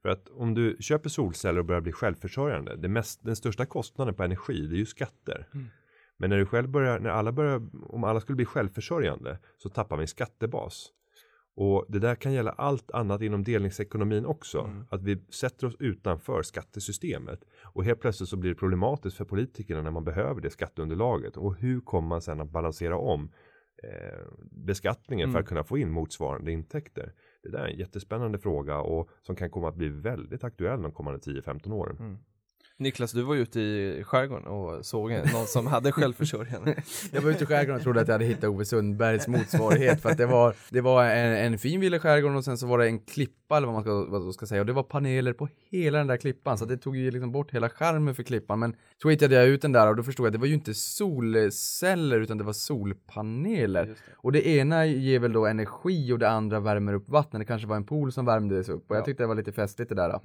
För 0.05 0.09
att 0.09 0.29
om 0.29 0.53
du 0.53 0.77
köper 0.79 1.09
solceller 1.09 1.59
och 1.59 1.65
börjar 1.65 1.81
bli 1.81 1.91
självförsörjande, 1.91 2.75
det 2.75 2.87
mest, 2.87 3.23
den 3.23 3.35
största 3.35 3.65
kostnaden 3.65 4.13
på 4.13 4.23
energi, 4.23 4.67
det 4.67 4.75
är 4.75 4.77
ju 4.77 4.85
skatter. 4.85 5.47
Men 6.17 6.29
när 6.29 6.37
du 6.37 6.45
själv 6.45 6.69
börjar, 6.69 6.99
när 6.99 7.09
alla 7.09 7.31
börjar, 7.31 7.61
om 7.89 8.03
alla 8.03 8.19
skulle 8.19 8.35
bli 8.35 8.45
självförsörjande 8.45 9.39
så 9.57 9.69
tappar 9.69 9.97
vi 9.97 10.01
en 10.01 10.07
skattebas. 10.07 10.87
Och 11.55 11.85
det 11.87 11.99
där 11.99 12.15
kan 12.15 12.33
gälla 12.33 12.51
allt 12.51 12.91
annat 12.91 13.21
inom 13.21 13.43
delningsekonomin 13.43 14.25
också. 14.25 14.85
Att 14.89 15.03
vi 15.03 15.17
sätter 15.29 15.67
oss 15.67 15.75
utanför 15.79 16.43
skattesystemet. 16.43 17.39
Och 17.63 17.83
helt 17.85 18.01
plötsligt 18.01 18.29
så 18.29 18.37
blir 18.37 18.49
det 18.49 18.59
problematiskt 18.59 19.17
för 19.17 19.25
politikerna 19.25 19.81
när 19.81 19.91
man 19.91 20.03
behöver 20.03 20.41
det 20.41 20.49
skatteunderlaget. 20.49 21.37
Och 21.37 21.55
hur 21.55 21.81
kommer 21.81 22.07
man 22.07 22.21
sen 22.21 22.41
att 22.41 22.49
balansera 22.49 22.97
om 22.97 23.31
eh, 23.83 24.19
beskattningen 24.51 25.31
för 25.31 25.39
att 25.39 25.47
kunna 25.47 25.63
få 25.63 25.77
in 25.77 25.91
motsvarande 25.91 26.51
intäkter? 26.51 27.13
Det 27.45 27.51
där 27.51 27.59
är 27.59 27.67
en 27.67 27.77
jättespännande 27.77 28.37
fråga 28.37 28.77
och 28.79 29.09
som 29.21 29.35
kan 29.35 29.49
komma 29.49 29.69
att 29.69 29.75
bli 29.75 29.89
väldigt 29.89 30.43
aktuell 30.43 30.81
de 30.81 30.91
kommande 30.91 31.19
10-15 31.19 31.73
åren. 31.73 31.97
Mm. 31.99 32.17
Niklas, 32.77 33.11
du 33.11 33.21
var 33.21 33.35
ju 33.35 33.41
ute 33.41 33.59
i 33.61 34.03
skärgården 34.03 34.47
och 34.47 34.85
såg 34.85 35.11
någon 35.11 35.47
som 35.47 35.67
hade 35.67 35.91
självförsörjande. 35.91 36.75
Jag 37.11 37.21
var 37.21 37.31
ute 37.31 37.43
i 37.43 37.47
skärgården 37.47 37.75
och 37.75 37.83
trodde 37.83 38.01
att 38.01 38.07
jag 38.07 38.13
hade 38.13 38.25
hittat 38.25 38.43
Ove 38.43 38.65
Sundbergs 38.65 39.27
motsvarighet 39.27 40.01
för 40.01 40.09
att 40.09 40.17
det 40.17 40.25
var, 40.25 40.55
det 40.69 40.81
var 40.81 41.05
en, 41.05 41.53
en 41.53 41.59
fin 41.59 41.79
villa 41.79 41.97
i 41.97 41.99
skärgården 41.99 42.37
och 42.37 42.43
sen 42.45 42.57
så 42.57 42.67
var 42.67 42.77
det 42.77 42.85
en 42.85 42.99
klippa 42.99 43.57
eller 43.57 43.67
vad 43.67 43.73
man 43.73 43.83
ska, 43.83 44.05
vad 44.05 44.21
man 44.21 44.33
ska 44.33 44.45
säga 44.45 44.61
och 44.61 44.67
det 44.67 44.73
var 44.73 44.83
paneler 44.83 45.33
på 45.33 45.49
hela 45.71 45.97
den 45.97 46.07
där 46.07 46.17
klippan 46.17 46.57
så 46.57 46.65
det 46.65 46.77
tog 46.77 46.97
ju 46.97 47.11
liksom 47.11 47.31
bort 47.31 47.51
hela 47.51 47.69
charmen 47.69 48.15
för 48.15 48.23
klippan. 48.23 48.59
Men 48.59 48.75
tweetade 49.03 49.35
jag 49.35 49.47
ut 49.47 49.61
den 49.61 49.71
där 49.71 49.87
och 49.87 49.95
då 49.95 50.03
förstod 50.03 50.25
jag 50.25 50.27
att 50.27 50.33
det 50.33 50.39
var 50.39 50.47
ju 50.47 50.53
inte 50.53 50.73
solceller 50.73 52.19
utan 52.19 52.37
det 52.37 52.43
var 52.43 52.53
solpaneler. 52.53 53.95
Och 54.15 54.31
det 54.31 54.47
ena 54.47 54.85
ger 54.85 55.19
väl 55.19 55.33
då 55.33 55.45
energi 55.45 56.11
och 56.11 56.19
det 56.19 56.29
andra 56.29 56.59
värmer 56.59 56.93
upp 56.93 57.09
vatten 57.09 57.39
det 57.39 57.45
kanske 57.45 57.67
var 57.67 57.75
en 57.75 57.85
pool 57.85 58.11
som 58.11 58.25
värmdes 58.25 58.69
upp 58.69 58.91
och 58.91 58.97
jag 58.97 59.05
tyckte 59.05 59.23
det 59.23 59.27
var 59.27 59.35
lite 59.35 59.51
festligt 59.51 59.89
det 59.89 59.95
där 59.95 60.09
då. 60.09 60.21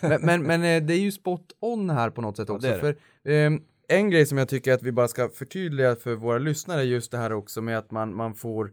men, 0.00 0.20
men, 0.22 0.42
men 0.42 0.62
eh, 0.62 0.86
det 0.86 0.94
är 0.94 1.00
ju 1.00 1.12
spot 1.12 1.46
on 1.60 1.93
här 1.94 2.10
på 2.10 2.20
något 2.20 2.36
sätt 2.36 2.50
också 2.50 2.68
det. 2.68 2.78
för 2.78 2.96
ehm, 3.24 3.62
en 3.88 4.10
grej 4.10 4.26
som 4.26 4.38
jag 4.38 4.48
tycker 4.48 4.72
att 4.72 4.82
vi 4.82 4.92
bara 4.92 5.08
ska 5.08 5.28
förtydliga 5.28 5.96
för 5.96 6.14
våra 6.14 6.38
lyssnare 6.38 6.80
är 6.80 6.84
just 6.84 7.10
det 7.10 7.18
här 7.18 7.32
också 7.32 7.62
med 7.62 7.78
att 7.78 7.90
man, 7.90 8.14
man 8.14 8.34
får 8.34 8.72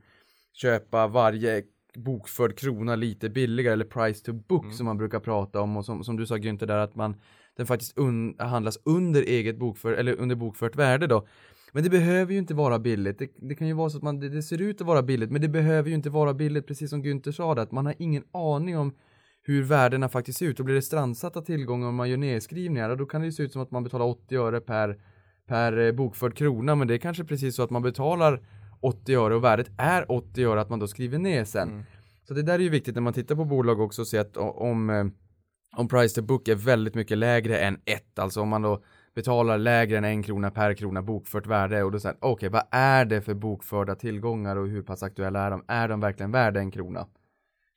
köpa 0.53 1.07
varje 1.07 1.63
bokförd 1.95 2.57
krona 2.57 2.95
lite 2.95 3.29
billigare 3.29 3.73
eller 3.73 3.85
price 3.85 4.25
to 4.25 4.33
book 4.33 4.73
som 4.73 4.85
man 4.85 4.97
brukar 4.97 5.19
prata 5.19 5.61
om 5.61 5.77
och 5.77 5.85
som, 5.85 6.03
som 6.03 6.17
du 6.17 6.25
sa 6.25 6.35
Günther 6.35 6.65
där 6.65 6.77
att 6.77 6.95
man 6.95 7.15
den 7.57 7.65
faktiskt 7.67 7.97
un, 7.97 8.35
handlas 8.39 8.79
under 8.83 9.21
eget 9.21 9.57
bokför 9.57 9.93
eller 9.93 10.19
under 10.19 10.35
bokfört 10.35 10.75
värde 10.75 11.07
då. 11.07 11.27
Men 11.71 11.83
det 11.83 11.89
behöver 11.89 12.33
ju 12.33 12.39
inte 12.39 12.53
vara 12.53 12.79
billigt. 12.79 13.19
Det, 13.19 13.29
det 13.35 13.55
kan 13.55 13.67
ju 13.67 13.73
vara 13.73 13.89
så 13.89 13.97
att 13.97 14.03
man, 14.03 14.19
det, 14.19 14.29
det 14.29 14.43
ser 14.43 14.61
ut 14.61 14.81
att 14.81 14.87
vara 14.87 15.01
billigt 15.01 15.31
men 15.31 15.41
det 15.41 15.47
behöver 15.47 15.89
ju 15.89 15.95
inte 15.95 16.09
vara 16.09 16.33
billigt 16.33 16.67
precis 16.67 16.89
som 16.89 17.03
Günther 17.03 17.31
sa 17.31 17.55
det 17.55 17.61
att 17.61 17.71
man 17.71 17.85
har 17.85 17.95
ingen 17.97 18.23
aning 18.31 18.77
om 18.77 18.93
hur 19.43 19.63
värdena 19.63 20.09
faktiskt 20.09 20.39
ser 20.39 20.45
ut. 20.45 20.59
Och 20.59 20.65
blir 20.65 20.75
det 20.75 20.81
strandsatta 20.81 21.41
tillgångar 21.41 21.87
och 21.87 21.93
man 21.93 22.09
gör 22.09 22.17
nedskrivningar, 22.17 22.95
då 22.95 23.05
kan 23.05 23.21
det 23.21 23.25
ju 23.25 23.31
se 23.31 23.43
ut 23.43 23.51
som 23.51 23.61
att 23.61 23.71
man 23.71 23.83
betalar 23.83 24.05
80 24.05 24.35
öre 24.35 24.61
per, 24.61 24.97
per 25.47 25.77
eh, 25.77 25.91
bokförd 25.91 26.35
krona, 26.35 26.75
men 26.75 26.87
det 26.87 26.93
är 26.93 26.97
kanske 26.97 27.23
precis 27.23 27.55
så 27.55 27.63
att 27.63 27.69
man 27.69 27.81
betalar 27.81 28.41
80 28.79 29.15
öre 29.15 29.35
och 29.35 29.43
värdet 29.43 29.71
är 29.77 30.11
80 30.11 30.43
öre 30.43 30.61
att 30.61 30.69
man 30.69 30.79
då 30.79 30.87
skriver 30.87 31.17
ner 31.19 31.43
sen. 31.45 31.69
Så 32.27 32.33
det 32.33 32.41
där 32.43 32.53
är 32.53 32.59
ju 32.59 32.69
viktigt 32.69 32.95
när 32.95 33.01
man 33.01 33.13
tittar 33.13 33.35
på 33.35 33.45
bolag 33.45 33.79
också, 33.79 34.05
se 34.05 34.17
att 34.17 34.37
o- 34.37 34.41
om, 34.57 34.89
eh, 34.89 35.05
om 35.75 35.87
price 35.87 36.15
to 36.21 36.27
book 36.27 36.47
är 36.47 36.55
väldigt 36.55 36.95
mycket 36.95 37.17
lägre 37.17 37.59
än 37.59 37.79
ett, 37.85 38.19
alltså 38.19 38.41
om 38.41 38.49
man 38.49 38.61
då 38.61 38.83
betalar 39.15 39.57
lägre 39.57 39.97
än 39.97 40.03
en 40.03 40.23
krona 40.23 40.51
per 40.51 40.73
krona 40.73 41.01
bokfört 41.01 41.47
värde 41.47 41.83
och 41.83 41.91
då 41.91 41.99
säger 41.99 42.17
okej, 42.21 42.49
vad 42.49 42.63
är 42.71 43.05
det 43.05 43.21
för 43.21 43.33
bokförda 43.33 43.95
tillgångar 43.95 44.55
och 44.55 44.67
hur 44.67 44.81
pass 44.81 45.03
aktuella 45.03 45.39
är 45.45 45.51
de? 45.51 45.63
Är 45.67 45.87
de 45.87 45.99
verkligen 45.99 46.31
värda 46.31 46.59
en 46.59 46.71
krona? 46.71 47.07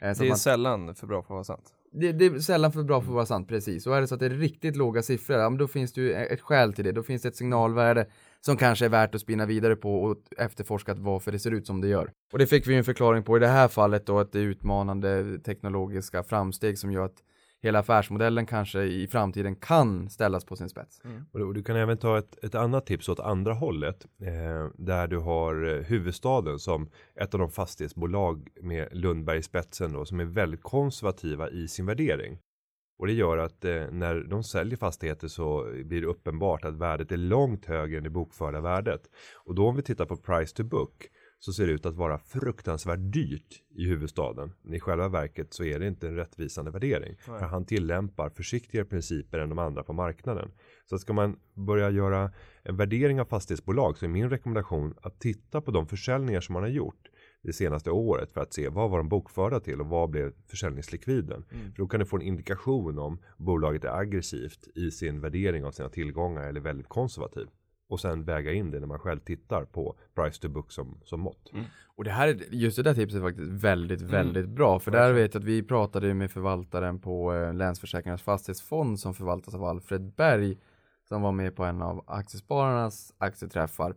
Eh, 0.03 0.17
Det 0.19 0.25
är 0.25 0.29
man- 0.29 0.39
sällan 0.39 0.95
för 0.95 1.07
bra 1.07 1.23
för 1.23 1.27
att 1.27 1.31
vara 1.31 1.45
sant. 1.45 1.73
det, 1.93 2.13
det 2.13 2.27
är 2.27 2.39
sällan 2.39 2.73
för 2.73 2.83
bra 2.83 3.01
för 3.01 3.09
att 3.09 3.15
vara 3.15 3.27
sant, 3.27 3.49
precis. 3.49 3.87
Och 3.87 3.97
är 3.97 4.01
det 4.01 4.07
så 4.07 4.15
att 4.15 4.21
det 4.21 4.27
är 4.27 4.31
riktigt 4.31 4.77
låga 4.77 5.03
siffror, 5.03 5.39
ja, 5.39 5.51
men 5.51 5.59
då 5.59 5.69
finns 5.69 5.93
det 5.93 6.01
ju 6.01 6.13
ett 6.15 6.41
skäl 6.41 6.73
till 6.73 6.85
det. 6.85 6.93
Då 6.93 7.03
finns 7.03 7.23
det 7.23 7.29
ett 7.29 7.37
signalvärde 7.37 8.07
som 8.41 8.57
kanske 8.57 8.85
är 8.85 8.89
värt 8.89 9.15
att 9.15 9.21
spinna 9.21 9.47
vidare 9.47 9.77
på 9.77 10.03
och 10.03 10.17
efterforska 10.39 10.95
varför 10.95 11.33
det 11.33 11.39
ser 11.39 11.51
ut 11.51 11.67
som 11.67 11.81
det 11.81 11.89
gör. 11.89 12.11
Och 12.33 12.39
det 12.39 12.47
fick 12.47 12.67
vi 12.67 12.73
ju 12.73 12.79
en 12.79 12.85
förklaring 12.85 13.23
på 13.23 13.37
i 13.37 13.41
det 13.41 13.47
här 13.49 13.69
fallet 13.69 14.07
då, 14.07 14.19
att 14.19 14.33
det 14.33 14.39
är 14.39 14.43
utmanande 14.43 15.39
teknologiska 15.39 16.23
framsteg 16.23 16.79
som 16.79 16.93
gör 16.93 17.05
att 17.05 17.23
hela 17.65 17.79
affärsmodellen 17.79 18.47
kanske 18.47 18.83
i 18.83 19.07
framtiden 19.07 19.57
kan 19.57 20.11
ställas 20.11 20.45
på 20.45 20.57
sin 20.57 20.69
spets. 20.69 21.01
Och 21.33 21.39
du, 21.39 21.45
och 21.45 21.55
du 21.55 21.63
kan 21.63 21.77
även 21.77 21.99
ta 21.99 22.19
ett, 22.19 22.45
ett 22.45 22.55
annat 22.55 22.87
tips 22.87 23.09
åt 23.09 23.21
andra 23.21 23.53
hållet. 23.53 24.07
Eh, 24.21 24.69
där 24.75 25.07
du 25.07 25.19
har 25.19 25.69
eh, 25.69 25.83
huvudstaden 25.83 26.59
som 26.59 26.91
ett 27.15 27.35
av 27.35 27.41
de 27.41 27.51
fastighetsbolag 27.51 28.49
med 28.61 28.89
Lundberg 28.93 29.39
i 29.39 29.43
spetsen 29.43 29.93
då, 29.93 30.05
som 30.05 30.21
är 30.21 30.25
väldigt 30.25 30.63
konservativa 30.63 31.51
i 31.51 31.69
sin 31.69 31.87
värdering. 31.87 32.39
Och 32.99 33.07
det 33.07 33.13
gör 33.13 33.39
att 33.39 33.65
eh, 33.65 33.91
när 33.91 34.25
de 34.31 34.45
säljer 34.45 34.77
fastigheter 34.77 35.29
så 35.29 35.73
blir 35.85 36.01
det 36.01 36.07
uppenbart 36.07 36.65
att 36.65 36.75
värdet 36.75 37.13
är 37.13 37.17
långt 37.17 37.65
högre 37.65 37.99
än 37.99 38.05
det 38.05 38.11
bokförda 38.11 38.61
värdet. 38.61 39.01
Och 39.45 39.55
då 39.55 39.69
om 39.69 39.77
vi 39.77 39.83
tittar 39.83 40.07
på 40.07 40.17
price 40.17 40.57
to 40.57 40.65
book 40.65 41.09
så 41.45 41.53
ser 41.53 41.67
det 41.67 41.73
ut 41.73 41.87
att 41.87 41.95
vara 41.95 42.19
fruktansvärt 42.19 42.99
dyrt 43.13 43.63
i 43.77 43.87
huvudstaden. 43.87 44.53
Men 44.63 44.75
i 44.75 44.81
själva 44.81 45.09
verket 45.09 45.55
så 45.55 45.65
är 45.65 45.79
det 45.79 45.87
inte 45.87 46.09
en 46.09 46.17
rättvisande 46.17 46.71
värdering. 46.71 47.17
För 47.25 47.47
han 47.47 47.67
tillämpar 47.67 48.31
försiktigare 48.31 48.87
principer 48.87 49.39
än 49.39 49.49
de 49.49 49.59
andra 49.59 49.83
på 49.83 49.93
marknaden. 49.93 50.51
Så 50.91 50.99
ska 50.99 51.13
man 51.13 51.37
börja 51.55 51.91
göra 51.91 52.33
en 52.63 52.77
värdering 52.77 53.21
av 53.21 53.25
fastighetsbolag 53.25 53.99
så 53.99 54.05
är 54.05 54.09
min 54.09 54.31
rekommendation 54.31 54.95
att 55.03 55.21
titta 55.21 55.61
på 55.61 55.71
de 55.71 55.87
försäljningar 55.87 56.41
som 56.41 56.53
man 56.53 56.63
har 56.63 56.71
gjort 56.71 57.11
det 57.43 57.53
senaste 57.53 57.91
året 57.91 58.33
för 58.33 58.41
att 58.41 58.55
se 58.55 58.69
vad 58.69 58.91
var 58.91 58.99
de 58.99 59.09
bokförda 59.09 59.61
till 59.61 59.81
och 59.81 59.87
vad 59.87 60.11
blev 60.11 60.33
försäljningslikviden. 60.47 61.45
För 61.49 61.83
då 61.83 61.89
kan 61.89 62.01
du 62.01 62.07
få 62.07 62.17
en 62.17 62.23
indikation 62.23 62.99
om 62.99 63.19
bolaget 63.37 63.85
är 63.85 63.99
aggressivt 63.99 64.69
i 64.75 64.91
sin 64.91 65.21
värdering 65.21 65.65
av 65.65 65.71
sina 65.71 65.89
tillgångar 65.89 66.43
eller 66.43 66.61
väldigt 66.61 66.89
konservativ. 66.89 67.47
Och 67.89 68.01
sen 68.01 68.25
väga 68.25 68.53
in 68.53 68.71
det 68.71 68.81
när 68.81 68.87
man 68.87 68.99
själv 68.99 69.19
tittar 69.21 69.65
på 69.65 69.97
price 70.15 70.41
to 70.43 70.49
book 70.49 70.73
som, 70.73 70.99
som 71.05 71.21
mått. 71.21 71.51
Och 71.97 72.05
det 72.05 72.11
här, 72.11 72.29
är- 72.29 72.55
just 72.55 72.77
det 72.77 72.83
där 72.83 72.95
tipset 72.95 73.19
är 73.19 73.23
faktiskt 73.25 73.51
väldigt, 73.65 74.01
väldigt 74.01 74.49
bra. 74.49 74.79
För 74.81 74.91
där 74.91 75.13
vet 75.13 75.35
jag 75.35 75.41
att 75.41 75.45
vi 75.47 75.63
pratade 75.63 76.15
med 76.15 76.31
förvaltaren 76.31 76.99
på 77.01 77.35
eh, 77.35 77.55
Länsförsäkringarnas 77.55 78.23
fastighetsfond 78.23 79.01
som 79.01 79.15
förvaltas 79.15 79.55
av 79.55 79.65
Alfred 79.65 80.03
Berg 80.17 80.57
som 81.09 81.23
var 81.23 81.33
med 81.33 81.57
på 81.57 81.65
en 81.65 81.83
av 81.83 82.05
aktiespararnas 82.07 83.13
aktieträffar. 83.19 83.95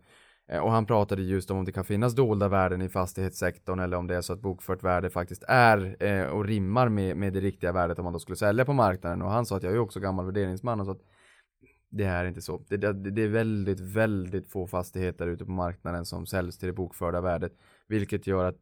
Eh, 0.50 0.60
Och 0.60 0.72
han 0.72 0.86
pratade 0.86 1.22
just 1.22 1.52
om 1.52 1.58
om 1.58 1.66
det 1.66 1.72
kan 1.72 1.86
finnas 1.86 2.16
dolda 2.16 2.48
värden 2.48 2.82
i 2.82 2.90
fastighetssektorn 2.90 3.80
eller 3.80 3.98
om 3.98 4.08
det 4.08 4.16
är 4.16 4.22
så 4.22 4.34
att 4.34 4.42
bokfört 4.42 4.84
värde 4.84 5.10
faktiskt 5.10 5.44
är 5.48 6.04
eh, 6.04 6.26
och 6.28 6.46
rimmar 6.46 6.90
med, 6.90 7.18
med 7.18 7.34
det 7.34 7.40
riktiga 7.40 7.72
värdet 7.72 8.00
om 8.00 8.04
man 8.04 8.14
då 8.14 8.20
skulle 8.20 8.36
sälja 8.36 8.66
på 8.66 8.74
marknaden. 8.74 9.22
Och 9.22 9.32
han 9.32 9.46
sa 9.46 9.58
att 9.58 9.64
jag 9.64 9.74
är 9.74 9.80
också 9.80 10.00
gammal 10.00 10.26
värderingsman 10.26 10.80
och 10.80 10.86
så 10.86 10.92
att 10.92 11.02
det 11.90 12.04
är 12.04 12.26
inte 12.26 12.42
så. 12.42 12.62
Det, 12.68 12.78
det, 12.78 12.94
det 12.94 13.22
är 13.22 13.28
väldigt, 13.28 13.80
väldigt 13.80 14.48
få 14.48 14.68
fastigheter 14.68 15.28
ute 15.28 15.46
på 15.46 15.52
marknaden 15.52 16.06
som 16.06 16.26
säljs 16.26 16.58
till 16.58 16.68
det 16.68 16.74
bokförda 16.74 17.22
värdet. 17.22 17.54
Vilket 17.88 18.28
gör 18.28 18.46
att 18.46 18.60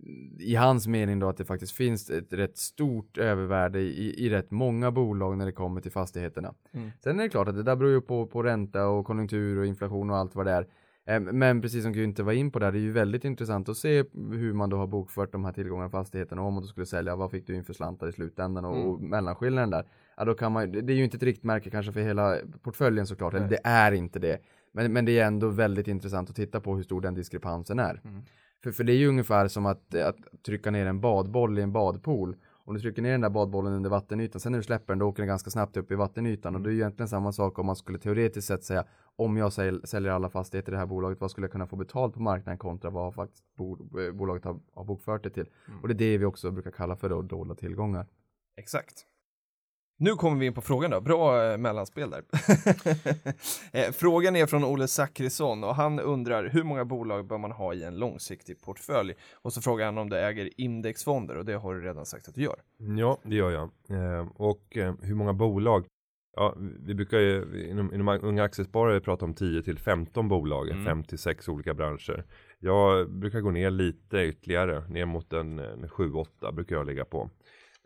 mm, 0.00 0.40
i 0.40 0.54
hans 0.54 0.86
mening 0.86 1.18
då 1.18 1.28
att 1.28 1.36
det 1.36 1.44
faktiskt 1.44 1.72
finns 1.72 2.10
ett 2.10 2.32
rätt 2.32 2.58
stort 2.58 3.18
övervärde 3.18 3.80
i, 3.80 4.26
i 4.26 4.30
rätt 4.30 4.50
många 4.50 4.90
bolag 4.90 5.38
när 5.38 5.46
det 5.46 5.52
kommer 5.52 5.80
till 5.80 5.92
fastigheterna. 5.92 6.54
Sen 7.04 7.18
är 7.18 7.22
det 7.22 7.28
klart 7.28 7.48
att 7.48 7.56
det 7.56 7.62
där 7.62 7.76
beror 7.76 7.90
ju 7.92 8.00
på, 8.00 8.26
på 8.26 8.42
ränta 8.42 8.86
och 8.86 9.06
konjunktur 9.06 9.58
och 9.58 9.66
inflation 9.66 10.10
och 10.10 10.16
allt 10.16 10.34
vad 10.34 10.46
det 10.46 10.52
är. 10.52 10.66
Eh, 11.06 11.20
Men 11.20 11.60
precis 11.62 11.82
som 11.82 11.94
Günther 11.94 12.22
var 12.22 12.32
in 12.32 12.50
på 12.50 12.58
där, 12.58 12.72
det 12.72 12.78
är 12.78 12.80
ju 12.80 12.92
väldigt 12.92 13.24
intressant 13.24 13.68
att 13.68 13.76
se 13.76 14.04
hur 14.14 14.52
man 14.52 14.70
då 14.70 14.76
har 14.76 14.86
bokfört 14.86 15.32
de 15.32 15.44
här 15.44 15.52
tillgångarna 15.52 15.86
och 15.86 15.92
fastigheterna. 15.92 16.42
Om 16.42 16.54
man 16.54 16.62
då 16.62 16.66
skulle 16.66 16.86
sälja, 16.86 17.16
vad 17.16 17.30
fick 17.30 17.46
du 17.46 17.54
in 17.54 17.64
för 17.64 17.72
slantar 17.72 18.08
i 18.08 18.12
slutändan 18.12 18.64
och, 18.64 18.88
och 18.88 19.00
mellanskillnaden 19.00 19.70
där. 19.70 19.84
Ja, 20.16 20.24
då 20.24 20.34
kan 20.34 20.52
man, 20.52 20.72
det 20.72 20.92
är 20.92 20.96
ju 20.96 21.04
inte 21.04 21.16
ett 21.16 21.22
riktmärke 21.22 21.70
kanske 21.70 21.92
för 21.92 22.00
hela 22.00 22.36
portföljen 22.62 23.06
såklart, 23.06 23.34
eller 23.34 23.48
det 23.48 23.60
är 23.64 23.92
inte 23.92 24.18
det. 24.18 24.38
Men, 24.72 24.92
men 24.92 25.04
det 25.04 25.18
är 25.18 25.26
ändå 25.26 25.48
väldigt 25.48 25.88
intressant 25.88 26.30
att 26.30 26.36
titta 26.36 26.60
på 26.60 26.76
hur 26.76 26.82
stor 26.82 27.00
den 27.00 27.14
diskrepansen 27.14 27.78
är. 27.78 28.00
För, 28.62 28.72
för 28.72 28.84
det 28.84 28.92
är 28.92 28.96
ju 28.96 29.08
ungefär 29.08 29.48
som 29.48 29.66
att, 29.66 29.94
att 29.94 30.16
trycka 30.46 30.70
ner 30.70 30.86
en 30.86 31.00
badboll 31.00 31.58
i 31.58 31.62
en 31.62 31.72
badpool. 31.72 32.36
Om 32.64 32.74
du 32.74 32.80
trycker 32.80 33.02
ner 33.02 33.12
den 33.12 33.20
där 33.20 33.30
badbollen 33.30 33.72
under 33.72 33.90
vattenytan, 33.90 34.40
sen 34.40 34.52
när 34.52 34.58
du 34.58 34.62
släpper 34.62 34.92
den 34.92 34.98
då 34.98 35.06
åker 35.06 35.22
den 35.22 35.28
ganska 35.28 35.50
snabbt 35.50 35.76
upp 35.76 35.92
i 35.92 35.94
vattenytan. 35.94 36.54
Och 36.54 36.60
det 36.60 36.70
är 36.70 36.72
ju 36.72 36.78
egentligen 36.78 37.08
samma 37.08 37.32
sak 37.32 37.58
om 37.58 37.66
man 37.66 37.76
skulle 37.76 37.98
teoretiskt 37.98 38.48
sett 38.48 38.64
säga 38.64 38.84
om 39.16 39.36
jag 39.36 39.52
säl, 39.52 39.86
säljer 39.86 40.12
alla 40.12 40.28
fastigheter 40.28 40.72
i 40.72 40.74
det 40.74 40.78
här 40.78 40.86
bolaget, 40.86 41.20
vad 41.20 41.30
skulle 41.30 41.44
jag 41.44 41.52
kunna 41.52 41.66
få 41.66 41.76
betalt 41.76 42.14
på 42.14 42.22
marknaden 42.22 42.58
kontra 42.58 42.90
vad 42.90 43.14
faktiskt 43.14 43.44
eh, 43.58 44.12
bolaget 44.12 44.44
har, 44.44 44.60
har 44.74 44.84
bokfört 44.84 45.22
det 45.22 45.30
till. 45.30 45.46
Och 45.82 45.88
det 45.88 45.94
är 45.94 45.98
det 45.98 46.18
vi 46.18 46.24
också 46.24 46.50
brukar 46.50 46.70
kalla 46.70 46.96
för 46.96 47.08
då 47.08 47.22
dolda 47.22 47.54
tillgångar. 47.54 48.06
Exakt. 48.56 49.06
Nu 50.02 50.10
kommer 50.10 50.38
vi 50.40 50.46
in 50.46 50.54
på 50.54 50.60
frågan 50.60 50.90
då, 50.90 51.00
bra 51.00 51.52
eh, 51.52 51.58
mellanspel 51.58 52.10
där. 52.10 52.22
eh, 53.86 53.92
frågan 53.92 54.36
är 54.36 54.46
från 54.46 54.64
Olle 54.64 54.88
Zackrisson 54.88 55.64
och 55.64 55.74
han 55.74 56.00
undrar 56.00 56.48
hur 56.48 56.62
många 56.62 56.84
bolag 56.84 57.26
bör 57.26 57.38
man 57.38 57.52
ha 57.52 57.74
i 57.74 57.84
en 57.84 57.96
långsiktig 57.96 58.60
portfölj? 58.60 59.14
Och 59.34 59.52
så 59.52 59.60
frågar 59.60 59.86
han 59.86 59.98
om 59.98 60.10
du 60.10 60.16
äger 60.16 60.50
indexfonder 60.60 61.36
och 61.36 61.44
det 61.44 61.54
har 61.54 61.74
du 61.74 61.80
redan 61.80 62.06
sagt 62.06 62.28
att 62.28 62.34
du 62.34 62.42
gör. 62.42 62.56
Ja, 62.98 63.18
det 63.22 63.34
gör 63.34 63.50
jag. 63.50 63.70
Eh, 63.90 64.26
och 64.36 64.62
hur 65.00 65.14
många 65.14 65.32
bolag? 65.32 65.84
Ja, 66.36 66.54
vi 66.86 66.94
brukar 66.94 67.18
ju 67.18 67.66
inom, 67.70 67.94
inom 67.94 68.18
unga 68.22 68.42
aktiesparare 68.42 69.00
prata 69.00 69.24
om 69.24 69.34
10 69.34 69.62
till 69.62 69.78
15 69.78 70.28
bolag, 70.28 70.70
Mm. 70.70 70.84
5 70.84 71.04
till 71.04 71.18
6 71.18 71.48
olika 71.48 71.74
branscher. 71.74 72.24
Jag 72.58 73.10
brukar 73.10 73.40
gå 73.40 73.50
ner 73.50 73.70
lite 73.70 74.18
ytterligare, 74.18 74.88
ner 74.88 75.04
mot 75.04 75.32
en, 75.32 75.58
en 75.58 75.88
7-8 75.88 76.52
brukar 76.52 76.76
jag 76.76 76.86
ligga 76.86 77.04
på. 77.04 77.30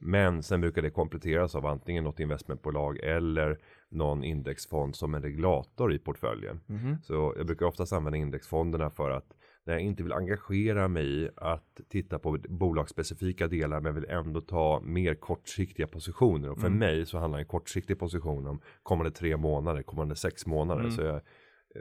Men 0.00 0.42
sen 0.42 0.60
brukar 0.60 0.82
det 0.82 0.90
kompletteras 0.90 1.54
av 1.54 1.66
antingen 1.66 2.04
något 2.04 2.20
investmentbolag 2.20 2.98
eller 2.98 3.58
någon 3.88 4.24
indexfond 4.24 4.96
som 4.96 5.14
en 5.14 5.22
regulator 5.22 5.92
i 5.92 5.98
portföljen. 5.98 6.60
Så 7.02 7.34
jag 7.36 7.46
brukar 7.46 7.66
oftast 7.66 7.92
använda 7.92 8.18
indexfonderna 8.18 8.90
för 8.90 9.10
att 9.10 9.32
när 9.64 9.72
jag 9.74 9.82
inte 9.82 10.02
vill 10.02 10.12
engagera 10.12 10.88
mig 10.88 11.22
i 11.22 11.28
att 11.36 11.80
titta 11.88 12.18
på 12.18 12.38
bolagsspecifika 12.48 13.48
delar 13.48 13.80
men 13.80 13.94
vill 13.94 14.04
ändå 14.08 14.40
ta 14.40 14.80
mer 14.84 15.14
kortsiktiga 15.14 15.86
positioner. 15.86 16.50
Och 16.50 16.60
för 16.60 16.68
mig 16.78 17.06
så 17.06 17.18
handlar 17.18 17.38
en 17.38 17.46
kortsiktig 17.46 17.98
position 17.98 18.46
om 18.46 18.60
kommande 18.82 19.10
tre 19.10 19.36
månader, 19.36 19.82
kommande 19.82 20.16
sex 20.16 20.46
månader. 20.46 20.90
Så 20.90 21.02
jag 21.02 21.14
är 21.14 21.22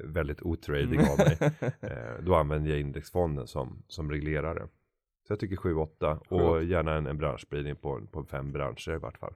väldigt 0.07 0.41
otradig 0.41 0.99
av 0.99 1.17
mig. 1.17 1.37
Eh, 1.81 2.23
Då 2.23 2.35
använder 2.35 2.69
jag 2.69 2.79
indexfonden 2.79 3.47
som, 3.47 3.83
som 3.87 4.11
reglerare. 4.11 4.67
Så 5.27 5.31
jag 5.31 5.39
tycker 5.39 5.55
7-8 5.55 6.17
och 6.29 6.63
gärna 6.63 6.93
en, 6.95 7.07
en 7.07 7.17
branschspridning 7.17 7.75
på, 7.75 8.01
på 8.11 8.23
fem 8.23 8.51
branscher 8.51 8.91
i 8.95 8.97
vart 8.97 9.17
fall. 9.17 9.33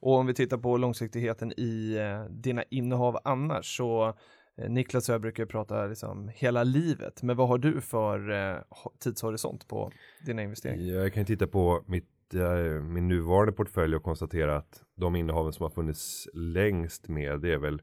Och 0.00 0.12
om 0.14 0.26
vi 0.26 0.34
tittar 0.34 0.58
på 0.58 0.76
långsiktigheten 0.76 1.52
i 1.56 1.96
eh, 1.98 2.24
dina 2.34 2.62
innehav 2.62 3.18
annars 3.24 3.76
så 3.76 4.14
eh, 4.56 4.70
Niklas 4.70 5.08
och 5.08 5.12
jag 5.14 5.20
brukar 5.20 5.46
prata 5.46 5.86
liksom 5.86 6.28
hela 6.34 6.62
livet, 6.64 7.22
men 7.22 7.36
vad 7.36 7.48
har 7.48 7.58
du 7.58 7.80
för 7.80 8.30
eh, 8.30 8.56
ho- 8.70 8.98
tidshorisont 9.00 9.68
på 9.68 9.90
dina 10.26 10.42
investeringar? 10.42 10.94
Jag 10.94 11.12
kan 11.12 11.24
titta 11.24 11.46
på 11.46 11.82
mitt, 11.86 12.34
eh, 12.34 12.82
min 12.82 13.08
nuvarande 13.08 13.52
portfölj 13.52 13.96
och 13.96 14.02
konstatera 14.02 14.56
att 14.56 14.82
de 14.96 15.16
innehaven 15.16 15.52
som 15.52 15.62
har 15.64 15.70
funnits 15.70 16.28
längst 16.34 17.08
med 17.08 17.40
det 17.40 17.52
är 17.52 17.58
väl 17.58 17.82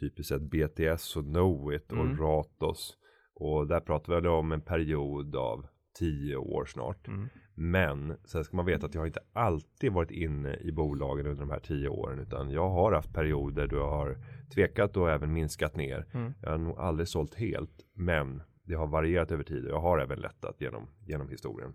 typiskt 0.00 0.28
sett 0.28 0.42
BTS 0.42 1.16
och 1.16 1.24
Knowit 1.24 1.92
och 1.92 1.98
Mm. 1.98 2.18
Ratos. 2.20 2.96
Och 3.34 3.66
där 3.66 3.80
pratar 3.80 4.20
vi 4.20 4.28
om 4.28 4.52
en 4.52 4.60
period 4.60 5.36
av 5.36 5.66
10 5.94 6.36
år 6.36 6.64
snart. 6.64 7.08
Mm. 7.08 7.28
Men 7.54 8.16
sen 8.24 8.44
ska 8.44 8.56
man 8.56 8.66
veta 8.66 8.86
att 8.86 8.94
jag 8.94 9.00
har 9.00 9.06
inte 9.06 9.22
alltid 9.32 9.92
varit 9.92 10.10
inne 10.10 10.56
i 10.56 10.72
bolagen 10.72 11.26
under 11.26 11.40
de 11.40 11.50
här 11.50 11.60
10 11.60 11.88
åren 11.88 12.18
utan 12.18 12.50
jag 12.50 12.68
har 12.68 12.92
haft 12.92 13.12
perioder 13.12 13.66
då 13.66 13.76
jag 13.76 13.90
har 13.90 14.18
tvekat 14.54 14.96
och 14.96 15.10
även 15.10 15.32
minskat 15.32 15.76
ner. 15.76 16.06
Mm. 16.12 16.32
Jag 16.42 16.50
har 16.50 16.58
nog 16.58 16.78
aldrig 16.78 17.08
sålt 17.08 17.34
helt 17.34 17.86
men 17.92 18.42
det 18.62 18.74
har 18.74 18.86
varierat 18.86 19.30
över 19.30 19.44
tid 19.44 19.64
och 19.64 19.70
jag 19.70 19.80
har 19.80 19.98
även 19.98 20.20
lättat 20.20 20.60
genom, 20.60 20.88
genom 21.06 21.28
historien. 21.28 21.74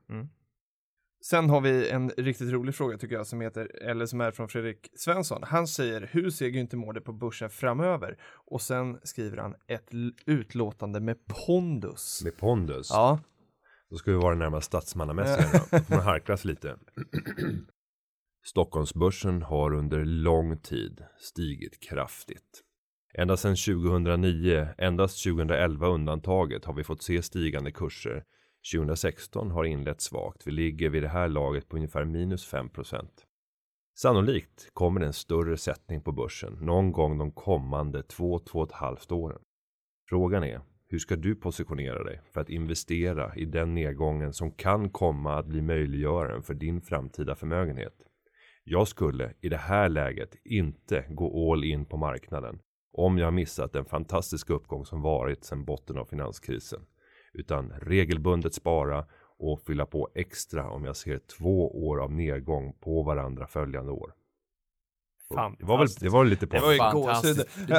Sen 1.21 1.49
har 1.49 1.61
vi 1.61 1.89
en 1.89 2.09
riktigt 2.09 2.51
rolig 2.51 2.75
fråga 2.75 2.97
tycker 2.97 3.15
jag 3.15 3.27
som 3.27 3.41
heter, 3.41 3.83
eller 3.83 4.05
som 4.05 4.21
är 4.21 4.31
från 4.31 4.47
Fredrik 4.47 4.89
Svensson. 4.93 5.43
Han 5.43 5.67
säger, 5.67 6.09
hur 6.11 6.29
ser 6.29 6.47
Günther 6.49 6.75
Mårder 6.75 7.01
på 7.01 7.13
börsen 7.13 7.49
framöver? 7.49 8.17
Och 8.45 8.61
sen 8.61 8.99
skriver 9.03 9.37
han 9.37 9.55
ett 9.67 9.89
utlåtande 10.25 10.99
med 10.99 11.17
pondus. 11.45 12.21
Med 12.23 12.37
pondus. 12.37 12.89
Ja, 12.91 13.19
Då 13.89 13.97
ska 13.97 14.11
vi 14.11 14.17
vara 14.17 14.35
närmast 14.35 14.67
statsmannamässiga. 14.67 15.59
då. 15.71 15.79
Får 15.79 15.95
man 15.95 16.03
harklas 16.03 16.45
lite. 16.45 16.77
Stockholmsbörsen 18.45 19.41
har 19.41 19.73
under 19.73 20.05
lång 20.05 20.57
tid 20.57 21.03
stigit 21.17 21.79
kraftigt. 21.89 22.63
Ända 23.13 23.37
sedan 23.37 23.55
2009, 23.55 24.67
endast 24.77 25.23
2011 25.23 25.87
undantaget, 25.87 26.65
har 26.65 26.73
vi 26.73 26.83
fått 26.83 27.01
se 27.01 27.21
stigande 27.21 27.71
kurser. 27.71 28.23
2016 28.73 29.51
har 29.51 29.63
inlett 29.63 30.01
svagt. 30.01 30.47
Vi 30.47 30.51
ligger 30.51 30.89
vid 30.89 31.03
det 31.03 31.09
här 31.09 31.27
laget 31.27 31.69
på 31.69 31.75
ungefär 31.75 32.05
minus 32.05 32.53
5%. 32.53 33.07
Sannolikt 34.01 34.69
kommer 34.73 34.99
det 34.99 35.05
en 35.05 35.13
större 35.13 35.57
sättning 35.57 36.01
på 36.01 36.11
börsen 36.11 36.53
någon 36.53 36.91
gång 36.91 37.17
de 37.17 37.31
kommande 37.31 38.03
två, 38.03 38.39
två 38.39 38.59
och 38.59 38.67
ett 38.67 38.75
halvt 38.75 39.11
åren. 39.11 39.41
Frågan 40.09 40.43
är, 40.43 40.61
hur 40.89 40.99
ska 40.99 41.15
du 41.15 41.35
positionera 41.35 42.03
dig 42.03 42.21
för 42.33 42.41
att 42.41 42.49
investera 42.49 43.35
i 43.35 43.45
den 43.45 43.73
nedgången 43.73 44.33
som 44.33 44.51
kan 44.51 44.89
komma 44.89 45.39
att 45.39 45.45
bli 45.45 45.61
möjliggöraren 45.61 46.43
för 46.43 46.53
din 46.53 46.81
framtida 46.81 47.35
förmögenhet? 47.35 47.93
Jag 48.63 48.87
skulle 48.87 49.33
i 49.41 49.49
det 49.49 49.57
här 49.57 49.89
läget 49.89 50.35
inte 50.43 51.05
gå 51.09 51.53
all 51.53 51.63
in 51.63 51.85
på 51.85 51.97
marknaden 51.97 52.59
om 52.93 53.17
jag 53.17 53.33
missat 53.33 53.73
den 53.73 53.85
fantastiska 53.85 54.53
uppgång 54.53 54.85
som 54.85 55.01
varit 55.01 55.43
sedan 55.43 55.65
botten 55.65 55.97
av 55.97 56.05
finanskrisen. 56.05 56.81
Utan 57.33 57.73
regelbundet 57.81 58.53
spara 58.53 59.05
och 59.39 59.61
fylla 59.61 59.85
på 59.85 60.09
extra 60.15 60.69
om 60.69 60.85
jag 60.85 60.95
ser 60.95 61.17
två 61.17 61.87
år 61.87 62.03
av 62.03 62.11
nedgång 62.11 62.73
på 62.79 63.03
varandra 63.03 63.47
följande 63.47 63.91
år. 63.91 64.13
Det 65.35 65.65
var 65.65 65.77
väl, 65.77 65.87
det 65.99 66.09
var 66.09 66.25
lite 66.25 66.47
på 66.47 66.55
det 66.55 66.61
var 66.61 66.71
ju 66.71 66.77
Fantastiskt. 66.77 67.37
gåshud. 67.37 67.75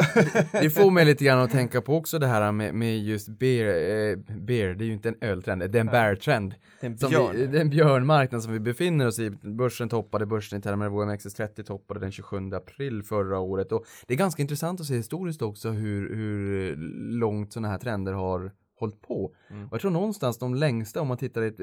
Det 0.52 0.70
får 0.70 0.90
mig 0.90 1.04
lite 1.04 1.24
grann 1.24 1.38
att 1.38 1.50
tänka 1.50 1.80
på 1.82 1.96
också 1.96 2.18
det 2.18 2.26
här 2.26 2.52
med, 2.52 2.74
med 2.74 2.98
just 2.98 3.28
beer, 3.28 3.66
eh, 4.10 4.16
beer, 4.36 4.74
det 4.74 4.84
är 4.84 4.86
ju 4.86 4.92
inte 4.92 5.08
en 5.08 5.14
öltrend, 5.20 5.60
det 5.70 5.78
är 5.78 5.80
en 5.80 5.86
bear-trend. 5.86 6.54
Det 6.80 6.86
är 6.86 6.90
en 6.90 6.98
Som 6.98 7.10
björn. 7.10 7.36
Vi, 7.36 7.46
det 7.46 7.56
är 7.56 7.60
en 7.60 7.70
björnmarknad 7.70 8.42
som 8.42 8.52
vi 8.52 8.60
befinner 8.60 9.06
oss 9.06 9.18
i. 9.18 9.30
Börsen 9.30 9.88
toppade, 9.88 10.26
börsen 10.26 10.58
i 10.58 10.62
termer 10.62 10.86
av 10.86 10.92
OMXS30 10.92 11.62
toppade 11.62 12.00
den 12.00 12.12
27 12.12 12.36
april 12.54 13.02
förra 13.02 13.38
året. 13.38 13.72
Och 13.72 13.84
det 14.06 14.14
är 14.14 14.18
ganska 14.18 14.42
intressant 14.42 14.80
att 14.80 14.86
se 14.86 14.94
historiskt 14.96 15.42
också 15.42 15.70
hur, 15.70 16.14
hur 16.16 16.76
långt 17.18 17.52
sådana 17.52 17.68
här 17.68 17.78
trender 17.78 18.12
har 18.12 18.52
hållit 18.80 19.02
på. 19.02 19.34
Mm. 19.50 19.66
Och 19.66 19.72
jag 19.72 19.80
tror 19.80 19.90
någonstans 19.90 20.38
de 20.38 20.54
längsta, 20.54 21.00
om 21.00 21.08
man 21.08 21.16
tittar 21.16 21.42
i, 21.42 21.46
ett- 21.46 21.60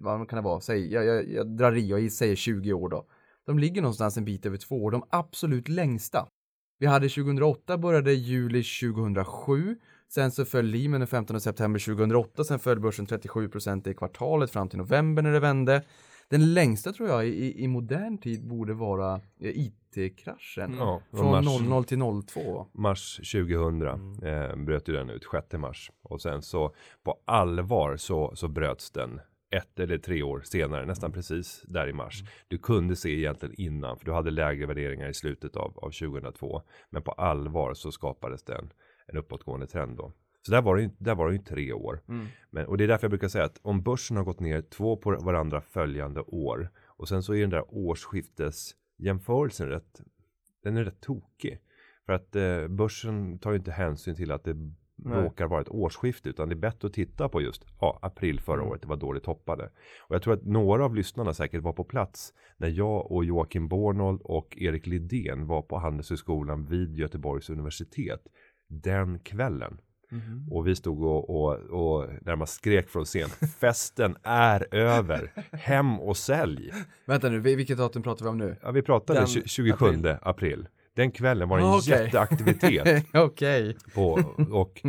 vad 0.00 0.28
kan 0.28 0.36
det 0.36 0.42
vara, 0.42 0.60
säg, 0.60 0.92
jag, 0.92 1.04
jag, 1.04 1.28
jag 1.28 1.46
drar 1.46 1.72
i 1.76 2.08
och 2.08 2.12
säger 2.12 2.36
20 2.36 2.72
år 2.72 2.88
då. 2.88 3.04
De 3.48 3.58
ligger 3.58 3.82
någonstans 3.82 4.16
en 4.16 4.24
bit 4.24 4.46
över 4.46 4.56
två 4.56 4.84
år, 4.84 4.90
de 4.90 5.02
absolut 5.10 5.68
längsta. 5.68 6.28
Vi 6.78 6.86
hade 6.86 7.08
2008, 7.08 7.78
började 7.78 8.12
juli 8.12 8.62
2007. 8.62 9.76
Sen 10.08 10.30
så 10.30 10.44
föll 10.44 10.66
Lehman 10.66 11.00
den 11.00 11.06
15 11.06 11.40
september 11.40 11.80
2008, 11.80 12.44
sen 12.44 12.58
föll 12.58 12.80
börsen 12.80 13.06
37% 13.06 13.88
i 13.88 13.94
kvartalet 13.94 14.50
fram 14.50 14.68
till 14.68 14.78
november 14.78 15.22
när 15.22 15.32
det 15.32 15.40
vände. 15.40 15.82
Den 16.28 16.54
längsta 16.54 16.92
tror 16.92 17.08
jag 17.08 17.26
i, 17.26 17.64
i 17.64 17.68
modern 17.68 18.18
tid 18.18 18.46
borde 18.46 18.74
vara 18.74 19.14
eh, 19.14 19.20
IT-kraschen. 19.40 20.74
Ja, 20.78 21.02
det 21.10 21.16
var 21.16 21.42
Från 21.42 21.44
mars. 21.44 21.68
00 21.68 21.84
till 21.84 21.98
02. 22.26 22.66
Mars 22.72 23.16
2000 23.16 23.82
eh, 23.82 24.56
bröt 24.56 24.88
ju 24.88 24.92
den 24.92 25.10
ut 25.10 25.24
6 25.32 25.52
mars 25.52 25.90
och 26.02 26.20
sen 26.20 26.42
så 26.42 26.74
på 27.02 27.18
allvar 27.24 27.96
så, 27.96 28.32
så 28.36 28.48
bröts 28.48 28.90
den 28.90 29.20
ett 29.50 29.80
eller 29.80 29.98
tre 29.98 30.22
år 30.22 30.42
senare, 30.44 30.86
nästan 30.86 31.12
precis 31.12 31.62
där 31.68 31.88
i 31.88 31.92
mars. 31.92 32.22
Du 32.48 32.58
kunde 32.58 32.96
se 32.96 33.10
egentligen 33.10 33.54
innan, 33.58 33.98
för 33.98 34.04
du 34.04 34.12
hade 34.12 34.30
lägre 34.30 34.66
värderingar 34.66 35.08
i 35.08 35.14
slutet 35.14 35.56
av, 35.56 35.78
av 35.78 35.90
2002. 35.90 36.62
Men 36.90 37.02
på 37.02 37.12
allvar 37.12 37.74
så 37.74 37.92
skapades 37.92 38.42
det 38.42 38.54
en, 38.54 38.70
en 39.06 39.16
uppåtgående 39.16 39.66
trend 39.66 39.96
då. 39.96 40.12
Så 40.42 40.52
där 40.52 40.62
var 40.62 40.76
det 40.76 40.82
ju, 40.82 40.90
där 40.98 41.14
var 41.14 41.28
det 41.28 41.32
ju 41.32 41.42
tre 41.42 41.72
år. 41.72 42.00
Men, 42.50 42.66
och 42.66 42.76
det 42.76 42.84
är 42.84 42.88
därför 42.88 43.04
jag 43.04 43.10
brukar 43.10 43.28
säga 43.28 43.44
att 43.44 43.60
om 43.62 43.82
börsen 43.82 44.16
har 44.16 44.24
gått 44.24 44.40
ner 44.40 44.62
två 44.62 44.96
på 44.96 45.10
varandra 45.10 45.60
följande 45.60 46.20
år 46.20 46.70
och 46.86 47.08
sen 47.08 47.22
så 47.22 47.34
är 47.34 47.40
den 47.40 47.50
där 47.50 47.64
årsskiftesjämförelsen 47.68 49.68
rätt, 49.68 50.02
den 50.62 50.76
är 50.76 50.84
rätt 50.84 51.00
tokig. 51.00 51.58
För 52.06 52.12
att 52.12 52.36
eh, 52.36 52.68
börsen 52.68 53.38
tar 53.38 53.50
ju 53.50 53.56
inte 53.56 53.70
hänsyn 53.70 54.14
till 54.14 54.32
att 54.32 54.44
det 54.44 54.72
Nej. 54.98 55.22
råkar 55.24 55.46
vara 55.46 55.60
ett 55.60 55.68
årsskifte 55.68 56.28
utan 56.28 56.48
det 56.48 56.54
är 56.54 56.56
bättre 56.56 56.86
att 56.88 56.94
titta 56.94 57.28
på 57.28 57.40
just 57.42 57.64
ja, 57.80 57.98
april 58.02 58.40
förra 58.40 58.62
året, 58.62 58.82
det 58.82 58.88
var 58.88 58.96
då 58.96 59.12
det 59.12 59.20
toppade. 59.20 59.64
Och 60.08 60.14
jag 60.14 60.22
tror 60.22 60.34
att 60.34 60.44
några 60.44 60.84
av 60.84 60.94
lyssnarna 60.94 61.34
säkert 61.34 61.62
var 61.62 61.72
på 61.72 61.84
plats 61.84 62.32
när 62.56 62.68
jag 62.68 63.12
och 63.12 63.24
Joakim 63.24 63.68
Bornold 63.68 64.20
och 64.24 64.56
Erik 64.60 64.86
Lidén 64.86 65.46
var 65.46 65.62
på 65.62 65.78
Handelshögskolan 65.78 66.64
vid 66.66 66.96
Göteborgs 66.96 67.50
universitet 67.50 68.20
den 68.68 69.18
kvällen. 69.18 69.78
Och 70.50 70.66
vi 70.66 70.76
stod 70.76 71.02
och, 71.02 71.30
och, 71.30 71.54
och 71.54 72.08
närmast 72.22 72.54
skrek 72.54 72.88
från 72.88 73.04
scen. 73.04 73.28
Festen 73.60 74.16
är 74.22 74.74
över. 74.74 75.32
Hem 75.52 76.00
och 76.00 76.16
sälj. 76.16 76.70
Vänta 77.06 77.28
nu, 77.28 77.40
vil- 77.40 77.56
vilket 77.56 77.78
datum 77.78 78.02
pratar 78.02 78.24
vi 78.24 78.28
om 78.30 78.38
nu? 78.38 78.56
Ja, 78.62 78.70
vi 78.70 78.82
pratade 78.82 79.18
Den 79.18 79.26
tju- 79.26 79.42
27 79.46 79.86
april. 80.22 80.68
Den 80.98 81.10
kvällen 81.10 81.48
var 81.48 81.56
det 81.58 81.62
en 81.64 81.68
Ah, 81.70 81.76
okej. 81.78 82.04
jätteaktivitet 82.04 83.04
Okej. 83.14 83.76
på, 83.94 84.20
och, 84.52 84.82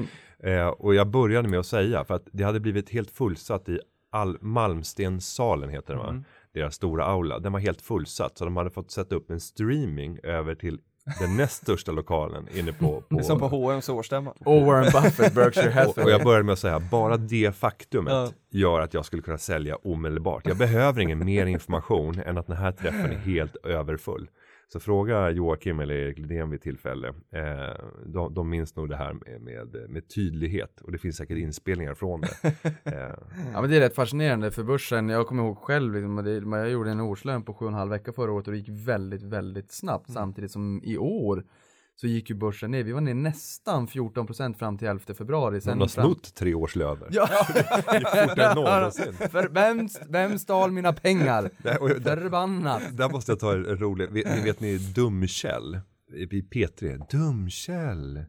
eh, 0.49 0.67
och 0.67 0.95
jag 0.95 1.07
började 1.07 1.47
med 1.47 1.59
att 1.59 1.65
säga, 1.65 2.03
för 2.03 2.13
att 2.13 2.27
det 2.31 2.43
hade 2.43 2.59
blivit 2.59 2.89
helt 2.89 3.11
fullsatt 3.11 3.69
i 3.69 3.79
all, 4.11 4.37
Malmstenssalen 4.41 5.69
heter 5.69 5.93
det 5.93 5.99
va? 5.99 6.09
Mm. 6.09 6.23
Deras 6.53 6.75
stora 6.75 7.05
aula, 7.05 7.39
den 7.39 7.51
var 7.51 7.59
helt 7.59 7.81
fullsatt 7.81 8.37
så 8.37 8.45
de 8.45 8.57
hade 8.57 8.69
fått 8.69 8.91
sätta 8.91 9.15
upp 9.15 9.31
en 9.31 9.39
streaming 9.39 10.19
över 10.23 10.55
till 10.55 10.79
den 11.19 11.37
näst 11.37 11.61
största 11.63 11.91
lokalen 11.91 12.47
inne 12.55 12.73
på, 12.73 13.01
på, 13.09 13.23
som 13.23 13.39
på 13.39 13.47
H&M's 13.47 13.91
årsstämma. 13.91 14.33
Och 14.45 14.61
Warren 14.65 14.83
Buffett, 15.03 15.33
Berkshire 15.35 15.67
och, 15.69 15.75
och 15.77 15.85
Hathaway. 15.87 16.11
jag 16.11 16.23
började 16.23 16.43
med 16.43 16.53
att 16.53 16.59
säga, 16.59 16.79
bara 16.91 17.17
det 17.17 17.55
faktumet 17.55 18.13
Ja. 18.13 18.29
gör 18.51 18.81
att 18.81 18.93
jag 18.93 19.05
skulle 19.05 19.21
kunna 19.21 19.37
sälja 19.37 19.75
omedelbart. 19.75 20.47
Jag 20.47 20.57
behöver 20.57 21.01
ingen 21.01 21.25
mer 21.25 21.45
information 21.45 22.19
än 22.19 22.37
att 22.37 22.47
den 22.47 22.57
här 22.57 22.71
träffen 22.71 23.11
är 23.11 23.17
helt 23.17 23.55
överfull. 23.55 24.29
Så 24.73 24.79
fråga 24.79 25.31
Joakim 25.31 25.79
eller 25.79 25.95
Erik 25.95 26.19
Lidén 26.19 26.49
vid 26.49 26.61
tillfälle. 26.61 27.07
Eh, 27.07 27.85
de, 28.05 28.33
de 28.33 28.49
minns 28.49 28.75
nog 28.75 28.89
det 28.89 28.95
här 28.95 29.13
med, 29.13 29.41
med, 29.41 29.89
med 29.89 30.07
tydlighet 30.09 30.81
och 30.81 30.91
det 30.91 30.97
finns 30.97 31.17
säkert 31.17 31.37
inspelningar 31.37 31.93
från 31.93 32.21
det. 32.21 32.29
Eh, 32.83 33.13
Ja 33.53 33.61
men 33.61 33.69
det 33.69 33.77
är 33.77 33.79
rätt 33.79 33.95
fascinerande 33.95 34.51
för 34.51 34.63
börsen, 34.63 35.09
jag 35.09 35.27
kommer 35.27 35.43
ihåg 35.43 35.57
själv, 35.57 35.93
liksom, 35.93 36.53
jag 36.53 36.69
gjorde 36.69 36.91
en 36.91 36.99
årslön 36.99 37.43
på 37.43 37.53
7,5 37.53 37.89
vecka 37.89 38.13
förra 38.13 38.31
året 38.31 38.47
och 38.47 38.53
det 38.53 38.59
gick 38.59 38.87
väldigt, 38.87 39.23
väldigt 39.23 39.71
snabbt 39.71 40.11
samtidigt 40.11 40.51
som 40.51 40.81
i 40.83 40.97
år 40.97 41.43
så 42.01 42.07
gick 42.07 42.29
ju 42.29 42.35
börsen 42.35 42.71
ner, 42.71 42.83
vi 42.83 42.91
var 42.91 43.01
ner 43.01 43.13
nästan 43.13 43.87
14% 43.87 44.53
fram 44.53 44.77
till 44.77 44.87
11 44.87 45.13
februari. 45.13 45.59
de 45.59 45.79
har 45.81 45.87
fram... 45.87 46.05
snott 46.05 46.35
tre. 46.35 46.55
Ja! 47.11 47.27
fortare 47.27 48.49
än 48.49 48.55
någonsin. 48.55 49.13
För 49.31 49.49
vem, 49.49 49.87
vem 50.09 50.39
stal 50.39 50.71
mina 50.71 50.93
pengar? 50.93 51.49
Förbannat! 52.03 52.97
där 52.97 53.09
måste 53.09 53.31
jag 53.31 53.39
ta 53.39 53.53
en 53.53 53.77
rolig, 53.77 54.09
vet, 54.11 54.35
ni 54.35 54.41
vet 54.41 54.59
ni 54.59 54.77
Dumkjell? 54.77 55.79
I 56.13 56.25
P3, 56.25 57.01
Dumkjell. 57.11 58.25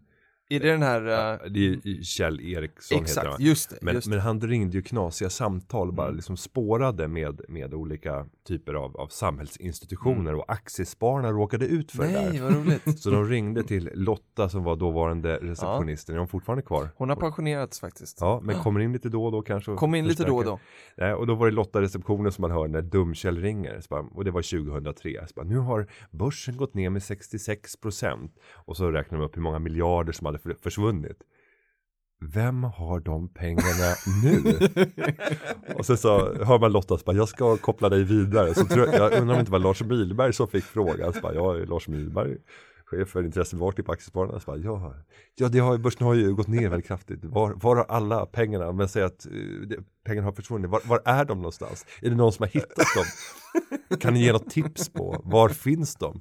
Är 0.52 0.60
det 0.60 0.70
den 0.70 0.82
här... 0.82 1.00
eh, 1.32 1.50
Det 1.50 1.66
är 1.66 2.02
Kjell 2.02 2.40
Eriksson 2.40 2.98
heter 2.98 3.04
exakt, 3.10 3.26
han. 3.26 3.36
just 3.42 3.70
det. 3.70 3.76
Men, 3.82 3.94
just 3.94 4.04
det. 4.06 4.10
men 4.10 4.20
han 4.20 4.40
ringde 4.40 4.76
ju 4.76 4.82
knasiga 4.82 5.30
samtal 5.30 5.92
bara 5.92 6.06
Mm. 6.06 6.16
liksom 6.16 6.36
spårade 6.36 7.08
med, 7.08 7.40
med 7.48 7.74
olika 7.74 8.26
typer 8.48 8.74
av, 8.74 8.96
av 8.96 9.08
samhällsinstitutioner 9.08 10.34
och 10.34 10.44
aktiespararna 10.52 11.30
råkade 11.30 11.66
ut 11.66 11.92
för 11.92 12.02
det 12.02 12.08
Mm. 12.08 12.22
Nej, 12.30 12.32
där. 12.38 12.42
vad 12.44 12.54
roligt. 12.56 12.98
Så 13.00 13.10
de 13.10 13.28
ringde 13.28 13.62
till 13.62 13.90
Lotta 13.94 14.48
som 14.48 14.64
var 14.64 14.76
dåvarande 14.76 15.36
receptionisten, 15.36 16.14
är 16.14 16.18
hon 16.18 16.28
fortfarande 16.28 16.62
kvar? 16.62 16.88
Hon 16.96 17.08
har 17.08 17.16
pensionerats 17.16 17.80
faktiskt. 17.80 18.18
Ja, 18.20 18.40
men 18.44 18.54
kommer 18.58 18.80
in 18.80 18.92
lite 18.92 19.08
då 19.08 19.24
och 19.24 19.32
då 19.32 19.42
kanske. 19.42 19.70
och 19.70 19.78
Kom 19.78 19.94
in 19.94 20.06
lite 20.08 20.24
då 20.24 20.36
och 20.36 20.44
då. 20.44 20.58
Nej, 20.96 21.14
och 21.14 21.26
då 21.26 21.34
var 21.34 21.46
det 21.46 21.52
Lotta 21.52 21.80
receptionen 21.80 22.32
som 22.32 22.42
man 22.42 22.50
hör 22.50 22.68
när 22.68 22.82
Dumkjell 22.82 23.38
ringer. 23.38 23.80
Bara, 23.90 24.00
och 24.00 24.24
det 24.24 24.30
var 24.30 24.42
2003. 24.42 25.26
Så 25.28 25.32
bara, 25.36 25.46
nu 25.46 25.56
har 25.58 25.86
börsen 26.10 26.56
gått 26.56 26.74
ner 26.74 26.90
med 26.90 27.02
66 27.02 27.76
procent. 27.76 28.34
Och 28.54 28.76
så 28.76 28.90
räknar 28.90 29.18
de 29.18 29.24
upp 29.24 29.36
hur 29.36 29.42
många 29.42 29.58
miljarder 29.58 30.12
som 30.12 30.26
hade 30.26 30.38
försvunnit. 30.62 31.22
Vem 32.20 32.62
har 32.62 33.00
de 33.00 33.28
pengarna 33.28 33.94
nu? 34.22 34.58
och 35.74 35.86
sen 35.86 35.96
så 35.96 36.44
hör 36.44 36.58
man 36.58 36.72
Lotta 36.72 36.98
bara, 37.06 37.16
jag 37.16 37.28
ska 37.28 37.56
koppla 37.56 37.88
dig 37.88 38.04
vidare. 38.04 38.54
Så 38.54 38.64
tror 38.64 38.86
jag, 38.86 38.94
jag 38.94 39.12
undrar 39.12 39.20
om 39.20 39.28
det 39.28 39.40
inte 39.40 39.52
var 39.52 39.58
Lars 39.58 39.82
Milberg 39.82 40.32
som 40.32 40.48
fick 40.48 40.64
frågan. 40.64 41.12
Så 41.12 41.20
bara, 41.20 41.34
jag 41.34 41.60
är 41.60 41.66
Lars 41.66 41.88
Milberg, 41.88 42.36
chef 42.84 43.08
för 43.08 43.22
intressebevakning 43.22 43.84
på 43.84 43.92
Aktiespararna. 43.92 44.40
Så 44.40 44.46
bara, 44.46 44.56
ja, 44.56 44.94
ja 45.34 45.48
det 45.48 45.58
har, 45.58 45.78
börsen 45.78 46.06
har 46.06 46.14
ju 46.14 46.34
gått 46.34 46.48
ner 46.48 46.68
väldigt 46.68 46.86
kraftigt. 46.86 47.24
Var, 47.24 47.52
var 47.52 47.76
har 47.76 47.84
alla 47.84 48.26
pengarna? 48.26 48.72
Men 48.72 48.88
säg 48.88 49.02
att 49.02 49.26
eh, 49.26 49.32
det, 49.66 49.76
pengarna 50.04 50.26
har 50.26 50.32
försvunnit. 50.32 50.70
Var, 50.70 50.80
var 50.84 51.02
är 51.04 51.24
de 51.24 51.38
någonstans? 51.38 51.86
Är 52.02 52.10
det 52.10 52.16
någon 52.16 52.32
som 52.32 52.42
har 52.42 52.48
hittat 52.48 52.86
dem? 52.96 53.98
Kan 53.98 54.14
ni 54.14 54.24
ge 54.24 54.32
något 54.32 54.50
tips 54.50 54.88
på 54.88 55.20
var 55.24 55.48
finns 55.48 55.96
de? 55.96 56.20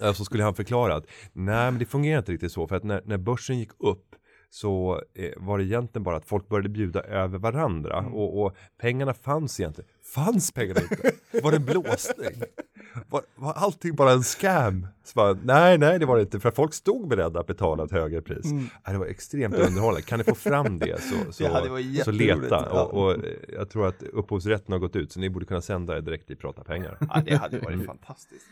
Eh, 0.00 0.12
Så 0.12 0.24
skulle 0.24 0.42
han 0.44 0.54
förklara 0.54 0.94
att 0.94 1.06
nej 1.32 1.70
men 1.70 1.78
det 1.78 1.86
fungerar 1.86 2.18
inte 2.18 2.32
riktigt 2.32 2.52
så 2.52 2.66
för 2.68 2.76
att 2.76 2.84
när, 2.84 3.02
när 3.04 3.18
börsen 3.18 3.58
gick 3.58 3.70
upp 3.78 4.14
så 4.50 5.02
eh, 5.14 5.30
var 5.36 5.58
det 5.58 5.64
egentligen 5.64 6.02
bara 6.04 6.16
att 6.16 6.24
folk 6.24 6.48
började 6.48 6.68
bjuda 6.68 7.00
över 7.00 7.38
varandra 7.38 7.98
och, 7.98 8.42
och 8.42 8.56
pengarna 8.80 9.14
fanns 9.14 9.60
egentligen. 9.60 9.90
Fanns 10.14 10.52
pengarna 10.52 10.80
inte? 10.80 11.12
Var 11.42 11.50
det 11.50 11.56
en 11.56 11.64
blåsning? 11.64 12.42
Var, 13.08 13.22
var 13.34 13.52
allting 13.52 13.94
bara 13.94 14.12
en 14.12 14.22
scam? 14.22 14.86
Så 15.04 15.12
bara, 15.14 15.38
nej, 15.42 15.78
nej 15.78 15.98
det 15.98 16.06
var 16.06 16.16
det 16.16 16.22
inte 16.22 16.40
för 16.40 16.50
folk 16.50 16.74
stod 16.74 17.08
beredda 17.08 17.40
att 17.40 17.46
betala 17.46 17.84
ett 17.84 17.92
högre 17.92 18.22
pris. 18.22 18.44
Nej, 18.44 18.70
det 18.84 18.98
var 18.98 19.06
extremt 19.06 19.54
underhållande. 19.54 20.02
Kan 20.02 20.18
ni 20.18 20.24
få 20.24 20.34
fram 20.34 20.78
det 20.78 21.00
så, 21.02 21.32
så, 21.32 21.44
Det 21.94 22.04
så 22.04 22.10
leta. 22.10 22.70
Och, 22.84 23.02
och 23.04 23.12
eh, 23.12 23.32
jag 23.48 23.70
tror 23.70 23.86
att 23.88 24.02
upphovsrätten 24.02 24.72
har 24.72 24.78
gått 24.78 24.96
ut 24.96 25.12
så 25.12 25.20
ni 25.20 25.30
borde 25.30 25.46
kunna 25.46 25.60
sända 25.60 25.94
det 25.94 26.00
direkt 26.00 26.30
i 26.30 26.36
Prata 26.36 26.64
pengar. 26.64 26.96
Ja, 27.00 27.22
det 27.26 27.34
hade 27.36 27.58
varit 27.58 27.86
fantastiskt. 27.86 28.44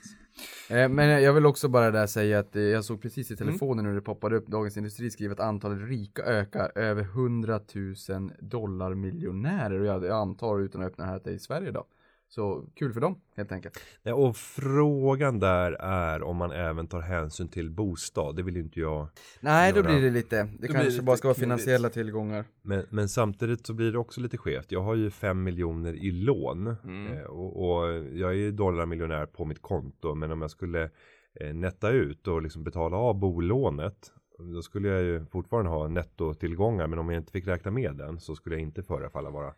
Eh, 0.70 0.88
Men 0.88 1.22
jag 1.22 1.32
vill 1.32 1.46
också 1.46 1.68
bara 1.68 1.90
där 1.90 2.06
säga 2.06 2.38
att 2.38 2.56
eh, 2.56 2.62
jag 2.62 2.84
såg 2.84 3.02
precis 3.02 3.30
i 3.30 3.34
Mm. 3.34 3.46
telefonen 3.46 3.84
när 3.84 3.94
det 3.94 4.00
poppade 4.00 4.36
upp 4.36 4.46
Dagens 4.46 4.76
Industri 4.76 5.10
skriver 5.10 5.34
att 5.34 5.40
antalet 5.40 5.88
rika 5.88 6.22
ökar 6.22 6.72
över 6.74 7.02
100 7.02 7.60
000 8.08 8.32
dollar 8.40 8.94
miljonärer 8.94 9.80
och 9.80 9.86
jag, 9.86 10.10
antar 10.10 10.60
utan 10.60 10.80
att 10.82 10.86
öppna 10.86 11.04
här 11.04 11.16
att 11.16 11.24
det 11.24 11.30
är 11.34 11.38
Sverige 11.46 11.70
då. 11.70 11.86
Så 12.28 12.64
kul 12.74 12.92
för 12.92 13.00
dem 13.00 13.20
helt 13.36 13.52
enkelt. 13.52 13.78
Ja, 14.02 14.14
och 14.14 14.36
frågan 14.36 15.38
där 15.38 15.72
är 15.72 16.22
om 16.22 16.36
man 16.36 16.52
även 16.52 16.86
tar 16.86 17.00
hänsyn 17.00 17.48
till 17.48 17.70
bostad. 17.70 18.36
Det 18.36 18.42
vill 18.42 18.56
ju 18.56 18.62
inte 18.62 18.80
jag. 18.80 19.08
Nej, 19.40 19.72
då 19.72 19.78
Göra. 19.78 19.88
blir 19.88 20.02
det 20.02 20.10
lite, 20.10 20.36
det 20.42 20.58
blir 20.58 20.68
kanske 20.68 20.96
det 20.96 21.02
bara 21.02 21.16
ska 21.16 21.28
vara 21.28 21.34
finansiella 21.38 21.88
tillgångar. 21.88 22.44
Men, 22.62 22.86
men 22.90 23.08
samtidigt 23.08 23.66
så 23.66 23.74
blir 23.74 23.92
det 23.92 23.98
också 23.98 24.20
lite 24.20 24.36
skevt. 24.38 24.72
Jag 24.72 24.82
har 24.82 24.94
ju 24.94 25.10
5 25.10 25.42
miljoner 25.42 25.94
i 25.94 26.10
lån 26.10 26.76
Mm. 26.84 27.12
eh, 27.12 27.22
och, 27.24 27.68
och 27.70 27.94
jag 27.94 28.30
är 28.30 28.34
ju 28.36 28.50
dollarmiljonär 28.52 29.26
på 29.26 29.44
mitt 29.44 29.62
konto. 29.62 30.14
Men 30.14 30.30
om 30.30 30.42
jag 30.42 30.50
skulle 30.50 30.90
eh, 31.40 31.54
netta 31.54 31.90
ut 31.90 32.28
och 32.28 32.42
liksom 32.42 32.64
betala 32.64 32.96
av 32.96 33.14
bolånet 33.18 34.12
då 34.54 34.62
skulle 34.62 34.88
jag 34.88 35.02
ju 35.02 35.26
fortfarande 35.26 35.70
ha 35.70 35.88
nettotillgångar. 35.88 36.86
Men 36.86 36.98
om 36.98 37.10
jag 37.10 37.20
inte 37.20 37.32
fick 37.32 37.46
räkna 37.46 37.70
med 37.70 37.96
den 37.96 38.20
så 38.20 38.34
skulle 38.34 38.54
jag 38.56 38.62
inte 38.62 38.82
förefalla 38.82 39.30
vara 39.30 39.54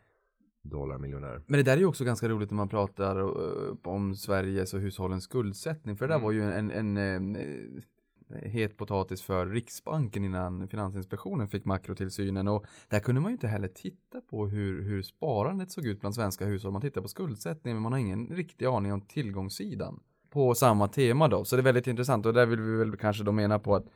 dollarmiljonär. 0.63 1.43
Men 1.47 1.59
det 1.59 1.63
där 1.63 1.73
är 1.73 1.77
ju 1.77 1.87
också 1.87 2.05
ganska 2.05 2.29
roligt 2.29 2.51
när 2.51 2.57
man 2.57 2.69
pratar 2.69 3.21
eh, 3.21 3.75
om 3.85 4.15
Sveriges 4.15 4.75
och 4.75 4.81
hushållens 4.81 5.25
skuldsättning. 5.25 5.97
För 5.97 6.09
det 6.09 6.15
där 6.15 6.19
Mm. 6.19 6.25
var 6.25 6.33
ju 6.33 6.43
en, 6.43 6.71
en, 6.71 6.97
en 6.97 7.37
eh, 7.37 8.51
het 8.51 8.77
potatis 8.77 9.23
för 9.23 9.47
Riksbanken 9.47 10.25
innan 10.25 10.69
Finansinspektionen 10.69 11.49
fick 11.49 11.65
makrotillsynen. 11.65 12.49
Och 12.49 12.67
där 12.89 13.01
kunde 13.01 13.21
man 13.21 13.31
ju 13.31 13.35
inte 13.35 13.49
heller 13.49 13.69
titta 13.69 14.21
på 14.21 14.47
hur, 14.47 14.83
hur 14.83 15.03
sparandet 15.03 15.71
såg 15.71 15.87
ut 15.87 16.01
bland 16.01 16.15
svenska 16.15 16.45
hushåll. 16.47 16.73
Man 16.73 16.83
tittar 16.83 17.01
på 17.01 17.09
skuldsättningen 17.09 17.77
men 17.77 17.83
man 17.83 17.93
har 17.93 17.99
ingen 17.99 18.27
riktig 18.27 18.67
aning 18.67 18.93
om 18.93 19.01
tillgångssidan. 19.01 20.01
På 20.31 20.55
samma 20.55 20.89
tema 20.89 21.29
då. 21.29 21.45
Så 21.45 21.57
det 21.57 21.61
är 21.61 21.65
väldigt 21.65 21.87
intressant 21.87 22.27
och 22.27 22.35
där 22.35 22.47
vill 22.47 22.61
vi 22.61 22.77
väl 22.77 22.97
kanske 22.97 23.25
då 23.25 23.33
mena 23.33 23.59
på 23.59 23.75
att 23.75 23.87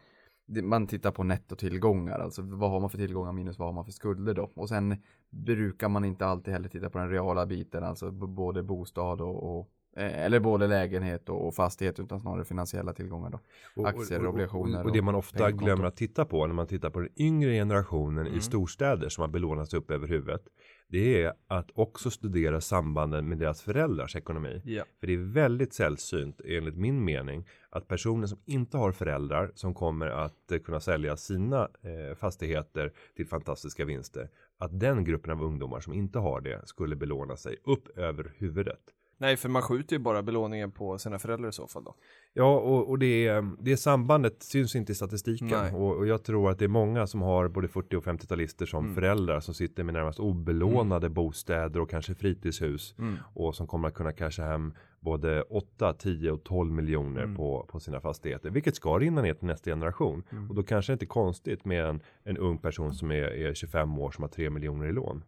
man 0.62 0.86
tittar 0.86 1.11
på 1.11 1.24
nettotillgångar, 1.24 2.18
alltså 2.18 2.42
vad 2.42 2.70
har 2.70 2.80
man 2.80 2.90
för 2.90 2.98
tillgångar 2.98 3.32
minus 3.32 3.59
vad 3.59 3.68
har 3.68 3.72
man 3.72 3.84
för 3.84 3.92
skulder 3.92 4.34
då. 4.34 4.50
Och 4.55 4.68
sen 4.68 4.96
brukar 5.30 5.88
man 5.88 6.05
inte 6.05 6.26
alltid 6.26 6.53
heller 6.53 6.68
titta 6.68 6.90
på 6.90 6.98
den 6.98 7.11
reala 7.11 7.46
biten, 7.46 7.84
alltså 7.84 8.11
både 8.11 8.62
bostad 8.62 9.20
och, 9.20 9.59
och 9.59 9.68
eller 9.97 10.40
både 10.40 10.66
lägenhet 10.66 11.28
och 11.28 11.55
fastighet 11.55 12.01
utan 12.01 12.20
snarare 12.20 12.45
finansiella 12.45 12.93
tillgångar 12.93 13.30
då. 13.30 13.86
Aktier, 13.86 14.18
och- 14.18 14.24
och- 14.24 14.30
obligationer 14.32 14.80
Och, 14.80 14.86
och 14.86 14.93
det 14.93 15.03
man 15.03 15.14
ofta 15.14 15.51
glömmer 15.51 15.84
att 15.84 15.97
titta 15.97 16.24
på 16.24 16.47
när 16.47 16.55
man 16.55 16.66
tittar 16.66 16.90
på 16.90 17.01
den 17.01 17.09
yngre 17.16 17.53
generationen 17.53 18.26
Mm. 18.26 18.38
i 18.38 18.40
storstäder 18.40 19.09
som 19.09 19.22
har 19.22 19.28
belånats 19.28 19.74
upp 19.74 19.90
över 19.90 20.09
huvudet. 20.09 20.43
Det 20.88 21.22
är 21.22 21.32
att 21.47 21.70
också 21.74 22.11
studera 22.11 22.61
sambanden 22.61 23.28
med 23.28 23.38
deras 23.38 23.62
föräldrars 23.62 24.16
ekonomi. 24.16 24.62
Ja. 24.64 24.84
För 25.01 25.07
det 25.07 25.12
är 25.14 25.32
väldigt 25.32 25.74
sällsynt 25.74 26.40
enligt 26.45 26.76
min 26.76 27.05
mening 27.05 27.49
att 27.70 27.88
personer 27.88 28.26
som 28.26 28.38
inte 28.45 28.76
har 28.76 28.93
föräldrar 28.93 29.51
som 29.55 29.74
kommer 29.74 30.07
att 30.07 30.53
eh, 30.53 30.59
kunna 30.59 30.80
sälja 30.80 31.16
sina 31.16 31.62
eh, 31.82 32.16
fastigheter 32.16 32.93
till 33.16 33.26
fantastiska 33.26 33.84
vinster. 33.84 34.28
Att 34.59 34.80
den 34.80 35.05
gruppen 35.05 35.30
av 35.30 35.43
ungdomar 35.43 35.80
som 35.80 35.93
inte 35.93 36.18
har 36.18 36.40
det 36.40 36.61
skulle 36.64 36.97
belåna 36.97 37.36
sig 37.36 37.57
upp 37.64 37.99
över 37.99 38.32
huvudet. 38.38 38.80
Nej, 39.22 39.36
för 39.36 39.48
man 39.48 39.62
skjuter 39.62 39.96
ju 39.96 40.02
bara 40.02 40.22
belåningen 40.22 40.70
på 40.70 40.98
sina 40.98 41.18
föräldrar 41.18 41.48
i 41.48 41.52
så 41.52 41.66
fall 41.66 41.84
då. 41.84 41.94
Ja, 42.34 42.59
och, 42.59 42.88
och 42.90 42.98
det, 42.98 43.26
är- 43.26 43.51
det 43.64 43.76
sambandet 43.76 44.42
syns 44.42 44.76
inte 44.76 44.92
i 44.92 44.94
statistiken. 44.94 45.74
Och, 45.74 45.97
och 45.97 46.06
jag 46.06 46.24
tror 46.24 46.51
att 46.51 46.59
det 46.59 46.64
är 46.64 46.68
många 46.68 47.06
som 47.06 47.22
har 47.22 47.48
både 47.48 47.68
40 47.68 47.97
och 47.97 48.05
50-talister 48.05 48.66
som 48.66 48.84
Mm. 48.84 48.94
föräldrar 48.94 49.40
som 49.40 49.55
sitter 49.55 49.84
med 49.84 49.94
närmast 49.94 50.20
obelånade 50.20 51.09
bostäder 51.09 51.80
och 51.80 51.90
kanske 51.90 52.14
fritidshus. 52.14 52.94
Mm. 52.98 53.16
Och 53.34 53.55
som 53.55 53.66
kommer 53.66 53.88
att 53.88 53.94
kunna 53.94 54.12
casha 54.12 54.42
hem 54.44 54.74
både 55.01 55.42
8, 55.42 55.92
10 55.92 56.30
och 56.30 56.44
12 56.44 56.72
miljoner 56.72 57.22
Mm. 57.22 57.36
på, 57.36 57.66
på 57.70 57.80
sina 57.80 58.01
fastigheter. 58.01 58.51
Vilket 58.51 58.76
ska 58.76 58.98
rinna 58.98 59.22
ner 59.22 59.34
till 59.34 59.47
nästa 59.47 59.70
generation. 59.70 60.22
Mm. 60.32 60.48
Och 60.51 60.55
då 60.56 60.62
kanske 60.62 60.92
det 60.92 60.94
inte 60.94 61.05
är 61.05 61.06
konstigt 61.06 61.64
med 61.64 61.84
en, 61.84 62.01
en 62.24 62.36
ung 62.38 62.59
person 62.59 62.94
som 62.94 63.10
är, 63.10 63.22
är 63.24 63.55
25 63.55 63.98
år 63.98 64.10
som 64.10 64.22
har 64.22 64.28
3 64.28 64.51
miljoner 64.51 64.86
i 64.86 64.92
lån. 64.92 65.24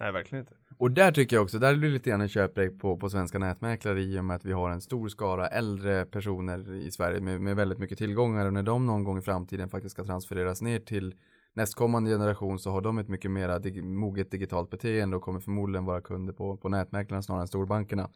Nej, 0.00 0.12
verkligen 0.12 0.42
inte. 0.42 0.54
Och 0.78 0.90
där 0.90 1.12
tycker 1.12 1.36
jag 1.36 1.42
också, 1.42 1.58
där 1.58 1.76
blir 1.76 1.88
det 1.88 1.94
lite 1.94 2.10
grann 2.10 2.20
en 2.20 2.28
köprek 2.28 2.78
på, 2.78 2.96
på 2.96 3.10
svenska 3.10 3.38
nätmäklare 3.38 4.02
i 4.02 4.18
och 4.18 4.24
med 4.24 4.36
att 4.36 4.44
vi 4.44 4.52
har 4.52 4.70
en 4.70 4.80
stor 4.80 5.08
skara 5.08 5.46
äldre 5.46 6.04
personer 6.04 6.74
i 6.74 6.90
Sverige 6.90 7.20
med, 7.20 7.40
med 7.40 7.56
väldigt 7.56 7.78
mycket 7.78 7.98
tillgångar 7.98 8.46
och 8.46 8.52
när 8.52 8.62
de 8.62 8.86
någon 8.86 9.04
gång 9.04 9.18
i 9.18 9.22
framtiden 9.22 9.68
faktiskt 9.68 9.92
ska 9.92 10.04
transfereras 10.04 10.62
ner 10.62 10.78
till 10.78 11.14
nästkommande 11.54 12.10
generation 12.10 12.58
så 12.58 12.70
har 12.70 12.80
de 12.80 12.98
ett 12.98 13.08
mycket 13.08 13.30
mera 13.30 13.58
dig, 13.58 13.82
moget 13.82 14.30
digitalt 14.30 14.70
beteende 14.70 15.16
och 15.16 15.22
kommer 15.22 15.40
förmodligen 15.40 15.84
vara 15.84 16.00
kunder 16.00 16.32
på, 16.32 16.56
på 16.56 16.68
nätmäklarna 16.68 17.22
snarare 17.22 17.42
än 17.42 17.48
storbankerna. 17.48 18.10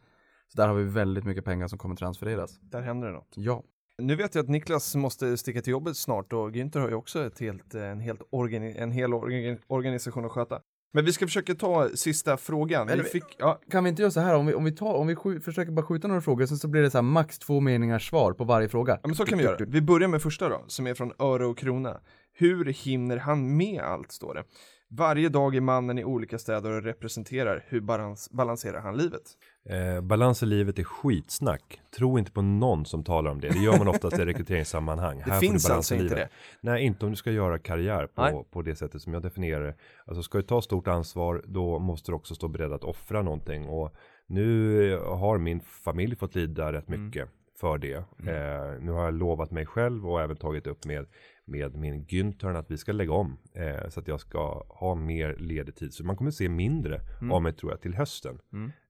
Så 0.47 0.57
där 0.57 0.67
har 0.67 0.75
vi 0.75 0.83
väldigt 0.83 1.25
mycket 1.25 1.45
pengar 1.45 1.67
som 1.67 1.77
kommer 1.77 1.95
transfereras. 1.95 2.59
Där 2.59 2.81
händer 2.81 3.07
det 3.07 3.13
något. 3.13 3.33
Ja. 3.35 3.63
Nu 3.97 4.15
vet 4.15 4.35
jag 4.35 4.43
att 4.43 4.49
Niklas 4.49 4.95
måste 4.95 5.37
sticka 5.37 5.61
till 5.61 5.71
jobbet 5.71 5.97
snart 5.97 6.33
och 6.33 6.49
Günther 6.51 6.79
har 6.79 6.89
ju 6.89 6.95
också 6.95 7.25
ett 7.25 7.39
helt, 7.39 7.73
en, 7.75 7.99
helt 7.99 8.21
organi 8.29 8.77
en 8.77 8.91
hel 8.91 9.13
orga 9.13 9.57
organisation 9.67 10.25
att 10.25 10.31
sköta. 10.31 10.61
Men 10.95 11.05
vi 11.05 11.13
ska 11.13 11.25
försöka 11.27 11.55
ta 11.55 11.89
sista 11.95 12.37
frågan. 12.37 12.87
Vi 12.87 13.03
fick, 13.03 13.23
ja, 13.37 13.61
Kan 13.71 13.83
vi 13.83 13.89
inte 13.89 14.01
göra 14.01 14.11
så 14.11 14.19
här 14.19 14.35
om 14.35 14.45
vi, 14.45 14.53
om 14.53 14.63
vi, 14.63 14.71
tar, 14.71 14.93
om 14.93 15.07
vi 15.07 15.15
skj- 15.15 15.39
försöker 15.41 15.71
bara 15.71 15.85
skjuta 15.85 16.07
några 16.07 16.21
frågor 16.21 16.45
så, 16.45 16.55
så 16.57 16.67
blir 16.67 16.81
det 16.81 16.91
så 16.91 16.97
här 16.97 17.03
max 17.03 17.39
två 17.39 17.59
meningars 17.59 18.09
svar 18.09 18.33
på 18.33 18.43
varje 18.43 18.69
fråga. 18.69 18.93
ja, 19.01 19.07
men 19.07 19.15
så 19.15 19.25
kan 19.25 19.37
vi 19.37 19.43
göra. 19.43 19.65
Vi 19.67 19.81
börjar 19.81 20.07
med 20.07 20.21
första 20.21 20.49
då, 20.49 20.63
som 20.67 20.87
är 20.87 20.93
från 20.93 21.11
Öre 21.19 21.45
och 21.45 21.57
Krona. 21.57 21.99
Hur 22.33 22.65
hinner 22.65 23.17
han 23.17 23.57
med 23.57 23.81
allt, 23.81 24.11
står 24.11 24.33
det. 24.33 24.43
Varje 24.89 25.29
dag 25.29 25.55
är 25.55 25.61
mannen 25.61 25.97
i 25.99 26.03
olika 26.03 26.39
städer 26.39 26.71
och 26.71 26.83
representerar. 26.83 27.65
Hur 27.67 27.81
balans 27.81 28.29
balanserar 28.31 28.81
han 28.81 28.97
livet? 28.97 29.21
Eh, 29.69 30.01
balans 30.01 30.43
i 30.43 30.45
livet 30.45 30.79
är 30.79 30.83
skitsnack. 30.83 31.81
Tro 31.97 32.19
inte 32.19 32.31
på 32.31 32.41
någon 32.41 32.85
som 32.85 33.03
talar 33.03 33.31
om 33.31 33.41
det. 33.41 33.49
Det 33.49 33.59
gör 33.59 33.77
man 33.77 33.87
oftast 33.87 34.19
i 34.19 34.25
rekryteringssammanhang. 34.25 35.21
Det 35.25 35.31
Här 35.31 35.39
finns 35.39 35.69
alltså 35.69 35.95
inte 35.95 36.03
livet. 36.15 36.29
Nej, 36.61 36.83
inte 36.85 37.05
om 37.05 37.11
du 37.11 37.17
ska 37.17 37.31
göra 37.31 37.59
karriär 37.59 38.07
Nej. 38.15 38.31
på, 38.31 38.43
på 38.43 38.61
det 38.61 38.75
sättet 38.75 39.01
som 39.01 39.13
jag 39.13 39.21
definierar 39.21 39.63
det. 39.65 39.75
Alltså 40.05 40.23
ska 40.23 40.37
du 40.37 40.41
ta 40.43 40.61
stort 40.61 40.87
ansvar, 40.87 41.41
då 41.45 41.79
måste 41.79 42.11
du 42.11 42.15
också 42.15 42.35
stå 42.35 42.47
beredd 42.47 42.73
att 42.73 42.83
offra 42.83 43.21
någonting. 43.21 43.67
Och 43.69 43.93
nu 44.27 44.97
har 44.97 45.37
min 45.37 45.59
familj 45.59 46.15
fått 46.15 46.35
lida 46.35 46.73
rätt 46.73 46.87
Mm. 46.87 47.05
mycket 47.05 47.29
för 47.59 47.77
det. 47.77 47.93
Eh, 47.93 48.81
nu 48.81 48.91
har 48.91 49.03
jag 49.03 49.13
lovat 49.13 49.51
mig 49.51 49.65
själv 49.65 50.09
och 50.09 50.21
även 50.21 50.35
tagit 50.37 50.67
upp 50.67 50.85
med, 50.85 51.05
med 51.47 51.75
min 51.75 52.05
Günther 52.05 52.55
att 52.55 52.71
vi 52.71 52.77
ska 52.77 52.91
lägga 52.91 53.13
om. 53.13 53.37
Eh, 53.53 53.89
så 53.89 53.99
att 53.99 54.07
jag 54.07 54.19
ska 54.19 54.65
ha 54.69 54.95
mer 54.95 55.35
ledig 55.39 55.75
tid. 55.75 55.93
Så 55.93 56.05
man 56.05 56.15
kommer 56.17 56.31
se 56.31 56.49
mindre 56.49 57.01
Mm. 57.21 57.31
av 57.31 57.41
mig 57.41 57.53
tror 57.53 57.71
jag 57.71 57.81
till 57.81 57.93
hösten. 57.95 58.39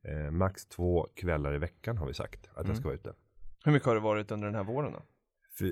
Eh, 0.07 0.31
max 0.31 0.65
två 0.65 1.07
kvällar 1.15 1.55
i 1.55 1.57
veckan 1.57 1.97
har 1.97 2.07
vi 2.07 2.13
sagt 2.13 2.49
att 2.51 2.57
Mm. 2.57 2.67
jag 2.67 2.77
ska 2.77 2.85
vara 2.87 2.95
ute. 2.95 3.13
Hur 3.65 3.71
mycket 3.71 3.85
har 3.87 3.95
det 3.95 4.01
varit 4.01 4.31
under 4.31 4.45
den 4.47 4.55
här 4.55 4.63
våren 4.63 4.91
då? 4.93 5.01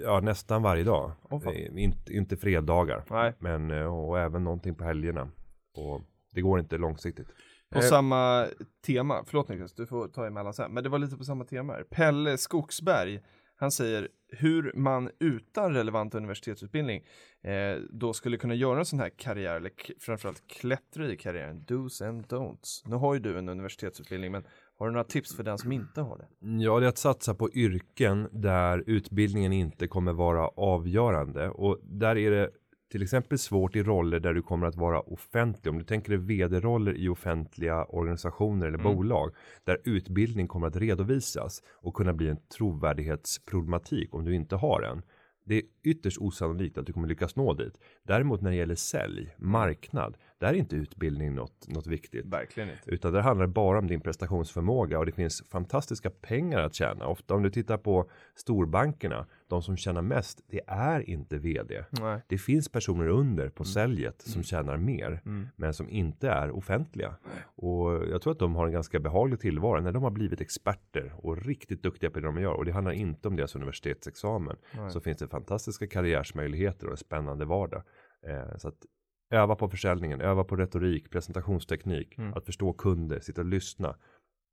Ja, 0.04 0.20
nästan 0.20 0.62
varje 0.62 0.84
dag. 0.84 1.12
Eh, 1.32 1.84
inte, 1.84 2.14
inte 2.14 2.38
fredagar. 2.38 3.04
Nej. 3.10 3.34
Men, 3.40 3.72
eh, 3.72 3.86
och 3.86 4.20
även 4.20 4.44
någonting 4.44 4.76
på 4.76 4.84
helgerna. 4.84 5.30
Och 5.76 6.02
det 6.32 6.42
går 6.42 6.60
inte 6.60 6.78
långsiktigt. 6.78 7.28
På 7.70 7.80
Eh. 7.80 7.86
samma 7.86 8.48
tema, 8.86 9.24
förlåt 9.28 9.50
Niklas, 9.50 9.74
du 9.74 9.86
får 9.86 10.08
ta 10.08 10.28
emellan 10.28 10.54
sen, 10.54 10.74
men 10.74 10.84
det 10.84 10.90
var 10.90 11.00
lite 11.00 11.18
på 11.18 11.24
samma 11.24 11.46
tema 11.46 11.74
här. 11.74 11.84
Pelle 11.84 12.38
Skogsberg, 12.38 13.22
han 13.64 13.72
säger 13.72 14.08
hur 14.28 14.72
man 14.76 15.10
utan 15.20 15.74
relevant 15.74 16.16
universitetsutbildning 16.16 17.04
eh, 17.44 17.76
då 17.90 18.14
skulle 18.14 18.38
kunna 18.38 18.56
göra 18.56 18.80
en 18.80 18.86
sån 18.86 19.00
här 19.00 19.10
karriär, 19.10 19.56
eller 19.56 19.72
framförallt 20.00 20.48
klättra 20.48 21.12
i 21.12 21.18
karriären, 21.18 21.66
do's 21.68 22.08
and 22.08 22.26
don'ts. 22.26 22.82
Nu 22.86 22.96
har 22.96 23.14
ju 23.14 23.20
du 23.20 23.38
en 23.38 23.50
universitetsutbildning, 23.50 24.32
men 24.32 24.44
har 24.78 24.86
du 24.86 24.92
några 24.92 25.04
tips 25.04 25.36
för 25.36 25.44
den 25.44 25.58
som 25.58 25.72
inte 25.72 26.02
har 26.02 26.18
det? 26.18 26.28
Ja, 26.64 26.80
det 26.80 26.86
är 26.86 26.90
att 26.90 26.98
satsa 26.98 27.36
på 27.36 27.52
yrken 27.54 28.30
där 28.32 28.84
utbildningen 28.88 29.54
inte 29.54 29.88
kommer 29.88 30.14
vara 30.14 30.48
avgörande. 30.48 31.50
Och 31.50 31.80
där 31.84 32.18
är 32.18 32.32
det 32.32 32.50
till 32.94 33.04
exempel 33.04 33.40
svårt 33.40 33.76
i 33.76 33.84
roller 33.84 34.20
där 34.20 34.34
du 34.34 34.42
kommer 34.42 34.68
att 34.68 34.76
vara 34.76 35.00
offentlig. 35.00 35.72
Om 35.72 35.78
du 35.78 35.84
tänker 35.84 36.10
dig 36.10 36.18
vd-roller 36.18 36.98
i 36.98 37.10
offentliga 37.10 37.86
organisationer 37.86 38.68
eller 38.68 38.78
bolag. 38.78 39.32
Där 39.64 39.78
utbildning 39.84 40.48
kommer 40.48 40.68
att 40.68 40.76
redovisas 40.76 41.64
och 41.74 41.94
kunna 41.94 42.14
bli 42.14 42.30
en 42.30 42.38
trovärdighetsproblematik 42.58 44.14
om 44.16 44.26
du 44.26 44.36
inte 44.36 44.56
har 44.56 44.82
en. 44.82 45.02
Det 45.46 45.56
är 45.56 45.64
ytterst 45.84 46.18
osannolikt 46.18 46.78
att 46.78 46.86
du 46.86 46.94
kommer 46.94 47.08
lyckas 47.08 47.36
nå 47.36 47.54
dit. 47.54 47.74
Däremot 48.04 48.42
när 48.42 48.50
det 48.50 48.56
gäller 48.56 48.76
sälj, 48.76 49.36
marknad, 49.38 50.18
där 50.40 50.48
är 50.48 50.54
inte 50.54 50.76
utbildning 50.76 51.36
något, 51.36 51.68
något 51.68 51.88
viktigt. 51.88 52.26
Verkligen 52.26 52.70
inte. 52.70 52.92
Utan 52.92 53.14
det 53.14 53.22
handlar 53.22 53.48
bara 53.48 53.80
om 53.80 53.88
din 53.88 54.02
prestationsförmåga 54.02 55.00
och 55.00 55.06
det 55.06 55.12
finns 55.12 55.44
fantastiska 55.50 56.10
pengar 56.10 56.60
att 56.60 56.74
tjäna. 56.74 57.08
Ofta 57.08 57.34
om 57.34 57.44
du 57.44 57.50
tittar 57.50 57.78
på 57.78 58.10
storbankerna, 58.36 59.26
de 59.54 59.62
som 59.62 59.78
tjänar 59.78 60.02
mest, 60.02 60.42
det 60.48 60.62
är 60.68 61.10
inte 61.10 61.38
vd. 61.38 61.86
Nej. 61.90 62.22
Det 62.28 62.38
finns 62.38 62.70
personer 62.70 63.08
under 63.08 63.50
på 63.50 63.64
säljet 63.64 64.22
som 64.22 64.44
tjänar 64.44 64.78
mer, 64.78 65.22
men 65.56 65.74
som 65.74 65.90
inte 65.90 66.30
är 66.30 66.52
offentliga. 66.52 67.16
Och 67.56 67.92
jag 68.10 68.22
tror 68.22 68.34
att 68.34 68.40
de 68.40 68.56
har 68.56 68.66
en 68.68 68.74
ganska 68.74 69.00
behaglig 69.00 69.40
tillvaro 69.40 69.82
när 69.82 69.92
de 69.92 70.04
har 70.04 70.12
blivit 70.12 70.42
experter 70.42 71.14
och 71.18 71.46
riktigt 71.46 71.84
duktiga 71.84 72.10
på 72.10 72.20
det 72.20 72.26
de 72.26 72.42
gör. 72.42 72.54
Och 72.54 72.66
det 72.66 72.72
handlar 72.72 72.92
inte 72.92 73.28
om 73.28 73.36
deras 73.36 73.56
universitetsexamen. 73.56 74.56
Så 74.90 75.00
finns 75.00 75.18
det 75.18 75.28
fantastiska 75.28 75.88
karriärsmöjligheter 75.88 76.86
och 76.86 76.92
en 76.92 76.98
spännande 76.98 77.46
vardag. 77.46 77.84
Eh, 78.28 78.58
så 78.58 78.68
att 78.68 78.86
öva 79.32 79.56
på 79.56 79.70
försäljningen, 79.70 80.22
öva 80.22 80.44
på 80.44 80.56
retorik, 80.56 81.10
presentationsteknik, 81.10 82.16
att 82.36 82.46
förstå 82.46 82.74
kunder, 82.74 83.20
sitta 83.20 83.42
och 83.42 83.48
lyssna. 83.48 83.96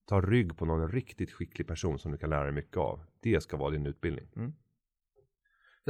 Ta 0.08 0.20
rygg 0.20 0.56
på 0.56 0.64
någon 0.64 0.88
riktigt 0.88 1.32
skicklig 1.32 1.66
person 1.66 1.98
som 1.98 2.12
du 2.12 2.18
kan 2.18 2.30
lära 2.30 2.44
dig 2.44 2.52
mycket 2.52 2.76
av. 2.76 3.00
Det 3.20 3.42
ska 3.42 3.56
vara 3.56 3.70
din 3.70 3.86
utbildning. 3.86 4.26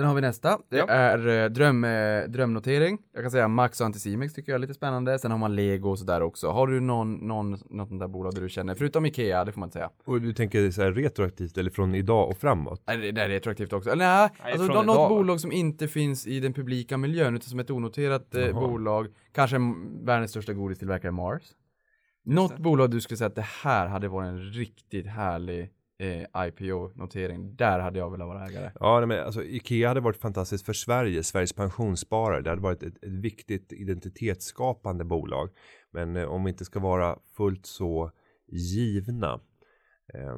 Sen 0.00 0.06
har 0.08 0.14
vi 0.14 0.20
nästa. 0.20 0.58
Det 0.68 0.76
Ja. 0.76 0.86
är 0.88 1.28
eh, 1.44 1.50
dröm, 1.50 1.84
eh, 1.84 2.22
drömnotering. 2.28 2.98
Jag 3.14 3.22
kan 3.24 3.30
säga 3.30 3.48
Max 3.48 3.80
och 3.80 3.86
Anticimex 3.86 4.34
tycker 4.34 4.52
jag 4.52 4.56
är 4.56 4.60
lite 4.60 4.74
spännande. 4.74 5.18
Sen 5.18 5.30
har 5.30 5.38
man 5.38 5.54
Lego 5.56 5.90
och 5.90 5.98
sådär 5.98 6.22
också. 6.22 6.50
Har 6.50 6.66
du 6.66 6.80
någon, 6.80 7.14
någon, 7.14 7.58
något 7.70 7.98
där 8.00 8.08
bolag 8.08 8.34
där 8.34 8.42
du 8.42 8.48
känner, 8.48 8.74
förutom 8.74 9.06
Ikea, 9.06 9.44
det 9.44 9.52
får 9.52 9.60
man 9.60 9.66
inte 9.66 9.72
säga. 9.72 9.90
Och 10.04 10.20
du 10.20 10.32
tänker 10.32 10.70
så 10.70 10.82
här 10.82 10.92
retroaktivt 10.92 11.58
eller 11.58 11.70
från 11.70 11.94
idag 11.94 12.28
och 12.30 12.36
framåt? 12.36 12.82
Nej, 12.86 13.12
det, 13.12 13.22
är 13.22 13.28
retroaktivt 13.28 13.72
också. 13.72 13.90
Eller 13.90 14.04
nej, 14.06 14.28
Nej, 14.44 14.52
alltså 14.52 14.66
något 14.66 14.84
idag, 14.84 14.94
va? 14.96 15.08
bolag 15.08 15.40
som 15.40 15.52
inte 15.52 15.88
finns 15.88 16.26
i 16.26 16.40
den 16.40 16.52
publika 16.52 16.96
miljön 16.96 17.34
utan 17.34 17.48
som 17.48 17.58
ett 17.60 17.70
onoterat 17.70 18.34
eh, 18.34 18.42
Jaha. 18.42 18.52
bolag. 18.52 19.06
Kanske 19.32 19.56
världens 20.04 20.30
största 20.30 20.52
godistillverkare 20.52 21.12
Mars. 21.12 21.42
Något 22.24 22.58
bolag 22.58 22.90
du 22.90 23.00
skulle 23.00 23.18
säga 23.18 23.28
att 23.28 23.34
det 23.34 23.46
här 23.62 23.86
hade 23.86 24.08
varit 24.08 24.28
en 24.28 24.40
riktigt 24.40 25.06
härlig 25.06 25.70
eh, 26.00 26.46
IPO-notering. 26.46 27.56
Där 27.56 27.78
hade 27.78 27.98
jag 27.98 28.10
velat 28.10 28.28
vara 28.28 28.46
ägare. 28.46 28.70
Ja, 28.80 28.98
nej, 28.98 29.06
men 29.06 29.26
alltså 29.26 29.44
Ikea 29.44 29.88
hade 29.88 30.00
varit 30.00 30.16
fantastiskt 30.16 30.66
för 30.66 30.72
Sverige, 30.72 31.22
Sveriges 31.22 31.52
pensionssparare. 31.52 32.42
Det 32.42 32.50
hade 32.50 32.62
varit 32.62 32.82
ett, 32.82 33.04
ett 33.04 33.12
viktigt 33.12 33.72
identitetsskapande 33.72 35.04
bolag. 35.04 35.50
Men 35.90 36.16
eh, 36.16 36.24
om 36.24 36.44
vi 36.44 36.50
inte 36.50 36.64
ska 36.64 36.80
vara 36.80 37.18
fullt 37.36 37.66
så 37.66 38.10
givna. 38.52 39.40
Eh, 40.14 40.36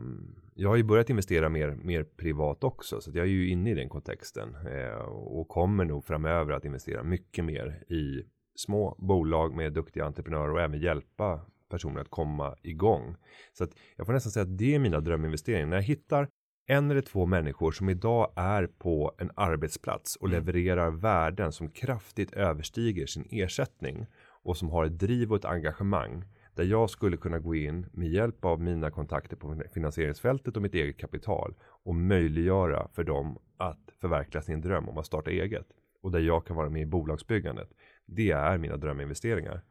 jag 0.54 0.68
har 0.68 0.76
ju 0.76 0.84
börjat 0.84 1.10
investera 1.10 1.48
mer, 1.48 1.70
mer 1.70 2.04
privat 2.04 2.64
också, 2.64 3.00
så 3.00 3.10
att 3.10 3.16
jag 3.16 3.26
är 3.26 3.30
ju 3.30 3.48
inne 3.48 3.70
i 3.70 3.74
den 3.74 3.88
kontexten 3.88 4.56
eh, 4.66 4.98
och 5.08 5.48
kommer 5.48 5.84
nog 5.84 6.04
framöver 6.04 6.52
att 6.52 6.64
investera 6.64 7.02
mycket 7.02 7.44
mer 7.44 7.84
i 7.88 8.24
små 8.54 8.96
bolag 8.98 9.54
med 9.54 9.72
duktiga 9.72 10.04
entreprenörer 10.04 10.50
och 10.50 10.60
även 10.60 10.80
hjälpa 10.80 11.40
personer 11.72 12.00
att 12.00 12.10
komma 12.10 12.56
igång. 12.62 13.16
Så 13.52 13.64
att 13.64 13.70
jag 13.96 14.06
får 14.06 14.12
nästan 14.12 14.32
säga 14.32 14.42
att 14.42 14.58
det 14.58 14.74
är 14.74 14.78
mina 14.78 15.00
dröminvesteringar. 15.00 15.66
När 15.66 15.76
jag 15.76 15.82
hittar 15.82 16.28
en 16.66 16.90
eller 16.90 17.00
två 17.00 17.26
människor 17.26 17.72
som 17.72 17.88
idag 17.88 18.32
är 18.36 18.66
på 18.66 19.14
en 19.18 19.30
arbetsplats 19.36 20.16
och 20.16 20.28
levererar 20.28 20.90
värden 20.90 21.52
som 21.52 21.68
kraftigt 21.68 22.32
överstiger 22.32 23.06
sin 23.06 23.26
ersättning 23.30 24.06
och 24.44 24.56
som 24.56 24.70
har 24.70 24.84
ett 24.84 24.98
driv 24.98 25.30
och 25.30 25.36
ett 25.36 25.44
engagemang 25.44 26.24
där 26.54 26.64
jag 26.64 26.90
skulle 26.90 27.16
kunna 27.16 27.38
gå 27.38 27.54
in 27.54 27.86
med 27.92 28.08
hjälp 28.08 28.44
av 28.44 28.60
mina 28.60 28.90
kontakter 28.90 29.36
på 29.36 29.62
finansieringsfältet 29.74 30.56
och 30.56 30.62
mitt 30.62 30.74
eget 30.74 30.98
kapital 30.98 31.54
och 31.84 31.94
möjliggöra 31.94 32.88
för 32.92 33.04
dem 33.04 33.38
att 33.56 33.90
förverkliga 34.00 34.42
sin 34.42 34.60
dröm 34.60 34.88
om 34.88 34.98
att 34.98 35.06
starta 35.06 35.30
eget 35.30 35.66
och 36.02 36.10
där 36.10 36.20
jag 36.20 36.46
kan 36.46 36.56
vara 36.56 36.70
med 36.70 36.82
i 36.82 36.86
bolagsbyggandet. 36.86 37.68
Det 38.06 38.30
är 38.30 38.58
mina 38.58 38.76
dröminvesteringar. 38.76 39.62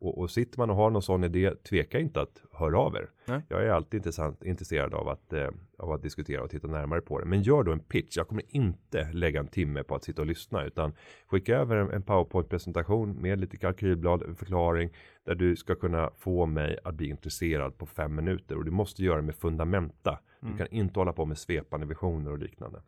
Och, 0.00 0.18
och 0.18 0.30
sitter 0.30 0.58
man 0.58 0.70
och 0.70 0.76
har 0.76 0.90
någon 0.90 1.02
sån 1.02 1.24
idé, 1.24 1.54
tveka 1.68 1.98
inte 1.98 2.20
att 2.20 2.42
höra 2.52 2.78
av 2.78 2.96
er. 2.96 3.10
Nej. 3.24 3.42
Jag 3.48 3.64
är 3.64 3.70
alltid 3.70 3.98
intressant, 3.98 4.44
intresserad 4.44 4.94
av 4.94 5.08
att, 5.08 5.32
eh, 5.32 5.48
av 5.78 5.92
att 5.92 6.02
diskutera 6.02 6.42
och 6.42 6.50
titta 6.50 6.68
närmare 6.68 7.00
på 7.00 7.18
det. 7.18 7.24
Men 7.24 7.42
gör 7.42 7.62
då 7.62 7.72
en 7.72 7.80
pitch. 7.80 8.16
Jag 8.16 8.28
kommer 8.28 8.42
inte 8.48 9.12
lägga 9.12 9.40
en 9.40 9.48
timme 9.48 9.82
på 9.82 9.94
att 9.94 10.04
sitta 10.04 10.22
och 10.22 10.26
lyssna 10.26 10.64
utan 10.64 10.92
skicka 11.26 11.56
över 11.56 11.76
en, 11.76 11.90
en 11.90 12.02
powerpoint-presentation 12.02 13.12
med 13.12 13.40
lite 13.40 13.56
kalkylblad, 13.56 14.22
en 14.22 14.36
förklaring 14.36 14.90
där 15.24 15.34
du 15.34 15.56
ska 15.56 15.74
kunna 15.74 16.10
få 16.18 16.46
mig 16.46 16.78
att 16.84 16.94
bli 16.94 17.08
intresserad 17.08 17.78
på 17.78 17.86
fem 17.86 18.14
minuter 18.14 18.56
och 18.56 18.64
du 18.64 18.70
måste 18.70 19.02
göra 19.02 19.16
det 19.16 19.22
med 19.22 19.34
fundamenta. 19.34 20.18
Du 20.40 20.56
kan 20.56 20.66
inte 20.70 21.00
hålla 21.00 21.12
på 21.12 21.24
med 21.24 21.38
svepande 21.38 21.86
visioner 21.86 22.30
och 22.30 22.38
liknande. 22.38 22.82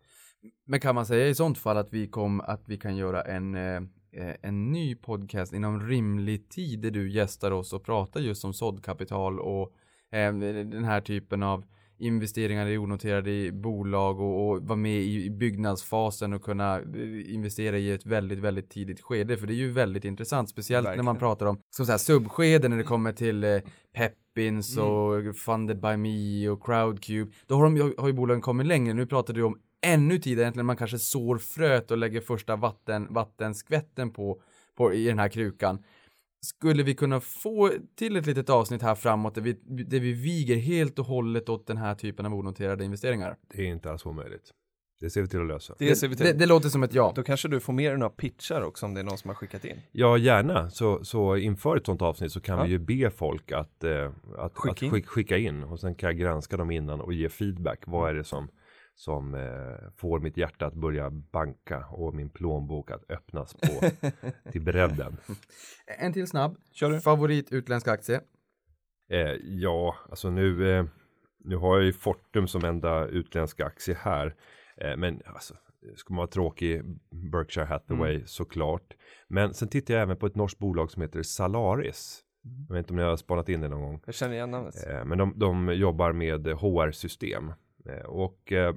Men 0.64 0.80
kan 0.80 0.94
man 0.94 1.06
säga 1.06 1.28
i 1.28 1.34
sånt 1.34 1.59
fall 1.59 1.76
att 1.76 1.93
vi, 1.93 2.06
kom, 2.06 2.40
att 2.40 2.68
vi 2.68 2.76
kan 2.76 2.97
göra 2.97 3.22
en, 3.22 3.55
eh, 3.55 3.80
en 4.43 4.72
ny 4.72 4.94
podcast 4.94 5.52
inom 5.52 5.89
rimlig 5.89 6.48
tid 6.48 6.80
där 6.80 6.90
du 6.90 7.10
gästar 7.10 7.51
oss 7.51 7.72
och 7.72 7.84
pratar 7.84 8.20
just 8.20 8.44
om 8.44 8.55
såddkapital 8.55 9.40
och 9.40 9.72
eh, 10.12 10.34
den 10.34 10.84
här 10.84 11.01
typen 11.01 11.43
av 11.43 11.64
investeringar 11.98 12.66
i 12.66 12.78
onoterade 12.78 13.52
bolag 13.52 14.20
och, 14.20 14.51
och 14.51 14.62
vara 14.62 14.76
med 14.76 15.02
i, 15.02 15.24
i 15.24 15.30
byggnadsfasen 15.30 16.32
och 16.32 16.43
kunna 16.43 16.76
eh, 16.76 17.34
investera 17.34 17.78
i 17.78 17.93
ett 17.93 18.06
väldigt, 18.06 18.39
väldigt 18.39 18.70
tidigt 18.70 19.01
skede. 19.01 19.36
För 19.36 19.47
det 19.47 19.52
är 19.52 19.56
ju 19.56 19.70
väldigt 19.70 20.05
intressant, 20.05 20.48
speciellt 20.48 20.84
när 20.84 20.97
man 20.97 21.05
Verkligen. 21.05 21.18
pratar 21.18 21.47
om 21.47 21.59
så 21.70 21.86
säga, 21.86 21.98
subskeden 21.98 22.70
när 22.70 22.78
det 22.78 22.84
kommer 22.84 23.12
till 23.12 23.44
eh, 23.44 23.60
Peppins 23.94 24.76
och 24.76 25.36
Funded 25.36 25.80
by 25.80 25.97
Me 25.97 26.48
och 26.48 26.64
Crowdcube. 26.64 27.32
Då 27.47 27.55
har, 27.55 27.64
de, 27.64 27.94
har 27.98 28.09
ju 28.09 28.12
bolagen 28.12 28.40
kommit 28.40 28.66
längre. 28.66 28.94
Nu 28.94 29.06
pratar 29.06 29.34
du 29.34 29.43
om 29.43 29.59
ännu 29.87 30.19
tidigare 30.19 30.43
egentligen 30.45 30.67
man 30.67 30.77
kanske 30.77 30.99
sår 30.99 31.39
fröet 31.39 31.91
och 31.91 31.99
lägger 31.99 32.21
första 32.21 32.57
vatten, 32.57 33.07
vattenskvätten 33.11 34.11
på, 34.11 34.43
på 34.77 34.93
i 34.95 35.05
den 35.07 35.19
här 35.19 35.29
krukan. 35.29 35.85
Skulle 36.45 36.83
vi 36.83 36.95
kunna 36.95 37.21
få 37.21 37.71
till 37.97 38.17
ett 38.17 38.27
litet 38.27 38.51
avsnitt 38.51 38.83
här 38.83 38.95
framåt 38.95 39.35
där 39.35 39.43
vi, 39.43 39.53
där 39.85 40.01
vi 40.01 40.13
viger 40.13 40.57
helt 40.57 40.99
och 40.99 41.07
hållet 41.07 41.49
åt 41.49 41.67
den 41.67 41.77
här 41.77 41.95
typen 41.95 42.27
av 42.27 42.35
onoterade 42.35 42.85
investeringar? 42.85 43.37
Det 43.55 43.63
är 43.63 43.67
inte 43.67 43.91
alls 43.91 44.07
omöjligt. 44.07 44.51
Det 45.01 45.11
ser 45.11 45.23
vi 45.23 45.29
till 45.29 45.41
att 45.41 45.47
lösa. 45.47 45.75
Det 45.79 45.97
ser 45.97 46.09
vi 46.09 46.17
till. 46.17 46.27
Det, 46.27 46.33
det 46.33 46.47
låter 46.47 46.69
som 46.69 46.83
ett 46.83 46.95
ja. 46.95 47.13
Då 47.17 47.23
kanske 47.23 47.49
du 47.49 47.61
får 47.61 47.73
med 47.73 47.91
dig 47.91 47.99
några 47.99 48.11
pitchar 48.11 48.63
också 48.63 48.87
om 48.87 48.95
det 48.95 49.01
är 49.01 49.05
någon 49.05 49.19
som 49.19 49.29
har 49.29 49.35
skickat 49.35 49.65
in. 49.65 49.77
Ja, 49.93 50.19
gärna. 50.19 50.71
Så, 50.71 51.05
så 51.05 51.37
inför 51.37 51.77
ett 51.77 51.87
sånt 51.87 52.03
avsnitt 52.03 52.33
så 52.33 52.41
kan 52.41 52.59
Ja. 52.59 52.65
vi 52.65 52.71
ju 52.71 52.79
be 52.79 53.11
folk 53.11 53.53
att, 53.53 53.85
eh, 53.85 54.11
att, 54.39 54.53
Skicka 54.55 54.73
att 54.73 54.83
in. 54.83 54.91
skick, 54.91 55.07
skicka 55.07 55.39
in 55.39 55.63
och 55.65 55.81
sen 55.81 55.95
kan 55.95 56.07
jag 56.07 56.19
granska 56.19 56.57
dem 56.57 56.71
innan 56.71 57.01
och 57.01 57.13
ge 57.13 57.29
feedback. 57.29 57.83
Vad 57.87 58.11
är 58.11 58.15
det 58.15 58.25
som, 58.25 58.49
som 58.94 59.35
eh, 59.35 59.90
får 59.97 60.20
mitt 60.20 60.36
hjärta 60.36 60.66
att 60.66 60.74
börja 60.74 61.10
banka 61.10 61.86
och 61.90 62.14
min 62.14 62.31
plånbok 62.31 62.90
att 62.90 63.10
öppnas 63.10 63.55
på 63.55 63.90
till 64.52 64.62
bredden? 64.62 65.16
En 65.98 66.12
till 66.12 66.27
snabb. 66.27 66.56
Kör 66.73 66.90
du. 66.90 67.01
Favorit 67.01 67.52
utländsk 67.52 67.89
aktie? 67.89 68.20
Eh, 69.10 69.32
ja, 69.43 69.94
alltså 70.10 70.31
nu, 70.31 70.70
eh, 70.78 70.85
nu 71.44 71.56
har 71.56 71.77
jag 71.77 71.85
ju 71.85 71.93
Fortum 71.93 72.48
som 72.48 72.64
enda 72.64 73.06
utländska 73.06 73.66
aktie 73.66 73.97
här. 74.01 74.35
Eh, 74.77 74.97
men 74.97 75.20
alltså, 75.27 75.55
ska 75.97 76.14
man 76.14 76.19
vara 76.19 76.27
tråkig, 76.27 76.82
Berkshire 77.32 77.64
Hathaway 77.64 78.14
Mm. 78.14 78.27
såklart. 78.27 78.97
Men 79.28 79.55
sen 79.55 79.69
tittar 79.69 79.94
jag 79.94 80.02
även 80.02 80.16
på 80.16 80.27
ett 80.27 80.35
norskt 80.36 80.59
bolag 80.59 80.90
som 80.90 81.02
heter 81.02 81.23
Salaris. 81.23 82.20
Mm. 82.44 82.66
Jag 82.69 82.74
vet 82.74 82.78
inte 82.85 82.93
om 82.93 82.97
ni 82.97 83.02
har 83.02 83.16
spanat 83.16 83.48
in 83.48 83.60
det 83.60 83.69
någon 83.69 83.82
gång. 83.82 84.01
Jag 84.06 84.14
känner 84.14 84.35
igen 84.35 84.51
namnet. 84.51 84.86
Eh, 84.89 85.05
Men 85.05 85.19
de, 85.19 85.32
de 85.39 85.74
jobbar 85.74 86.12
med 86.12 86.47
HR-system. 86.47 87.52
Eh, 87.87 88.05
Och 88.07 88.53
eh, 88.53 88.75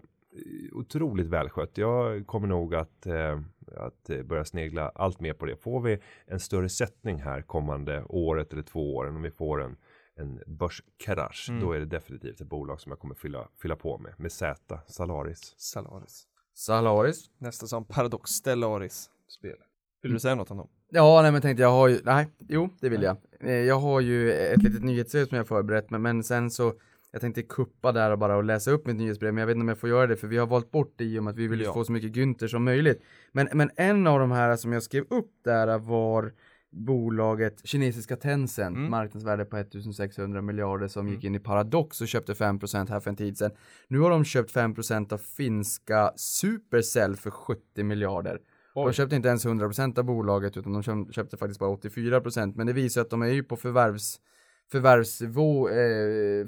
otroligt 0.71 1.27
välskött. 1.27 1.77
Jag 1.77 2.27
kommer 2.27 2.47
nog 2.47 2.75
att, 2.75 3.05
eh, 3.05 3.39
att 3.77 4.25
börja 4.25 4.45
snegla 4.45 4.89
allt 4.95 5.19
mer 5.19 5.33
på 5.33 5.45
det. 5.45 5.55
Får 5.55 5.81
vi 5.81 5.99
en 6.25 6.39
större 6.39 6.69
sättning 6.69 7.21
här 7.21 7.41
kommande 7.41 8.03
året 8.09 8.53
eller 8.53 8.63
två 8.63 8.95
åren 8.95 9.15
om 9.15 9.21
vi 9.21 9.31
får 9.31 9.61
en, 9.63 9.77
en 10.15 10.39
börskrasch, 10.47 11.49
Mm. 11.49 11.61
då 11.61 11.71
är 11.71 11.79
det 11.79 11.85
definitivt 11.85 12.41
ett 12.41 12.47
bolag 12.49 12.81
som 12.81 12.89
jag 12.89 12.99
kommer 12.99 13.15
fylla, 13.15 13.47
fylla 13.61 13.75
på 13.75 13.97
med. 13.97 14.13
Med 14.17 14.31
Z, 14.31 14.79
Salaris. 14.87 15.53
Salaris. 15.57 16.27
Salaris. 16.53 17.29
Nästa 17.37 17.67
som 17.67 17.85
Paradox 17.85 18.31
Stellaris 18.31 19.09
spel. 19.27 19.57
Vill 20.01 20.13
du 20.13 20.19
säga 20.19 20.35
något 20.35 20.51
om 20.51 20.57
dem? 20.57 20.69
Ja, 20.89 21.21
nej 21.21 21.31
men 21.31 21.41
tänkte 21.41 21.61
jag 21.63 21.69
har 21.71 21.87
ju, 21.87 21.99
nej, 22.03 22.27
jo 22.49 22.69
det 22.79 22.89
vill 22.89 23.01
jag. 23.03 23.17
Eh, 23.39 23.51
Jag 23.51 23.79
har 23.79 23.99
ju 24.01 24.31
ett 24.31 24.63
litet 24.63 24.83
nyhetsbrev 24.83 25.25
som 25.25 25.37
jag 25.37 25.47
förberett 25.47 25.89
men, 25.89 26.01
men 26.01 26.23
sen 26.23 26.51
så 26.51 26.73
jag 27.15 27.21
tänkte 27.21 27.41
kuppa 27.43 27.91
där 27.91 28.11
och 28.11 28.17
bara 28.19 28.35
och 28.37 28.43
läsa 28.43 28.71
upp 28.71 28.87
mitt 28.87 28.95
nyhetsbrev 28.95 29.33
men 29.33 29.41
jag 29.41 29.47
vet 29.47 29.53
inte 29.55 29.61
om 29.63 29.67
jag 29.67 29.77
får 29.77 29.89
göra 29.89 30.07
det 30.07 30.15
för 30.15 30.27
vi 30.27 30.37
har 30.37 30.47
valt 30.47 30.71
bort 30.71 30.93
det 30.95 31.03
i 31.03 31.19
och 31.19 31.23
med 31.23 31.31
att 31.31 31.37
vi 31.37 31.47
vill 31.47 31.61
Ja. 31.61 31.73
få 31.73 31.83
så 31.83 31.91
mycket 31.91 32.11
Günther 32.11 32.47
som 32.47 32.63
möjligt. 32.63 33.01
Men, 33.31 33.47
men 33.53 33.69
en 33.75 34.07
av 34.07 34.19
de 34.19 34.31
här 34.31 34.55
som 34.55 34.73
jag 34.73 34.83
skrev 34.83 35.03
upp 35.09 35.31
där 35.43 35.77
var 35.77 36.31
bolaget 36.71 37.61
kinesiska 37.67 38.15
Tencent, 38.15 38.77
Mm. 38.77 38.91
marknadsvärde 38.91 39.45
på 39.45 39.57
1600 39.57 40.41
miljarder 40.41 40.87
som 40.87 41.07
gick 41.09 41.23
in 41.23 41.35
i 41.35 41.39
Paradox 41.39 42.01
och 42.01 42.07
köpte 42.07 42.33
5% 42.33 42.89
här 42.89 42.99
för 42.99 43.09
en 43.09 43.15
tid 43.15 43.37
sedan. 43.37 43.51
Nu 43.87 43.99
har 43.99 44.09
de 44.09 44.23
köpt 44.25 44.51
5% 44.51 45.13
av 45.13 45.17
finska 45.17 46.11
Supercell 46.15 47.15
för 47.15 47.31
70 47.31 47.83
miljarder. 47.83 48.39
De 48.73 48.93
köpte 48.93 49.15
inte 49.15 49.27
ens 49.27 49.45
100% 49.45 49.97
av 49.99 50.03
bolaget 50.05 50.57
utan 50.57 50.73
de 50.73 50.81
köp- 50.83 51.11
köpte 51.13 51.37
faktiskt 51.37 51.59
bara 51.59 51.69
84% 51.69 52.53
men 52.55 52.67
det 52.67 52.73
visar 52.73 53.01
att 53.01 53.09
de 53.09 53.21
är 53.21 53.27
ju 53.27 53.43
på 53.43 53.55
förvärvs 53.55 54.19
förvärvsvå, 54.71 55.69
eh, 55.69 56.47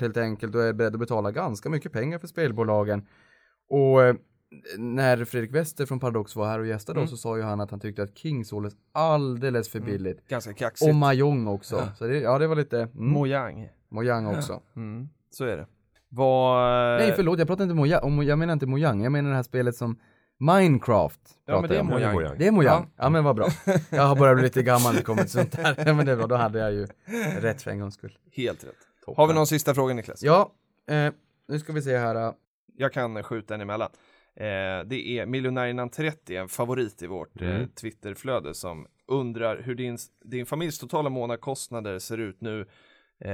helt 0.00 0.16
enkelt 0.16 0.54
och 0.54 0.62
är 0.62 0.72
beredda 0.72 0.94
att 0.94 1.00
betala 1.00 1.30
ganska 1.30 1.68
mycket 1.70 1.92
pengar 1.92 2.18
för 2.18 2.26
spelbolagen. 2.26 3.06
Och 3.70 4.02
eh, 4.02 4.14
när 4.78 5.24
Fredrik 5.24 5.54
Wester 5.54 5.86
från 5.86 6.00
Paradox 6.00 6.36
var 6.36 6.46
här 6.46 6.58
och 6.58 6.66
gästade 6.66 6.98
Mm. 6.98 7.04
oss 7.04 7.10
så 7.10 7.16
sa 7.16 7.36
ju 7.36 7.42
han 7.42 7.60
att 7.60 7.70
han 7.70 7.80
tyckte 7.80 8.02
att 8.02 8.18
King 8.18 8.44
såldes 8.44 8.74
alldeles 8.92 9.68
för 9.68 9.80
billigt. 9.80 10.28
Ganska 10.28 10.52
kaxigt. 10.52 10.88
Och 10.88 10.94
Mahjong 10.94 11.46
också. 11.46 11.76
Ja. 11.76 11.94
Så 11.98 12.06
det, 12.06 12.18
ja 12.18 12.38
det 12.38 12.46
var 12.46 12.56
lite, 12.56 12.80
mm, 12.80 12.90
Mojang. 12.94 13.68
Mojang 13.88 14.26
också. 14.26 14.60
Mm. 14.76 15.08
Så 15.30 15.44
är 15.44 15.56
det. 15.56 15.66
Vad... 16.08 17.00
Nej 17.00 17.12
förlåt, 17.16 17.38
jag 17.38 17.48
pratar 17.48 17.64
inte 17.64 17.74
Mojang, 17.74 18.22
jag 18.22 18.38
menar 18.38 18.52
inte 18.52 18.66
Mojang, 18.66 19.02
jag 19.02 19.12
menar 19.12 19.30
det 19.30 19.36
här 19.36 19.42
spelet 19.42 19.76
som 19.76 19.98
Minecraft. 20.38 21.20
Ja, 21.46 21.52
men 21.52 21.62
pratar 21.62 21.68
det 21.68 21.74
är 21.74 21.76
jag 21.76 22.08
om. 22.08 22.14
Mojang. 22.14 22.38
Det 22.38 22.46
är 22.46 22.50
Mojang? 22.52 22.82
Ja. 22.96 23.04
Ja. 23.04 23.10
men 23.10 23.24
vad 23.24 23.36
bra. 23.36 23.48
Jag 23.90 24.02
har 24.02 24.16
börjat 24.16 24.36
bli 24.36 24.44
lite 24.44 24.62
gammal 24.62 24.94
det 24.94 25.02
kommer 25.02 25.22
till 25.22 25.30
sånt 25.30 25.52
där. 25.52 25.74
Ja, 25.86 25.94
men 25.94 26.06
det 26.06 26.16
var, 26.16 26.28
då 26.28 26.34
hade 26.34 26.58
jag 26.58 26.72
ju 26.72 26.86
rätt 27.40 27.62
för 27.62 27.70
en 27.70 27.80
gångs 27.80 27.94
skull. 27.94 28.18
Helt 28.32 28.64
rätt. 28.64 28.76
Har 29.16 29.26
vi 29.26 29.34
någon 29.34 29.46
sista 29.46 29.74
fråga 29.74 29.94
Niklas? 29.94 30.22
Ja, 30.22 30.52
eh, 30.90 31.12
nu 31.48 31.58
ska 31.58 31.72
vi 31.72 31.82
se 31.82 31.96
här. 31.98 32.14
eh. 32.14 32.32
Jag 32.76 32.92
kan 32.92 33.22
skjuta 33.22 33.54
en 33.54 33.60
emellan. 33.60 33.90
Eh, 34.36 34.44
det 34.86 35.08
är 35.18 35.26
miljonären 35.26 35.90
30, 35.90 36.36
en 36.36 36.48
favorit 36.48 37.02
i 37.02 37.06
vårt 37.06 37.42
eh, 37.42 37.48
Mm. 37.54 37.68
Twitterflöde 37.68 38.54
som 38.54 38.86
undrar 39.08 39.62
hur 39.62 39.74
din, 39.74 39.98
din 40.24 40.46
familjs 40.46 40.78
totala 40.78 41.10
månadskostnader 41.10 41.98
ser 41.98 42.18
ut 42.18 42.40
nu 42.40 42.60
eh, 43.24 43.30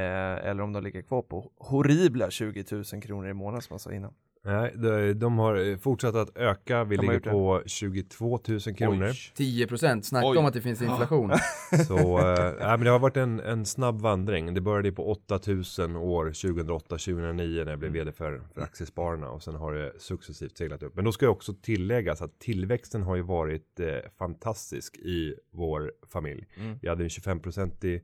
eller 0.48 0.60
om 0.60 0.72
de 0.72 0.82
ligger 0.84 1.02
kvar 1.02 1.22
på 1.22 1.52
horribla 1.56 2.30
20 2.30 2.64
000 2.70 2.84
kronor 3.02 3.28
i 3.28 3.34
månaden 3.34 3.62
som 3.62 3.72
man 3.74 3.78
sa 3.80 3.92
innan. 3.92 4.14
Nej, 4.44 4.74
de, 4.76 5.12
de 5.12 5.38
har 5.38 5.70
eh, 5.70 5.76
fortsatt 5.76 6.14
att 6.14 6.36
öka. 6.36 6.84
Vi 6.84 6.96
De 6.96 7.02
ligger 7.02 7.30
på 7.30 7.62
22 7.66 8.40
000 8.48 8.60
kronor. 8.60 9.08
Oj. 9.08 9.32
10 9.34 9.66
procent, 9.66 10.04
snacka 10.04 10.26
Oj. 10.28 10.38
om 10.38 10.44
att 10.44 10.54
det 10.54 10.60
finns 10.60 10.82
inflation. 10.82 11.32
Så 11.86 12.18
äh, 12.18 12.54
nej, 12.58 12.68
men 12.68 12.80
det 12.80 12.90
har 12.90 12.98
varit 12.98 13.16
en, 13.16 13.40
en 13.40 13.66
snabb 13.66 14.00
vandring. 14.00 14.54
Det 14.54 14.60
började 14.60 14.92
på 14.92 15.10
8000 15.10 15.96
år 15.96 16.26
2008-2009 16.26 17.64
när 17.64 17.72
jag 17.72 17.78
blev 17.78 17.92
vd 17.92 18.12
för, 18.12 18.42
för 18.54 18.60
Aktiespararna 18.60 19.30
och 19.30 19.42
sen 19.42 19.54
har 19.54 19.74
det 19.74 19.92
successivt 19.98 20.56
seglat 20.56 20.82
upp. 20.82 20.96
Men 20.96 21.04
då 21.04 21.12
ska 21.12 21.26
jag 21.26 21.32
också 21.32 21.52
tilläggas 21.62 22.22
att 22.22 22.38
tillväxten 22.38 23.02
har 23.02 23.16
ju 23.16 23.22
varit 23.22 23.80
eh, 23.80 23.86
fantastisk 24.18 24.96
i 24.96 25.34
vår 25.52 25.92
familj. 26.12 26.46
Mm. 26.56 26.78
Vi 26.82 26.88
hade 26.88 27.02
en 27.02 27.08
25-procentig 27.08 28.00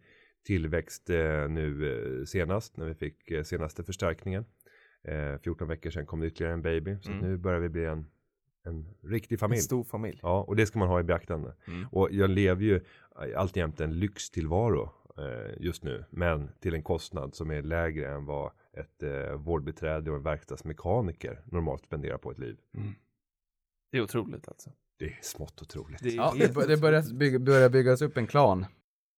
tillväxt 0.46 1.10
eh, 1.10 1.48
nu 1.48 1.92
eh, 2.20 2.24
senast 2.24 2.76
när 2.76 2.86
vi 2.86 2.94
fick 2.94 3.30
eh, 3.30 3.42
senaste 3.42 3.84
förstärkningen. 3.84 4.44
Eh, 5.08 5.38
14 5.38 5.68
veckor 5.68 5.90
sedan 5.90 6.06
kom 6.06 6.20
det 6.20 6.26
ytterligare 6.26 6.52
en 6.54 6.62
baby 6.62 6.96
så 7.00 7.10
Mm. 7.10 7.24
nu 7.30 7.36
börjar 7.36 7.60
vi 7.60 7.68
bli 7.68 7.84
en, 7.84 8.06
en 8.64 8.86
riktig 9.02 9.34
En 9.34 9.38
familj. 9.38 9.60
stor 9.62 9.84
familj. 9.84 10.18
Ja, 10.22 10.42
och 10.42 10.56
det 10.56 10.66
ska 10.66 10.78
man 10.78 10.88
ha 10.88 11.00
i 11.00 11.02
beaktande. 11.02 11.54
Mm. 11.66 11.86
Och 11.92 12.08
jag 12.12 12.30
lever 12.30 12.62
ju 12.62 12.80
alltjämt 13.36 13.80
en 13.80 13.98
lyxtillvaro 13.98 14.90
eh, 15.18 15.54
just 15.62 15.82
nu, 15.84 16.04
men 16.10 16.50
till 16.60 16.74
en 16.74 16.82
kostnad 16.82 17.34
som 17.34 17.50
är 17.50 17.62
lägre 17.62 18.08
än 18.14 18.24
vad 18.24 18.50
ett 18.72 19.02
eh, 19.02 19.32
vårdbiträde 19.36 20.10
och 20.10 20.16
en 20.16 20.22
verkstadsmekaniker 20.22 21.40
normalt 21.44 21.84
spenderar 21.84 22.18
på 22.18 22.30
ett 22.30 22.38
liv. 22.38 22.56
Det 23.92 23.98
är 23.98 24.02
otroligt 24.02 24.48
alltså. 24.48 24.70
Det 24.98 25.04
är 25.04 25.18
smått 25.22 25.62
otroligt. 25.62 26.02
Det, 26.02 26.08
är 26.08 26.16
Ja, 26.16 26.34
det 26.38 26.80
börjar, 26.80 27.14
bygga, 27.14 27.38
börjar 27.38 27.68
byggas 27.68 28.02
upp 28.02 28.16
en 28.16 28.26
klan. 28.26 28.66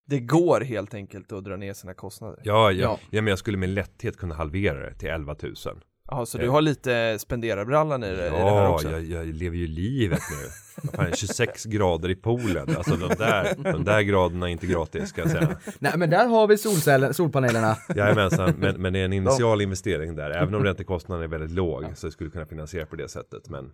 Det 0.09 0.21
går 0.21 0.61
helt 0.61 0.95
enkelt 0.95 1.33
att 1.33 1.45
dra 1.45 1.57
ner 1.57 1.73
sina 1.73 1.95
kostnader. 1.95 2.41
Ja, 2.45 2.73
ja, 2.73 2.81
Ja. 2.83 2.99
ja. 3.11 3.23
men 3.23 3.27
jag 3.31 3.39
skulle 3.39 3.57
med 3.59 3.69
lätthet 3.69 4.17
kunna 4.17 4.35
halvera 4.35 4.81
det 4.89 4.95
till 4.95 5.09
11 5.09 5.37
000. 5.43 5.55
Ja, 6.11 6.27
så 6.27 6.39
du 6.39 6.49
har 6.49 6.61
lite 6.63 7.19
spenderarbrallan 7.19 8.05
i 8.05 8.07
det, 8.07 8.13
i 8.27 8.31
det 8.31 8.37
här 8.37 8.39
Ja, 8.47 8.69
också? 8.75 8.91
jag, 8.91 9.05
jag 9.05 9.27
lever 9.27 9.57
ju 9.57 9.67
livet 9.67 10.21
nu. 10.31 10.91
Fan, 10.97 11.13
26 11.15 11.65
grader 11.65 12.09
i 12.11 12.15
poolen. 12.17 12.77
Alltså 12.77 12.97
de 12.97 13.09
där, 13.15 13.73
de 13.73 13.85
där 13.85 14.01
graderna 14.03 14.47
är 14.49 14.53
inte 14.53 14.67
gratis 14.67 15.09
ska 15.09 15.21
jag 15.21 15.31
säga. 15.31 15.57
Nej 15.79 15.93
men 15.97 16.11
där 16.11 16.27
har 16.27 16.47
vi 16.47 16.59
solcellen, 16.59 17.15
solpanelerna. 17.15 17.77
Jajamensan, 17.97 18.55
men, 18.59 18.83
men 18.83 18.93
det 18.93 18.99
är 18.99 19.05
en 19.05 19.13
initial 19.13 19.61
investering 19.63 20.17
där. 20.17 20.31
Även 20.31 20.55
om 20.55 20.65
räntekostnaden 20.65 21.25
är 21.25 21.29
väldigt 21.29 21.51
låg 21.51 21.85
så 21.95 22.11
skulle 22.11 22.29
du 22.29 22.33
kunna 22.33 22.47
finansiera 22.47 22.87
på 22.87 22.97
det 22.97 23.09
sättet. 23.09 23.49
Men 23.49 23.71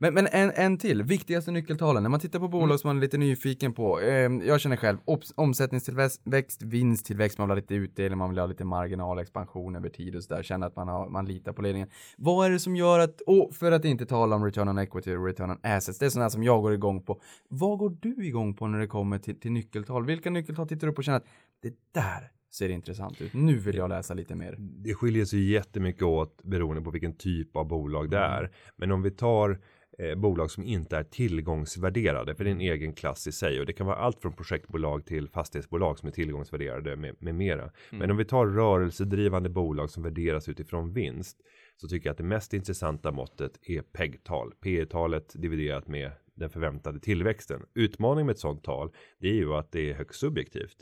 Men, 0.00 0.14
men 0.14 0.26
en, 0.32 0.52
en 0.54 0.78
till, 0.78 1.02
viktigaste 1.02 1.50
nyckeltalen. 1.50 2.02
När 2.02 2.10
man 2.10 2.20
tittar 2.20 2.38
på 2.38 2.48
bolag 2.48 2.80
som 2.80 2.88
man 2.88 2.96
är 2.96 3.00
lite 3.00 3.18
nyfiken 3.18 3.72
på. 3.72 4.00
Eh, 4.00 4.32
jag 4.46 4.60
känner 4.60 4.76
själv 4.76 4.98
ops, 5.04 5.32
omsättningstillväxt, 5.36 6.62
vinsttillväxt, 6.62 7.38
man 7.38 7.48
vill 7.48 7.50
ha 7.50 7.60
lite 7.60 7.74
utdelning, 7.74 8.18
man 8.18 8.30
vill 8.30 8.38
ha 8.38 8.46
lite 8.46 8.64
marginalexpansion 8.64 9.76
över 9.76 9.88
tid 9.88 10.16
och 10.16 10.24
sådär. 10.24 10.42
Känna 10.42 10.66
att 10.66 10.76
man, 10.76 10.88
har, 10.88 11.08
man 11.08 11.26
litar 11.26 11.52
på 11.52 11.62
ledningen. 11.62 11.88
Vad 12.16 12.46
är 12.46 12.50
det 12.50 12.58
som 12.58 12.76
gör 12.76 12.98
att, 12.98 13.20
och 13.20 13.54
för 13.54 13.72
att 13.72 13.84
inte 13.84 14.06
tala 14.06 14.36
om 14.36 14.44
return 14.44 14.68
on 14.68 14.78
equity 14.78 15.16
och 15.16 15.26
return 15.26 15.50
on 15.50 15.58
assets, 15.62 15.98
det 15.98 16.06
är 16.06 16.10
sådana 16.10 16.30
som 16.30 16.42
jag 16.42 16.62
går 16.62 16.74
igång 16.74 17.02
på. 17.02 17.20
Vad 17.48 17.78
går 17.78 17.96
du 18.00 18.26
igång 18.26 18.54
på 18.54 18.66
när 18.66 18.78
det 18.78 18.86
kommer 18.86 19.18
till, 19.18 19.40
till 19.40 19.52
nyckeltal? 19.52 20.06
Vilka 20.06 20.30
nyckeltal 20.30 20.68
tittar 20.68 20.86
du 20.86 20.92
på 20.92 20.98
och 20.98 21.04
känner 21.04 21.18
att 21.18 21.26
det 21.62 21.74
där 21.92 22.30
ser 22.50 22.68
intressant 22.68 23.20
ut. 23.20 23.32
Nu 23.34 23.58
vill 23.58 23.76
jag 23.76 23.88
läsa 23.88 24.14
lite 24.14 24.34
mer. 24.34 24.56
det 24.58 24.94
skiljer 24.94 25.24
sig 25.24 25.50
jättemycket 25.50 26.02
åt 26.02 26.42
beroende 26.42 26.82
på 26.82 26.90
vilken 26.90 27.16
typ 27.16 27.56
av 27.56 27.68
bolag 27.68 28.10
det 28.10 28.18
är. 28.18 28.50
Men 28.76 28.92
om 28.92 29.02
vi 29.02 29.10
tar 29.10 29.60
eh, 29.98 30.14
bolag 30.14 30.50
som 30.50 30.64
inte 30.64 30.96
är 30.96 31.02
tillgångsvärderade, 31.02 32.34
för 32.34 32.44
det 32.44 32.50
är 32.50 32.54
en 32.54 32.60
egen 32.60 32.92
klass 32.92 33.26
i 33.26 33.32
sig 33.32 33.60
och 33.60 33.66
det 33.66 33.72
kan 33.72 33.86
vara 33.86 33.96
allt 33.96 34.22
från 34.22 34.32
projektbolag 34.32 35.06
till 35.06 35.28
fastighetsbolag 35.28 35.98
som 35.98 36.06
är 36.06 36.12
tillgångsvärderade 36.12 36.96
med, 36.96 37.14
med 37.18 37.34
mera. 37.34 37.70
Men 37.90 38.10
om 38.10 38.16
vi 38.16 38.24
tar 38.24 38.46
rörelsedrivande 38.46 39.48
bolag 39.48 39.90
som 39.90 40.02
värderas 40.02 40.48
utifrån 40.48 40.92
vinst 40.92 41.36
så 41.76 41.88
tycker 41.88 42.06
jag 42.08 42.12
att 42.12 42.18
det 42.18 42.24
mest 42.24 42.54
intressanta 42.54 43.12
måttet 43.12 43.58
är 43.62 43.82
PEG-tal, 43.82 44.52
P 44.60 44.86
talet 44.86 45.32
dividerat 45.34 45.88
med 45.88 46.10
den 46.34 46.50
förväntade 46.50 47.00
tillväxten. 47.00 47.62
Utmaningen 47.74 48.26
med 48.26 48.32
ett 48.32 48.38
sådant 48.38 48.64
tal, 48.64 48.90
det 49.18 49.28
är 49.28 49.34
ju 49.34 49.54
att 49.54 49.72
det 49.72 49.90
är 49.90 49.94
högst 49.94 50.20
subjektivt. 50.20 50.76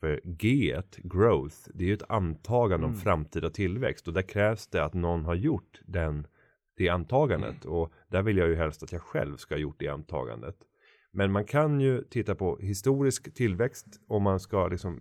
För 0.00 0.20
G, 0.24 0.80
growth, 0.98 1.56
det 1.74 1.84
är 1.84 1.88
ju 1.88 1.94
ett 1.94 2.10
antagande 2.10 2.86
om 2.86 2.94
framtida 2.94 3.50
tillväxt 3.50 4.08
och 4.08 4.14
där 4.14 4.22
krävs 4.22 4.66
det 4.66 4.84
att 4.84 4.94
någon 4.94 5.24
har 5.24 5.34
gjort 5.34 5.80
den, 5.84 6.26
det 6.76 6.88
antagandet 6.88 7.64
och 7.64 7.92
där 8.08 8.22
vill 8.22 8.36
jag 8.36 8.48
ju 8.48 8.54
helst 8.54 8.82
att 8.82 8.92
jag 8.92 9.02
själv 9.02 9.36
ska 9.36 9.54
ha 9.54 9.60
gjort 9.60 9.76
det 9.78 9.88
antagandet. 9.88 10.56
Men 11.10 11.32
man 11.32 11.44
kan 11.44 11.80
ju 11.80 12.02
titta 12.02 12.34
på 12.34 12.58
historisk 12.58 13.34
tillväxt 13.34 13.86
om 14.08 14.22
man 14.22 14.40
ska 14.40 14.68
liksom 14.68 15.00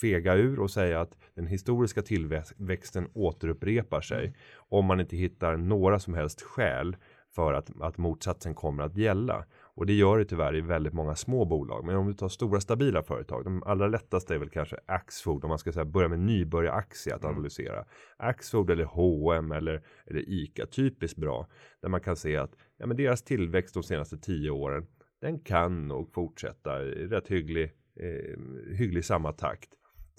fega 0.00 0.34
ur 0.34 0.60
och 0.60 0.70
säga 0.70 1.00
att 1.00 1.18
den 1.34 1.46
historiska 1.46 2.02
tillväxten 2.02 3.08
återupprepar 3.14 4.00
sig 4.00 4.34
om 4.56 4.84
man 4.84 5.00
inte 5.00 5.16
hittar 5.16 5.56
några 5.56 5.98
som 5.98 6.14
helst 6.14 6.42
skäl 6.42 6.96
för 7.34 7.52
att, 7.52 7.70
att 7.80 7.98
motsatsen 7.98 8.54
kommer 8.54 8.82
att 8.82 8.96
gälla. 8.96 9.44
Och 9.74 9.86
det 9.86 9.92
gör 9.92 10.18
det 10.18 10.24
tyvärr 10.24 10.56
i 10.56 10.60
väldigt 10.60 10.92
många 10.92 11.14
små 11.14 11.44
bolag. 11.44 11.84
Men 11.84 11.96
om 11.96 12.06
du 12.06 12.14
tar 12.14 12.28
stora 12.28 12.60
stabila 12.60 13.02
företag, 13.02 13.44
de 13.44 13.62
allra 13.62 13.88
lättaste 13.88 14.34
är 14.34 14.38
väl 14.38 14.50
kanske 14.50 14.76
Axfood, 14.86 15.44
om 15.44 15.48
man 15.48 15.58
ska 15.58 15.72
säga 15.72 15.84
börja 15.84 16.08
med 16.08 16.18
nybörjaraktie 16.18 17.14
att 17.14 17.24
analysera. 17.24 17.84
Axfood 18.16 18.70
eller 18.70 18.84
H&M 18.84 19.52
eller, 19.52 19.82
eller 20.06 20.28
ICA, 20.28 20.66
typiskt 20.66 21.18
bra. 21.18 21.48
Där 21.82 21.88
man 21.88 22.00
kan 22.00 22.16
se 22.16 22.36
att 22.36 22.56
ja, 22.76 22.86
men 22.86 22.96
deras 22.96 23.22
tillväxt 23.22 23.74
de 23.74 23.82
senaste 23.82 24.18
tio 24.18 24.50
åren, 24.50 24.86
den 25.20 25.38
kan 25.38 25.88
nog 25.88 26.12
fortsätta 26.12 26.82
i 26.82 27.06
rätt 27.06 27.28
hygglig, 27.28 27.72
eh, 28.00 28.38
hygglig 28.76 29.04
samma 29.04 29.32
takt. 29.32 29.68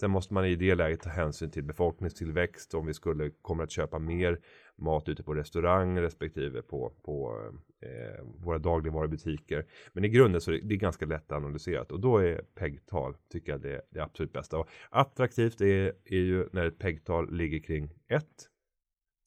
Sen 0.04 0.12
måste 0.12 0.34
man 0.34 0.46
i 0.46 0.56
det 0.56 0.76
läget 0.76 1.02
ta 1.02 1.10
hänsyn 1.10 1.52
till 1.52 1.64
befolkningstillväxt 1.64 2.74
om 2.74 2.86
vi 2.86 2.94
skulle 2.94 3.32
komma 3.42 3.64
att 3.64 3.72
köpa 3.72 4.00
mer 4.00 4.40
mat 4.76 5.10
ute 5.10 5.24
på 5.24 5.34
restaurang 5.34 6.00
respektive 6.00 6.62
på, 6.62 6.94
på 7.04 7.42
eh, 7.82 8.26
våra 8.26 8.58
dagligvarubutiker. 8.58 9.66
Men 9.94 10.06
i 10.06 10.10
grunden 10.10 10.42
så 10.42 10.52
är 10.52 10.56
det, 10.56 10.68
det 10.68 10.74
är 10.74 10.78
ganska 10.78 11.06
lätt 11.06 11.32
analyserat 11.32 11.92
och 11.92 12.00
då 12.00 12.18
är 12.18 12.42
PEG-tal 12.56 13.16
tycker 13.32 13.52
jag 13.52 13.62
det, 13.62 13.82
det 13.90 14.00
absolut 14.00 14.34
bästa. 14.34 14.58
Och 14.58 14.70
attraktivt 14.90 15.62
är, 15.62 15.94
är 16.06 16.22
ju 16.22 16.50
när 16.52 16.66
ett 16.66 16.80
PEG-tal 16.80 17.34
ligger 17.34 17.60
kring 17.60 17.90
1 18.08 18.26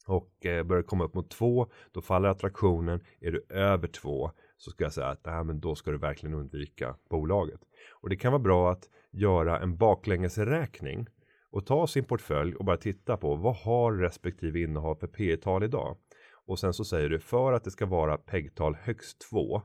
och 0.06 0.46
eh, 0.46 0.64
börjar 0.64 0.82
komma 0.82 1.04
upp 1.04 1.14
mot 1.14 1.30
2 1.30 1.70
då 1.92 2.00
faller 2.00 2.28
attraktionen. 2.28 3.00
Är 3.20 3.32
du 3.32 3.46
över 3.48 3.88
2 3.88 4.30
så 4.56 4.70
ska 4.70 4.84
jag 4.84 4.92
säga 4.92 5.06
att 5.06 5.26
nej, 5.26 5.44
men 5.44 5.60
då 5.60 5.74
ska 5.74 5.90
du 5.90 5.98
verkligen 5.98 6.34
undvika 6.34 6.96
bolaget. 7.10 7.60
Och 7.90 8.08
det 8.08 8.16
kan 8.16 8.32
vara 8.32 8.42
bra 8.42 8.72
att 8.72 8.88
göra 9.16 9.58
en 9.60 9.76
baklängesräkning 9.76 11.06
och 11.50 11.66
ta 11.66 11.86
sin 11.86 12.04
portfölj 12.04 12.54
och 12.54 12.64
bara 12.64 12.76
titta 12.76 13.16
på 13.16 13.34
vad 13.34 13.56
har 13.56 13.92
respektive 13.92 14.60
innehav 14.60 14.94
för 14.94 15.06
P 15.06 15.36
tal 15.36 15.62
idag? 15.62 15.96
Och 16.46 16.58
sen 16.58 16.72
så 16.72 16.84
säger 16.84 17.08
du 17.08 17.18
för 17.18 17.52
att 17.52 17.64
det 17.64 17.70
ska 17.70 17.86
vara 17.86 18.16
PEG-tal 18.16 18.74
högst 18.74 19.20
2 19.30 19.62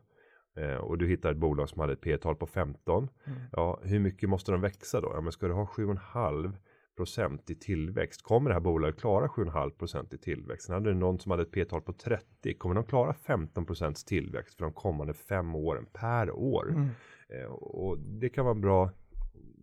eh, 0.58 0.76
och 0.76 0.98
du 0.98 1.08
hittar 1.08 1.32
ett 1.32 1.38
bolag 1.38 1.70
som 1.70 1.80
hade 1.80 1.94
ett 1.94 2.02
P 2.02 2.18
tal 2.18 2.36
på 2.36 2.48
15. 2.48 3.10
Mm. 3.26 3.40
Ja, 3.52 3.80
hur 3.84 4.00
mycket 4.00 4.30
måste 4.30 4.52
de 4.52 4.62
växa 4.62 5.02
då? 5.02 5.12
Ja, 5.14 5.22
men 5.22 5.32
ska 5.32 5.48
du 5.48 5.54
ha 5.54 5.66
7,5 5.66 6.54
procent 6.96 7.50
i 7.50 7.56
tillväxt. 7.56 8.22
Kommer 8.22 8.50
det 8.50 8.54
här 8.54 8.62
bolaget 8.62 9.00
klara 9.00 9.28
7,5 9.28 9.70
procent 9.70 10.14
i 10.14 10.18
tillväxt? 10.18 10.66
Sen 10.66 10.74
hade 10.74 10.90
det 10.90 11.00
någon 11.00 11.20
som 11.20 11.32
hade 11.32 11.44
ett 11.44 11.52
P-tal 11.52 11.82
på 11.82 11.94
30. 11.94 12.54
Kommer 12.58 12.76
de 12.76 12.84
klara 12.84 13.14
15 13.14 13.66
procents 13.66 14.04
tillväxt 14.06 14.56
för 14.56 14.64
de 14.64 14.74
kommande 14.74 15.14
fem 15.14 15.56
åren 15.56 15.86
per 15.94 16.32
år? 16.32 16.70
Mm. 16.70 16.88
Eh, 17.30 17.52
och 17.52 17.98
det 18.00 18.30
kan 18.30 18.46
vara 18.46 18.56
en 18.56 18.62
bra 18.62 18.92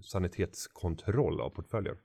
sanitetskontroll 0.02 1.40
av 1.40 1.50
portföljen. 1.50 1.96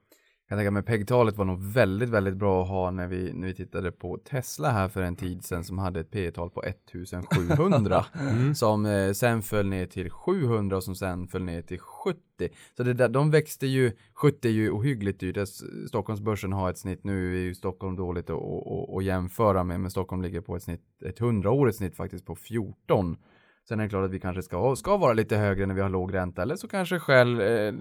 Jag 0.53 0.60
tänka 0.60 0.72
mig 0.72 0.84
PEG-talet 0.84 1.38
var 1.38 1.45
nog 1.45 1.64
väldigt, 1.64 2.10
väldigt 2.10 2.36
bra 2.36 2.64
att 2.64 2.70
ha 2.70 2.91
när 2.91 3.07
vi, 3.07 3.34
när 3.34 3.48
vi 3.48 3.53
tittade 3.53 3.91
på 3.91 4.18
Tesla 4.18 4.72
här 4.72 4.90
för 4.90 5.02
en 5.02 5.15
tid 5.15 5.45
sedan 5.45 5.64
som 5.64 5.78
hade 5.78 5.99
ett 5.99 6.11
P-tal 6.11 6.49
på 6.49 6.64
1700 6.64 8.06
mm. 8.32 8.56
som 8.56 8.86
eh, 8.86 9.11
sen 9.11 9.41
föll 9.41 9.68
ner 9.68 9.86
till 9.86 10.10
700 10.10 10.78
och 10.78 10.84
som 10.84 10.95
sen 10.95 11.28
föll 11.28 11.44
ner 11.44 11.61
till 11.61 11.80
70. 11.80 12.20
Så 12.78 12.84
det 12.84 12.94
där, 12.94 13.10
de 13.10 13.32
växte 13.32 13.68
ju, 13.68 13.91
70 14.14 14.48
är 14.48 14.52
ju 14.52 14.72
ohyggligt 14.72 15.20
dyrt. 15.20 15.48
Stockholmsbörsen 15.88 16.53
har 16.53 16.70
ett 16.70 16.78
snitt, 16.78 17.03
nu 17.03 17.36
är 17.38 17.41
ju 17.41 17.56
Stockholm 17.56 17.95
dåligt 17.95 18.30
att 18.30 19.03
jämföra 19.03 19.64
med, 19.64 19.80
men 19.80 19.91
Stockholm 19.91 20.22
ligger 20.22 20.41
på 20.41 20.56
ett 20.56 20.64
snitt, 20.64 20.84
ett 21.06 21.20
100-årigt 21.20 21.72
snitt 21.72 21.95
faktiskt 21.95 22.26
på 22.26 22.36
14. 22.36 23.18
Sen 23.68 23.80
är 23.80 23.84
det 23.84 23.90
klart 23.90 24.06
att 24.06 24.11
vi 24.11 24.19
kanske 24.19 24.44
ska, 24.44 24.76
ska 24.76 24.98
vara 24.98 25.14
lite 25.14 25.38
högre 25.38 25.65
när 25.65 25.76
vi 25.76 25.81
har 25.81 25.90
låg 25.90 26.14
ränta 26.14 26.41
eller 26.41 26.56
så 26.56 26.68
kanske 26.68 26.99
skäl, 26.99 27.40
eh, 27.40 27.73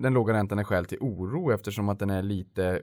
den 0.00 0.14
låga 0.14 0.34
räntan 0.34 0.58
är 0.58 0.64
skäl 0.64 0.84
till 0.84 0.98
oro 1.00 1.52
eftersom 1.52 1.88
att 1.88 1.98
den 1.98 2.10
är 2.10 2.22
lite, 2.22 2.82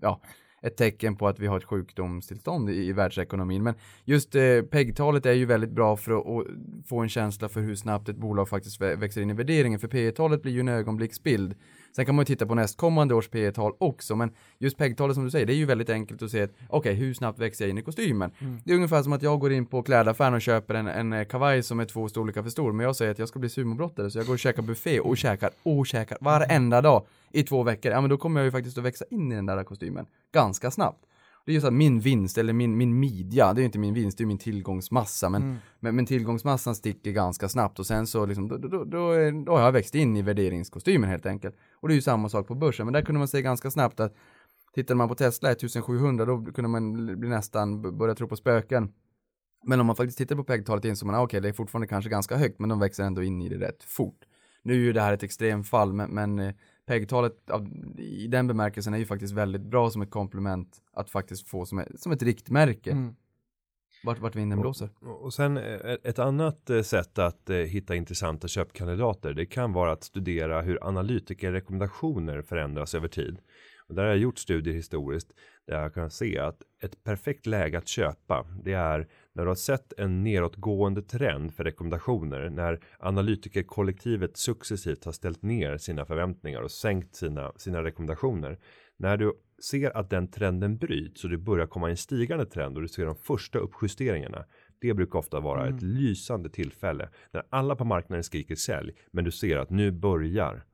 ja, 0.00 0.20
ett 0.62 0.76
tecken 0.76 1.16
på 1.16 1.28
att 1.28 1.38
vi 1.38 1.46
har 1.46 1.56
ett 1.56 1.64
sjukdomstillstånd 1.64 2.70
i, 2.70 2.86
i 2.86 2.92
världsekonomin. 2.92 3.62
Men 3.62 3.74
just 4.04 4.34
eh, 4.34 4.62
PEG-talet 4.70 5.26
är 5.26 5.32
ju 5.32 5.46
väldigt 5.46 5.70
bra 5.70 5.96
för 5.96 6.40
att, 6.40 6.46
få 6.88 6.98
en 6.98 7.08
känsla 7.08 7.48
för 7.48 7.60
hur 7.60 7.74
snabbt 7.74 8.08
ett 8.08 8.16
bolag 8.16 8.48
faktiskt 8.48 8.80
växer 8.80 9.20
in 9.20 9.30
i 9.30 9.34
värderingen. 9.34 9.80
För 9.80 9.88
PE-talet 9.88 10.42
blir 10.42 10.52
ju 10.52 10.60
en 10.60 10.68
ögonblicksbild. 10.68 11.54
Sen 11.96 12.06
kan 12.06 12.14
man 12.14 12.22
ju 12.22 12.26
titta 12.26 12.46
på 12.46 12.54
nästkommande 12.54 13.14
års 13.14 13.28
P 13.28 13.52
tal 13.52 13.72
också, 13.78 14.16
men 14.16 14.30
just 14.58 14.76
PEG-talet 14.76 15.14
som 15.14 15.24
du 15.24 15.30
säger, 15.30 15.46
det 15.46 15.52
är 15.52 15.56
ju 15.56 15.66
väldigt 15.66 15.90
enkelt 15.90 16.22
att 16.22 16.30
se 16.30 16.44
okej, 16.44 16.66
okay, 16.68 16.94
hur 16.94 17.14
snabbt 17.14 17.38
växer 17.38 17.64
jag 17.64 17.70
in 17.70 17.78
i 17.78 17.82
kostymen? 17.82 18.30
Mm. 18.38 18.60
Det 18.64 18.72
är 18.72 18.76
ungefär 18.76 19.02
som 19.02 19.12
att 19.12 19.22
jag 19.22 19.40
går 19.40 19.52
in 19.52 19.66
på 19.66 19.82
klädaffären 19.82 20.34
och 20.34 20.42
köper 20.42 20.74
en, 20.74 20.86
en 20.86 21.12
eh, 21.12 21.24
kavaj 21.24 21.62
som 21.62 21.80
är 21.80 21.84
två 21.84 22.08
storlekar 22.08 22.42
för 22.42 22.50
stor, 22.50 22.72
men 22.72 22.86
jag 22.86 22.96
säger 22.96 23.10
att 23.10 23.18
jag 23.18 23.28
ska 23.28 23.38
bli 23.38 23.48
sumobrottare, 23.48 24.10
så 24.10 24.18
jag 24.18 24.26
går 24.26 24.32
och 24.32 24.38
käkar 24.38 24.62
buffé 24.62 25.00
och 25.00 25.16
käkar 25.16 25.50
och 25.62 25.86
käkar 25.86 26.18
varenda 26.20 26.80
dag 26.80 27.04
i 27.32 27.42
två 27.42 27.62
veckor. 27.62 27.92
Ja, 27.92 28.00
men 28.00 28.10
då 28.10 28.16
kommer 28.16 28.40
jag 28.40 28.44
ju 28.44 28.50
faktiskt 28.50 28.78
att 28.78 28.84
växa 28.84 29.04
in 29.10 29.32
i 29.32 29.34
den 29.34 29.46
där 29.46 29.64
kostymen 29.64 30.06
ganska 30.32 30.70
snabbt. 30.70 31.07
Det 31.48 31.52
är 31.52 31.54
ju 31.54 31.60
så 31.60 31.66
att 31.66 31.74
min 31.74 32.00
vinst 32.00 32.38
eller 32.38 32.52
min, 32.52 32.76
min 32.76 33.00
midja, 33.00 33.52
det 33.52 33.58
är 33.58 33.62
ju 33.62 33.66
inte 33.66 33.78
min 33.78 33.94
vinst, 33.94 34.18
det 34.18 34.24
är 34.24 34.26
min 34.26 34.38
tillgångsmassa. 34.38 35.28
Men, 35.28 35.42
mm. 35.42 35.56
men, 35.80 35.96
men, 35.96 36.06
tillgångsmassan 36.06 36.74
sticker 36.74 37.12
ganska 37.12 37.48
snabbt 37.48 37.78
och 37.78 37.86
sen 37.86 38.06
så 38.06 38.26
liksom, 38.26 38.48
då, 38.48 38.56
då, 38.56 38.68
då, 38.68 38.84
då, 39.46 39.52
har 39.52 39.60
jag 39.60 39.72
växt 39.72 39.94
in 39.94 40.16
i 40.16 40.22
värderingskostymen 40.22 41.10
helt 41.10 41.26
enkelt. 41.26 41.56
Och 41.72 41.88
det 41.88 41.92
är 41.92 41.96
ju 41.96 42.02
samma 42.02 42.28
sak 42.28 42.46
på 42.46 42.54
börsen, 42.54 42.86
men 42.86 42.92
där 42.92 43.02
kunde 43.02 43.18
man 43.18 43.28
se 43.28 43.42
ganska 43.42 43.70
snabbt 43.70 44.00
att 44.00 44.14
tittade 44.74 44.98
man 44.98 45.08
på 45.08 45.14
Tesla 45.14 45.52
1700 45.52 46.24
då 46.24 46.44
kunde 46.44 46.68
man 46.68 47.06
bli 47.20 47.28
nästan 47.28 47.98
börja 47.98 48.14
tro 48.14 48.28
på 48.28 48.36
spöken. 48.36 48.92
Men 49.66 49.80
om 49.80 49.86
man 49.86 49.96
faktiskt 49.96 50.18
tittar 50.18 50.36
på 50.36 50.44
PEG-talet 50.44 50.84
insåg 50.84 51.06
man, 51.06 51.14
ah, 51.14 51.18
okej, 51.18 51.24
okay, 51.24 51.40
det 51.40 51.48
är 51.48 51.52
fortfarande 51.52 51.86
kanske 51.86 52.10
ganska 52.10 52.36
högt, 52.36 52.58
men 52.58 52.68
de 52.68 52.78
växer 52.78 53.04
ändå 53.04 53.22
in 53.22 53.42
i 53.42 53.48
det 53.48 53.58
rätt 53.58 53.84
fort. 53.84 54.24
Nu 54.62 54.72
är 54.72 54.78
ju 54.78 54.92
det 54.92 55.00
här 55.00 55.12
ett 55.12 55.22
extremfall, 55.22 55.92
men, 55.92 56.10
men 56.10 56.38
eh, 56.38 56.54
PEG-talet 56.88 57.36
i 57.98 58.26
den 58.26 58.46
bemärkelsen 58.46 58.94
är 58.94 58.98
ju 58.98 59.06
faktiskt 59.06 59.34
väldigt 59.34 59.62
bra 59.62 59.90
som 59.90 60.02
ett 60.02 60.10
komplement 60.10 60.76
att 60.92 61.10
faktiskt 61.10 61.48
få 61.48 61.66
som, 61.66 61.78
ett, 61.78 62.00
som 62.00 62.12
ett 62.12 62.22
riktmärke. 62.22 62.90
Mm. 62.90 63.14
Vart, 64.04 64.18
vart 64.18 64.36
vinden 64.36 64.60
blåser. 64.60 64.88
Och, 65.00 65.22
och 65.22 65.34
sen 65.34 65.56
eh, 65.56 65.96
ett 66.04 66.18
annat 66.18 66.70
eh, 66.70 66.82
sätt 66.82 67.18
att 67.18 67.50
eh, 67.50 67.56
hitta 67.56 67.94
intressanta 67.94 68.48
köpkandidater. 68.48 69.32
Det 69.32 69.46
kan 69.46 69.72
vara 69.72 69.92
att 69.92 70.04
studera 70.04 70.62
hur 70.62 70.88
analytikerrekommendationer 70.88 72.42
förändras 72.42 72.94
över 72.94 73.08
tid. 73.08 73.38
Och 73.88 73.94
där 73.94 74.02
har 74.02 74.08
jag 74.08 74.18
gjort 74.18 74.38
studier 74.38 74.74
historiskt 74.74 75.32
där 75.66 75.82
jag 75.82 75.94
kan 75.94 76.10
se 76.10 76.38
att 76.38 76.62
ett 76.82 77.04
perfekt 77.04 77.46
läge 77.46 77.78
att 77.78 77.88
köpa 77.88 78.46
det 78.64 78.72
är 78.72 79.08
när 79.38 79.44
du 79.44 79.50
har 79.50 79.54
sett 79.54 79.92
en 79.98 80.22
nedåtgående 80.22 81.02
trend 81.02 81.54
för 81.54 81.64
rekommendationer 81.64 82.50
när 82.50 82.80
analytikerkollektivet 82.98 84.36
successivt 84.36 85.04
har 85.04 85.12
ställt 85.12 85.42
ner 85.42 85.76
sina 85.76 86.04
förväntningar 86.04 86.60
och 86.60 86.70
sänkt 86.70 87.14
sina, 87.14 87.52
sina 87.56 87.84
rekommendationer. 87.84 88.58
När 88.96 89.16
du 89.16 89.32
ser 89.70 89.96
att 89.96 90.10
den 90.10 90.30
trenden 90.30 90.78
bryts 90.78 91.24
och 91.24 91.30
du 91.30 91.36
börjar 91.36 91.66
komma 91.66 91.88
i 91.88 91.90
en 91.90 91.96
stigande 91.96 92.46
trend 92.46 92.76
och 92.76 92.82
du 92.82 92.88
ser 92.88 93.06
de 93.06 93.14
första 93.14 93.58
uppjusteringarna. 93.58 94.44
Det 94.80 94.94
brukar 94.94 95.18
ofta 95.18 95.40
vara 95.40 95.62
mm. 95.62 95.76
ett 95.76 95.82
lysande 95.82 96.50
tillfälle 96.50 97.08
när 97.32 97.42
alla 97.50 97.76
på 97.76 97.84
marknaden 97.84 98.24
skriker 98.24 98.54
sälj, 98.54 98.92
men 99.10 99.24
du 99.24 99.30
ser 99.30 99.56
att 99.56 99.70
nu 99.70 99.90
börjar 99.90 100.64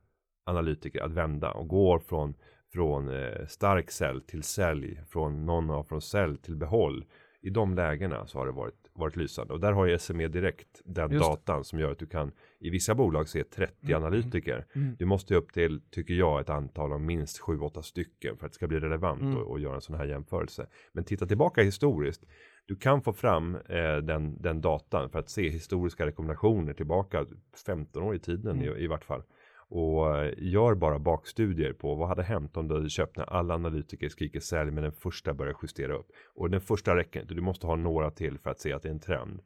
analytiker 0.47 1.03
att 1.03 1.13
vända 1.13 1.51
och 1.51 1.69
går 1.69 1.99
från 1.99 2.35
från 2.73 3.09
eh, 3.09 3.47
stark 3.47 3.91
sälj 3.91 4.21
till 4.27 4.43
sälj, 4.43 5.01
från 5.09 5.47
någon 5.47 5.71
av 5.71 5.85
från 5.85 6.03
sälj 6.03 6.37
till 6.37 6.57
behåll. 6.57 7.05
I 7.45 7.51
de 7.51 7.75
lägena 7.75 8.27
så 8.27 8.39
har 8.39 8.47
det 8.47 8.53
varit, 8.53 8.91
varit 8.93 9.17
lysande 9.17 9.53
och 9.53 9.61
där 9.61 9.73
har 9.73 9.87
ju 9.87 9.99
SME 9.99 10.29
direkt 10.29 10.83
den 10.85 11.13
Just 11.13 11.25
datan 11.25 11.59
det. 11.59 11.65
som 11.65 11.79
gör 11.79 11.91
att 11.93 11.99
du 11.99 12.07
kan 12.07 12.33
i 12.61 12.71
vissa 12.71 12.95
bolag 12.95 13.29
se 13.29 13.45
30 13.45 13.73
mm. 13.83 14.03
analytiker. 14.03 14.67
Mm. 14.75 14.97
Du 14.99 15.05
måste 15.05 15.35
upp 15.35 15.53
till, 15.53 15.81
tycker 15.91 16.15
jag, 16.15 16.41
ett 16.41 16.51
antal 16.51 16.93
av 16.93 17.01
minst 17.01 17.41
7-8 17.41 17.83
stycken 17.83 18.37
för 18.37 18.47
att 18.47 18.53
det 18.53 18.57
ska 18.57 18.67
bli 18.67 18.81
relevant 18.81 19.21
mm. 19.21 19.37
och, 19.37 19.51
och 19.51 19.61
göra 19.61 19.75
en 19.75 19.81
sån 19.81 19.97
här 19.97 20.05
jämförelse. 20.05 20.67
Men 20.93 21.05
titta 21.05 21.27
tillbaka 21.27 21.63
historiskt. 21.63 22.25
Du 22.67 22.77
kan 22.77 23.03
få 23.03 23.13
fram 23.13 23.55
eh, 23.55 23.97
den, 23.97 24.43
den 24.43 24.61
datan 24.61 25.11
för 25.11 25.19
att 25.19 25.31
se 25.31 25.49
historiska 25.49 26.07
rekommendationer 26.07 26.73
tillbaka 26.73 27.27
15 27.67 28.03
år 28.03 28.15
i 28.15 28.19
tiden 28.19 28.57
mm. 28.59 28.77
i, 28.77 28.85
i 28.85 28.87
vart 28.87 29.05
fall 29.05 29.23
och 29.75 30.33
gör 30.37 30.75
bara 30.75 30.99
bakstudier 30.99 31.73
på 31.73 31.95
vad 31.95 32.09
hade 32.09 32.23
hänt 32.23 32.57
om 32.57 32.69
du 32.69 32.75
hade 32.75 32.89
köpt 32.89 33.17
när 33.17 33.25
alla 33.25 33.55
analytiker 33.55 34.09
skriker 34.09 34.41
sälj 34.41 34.71
men 34.71 34.83
den 34.83 34.93
första 34.93 35.35
börjar 35.35 35.57
justera 35.63 35.95
upp. 35.95 36.07
Och 36.35 36.51
den 36.51 36.61
första 36.61 36.97
räcker 36.97 37.21
inte, 37.21 37.35
du 37.35 37.41
måste 37.41 37.67
ha 37.67 37.77
några 37.77 38.11
till 38.11 38.39
för 38.39 38.51
att 38.51 38.61
se 38.61 38.73
att 38.73 38.83
det 38.83 38.89
är 38.89 38.93
en 38.93 39.01
trend. 39.01 39.41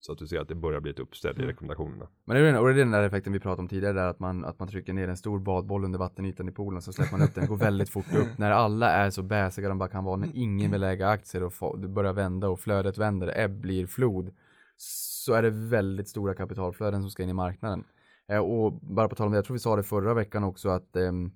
Så 0.00 0.12
att 0.12 0.18
du 0.18 0.26
ser 0.26 0.40
att 0.40 0.48
det 0.48 0.54
börjar 0.54 0.80
bli 0.80 0.90
ett 0.90 0.98
uppställ 0.98 1.32
i 1.32 1.38
mm. 1.38 1.46
rekommendationerna. 1.46 2.08
Men 2.24 2.36
det 2.36 2.42
är, 2.42 2.46
den, 2.46 2.56
och 2.56 2.66
det 2.66 2.72
är 2.72 2.78
den 2.78 2.90
där 2.90 3.02
effekten 3.02 3.32
vi 3.32 3.40
pratade 3.40 3.62
om 3.62 3.68
tidigare 3.68 3.92
där 3.92 4.06
att 4.06 4.18
man, 4.18 4.44
att 4.44 4.58
man 4.58 4.68
trycker 4.68 4.92
ner 4.92 5.08
en 5.08 5.16
stor 5.16 5.38
badboll 5.38 5.84
under 5.84 5.98
vattenytan 5.98 6.48
i 6.48 6.52
poolen 6.52 6.82
så 6.82 6.92
släpper 6.92 7.12
man 7.12 7.28
upp 7.28 7.34
den, 7.34 7.44
det 7.44 7.48
går 7.48 7.56
väldigt 7.56 7.90
fort 7.90 8.14
upp. 8.14 8.28
När 8.38 8.50
alla 8.50 8.90
är 8.90 9.10
så 9.10 9.22
bäsiga 9.22 9.68
de 9.68 9.78
bara 9.78 9.88
kan 9.88 10.04
vara, 10.04 10.16
när 10.16 10.30
ingen 10.34 10.70
vill 10.70 10.82
äga 10.82 11.08
aktier 11.08 11.42
och 11.42 11.54
få, 11.54 11.76
det 11.76 11.88
börjar 11.88 12.12
vända 12.12 12.48
och 12.48 12.60
flödet 12.60 12.98
vänder, 12.98 13.38
ebb 13.38 13.60
blir 13.60 13.86
flod. 13.86 14.30
Så 14.76 15.34
är 15.34 15.42
det 15.42 15.50
väldigt 15.50 16.08
stora 16.08 16.34
kapitalflöden 16.34 17.00
som 17.00 17.10
ska 17.10 17.22
in 17.22 17.28
i 17.28 17.32
marknaden. 17.32 17.84
Eh, 18.32 18.38
och 18.38 18.72
bara 18.72 19.08
på 19.08 19.14
tal 19.14 19.26
om 19.26 19.32
det, 19.32 19.38
jag 19.38 19.44
tror 19.44 19.54
vi 19.54 19.60
sa 19.60 19.76
det 19.76 19.82
förra 19.82 20.14
veckan 20.14 20.44
också 20.44 20.68
att 20.68 20.96
ehm, 20.96 21.30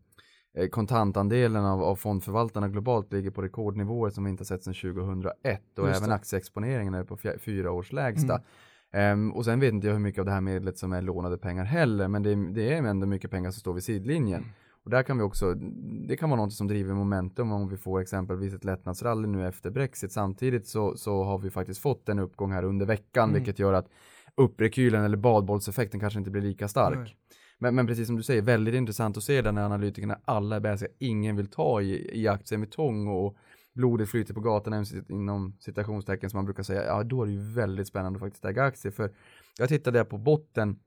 eh, 0.54 0.68
kontantandelen 0.68 1.64
av, 1.64 1.82
av 1.82 1.96
fondförvaltarna 1.96 2.68
globalt 2.68 3.12
ligger 3.12 3.30
på 3.30 3.42
rekordnivåer 3.42 4.10
som 4.10 4.24
vi 4.24 4.30
inte 4.30 4.44
sett 4.44 4.64
sedan 4.64 4.74
2001 4.74 5.78
och 5.78 5.88
även 5.88 6.12
aktieexponeringen 6.12 6.94
är 6.94 7.04
på 7.04 7.16
fyra 7.16 7.72
års 7.72 7.92
lägsta. 7.92 8.40
Mm. 8.92 9.20
Um, 9.20 9.32
och 9.32 9.44
sen 9.44 9.60
vet 9.60 9.72
inte 9.72 9.86
jag 9.86 9.94
hur 9.94 10.00
mycket 10.00 10.18
av 10.18 10.24
det 10.24 10.32
här 10.32 10.40
medlet 10.40 10.78
som 10.78 10.92
är 10.92 11.02
lånade 11.02 11.38
pengar 11.38 11.64
heller, 11.64 12.08
men 12.08 12.22
det, 12.22 12.34
det 12.34 12.72
är 12.72 12.82
ändå 12.82 13.06
mycket 13.06 13.30
pengar 13.30 13.50
som 13.50 13.60
står 13.60 13.72
vid 13.72 13.84
sidlinjen. 13.84 14.40
Mm. 14.40 14.52
Och 14.84 14.90
där 14.90 15.02
kan 15.02 15.18
vi 15.18 15.22
också, 15.22 15.54
det 16.08 16.16
kan 16.16 16.30
vara 16.30 16.40
något 16.40 16.52
som 16.52 16.68
driver 16.68 16.94
momentum 16.94 17.52
om 17.52 17.68
vi 17.68 17.76
får 17.76 18.00
exempelvis 18.00 18.54
ett 18.54 18.64
lättnadsrally 18.64 19.28
nu 19.28 19.48
efter 19.48 19.70
Brexit. 19.70 20.12
Samtidigt 20.12 20.66
så, 20.66 20.96
så 20.96 21.24
har 21.24 21.38
vi 21.38 21.50
faktiskt 21.50 21.80
fått 21.80 22.08
en 22.08 22.18
uppgång 22.18 22.52
här 22.52 22.64
under 22.64 22.86
veckan, 22.86 23.28
Mm. 23.28 23.34
vilket 23.34 23.58
gör 23.58 23.72
att 23.72 23.88
upprekylen 24.36 25.04
eller 25.04 25.16
badbollseffekten 25.16 26.00
kanske 26.00 26.18
inte 26.18 26.30
blir 26.30 26.42
lika 26.42 26.68
stark. 26.68 26.98
Nej. 26.98 27.16
Men, 27.58 27.74
men 27.74 27.86
precis 27.86 28.06
som 28.06 28.16
du 28.16 28.22
säger, 28.22 28.42
väldigt 28.42 28.74
intressant 28.74 29.16
att 29.16 29.22
se 29.22 29.42
där 29.42 29.52
när 29.52 29.64
analytikerna 29.64 30.18
alla 30.24 30.56
är 30.56 30.60
bäsiga, 30.60 30.90
ingen 30.98 31.36
vill 31.36 31.46
ta 31.46 31.82
i, 31.82 32.20
i 32.20 32.28
aktier 32.28 32.58
med 32.58 32.70
tång 32.70 33.08
och 33.08 33.36
blodet 33.74 34.08
flyter 34.08 34.34
på 34.34 34.40
gatorna 34.40 34.84
inom 35.08 35.56
citationstecken 35.60 36.30
som 36.30 36.38
man 36.38 36.44
brukar 36.44 36.62
säga, 36.62 36.84
ja 36.84 37.02
då 37.02 37.22
är 37.22 37.26
det 37.26 37.32
ju 37.32 37.54
väldigt 37.54 37.88
spännande 37.88 38.16
att 38.16 38.20
faktiskt 38.20 38.44
äga 38.44 38.64
aktier. 38.64 38.92
För 38.92 39.10
jag 39.58 39.68
tittade 39.68 40.04
på 40.04 40.18
botten, 40.18 40.78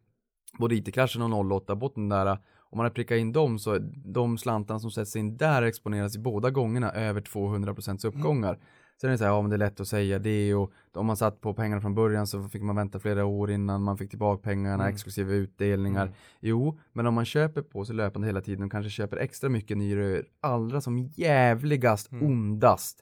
både 0.59 0.75
IT-kraschen 0.75 1.21
och 1.21 1.51
08 1.51 1.75
botten 1.75 2.09
där, 2.09 2.27
om 2.71 2.77
man 2.77 2.85
har 2.85 2.91
prickat 2.91 3.17
in 3.17 3.31
dem 3.31 3.59
så 3.59 3.77
de 4.05 4.37
slantarna 4.37 4.79
som 4.79 4.91
sätts 4.91 5.15
in 5.15 5.37
där 5.37 5.61
exponeras 5.61 6.15
i 6.15 6.19
båda 6.19 6.49
gångerna 6.49 6.91
över 6.91 7.21
200% 7.21 8.07
uppgångar. 8.07 8.59
Sen 9.01 9.07
är 9.09 9.11
det 9.11 9.17
så 9.17 9.23
här, 9.23 9.31
ja 9.31 9.41
men 9.41 9.49
det 9.49 9.55
är 9.55 9.57
lätt 9.57 9.79
att 9.79 9.87
säga 9.87 10.19
det 10.19 10.53
och 10.55 10.71
om 10.93 11.05
man 11.05 11.17
satt 11.17 11.41
på 11.41 11.53
pengarna 11.53 11.81
från 11.81 11.95
början 11.95 12.27
så 12.27 12.43
fick 12.49 12.61
man 12.61 12.75
vänta 12.75 12.99
flera 12.99 13.25
år 13.25 13.51
innan 13.51 13.83
man 13.83 13.97
fick 13.97 14.09
tillbaka 14.09 14.41
pengarna, 14.43 14.83
Mm. 14.83 14.93
exklusive 14.93 15.33
utdelningar. 15.33 16.01
Mm. 16.03 16.13
Jo, 16.39 16.79
men 16.93 17.07
om 17.07 17.13
man 17.13 17.25
köper 17.25 17.61
på 17.61 17.85
sig 17.85 17.95
löpande 17.95 18.27
hela 18.27 18.41
tiden 18.41 18.65
och 18.65 18.71
kanske 18.71 18.89
köper 18.89 19.17
extra 19.17 19.49
mycket 19.49 19.77
nyrör, 19.77 20.25
allra 20.41 20.81
som 20.81 20.97
jävligast, 20.97 22.11
Mm. 22.11 22.27
ondast. 22.27 22.99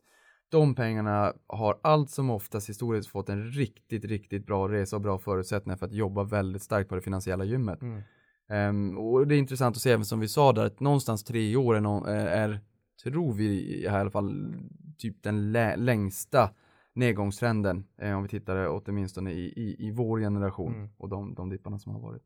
De 0.49 0.75
pengarna 0.75 1.33
har 1.47 1.79
allt 1.83 2.09
som 2.09 2.29
oftast 2.29 2.69
historiskt 2.69 3.09
fått 3.09 3.29
en 3.29 3.51
riktigt, 3.51 4.05
riktigt 4.05 4.45
bra 4.45 4.67
resa 4.67 4.95
och 4.95 5.01
bra 5.01 5.17
förutsättningar 5.19 5.77
för 5.77 5.85
att 5.85 5.93
jobba 5.93 6.23
väldigt 6.23 6.61
starkt 6.63 6.89
på 6.89 6.95
det 6.95 7.01
finansiella 7.01 7.43
gymmet. 7.43 7.81
Mm. 7.81 8.01
Ehm, 8.49 8.97
och 8.97 9.27
det 9.27 9.35
är 9.35 9.39
intressant 9.39 9.75
att 9.75 9.81
se, 9.81 9.91
även 9.91 10.05
som 10.05 10.19
vi 10.19 10.27
sa 10.27 10.53
där, 10.53 10.65
att 10.65 10.79
någonstans 10.79 11.23
tre 11.23 11.55
år 11.55 11.75
är, 11.75 12.07
är, 12.09 12.27
är 12.27 12.59
tror 13.03 13.33
vi 13.33 13.81
i 13.83 13.87
alla 13.87 14.11
fall, 14.11 14.53
typ 14.97 15.23
den 15.23 15.51
lä- 15.51 15.75
längsta 15.75 16.49
nedgångstrenden, 16.93 17.83
eh, 18.01 18.17
om 18.17 18.23
vi 18.23 18.29
tittar 18.29 18.67
åtminstone 18.67 19.31
i, 19.31 19.45
i, 19.45 19.87
i 19.87 19.91
vår 19.91 20.19
generation 20.19 20.73
Mm. 20.75 20.89
och 20.97 21.09
de, 21.09 21.33
de 21.33 21.49
dipparna 21.49 21.79
som 21.79 21.91
har 21.93 22.01
varit. 22.01 22.23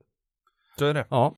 Så 0.79 0.85
är 0.85 0.93
det. 0.93 1.05
Ja, 1.09 1.35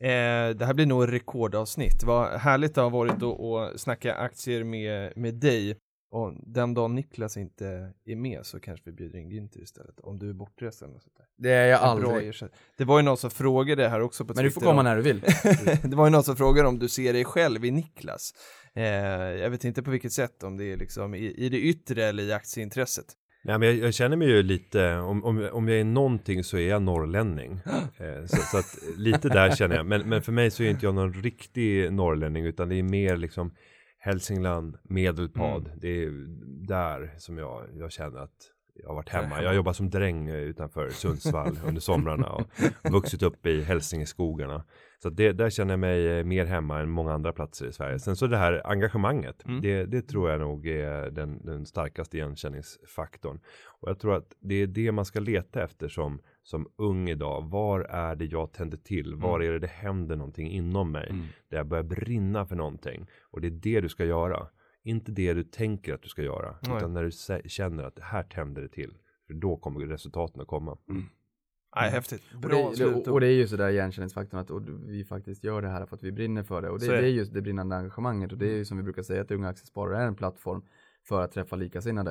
Eh, 0.00 0.56
det 0.56 0.66
här 0.66 0.74
blir 0.74 0.86
nog 0.86 1.12
rekordavsnitt. 1.12 2.04
Vad 2.04 2.40
härligt 2.40 2.74
det 2.74 2.80
har 2.80 2.90
varit 2.90 3.22
att, 3.22 3.40
att 3.40 3.80
snacka 3.80 4.14
aktier 4.14 4.64
med, 4.64 5.12
med 5.16 5.34
dig. 5.34 5.76
Och 6.14 6.34
den 6.46 6.74
dagen 6.74 6.94
Niklas 6.94 7.36
inte 7.36 7.92
är 8.04 8.16
med 8.16 8.46
så 8.46 8.60
kanske 8.60 8.90
vi 8.90 8.92
bjuder 8.96 9.18
in 9.18 9.30
Günther 9.30 9.62
istället. 9.62 10.00
Om 10.00 10.18
du 10.18 10.28
är 10.30 10.32
bortrest 10.32 10.82
eller 10.82 10.92
något 10.92 11.02
sånt 11.02 11.16
där. 11.16 11.26
det 11.36 11.50
är 11.50 11.66
jag 11.66 11.90
En 11.96 12.00
bra 12.00 12.12
aldrig. 12.12 12.34
Det 12.76 12.84
var 12.84 12.98
ju 12.98 13.02
någon 13.04 13.16
som 13.16 13.30
frågade 13.30 13.88
här 13.88 14.00
också 14.00 14.24
på 14.24 14.34
Men 14.34 14.44
du 14.44 14.50
får 14.50 14.60
Twitter 14.60 14.70
komma 14.70 14.80
om- 14.80 14.84
när 14.84 14.96
du 14.96 15.02
vill. 15.02 15.20
det 15.90 15.96
var 15.96 16.06
ju 16.06 16.10
någon 16.10 16.24
som 16.24 16.36
frågade 16.36 16.68
om 16.68 16.78
du 16.78 16.88
ser 16.88 17.12
dig 17.12 17.24
själv 17.24 17.64
i 17.64 17.70
Niklas. 17.70 18.34
Eh, 18.74 18.84
jag 18.84 19.50
vet 19.50 19.64
inte 19.64 19.82
på 19.82 19.90
vilket 19.90 20.12
sätt, 20.12 20.42
om 20.42 20.56
det 20.56 20.72
är 20.72 20.76
liksom 20.76 21.14
i, 21.14 21.34
i 21.36 21.48
det 21.48 21.60
yttre 21.60 22.04
eller 22.04 22.22
i 22.22 22.32
aktieintresset. 22.32 23.06
Nej, 23.44 23.58
men 23.58 23.68
jag, 23.68 23.76
jag 23.76 23.94
känner 23.94 24.16
mig 24.16 24.28
ju 24.28 24.42
lite, 24.42 24.94
om, 24.96 25.24
om, 25.24 25.48
om 25.52 25.68
jag 25.68 25.80
är 25.80 25.84
någonting 25.84 26.44
så 26.44 26.56
är 26.56 26.68
jag 26.68 26.82
norrlänning. 26.82 27.60
Eh, 27.98 28.26
så, 28.26 28.36
så 28.36 28.58
att 28.58 28.98
lite 28.98 29.28
där 29.28 29.50
känner 29.50 29.76
jag, 29.76 29.86
men, 29.86 30.08
men 30.08 30.22
för 30.22 30.32
mig 30.32 30.50
så 30.50 30.62
är 30.62 30.70
inte 30.70 30.86
jag 30.86 30.94
någon 30.94 31.12
riktig 31.12 31.92
norrlänning 31.92 32.44
utan 32.44 32.68
det 32.68 32.74
är 32.74 32.82
mer 32.82 33.16
liksom 33.16 33.54
Hälsingland, 34.04 34.76
Medelpad. 34.82 35.70
Det 35.76 36.04
är 36.04 36.10
där 36.66 37.14
som 37.18 37.38
jag, 37.38 37.66
jag 37.74 37.92
känner 37.92 38.18
att 38.18 38.50
jag 38.74 38.88
har 38.88 38.94
varit 38.94 39.08
hemma. 39.08 39.42
Jag 39.42 39.54
jobbar 39.54 39.72
som 39.72 39.90
dräng 39.90 40.28
utanför 40.28 40.88
Sundsvall 40.90 41.58
under 41.66 41.80
somrarna 41.90 42.28
och 42.28 42.42
vuxit 42.92 43.22
upp 43.22 43.46
i 43.46 43.62
Hälsingeskogarna. 43.62 44.64
Så 45.02 45.10
det, 45.10 45.32
där 45.32 45.50
känner 45.50 45.72
jag 45.72 45.80
mig 45.80 46.18
eh, 46.18 46.24
mer 46.24 46.44
hemma 46.44 46.80
än 46.80 46.90
många 46.90 47.12
andra 47.12 47.32
platser 47.32 47.66
i 47.66 47.72
Sverige. 47.72 47.98
Sen 47.98 48.16
så 48.16 48.26
det 48.26 48.36
här 48.36 48.62
engagemanget, 48.66 49.44
Mm. 49.46 49.60
det, 49.60 49.84
det 49.84 50.02
tror 50.02 50.30
jag 50.30 50.40
nog 50.40 50.66
är 50.66 51.10
den, 51.10 51.46
den 51.46 51.66
starkaste 51.66 52.16
igenkänningsfaktorn. 52.16 53.40
Och 53.80 53.88
jag 53.88 53.98
tror 53.98 54.16
att 54.16 54.36
det 54.40 54.54
är 54.54 54.66
det 54.66 54.92
man 54.92 55.04
ska 55.04 55.20
leta 55.20 55.62
efter 55.62 55.88
som, 55.88 56.20
som 56.44 56.68
ung 56.76 57.08
idag. 57.08 57.50
Var 57.50 57.80
är 57.80 58.16
det 58.16 58.24
jag 58.24 58.52
tänder 58.52 58.76
till? 58.76 59.14
Var 59.14 59.40
är 59.40 59.52
det 59.52 59.58
det 59.58 59.66
händer 59.66 60.16
någonting 60.16 60.50
inom 60.50 60.92
mig? 60.92 61.08
Mm. 61.10 61.26
Där 61.48 61.56
jag 61.56 61.66
börjar 61.66 61.84
brinna 61.84 62.46
för 62.46 62.56
någonting. 62.56 63.06
Och 63.30 63.40
det 63.40 63.46
är 63.46 63.50
det 63.50 63.80
du 63.80 63.88
ska 63.88 64.04
göra. 64.04 64.48
Inte 64.82 65.12
det 65.12 65.34
du 65.34 65.44
tänker 65.44 65.94
att 65.94 66.02
du 66.02 66.08
ska 66.08 66.22
göra. 66.22 66.56
Nej. 66.62 66.76
Utan 66.76 66.92
när 66.92 67.02
du 67.02 67.48
känner 67.48 67.84
att 67.84 67.98
här 67.98 68.22
tänder 68.22 68.62
det 68.62 68.68
till. 68.68 68.94
För 69.26 69.34
då 69.34 69.56
kommer 69.56 69.80
resultaten 69.80 70.40
att 70.40 70.48
komma. 70.48 70.78
Nej, 71.76 71.90
häftigt. 71.90 72.22
Och 72.34 72.40
Bra 72.40 72.50
det, 72.50 72.64
och, 72.64 72.76
slutord. 72.76 73.08
och 73.08 73.20
det 73.20 73.26
är 73.26 73.32
ju 73.32 73.48
sådär 73.48 73.68
igenkänningsfaktorn 73.68 74.40
att 74.40 74.50
och 74.50 74.62
vi 74.86 75.04
faktiskt 75.04 75.44
gör 75.44 75.62
det 75.62 75.68
här 75.68 75.86
för 75.86 75.96
att 75.96 76.02
vi 76.02 76.12
brinner 76.12 76.42
för 76.42 76.62
det. 76.62 76.70
Och 76.70 76.80
det, 76.80 76.86
det 76.86 77.00
det. 77.00 77.06
är 77.06 77.10
just 77.10 77.34
det 77.34 77.42
brinnande 77.42 77.76
engagemanget 77.76 78.32
och 78.32 78.38
det 78.38 78.46
är 78.46 78.56
ju 78.56 78.64
som 78.64 78.76
vi 78.76 78.82
brukar 78.82 79.02
säga 79.02 79.22
att 79.22 79.30
Unga 79.30 79.48
Aktiesparare 79.48 80.02
är 80.02 80.06
en 80.06 80.14
plattform 80.14 80.62
för 81.02 81.20
att 81.20 81.32
träffa 81.32 81.56
likasinnade. 81.56 82.10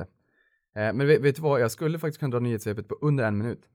Eh, 0.74 0.92
men 0.92 1.06
vet, 1.06 1.20
vet 1.20 1.36
du 1.36 1.42
vad, 1.42 1.60
jag 1.60 1.70
skulle 1.70 1.98
faktiskt 1.98 2.20
kunna 2.20 2.30
dra 2.30 2.40
nyhetssvepet 2.40 2.88
på 2.88 2.98
under 3.00 3.24
en 3.24 3.38
minut. 3.38 3.68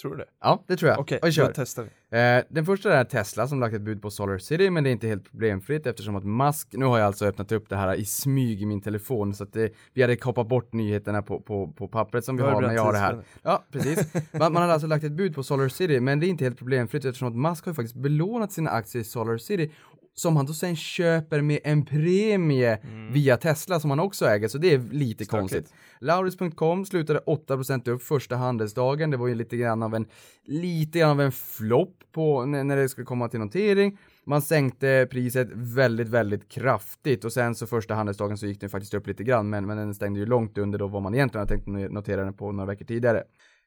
Tror 0.00 0.10
du 0.10 0.16
det? 0.16 0.26
Ja, 0.40 0.64
det 0.66 0.76
tror 0.76 0.90
jag. 0.90 1.00
Okej, 1.00 1.20
vi 1.22 1.30
då 1.30 1.50
testar 1.54 1.82
vi. 1.82 1.88
Eh, 2.18 2.44
den 2.48 2.66
första 2.66 2.94
är 2.94 3.04
Tesla 3.04 3.48
som 3.48 3.60
lagt 3.60 3.74
ett 3.74 3.82
bud 3.82 4.02
på 4.02 4.10
Solar 4.10 4.38
City, 4.38 4.70
men 4.70 4.84
det 4.84 4.90
är 4.90 4.92
inte 4.92 5.06
helt 5.06 5.30
problemfritt 5.30 5.86
eftersom 5.86 6.16
att 6.16 6.24
Musk, 6.24 6.68
nu 6.72 6.84
har 6.84 6.98
jag 6.98 7.06
alltså 7.06 7.26
öppnat 7.26 7.52
upp 7.52 7.68
det 7.68 7.76
här 7.76 7.94
i 7.94 8.04
smyg 8.04 8.62
i 8.62 8.66
min 8.66 8.80
telefon 8.80 9.34
så 9.34 9.44
att 9.44 9.52
det, 9.52 9.72
vi 9.92 10.02
hade 10.02 10.16
kapat 10.16 10.48
bort 10.48 10.72
nyheterna 10.72 11.22
på, 11.22 11.40
på, 11.40 11.72
på 11.72 11.88
pappret 11.88 12.24
som 12.24 12.36
vi 12.36 12.42
har 12.42 12.62
när 12.62 12.74
jag 12.74 12.84
har 12.84 12.92
det 12.92 12.98
här. 12.98 13.24
Ja, 13.42 13.64
precis. 13.72 14.14
Man, 14.32 14.52
man 14.52 14.62
hade 14.62 14.72
alltså 14.72 14.88
lagt 14.88 15.04
ett 15.04 15.12
bud 15.12 15.34
på 15.34 15.42
Solar 15.42 15.68
City, 15.68 16.00
men 16.00 16.20
det 16.20 16.26
är 16.26 16.28
inte 16.28 16.44
helt 16.44 16.58
problemfritt 16.58 17.04
eftersom 17.04 17.28
att 17.28 17.50
Musk 17.50 17.64
har 17.64 17.72
ju 17.72 17.74
faktiskt 17.74 17.96
belånat 17.96 18.52
sina 18.52 18.70
aktier 18.70 19.02
i 19.02 19.04
Solar 19.04 19.38
City 19.38 19.72
som 20.14 20.36
han 20.36 20.46
då 20.46 20.52
sen 20.52 20.76
köper 20.76 21.40
med 21.40 21.60
en 21.64 21.84
premie 21.84 22.78
via 23.12 23.36
Tesla 23.36 23.80
som 23.80 23.90
han 23.90 24.00
också 24.00 24.26
äger, 24.26 24.48
så 24.48 24.58
det 24.58 24.74
är 24.74 24.78
lite 24.78 25.24
Stökigt. 25.24 25.30
konstigt. 25.30 25.74
Lauris.com 26.00 26.84
slutade 26.84 27.20
8% 27.26 27.88
upp 27.88 28.02
första 28.02 28.36
handelsdagen. 28.36 29.10
Det 29.10 29.16
var 29.16 29.28
ju 29.28 29.34
lite 29.34 29.56
grann 29.56 29.82
av 29.82 29.94
en, 29.94 30.06
lite 30.44 30.98
grann 30.98 31.10
av 31.10 31.20
en 31.20 31.32
flopp 31.32 31.96
på 32.12 32.44
när, 32.44 32.64
när 32.64 32.76
det 32.76 32.88
skulle 32.88 33.04
komma 33.04 33.28
till 33.28 33.40
notering. 33.40 33.98
Man 34.24 34.42
sänkte 34.42 35.08
priset 35.10 35.48
väldigt, 35.52 36.08
väldigt 36.08 36.48
kraftigt 36.48 37.24
och 37.24 37.32
sen 37.32 37.54
så 37.54 37.66
första 37.66 37.94
handelsdagen 37.94 38.38
så 38.38 38.46
gick 38.46 38.60
den 38.60 38.70
faktiskt 38.70 38.94
upp 38.94 39.06
lite 39.06 39.24
grann, 39.24 39.50
men, 39.50 39.66
men 39.66 39.76
den 39.76 39.94
stängde 39.94 40.20
ju 40.20 40.26
långt 40.26 40.58
under 40.58 40.78
då 40.78 40.86
vad 40.86 41.02
man 41.02 41.14
egentligen 41.14 41.40
hade 41.40 41.62
tänkt 41.62 41.92
notera 41.92 42.24
den 42.24 42.34
på 42.34 42.52
några 42.52 42.66
veckor 42.66 42.84
tidigare. 42.84 43.22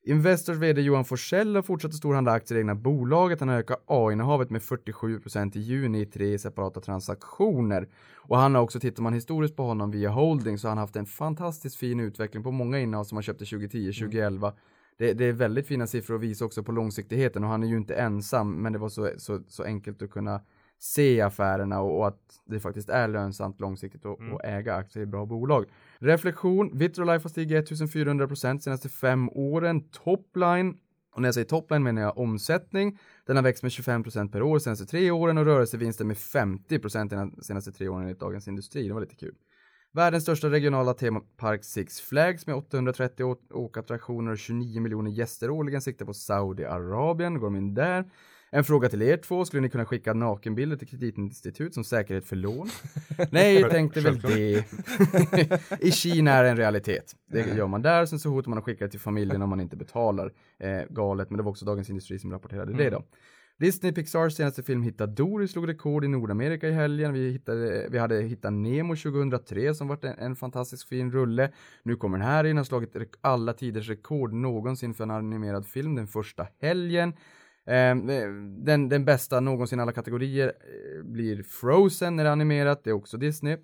Investors 0.07 0.57
vd 0.57 0.82
Johan 0.82 1.06
Forsell 1.06 1.56
har 1.56 1.61
fortsatt 1.61 1.90
att 1.90 1.98
storhandla 1.98 2.32
aktier 2.32 2.57
i 2.57 2.61
egna 2.61 2.76
bolaget. 2.76 3.40
Han 3.40 3.49
har 3.49 3.56
ökat 3.56 3.84
A-innehavet 3.86 4.49
med 4.49 4.61
47% 4.61 5.57
i 5.57 5.60
juni 5.60 6.02
i 6.02 6.06
tre 6.06 6.40
separata 6.40 6.82
transaktioner. 6.82 7.88
Och 8.15 8.38
han 8.38 8.56
har 8.56 8.61
också, 8.61 8.80
tittar 8.80 9.03
man 9.03 9.14
historiskt 9.14 9.56
på 9.56 9.64
honom 9.64 9.91
via 9.91 10.10
holding, 10.10 10.57
så 10.57 10.68
har 10.68 10.69
han 10.69 10.77
haft 10.77 10.95
en 10.95 11.06
fantastiskt 11.06 11.76
fin 11.76 11.99
utveckling 11.99 12.44
på 12.44 12.52
många 12.52 12.80
innehav 12.80 13.03
som 13.03 13.15
han 13.15 13.23
köpte 13.23 13.45
2010, 13.45 13.94
2011. 13.94 14.53
Det, 14.98 15.14
det 15.14 15.26
är 15.26 15.32
väldigt 15.32 15.68
fina 15.68 15.88
siffror 15.88 16.15
att 16.15 16.22
visa 16.22 16.45
också 16.45 16.64
på 16.64 16.72
långsiktigheten 16.72 17.44
och 17.44 17.49
han 17.49 17.64
är 17.64 17.68
ju 17.68 17.77
inte 17.77 17.95
ensam, 17.95 18.61
men 18.61 18.73
det 18.73 18.80
var 18.80 18.90
så, 18.90 19.11
så, 19.18 19.41
så 19.48 19.64
enkelt 19.64 20.02
att 20.02 20.11
kunna 20.11 20.41
se 20.80 21.22
affärerna 21.22 21.81
och, 21.81 21.97
och 21.99 22.07
att 22.07 22.22
det 22.45 22.60
faktiskt 22.60 22.89
är 22.89 23.07
lönsamt 23.07 23.60
långsiktigt 23.60 24.06
att 24.06 24.19
att 24.34 24.41
äga 24.45 24.76
aktier 24.76 25.03
i 25.03 25.06
bra 25.06 25.26
bolag. 25.26 25.65
Reflektion, 25.99 26.77
Vitrolife 26.77 27.23
har 27.23 27.30
stigit 27.30 27.72
1400% 27.72 28.60
senaste 28.60 28.89
fem 28.89 29.30
åren. 29.30 29.89
Topline, 29.89 30.77
och 31.15 31.22
när 31.22 31.27
jag 31.27 31.34
säger 31.34 31.47
topline 31.47 31.84
menar 31.84 32.02
jag 32.02 32.18
omsättning. 32.18 32.99
Den 33.26 33.35
har 33.35 33.43
växt 33.43 33.64
med 33.64 33.69
25% 33.69 34.31
per 34.31 34.41
år 34.41 34.60
senaste 34.60 34.85
tre 34.85 35.11
åren 35.11 35.38
och 35.38 35.45
rörelsevinsten 35.45 36.07
med 36.07 36.18
50% 36.18 37.10
de 37.10 37.41
senaste 37.43 37.72
tre 37.72 37.88
åren 37.88 38.02
enligt 38.03 38.19
Dagens 38.19 38.47
Industri. 38.47 38.88
Det 38.88 38.93
var 38.93 39.02
lite 39.02 39.15
kul. 39.15 39.35
Världens 39.93 40.23
största 40.23 40.49
regionala 40.49 40.93
temapark 40.93 41.64
Six 41.64 42.02
Flags 42.02 42.47
med 42.47 42.56
830 42.56 43.23
å- 43.23 43.38
åkattraktioner 43.57 44.31
och 44.31 44.38
29 44.38 44.81
miljoner 44.81 45.11
gäster 45.11 45.49
årligen 45.49 45.81
siktar 45.81 46.06
på 46.06 46.14
Saudiarabien. 46.14 47.39
Går 47.39 47.47
de 47.47 47.56
in 47.56 47.73
där? 47.73 48.06
En 48.56 48.64
fråga 48.64 48.90
till 48.90 49.02
er 49.02 49.18
två. 49.18 49.45
Skulle 49.45 49.61
ni 49.61 49.69
kunna 49.69 49.86
skicka 49.86 50.14
nakenbilder 50.14 50.77
till 50.77 50.88
kreditinstitut 50.88 51.73
som 51.73 51.84
säkerhet 51.84 52.26
för 52.26 52.36
lån? 52.36 52.68
Nej, 53.32 53.69
tänkte 53.69 54.02
väl 54.02 54.19
det. 54.19 54.64
I 55.80 55.91
Kina 55.91 56.32
är 56.32 56.44
det 56.44 56.49
en 56.49 56.57
realitet. 56.57 57.15
Det 57.32 57.56
gör 57.56 57.68
man 57.68 57.82
där, 57.82 58.06
sen 58.06 58.19
så 58.19 58.30
hotar 58.30 58.49
man 58.49 58.57
att 58.57 58.64
skicka 58.64 58.86
det 58.86 58.91
till 58.91 58.99
familjen 58.99 59.41
om 59.41 59.49
man 59.49 59.61
inte 59.61 59.76
betalar. 59.76 60.32
Eh, 60.60 60.82
galet, 60.90 61.30
men 61.30 61.38
det 61.38 61.44
var 61.44 61.52
också 61.52 61.65
Dagens 61.65 61.90
Industri 61.90 62.19
som 62.19 62.32
rapporterade 62.32 62.73
det 62.73 62.90
då. 62.90 63.03
Disney 63.60 63.91
Pixars 63.91 64.34
senaste 64.34 64.64
film 64.64 64.84
Hitta 64.84 65.07
Dory 65.07 65.48
slog 65.48 65.69
rekord 65.69 66.06
i 66.06 66.07
Nordamerika 66.07 66.68
i 66.68 66.72
helgen. 66.72 67.14
Vi, 67.14 67.32
hittade, 67.32 67.88
vi 67.90 67.98
hade 67.98 68.22
Hitta 68.22 68.49
Nemo 68.49 68.95
2003 68.95 69.73
som 69.73 69.88
varit 69.88 70.03
en, 70.03 70.19
en 70.19 70.36
fantastisk 70.36 70.88
fin 70.88 71.11
rulle. 71.11 71.52
Nu 71.84 71.95
kommer 71.95 72.18
den 72.18 72.27
här 72.27 72.44
in, 72.44 72.57
har 72.57 72.64
slagit 72.64 72.95
alla 73.22 73.53
tiders 73.53 73.90
rekord 73.90 74.34
någonsin 74.34 74.94
för 74.94 75.03
en 75.03 75.11
animerad 75.11 75.65
film 75.65 75.95
den 75.95 76.07
första 76.07 76.48
helgen. 76.61 77.14
Eh, 77.67 77.95
den, 78.65 78.89
den 78.89 79.05
bästa 79.05 79.39
någonsin 79.39 79.79
i 79.79 79.81
alla 79.81 79.91
kategorier 79.91 80.47
eh, 80.47 81.03
blir 81.03 81.43
Frozen 81.43 82.15
när 82.15 82.23
det 82.23 82.29
är 82.29 82.31
animerat, 82.31 82.83
det 82.83 82.89
är 82.89 82.93
också 82.93 83.17
Disney. 83.17 83.57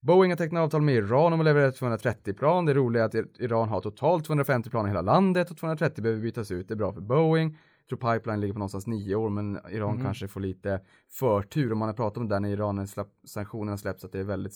Boeing 0.00 0.32
har 0.32 0.36
tecknat 0.36 0.60
avtal 0.60 0.82
med 0.82 0.94
Iran 0.94 1.32
om 1.32 1.40
att 1.40 1.44
leverera 1.44 1.72
230 1.72 2.34
plan. 2.34 2.64
Det 2.66 2.74
roliga 2.74 3.02
är 3.04 3.06
att 3.06 3.40
Iran 3.40 3.68
har 3.68 3.80
totalt 3.80 4.24
250 4.24 4.70
plan 4.70 4.84
i 4.86 4.88
hela 4.88 5.02
landet 5.02 5.50
och 5.50 5.56
230 5.56 6.02
behöver 6.02 6.22
bytas 6.22 6.50
ut. 6.50 6.68
Det 6.68 6.74
är 6.74 6.76
bra 6.76 6.92
för 6.92 7.00
Boeing. 7.00 7.58
Jag 7.88 7.98
tror 7.98 8.12
pipeline 8.14 8.40
ligger 8.40 8.52
på 8.52 8.58
någonstans 8.58 8.86
nio 8.86 9.14
år, 9.14 9.30
men 9.30 9.58
Iran 9.70 9.94
Mhm. 9.94 10.04
kanske 10.04 10.28
får 10.28 10.40
lite 10.40 10.80
förtur. 11.10 11.70
Och 11.70 11.76
man 11.76 11.88
har 11.88 11.94
pratat 11.94 12.16
om 12.18 12.28
det 12.28 12.34
där 12.34 12.40
när 12.40 12.48
Iran 12.48 12.86
släpp, 12.88 13.08
sanktionerna 13.26 13.76
släpps, 13.78 14.04
att 14.04 14.12
det 14.12 14.18
är 14.20 14.24
väldigt 14.24 14.54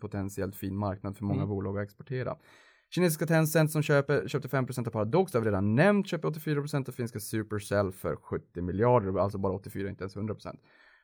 potentiellt 0.00 0.56
fin 0.56 0.76
marknad 0.76 1.16
för 1.16 1.24
många 1.24 1.40
Mm. 1.42 1.48
bolag 1.48 1.78
att 1.78 1.84
exportera. 1.84 2.36
Kinesiska 2.94 3.26
Tencent 3.26 3.70
som 3.70 3.82
köper, 3.82 4.28
köpte 4.28 4.48
5% 4.48 4.86
av 4.86 4.90
Paradox, 4.90 5.32
det 5.32 5.38
har 5.38 5.42
vi 5.42 5.48
redan 5.48 5.74
nämnt, 5.74 6.08
köper 6.08 6.28
84% 6.28 6.88
av 6.88 6.92
finska 6.92 7.20
Supercell 7.20 7.92
för 7.92 8.16
70 8.16 8.62
miljarder, 8.62 9.18
alltså 9.18 9.38
bara 9.38 9.52
84, 9.52 9.88
inte 9.88 10.02
ens 10.04 10.16
100%. 10.16 10.56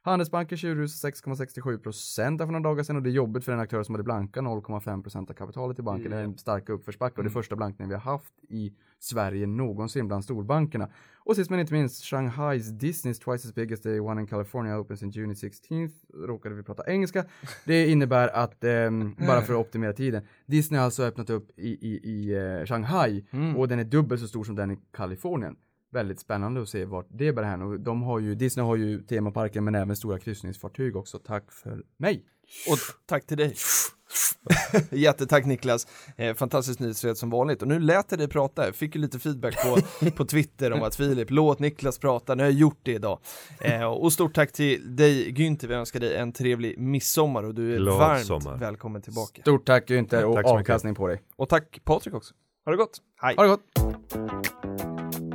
Handelsbanken 0.02 0.58
ut 0.68 0.90
6,67% 0.90 2.38
för 2.38 2.46
några 2.46 2.60
dagar 2.60 2.82
sedan 2.82 2.96
och 2.96 3.02
det 3.02 3.10
är 3.10 3.12
jobbigt 3.12 3.44
för 3.44 3.52
en 3.52 3.60
aktör 3.60 3.82
som 3.82 3.94
hade 3.94 4.04
blanka 4.04 4.40
0,5% 4.40 5.30
av 5.30 5.34
kapitalet 5.34 5.78
i 5.78 5.82
banken. 5.82 6.10
Det 6.10 6.16
är 6.16 6.22
en 6.24 6.38
stark 6.38 6.68
uppförsbacke 6.68 7.16
och 7.16 7.24
det 7.24 7.28
är 7.28 7.32
första 7.32 7.56
blankningen 7.56 7.88
vi 7.88 7.94
har 7.94 8.02
haft 8.02 8.32
i 8.48 8.72
Sverige 8.98 9.46
någonsin 9.46 10.08
bland 10.08 10.24
storbankerna. 10.24 10.88
Och 11.18 11.36
sist 11.36 11.50
men 11.50 11.60
inte 11.60 11.72
minst, 11.72 12.04
Shanghais 12.04 12.70
Disney's 12.72 13.24
twice 13.24 13.48
as 13.48 13.54
big 13.54 13.72
as 13.72 13.80
the 13.80 14.00
one 14.00 14.20
in 14.20 14.26
California 14.26 14.78
opens 14.78 15.02
in 15.02 15.10
June 15.10 15.34
16th. 15.34 15.92
Råkade 16.26 16.54
vi 16.54 16.62
prata 16.62 16.82
engelska. 16.86 17.24
Det 17.64 17.88
innebär 17.88 18.28
att, 18.28 18.64
ehm, 18.64 19.14
bara 19.26 19.40
för 19.42 19.52
att 19.54 19.60
optimera 19.60 19.92
tiden, 19.92 20.22
Disney 20.46 20.78
har 20.78 20.84
alltså 20.84 21.02
öppnat 21.02 21.30
upp 21.30 21.58
i, 21.58 21.68
i, 21.68 22.10
i 22.10 22.34
eh, 22.60 22.66
Shanghai 22.66 23.24
Mm. 23.30 23.56
och 23.56 23.68
den 23.68 23.78
är 23.78 23.84
dubbelt 23.84 24.20
så 24.20 24.28
stor 24.28 24.44
som 24.44 24.54
den 24.56 24.70
i 24.70 24.78
Kalifornien. 24.92 25.56
Väldigt 25.92 26.20
spännande 26.20 26.62
att 26.62 26.68
se 26.68 26.84
vart 26.84 27.06
det 27.10 27.32
bär 27.32 27.42
hän 27.42 27.62
och 27.62 27.80
de 27.80 28.02
har 28.02 28.18
ju, 28.18 28.34
Disney 28.34 28.66
har 28.66 28.76
ju 28.76 29.02
temaparken 29.02 29.64
men 29.64 29.74
även 29.74 29.96
stora 29.96 30.18
kryssningsfartyg 30.18 30.96
också. 30.96 31.18
Tack 31.18 31.52
för 31.52 31.82
mig! 31.96 32.24
Och 32.70 32.78
tack 33.06 33.26
till 33.26 33.36
dig. 33.36 33.54
Jättetack 34.90 35.44
Niklas. 35.46 35.86
Eh, 36.16 36.34
fantastiskt 36.34 36.80
nyhetsred 36.80 37.16
som 37.16 37.30
vanligt. 37.30 37.62
Och 37.62 37.68
nu 37.68 37.80
lät 37.80 38.06
jag 38.10 38.18
dig 38.20 38.28
prata. 38.28 38.64
Jag 38.66 38.74
fick 38.74 38.94
ju 38.94 39.00
lite 39.00 39.18
feedback 39.18 39.54
på, 39.64 40.10
på 40.16 40.24
Twitter 40.24 40.72
om 40.72 40.82
att 40.82 40.96
Filip, 40.96 41.30
låt 41.30 41.58
Niklas 41.58 41.98
prata. 41.98 42.34
Nu 42.34 42.42
har 42.42 42.50
jag 42.50 42.58
gjort 42.60 42.78
det 42.82 42.92
idag. 42.92 43.18
Eh, 43.60 43.84
och 43.84 44.12
stort 44.12 44.34
tack 44.34 44.52
till 44.52 44.96
dig 44.96 45.32
Günther. 45.32 45.66
Vi 45.66 45.74
önskar 45.74 46.00
dig 46.00 46.16
en 46.16 46.32
trevlig 46.32 46.78
midsommar 46.78 47.42
och 47.42 47.54
du 47.54 47.74
är 47.74 47.78
Glad 47.78 47.98
varmt 47.98 48.26
sommar. 48.26 48.56
välkommen 48.56 49.02
tillbaka. 49.02 49.42
Stort 49.42 49.66
tack 49.66 49.90
Günther 49.90 50.22
och 50.24 50.34
Tack 50.34 50.46
så 50.46 50.54
mycket. 50.56 50.70
avkastning 50.70 50.94
på 50.94 51.06
dig. 51.08 51.22
Och 51.36 51.48
tack 51.48 51.80
Patrik 51.84 52.14
också. 52.14 52.34
Ha 52.64 52.72
det 52.72 52.76
gott. 52.78 52.98
Hej. 53.22 53.34
Ha 53.36 53.42
det 53.42 53.48
gott! 53.48 55.27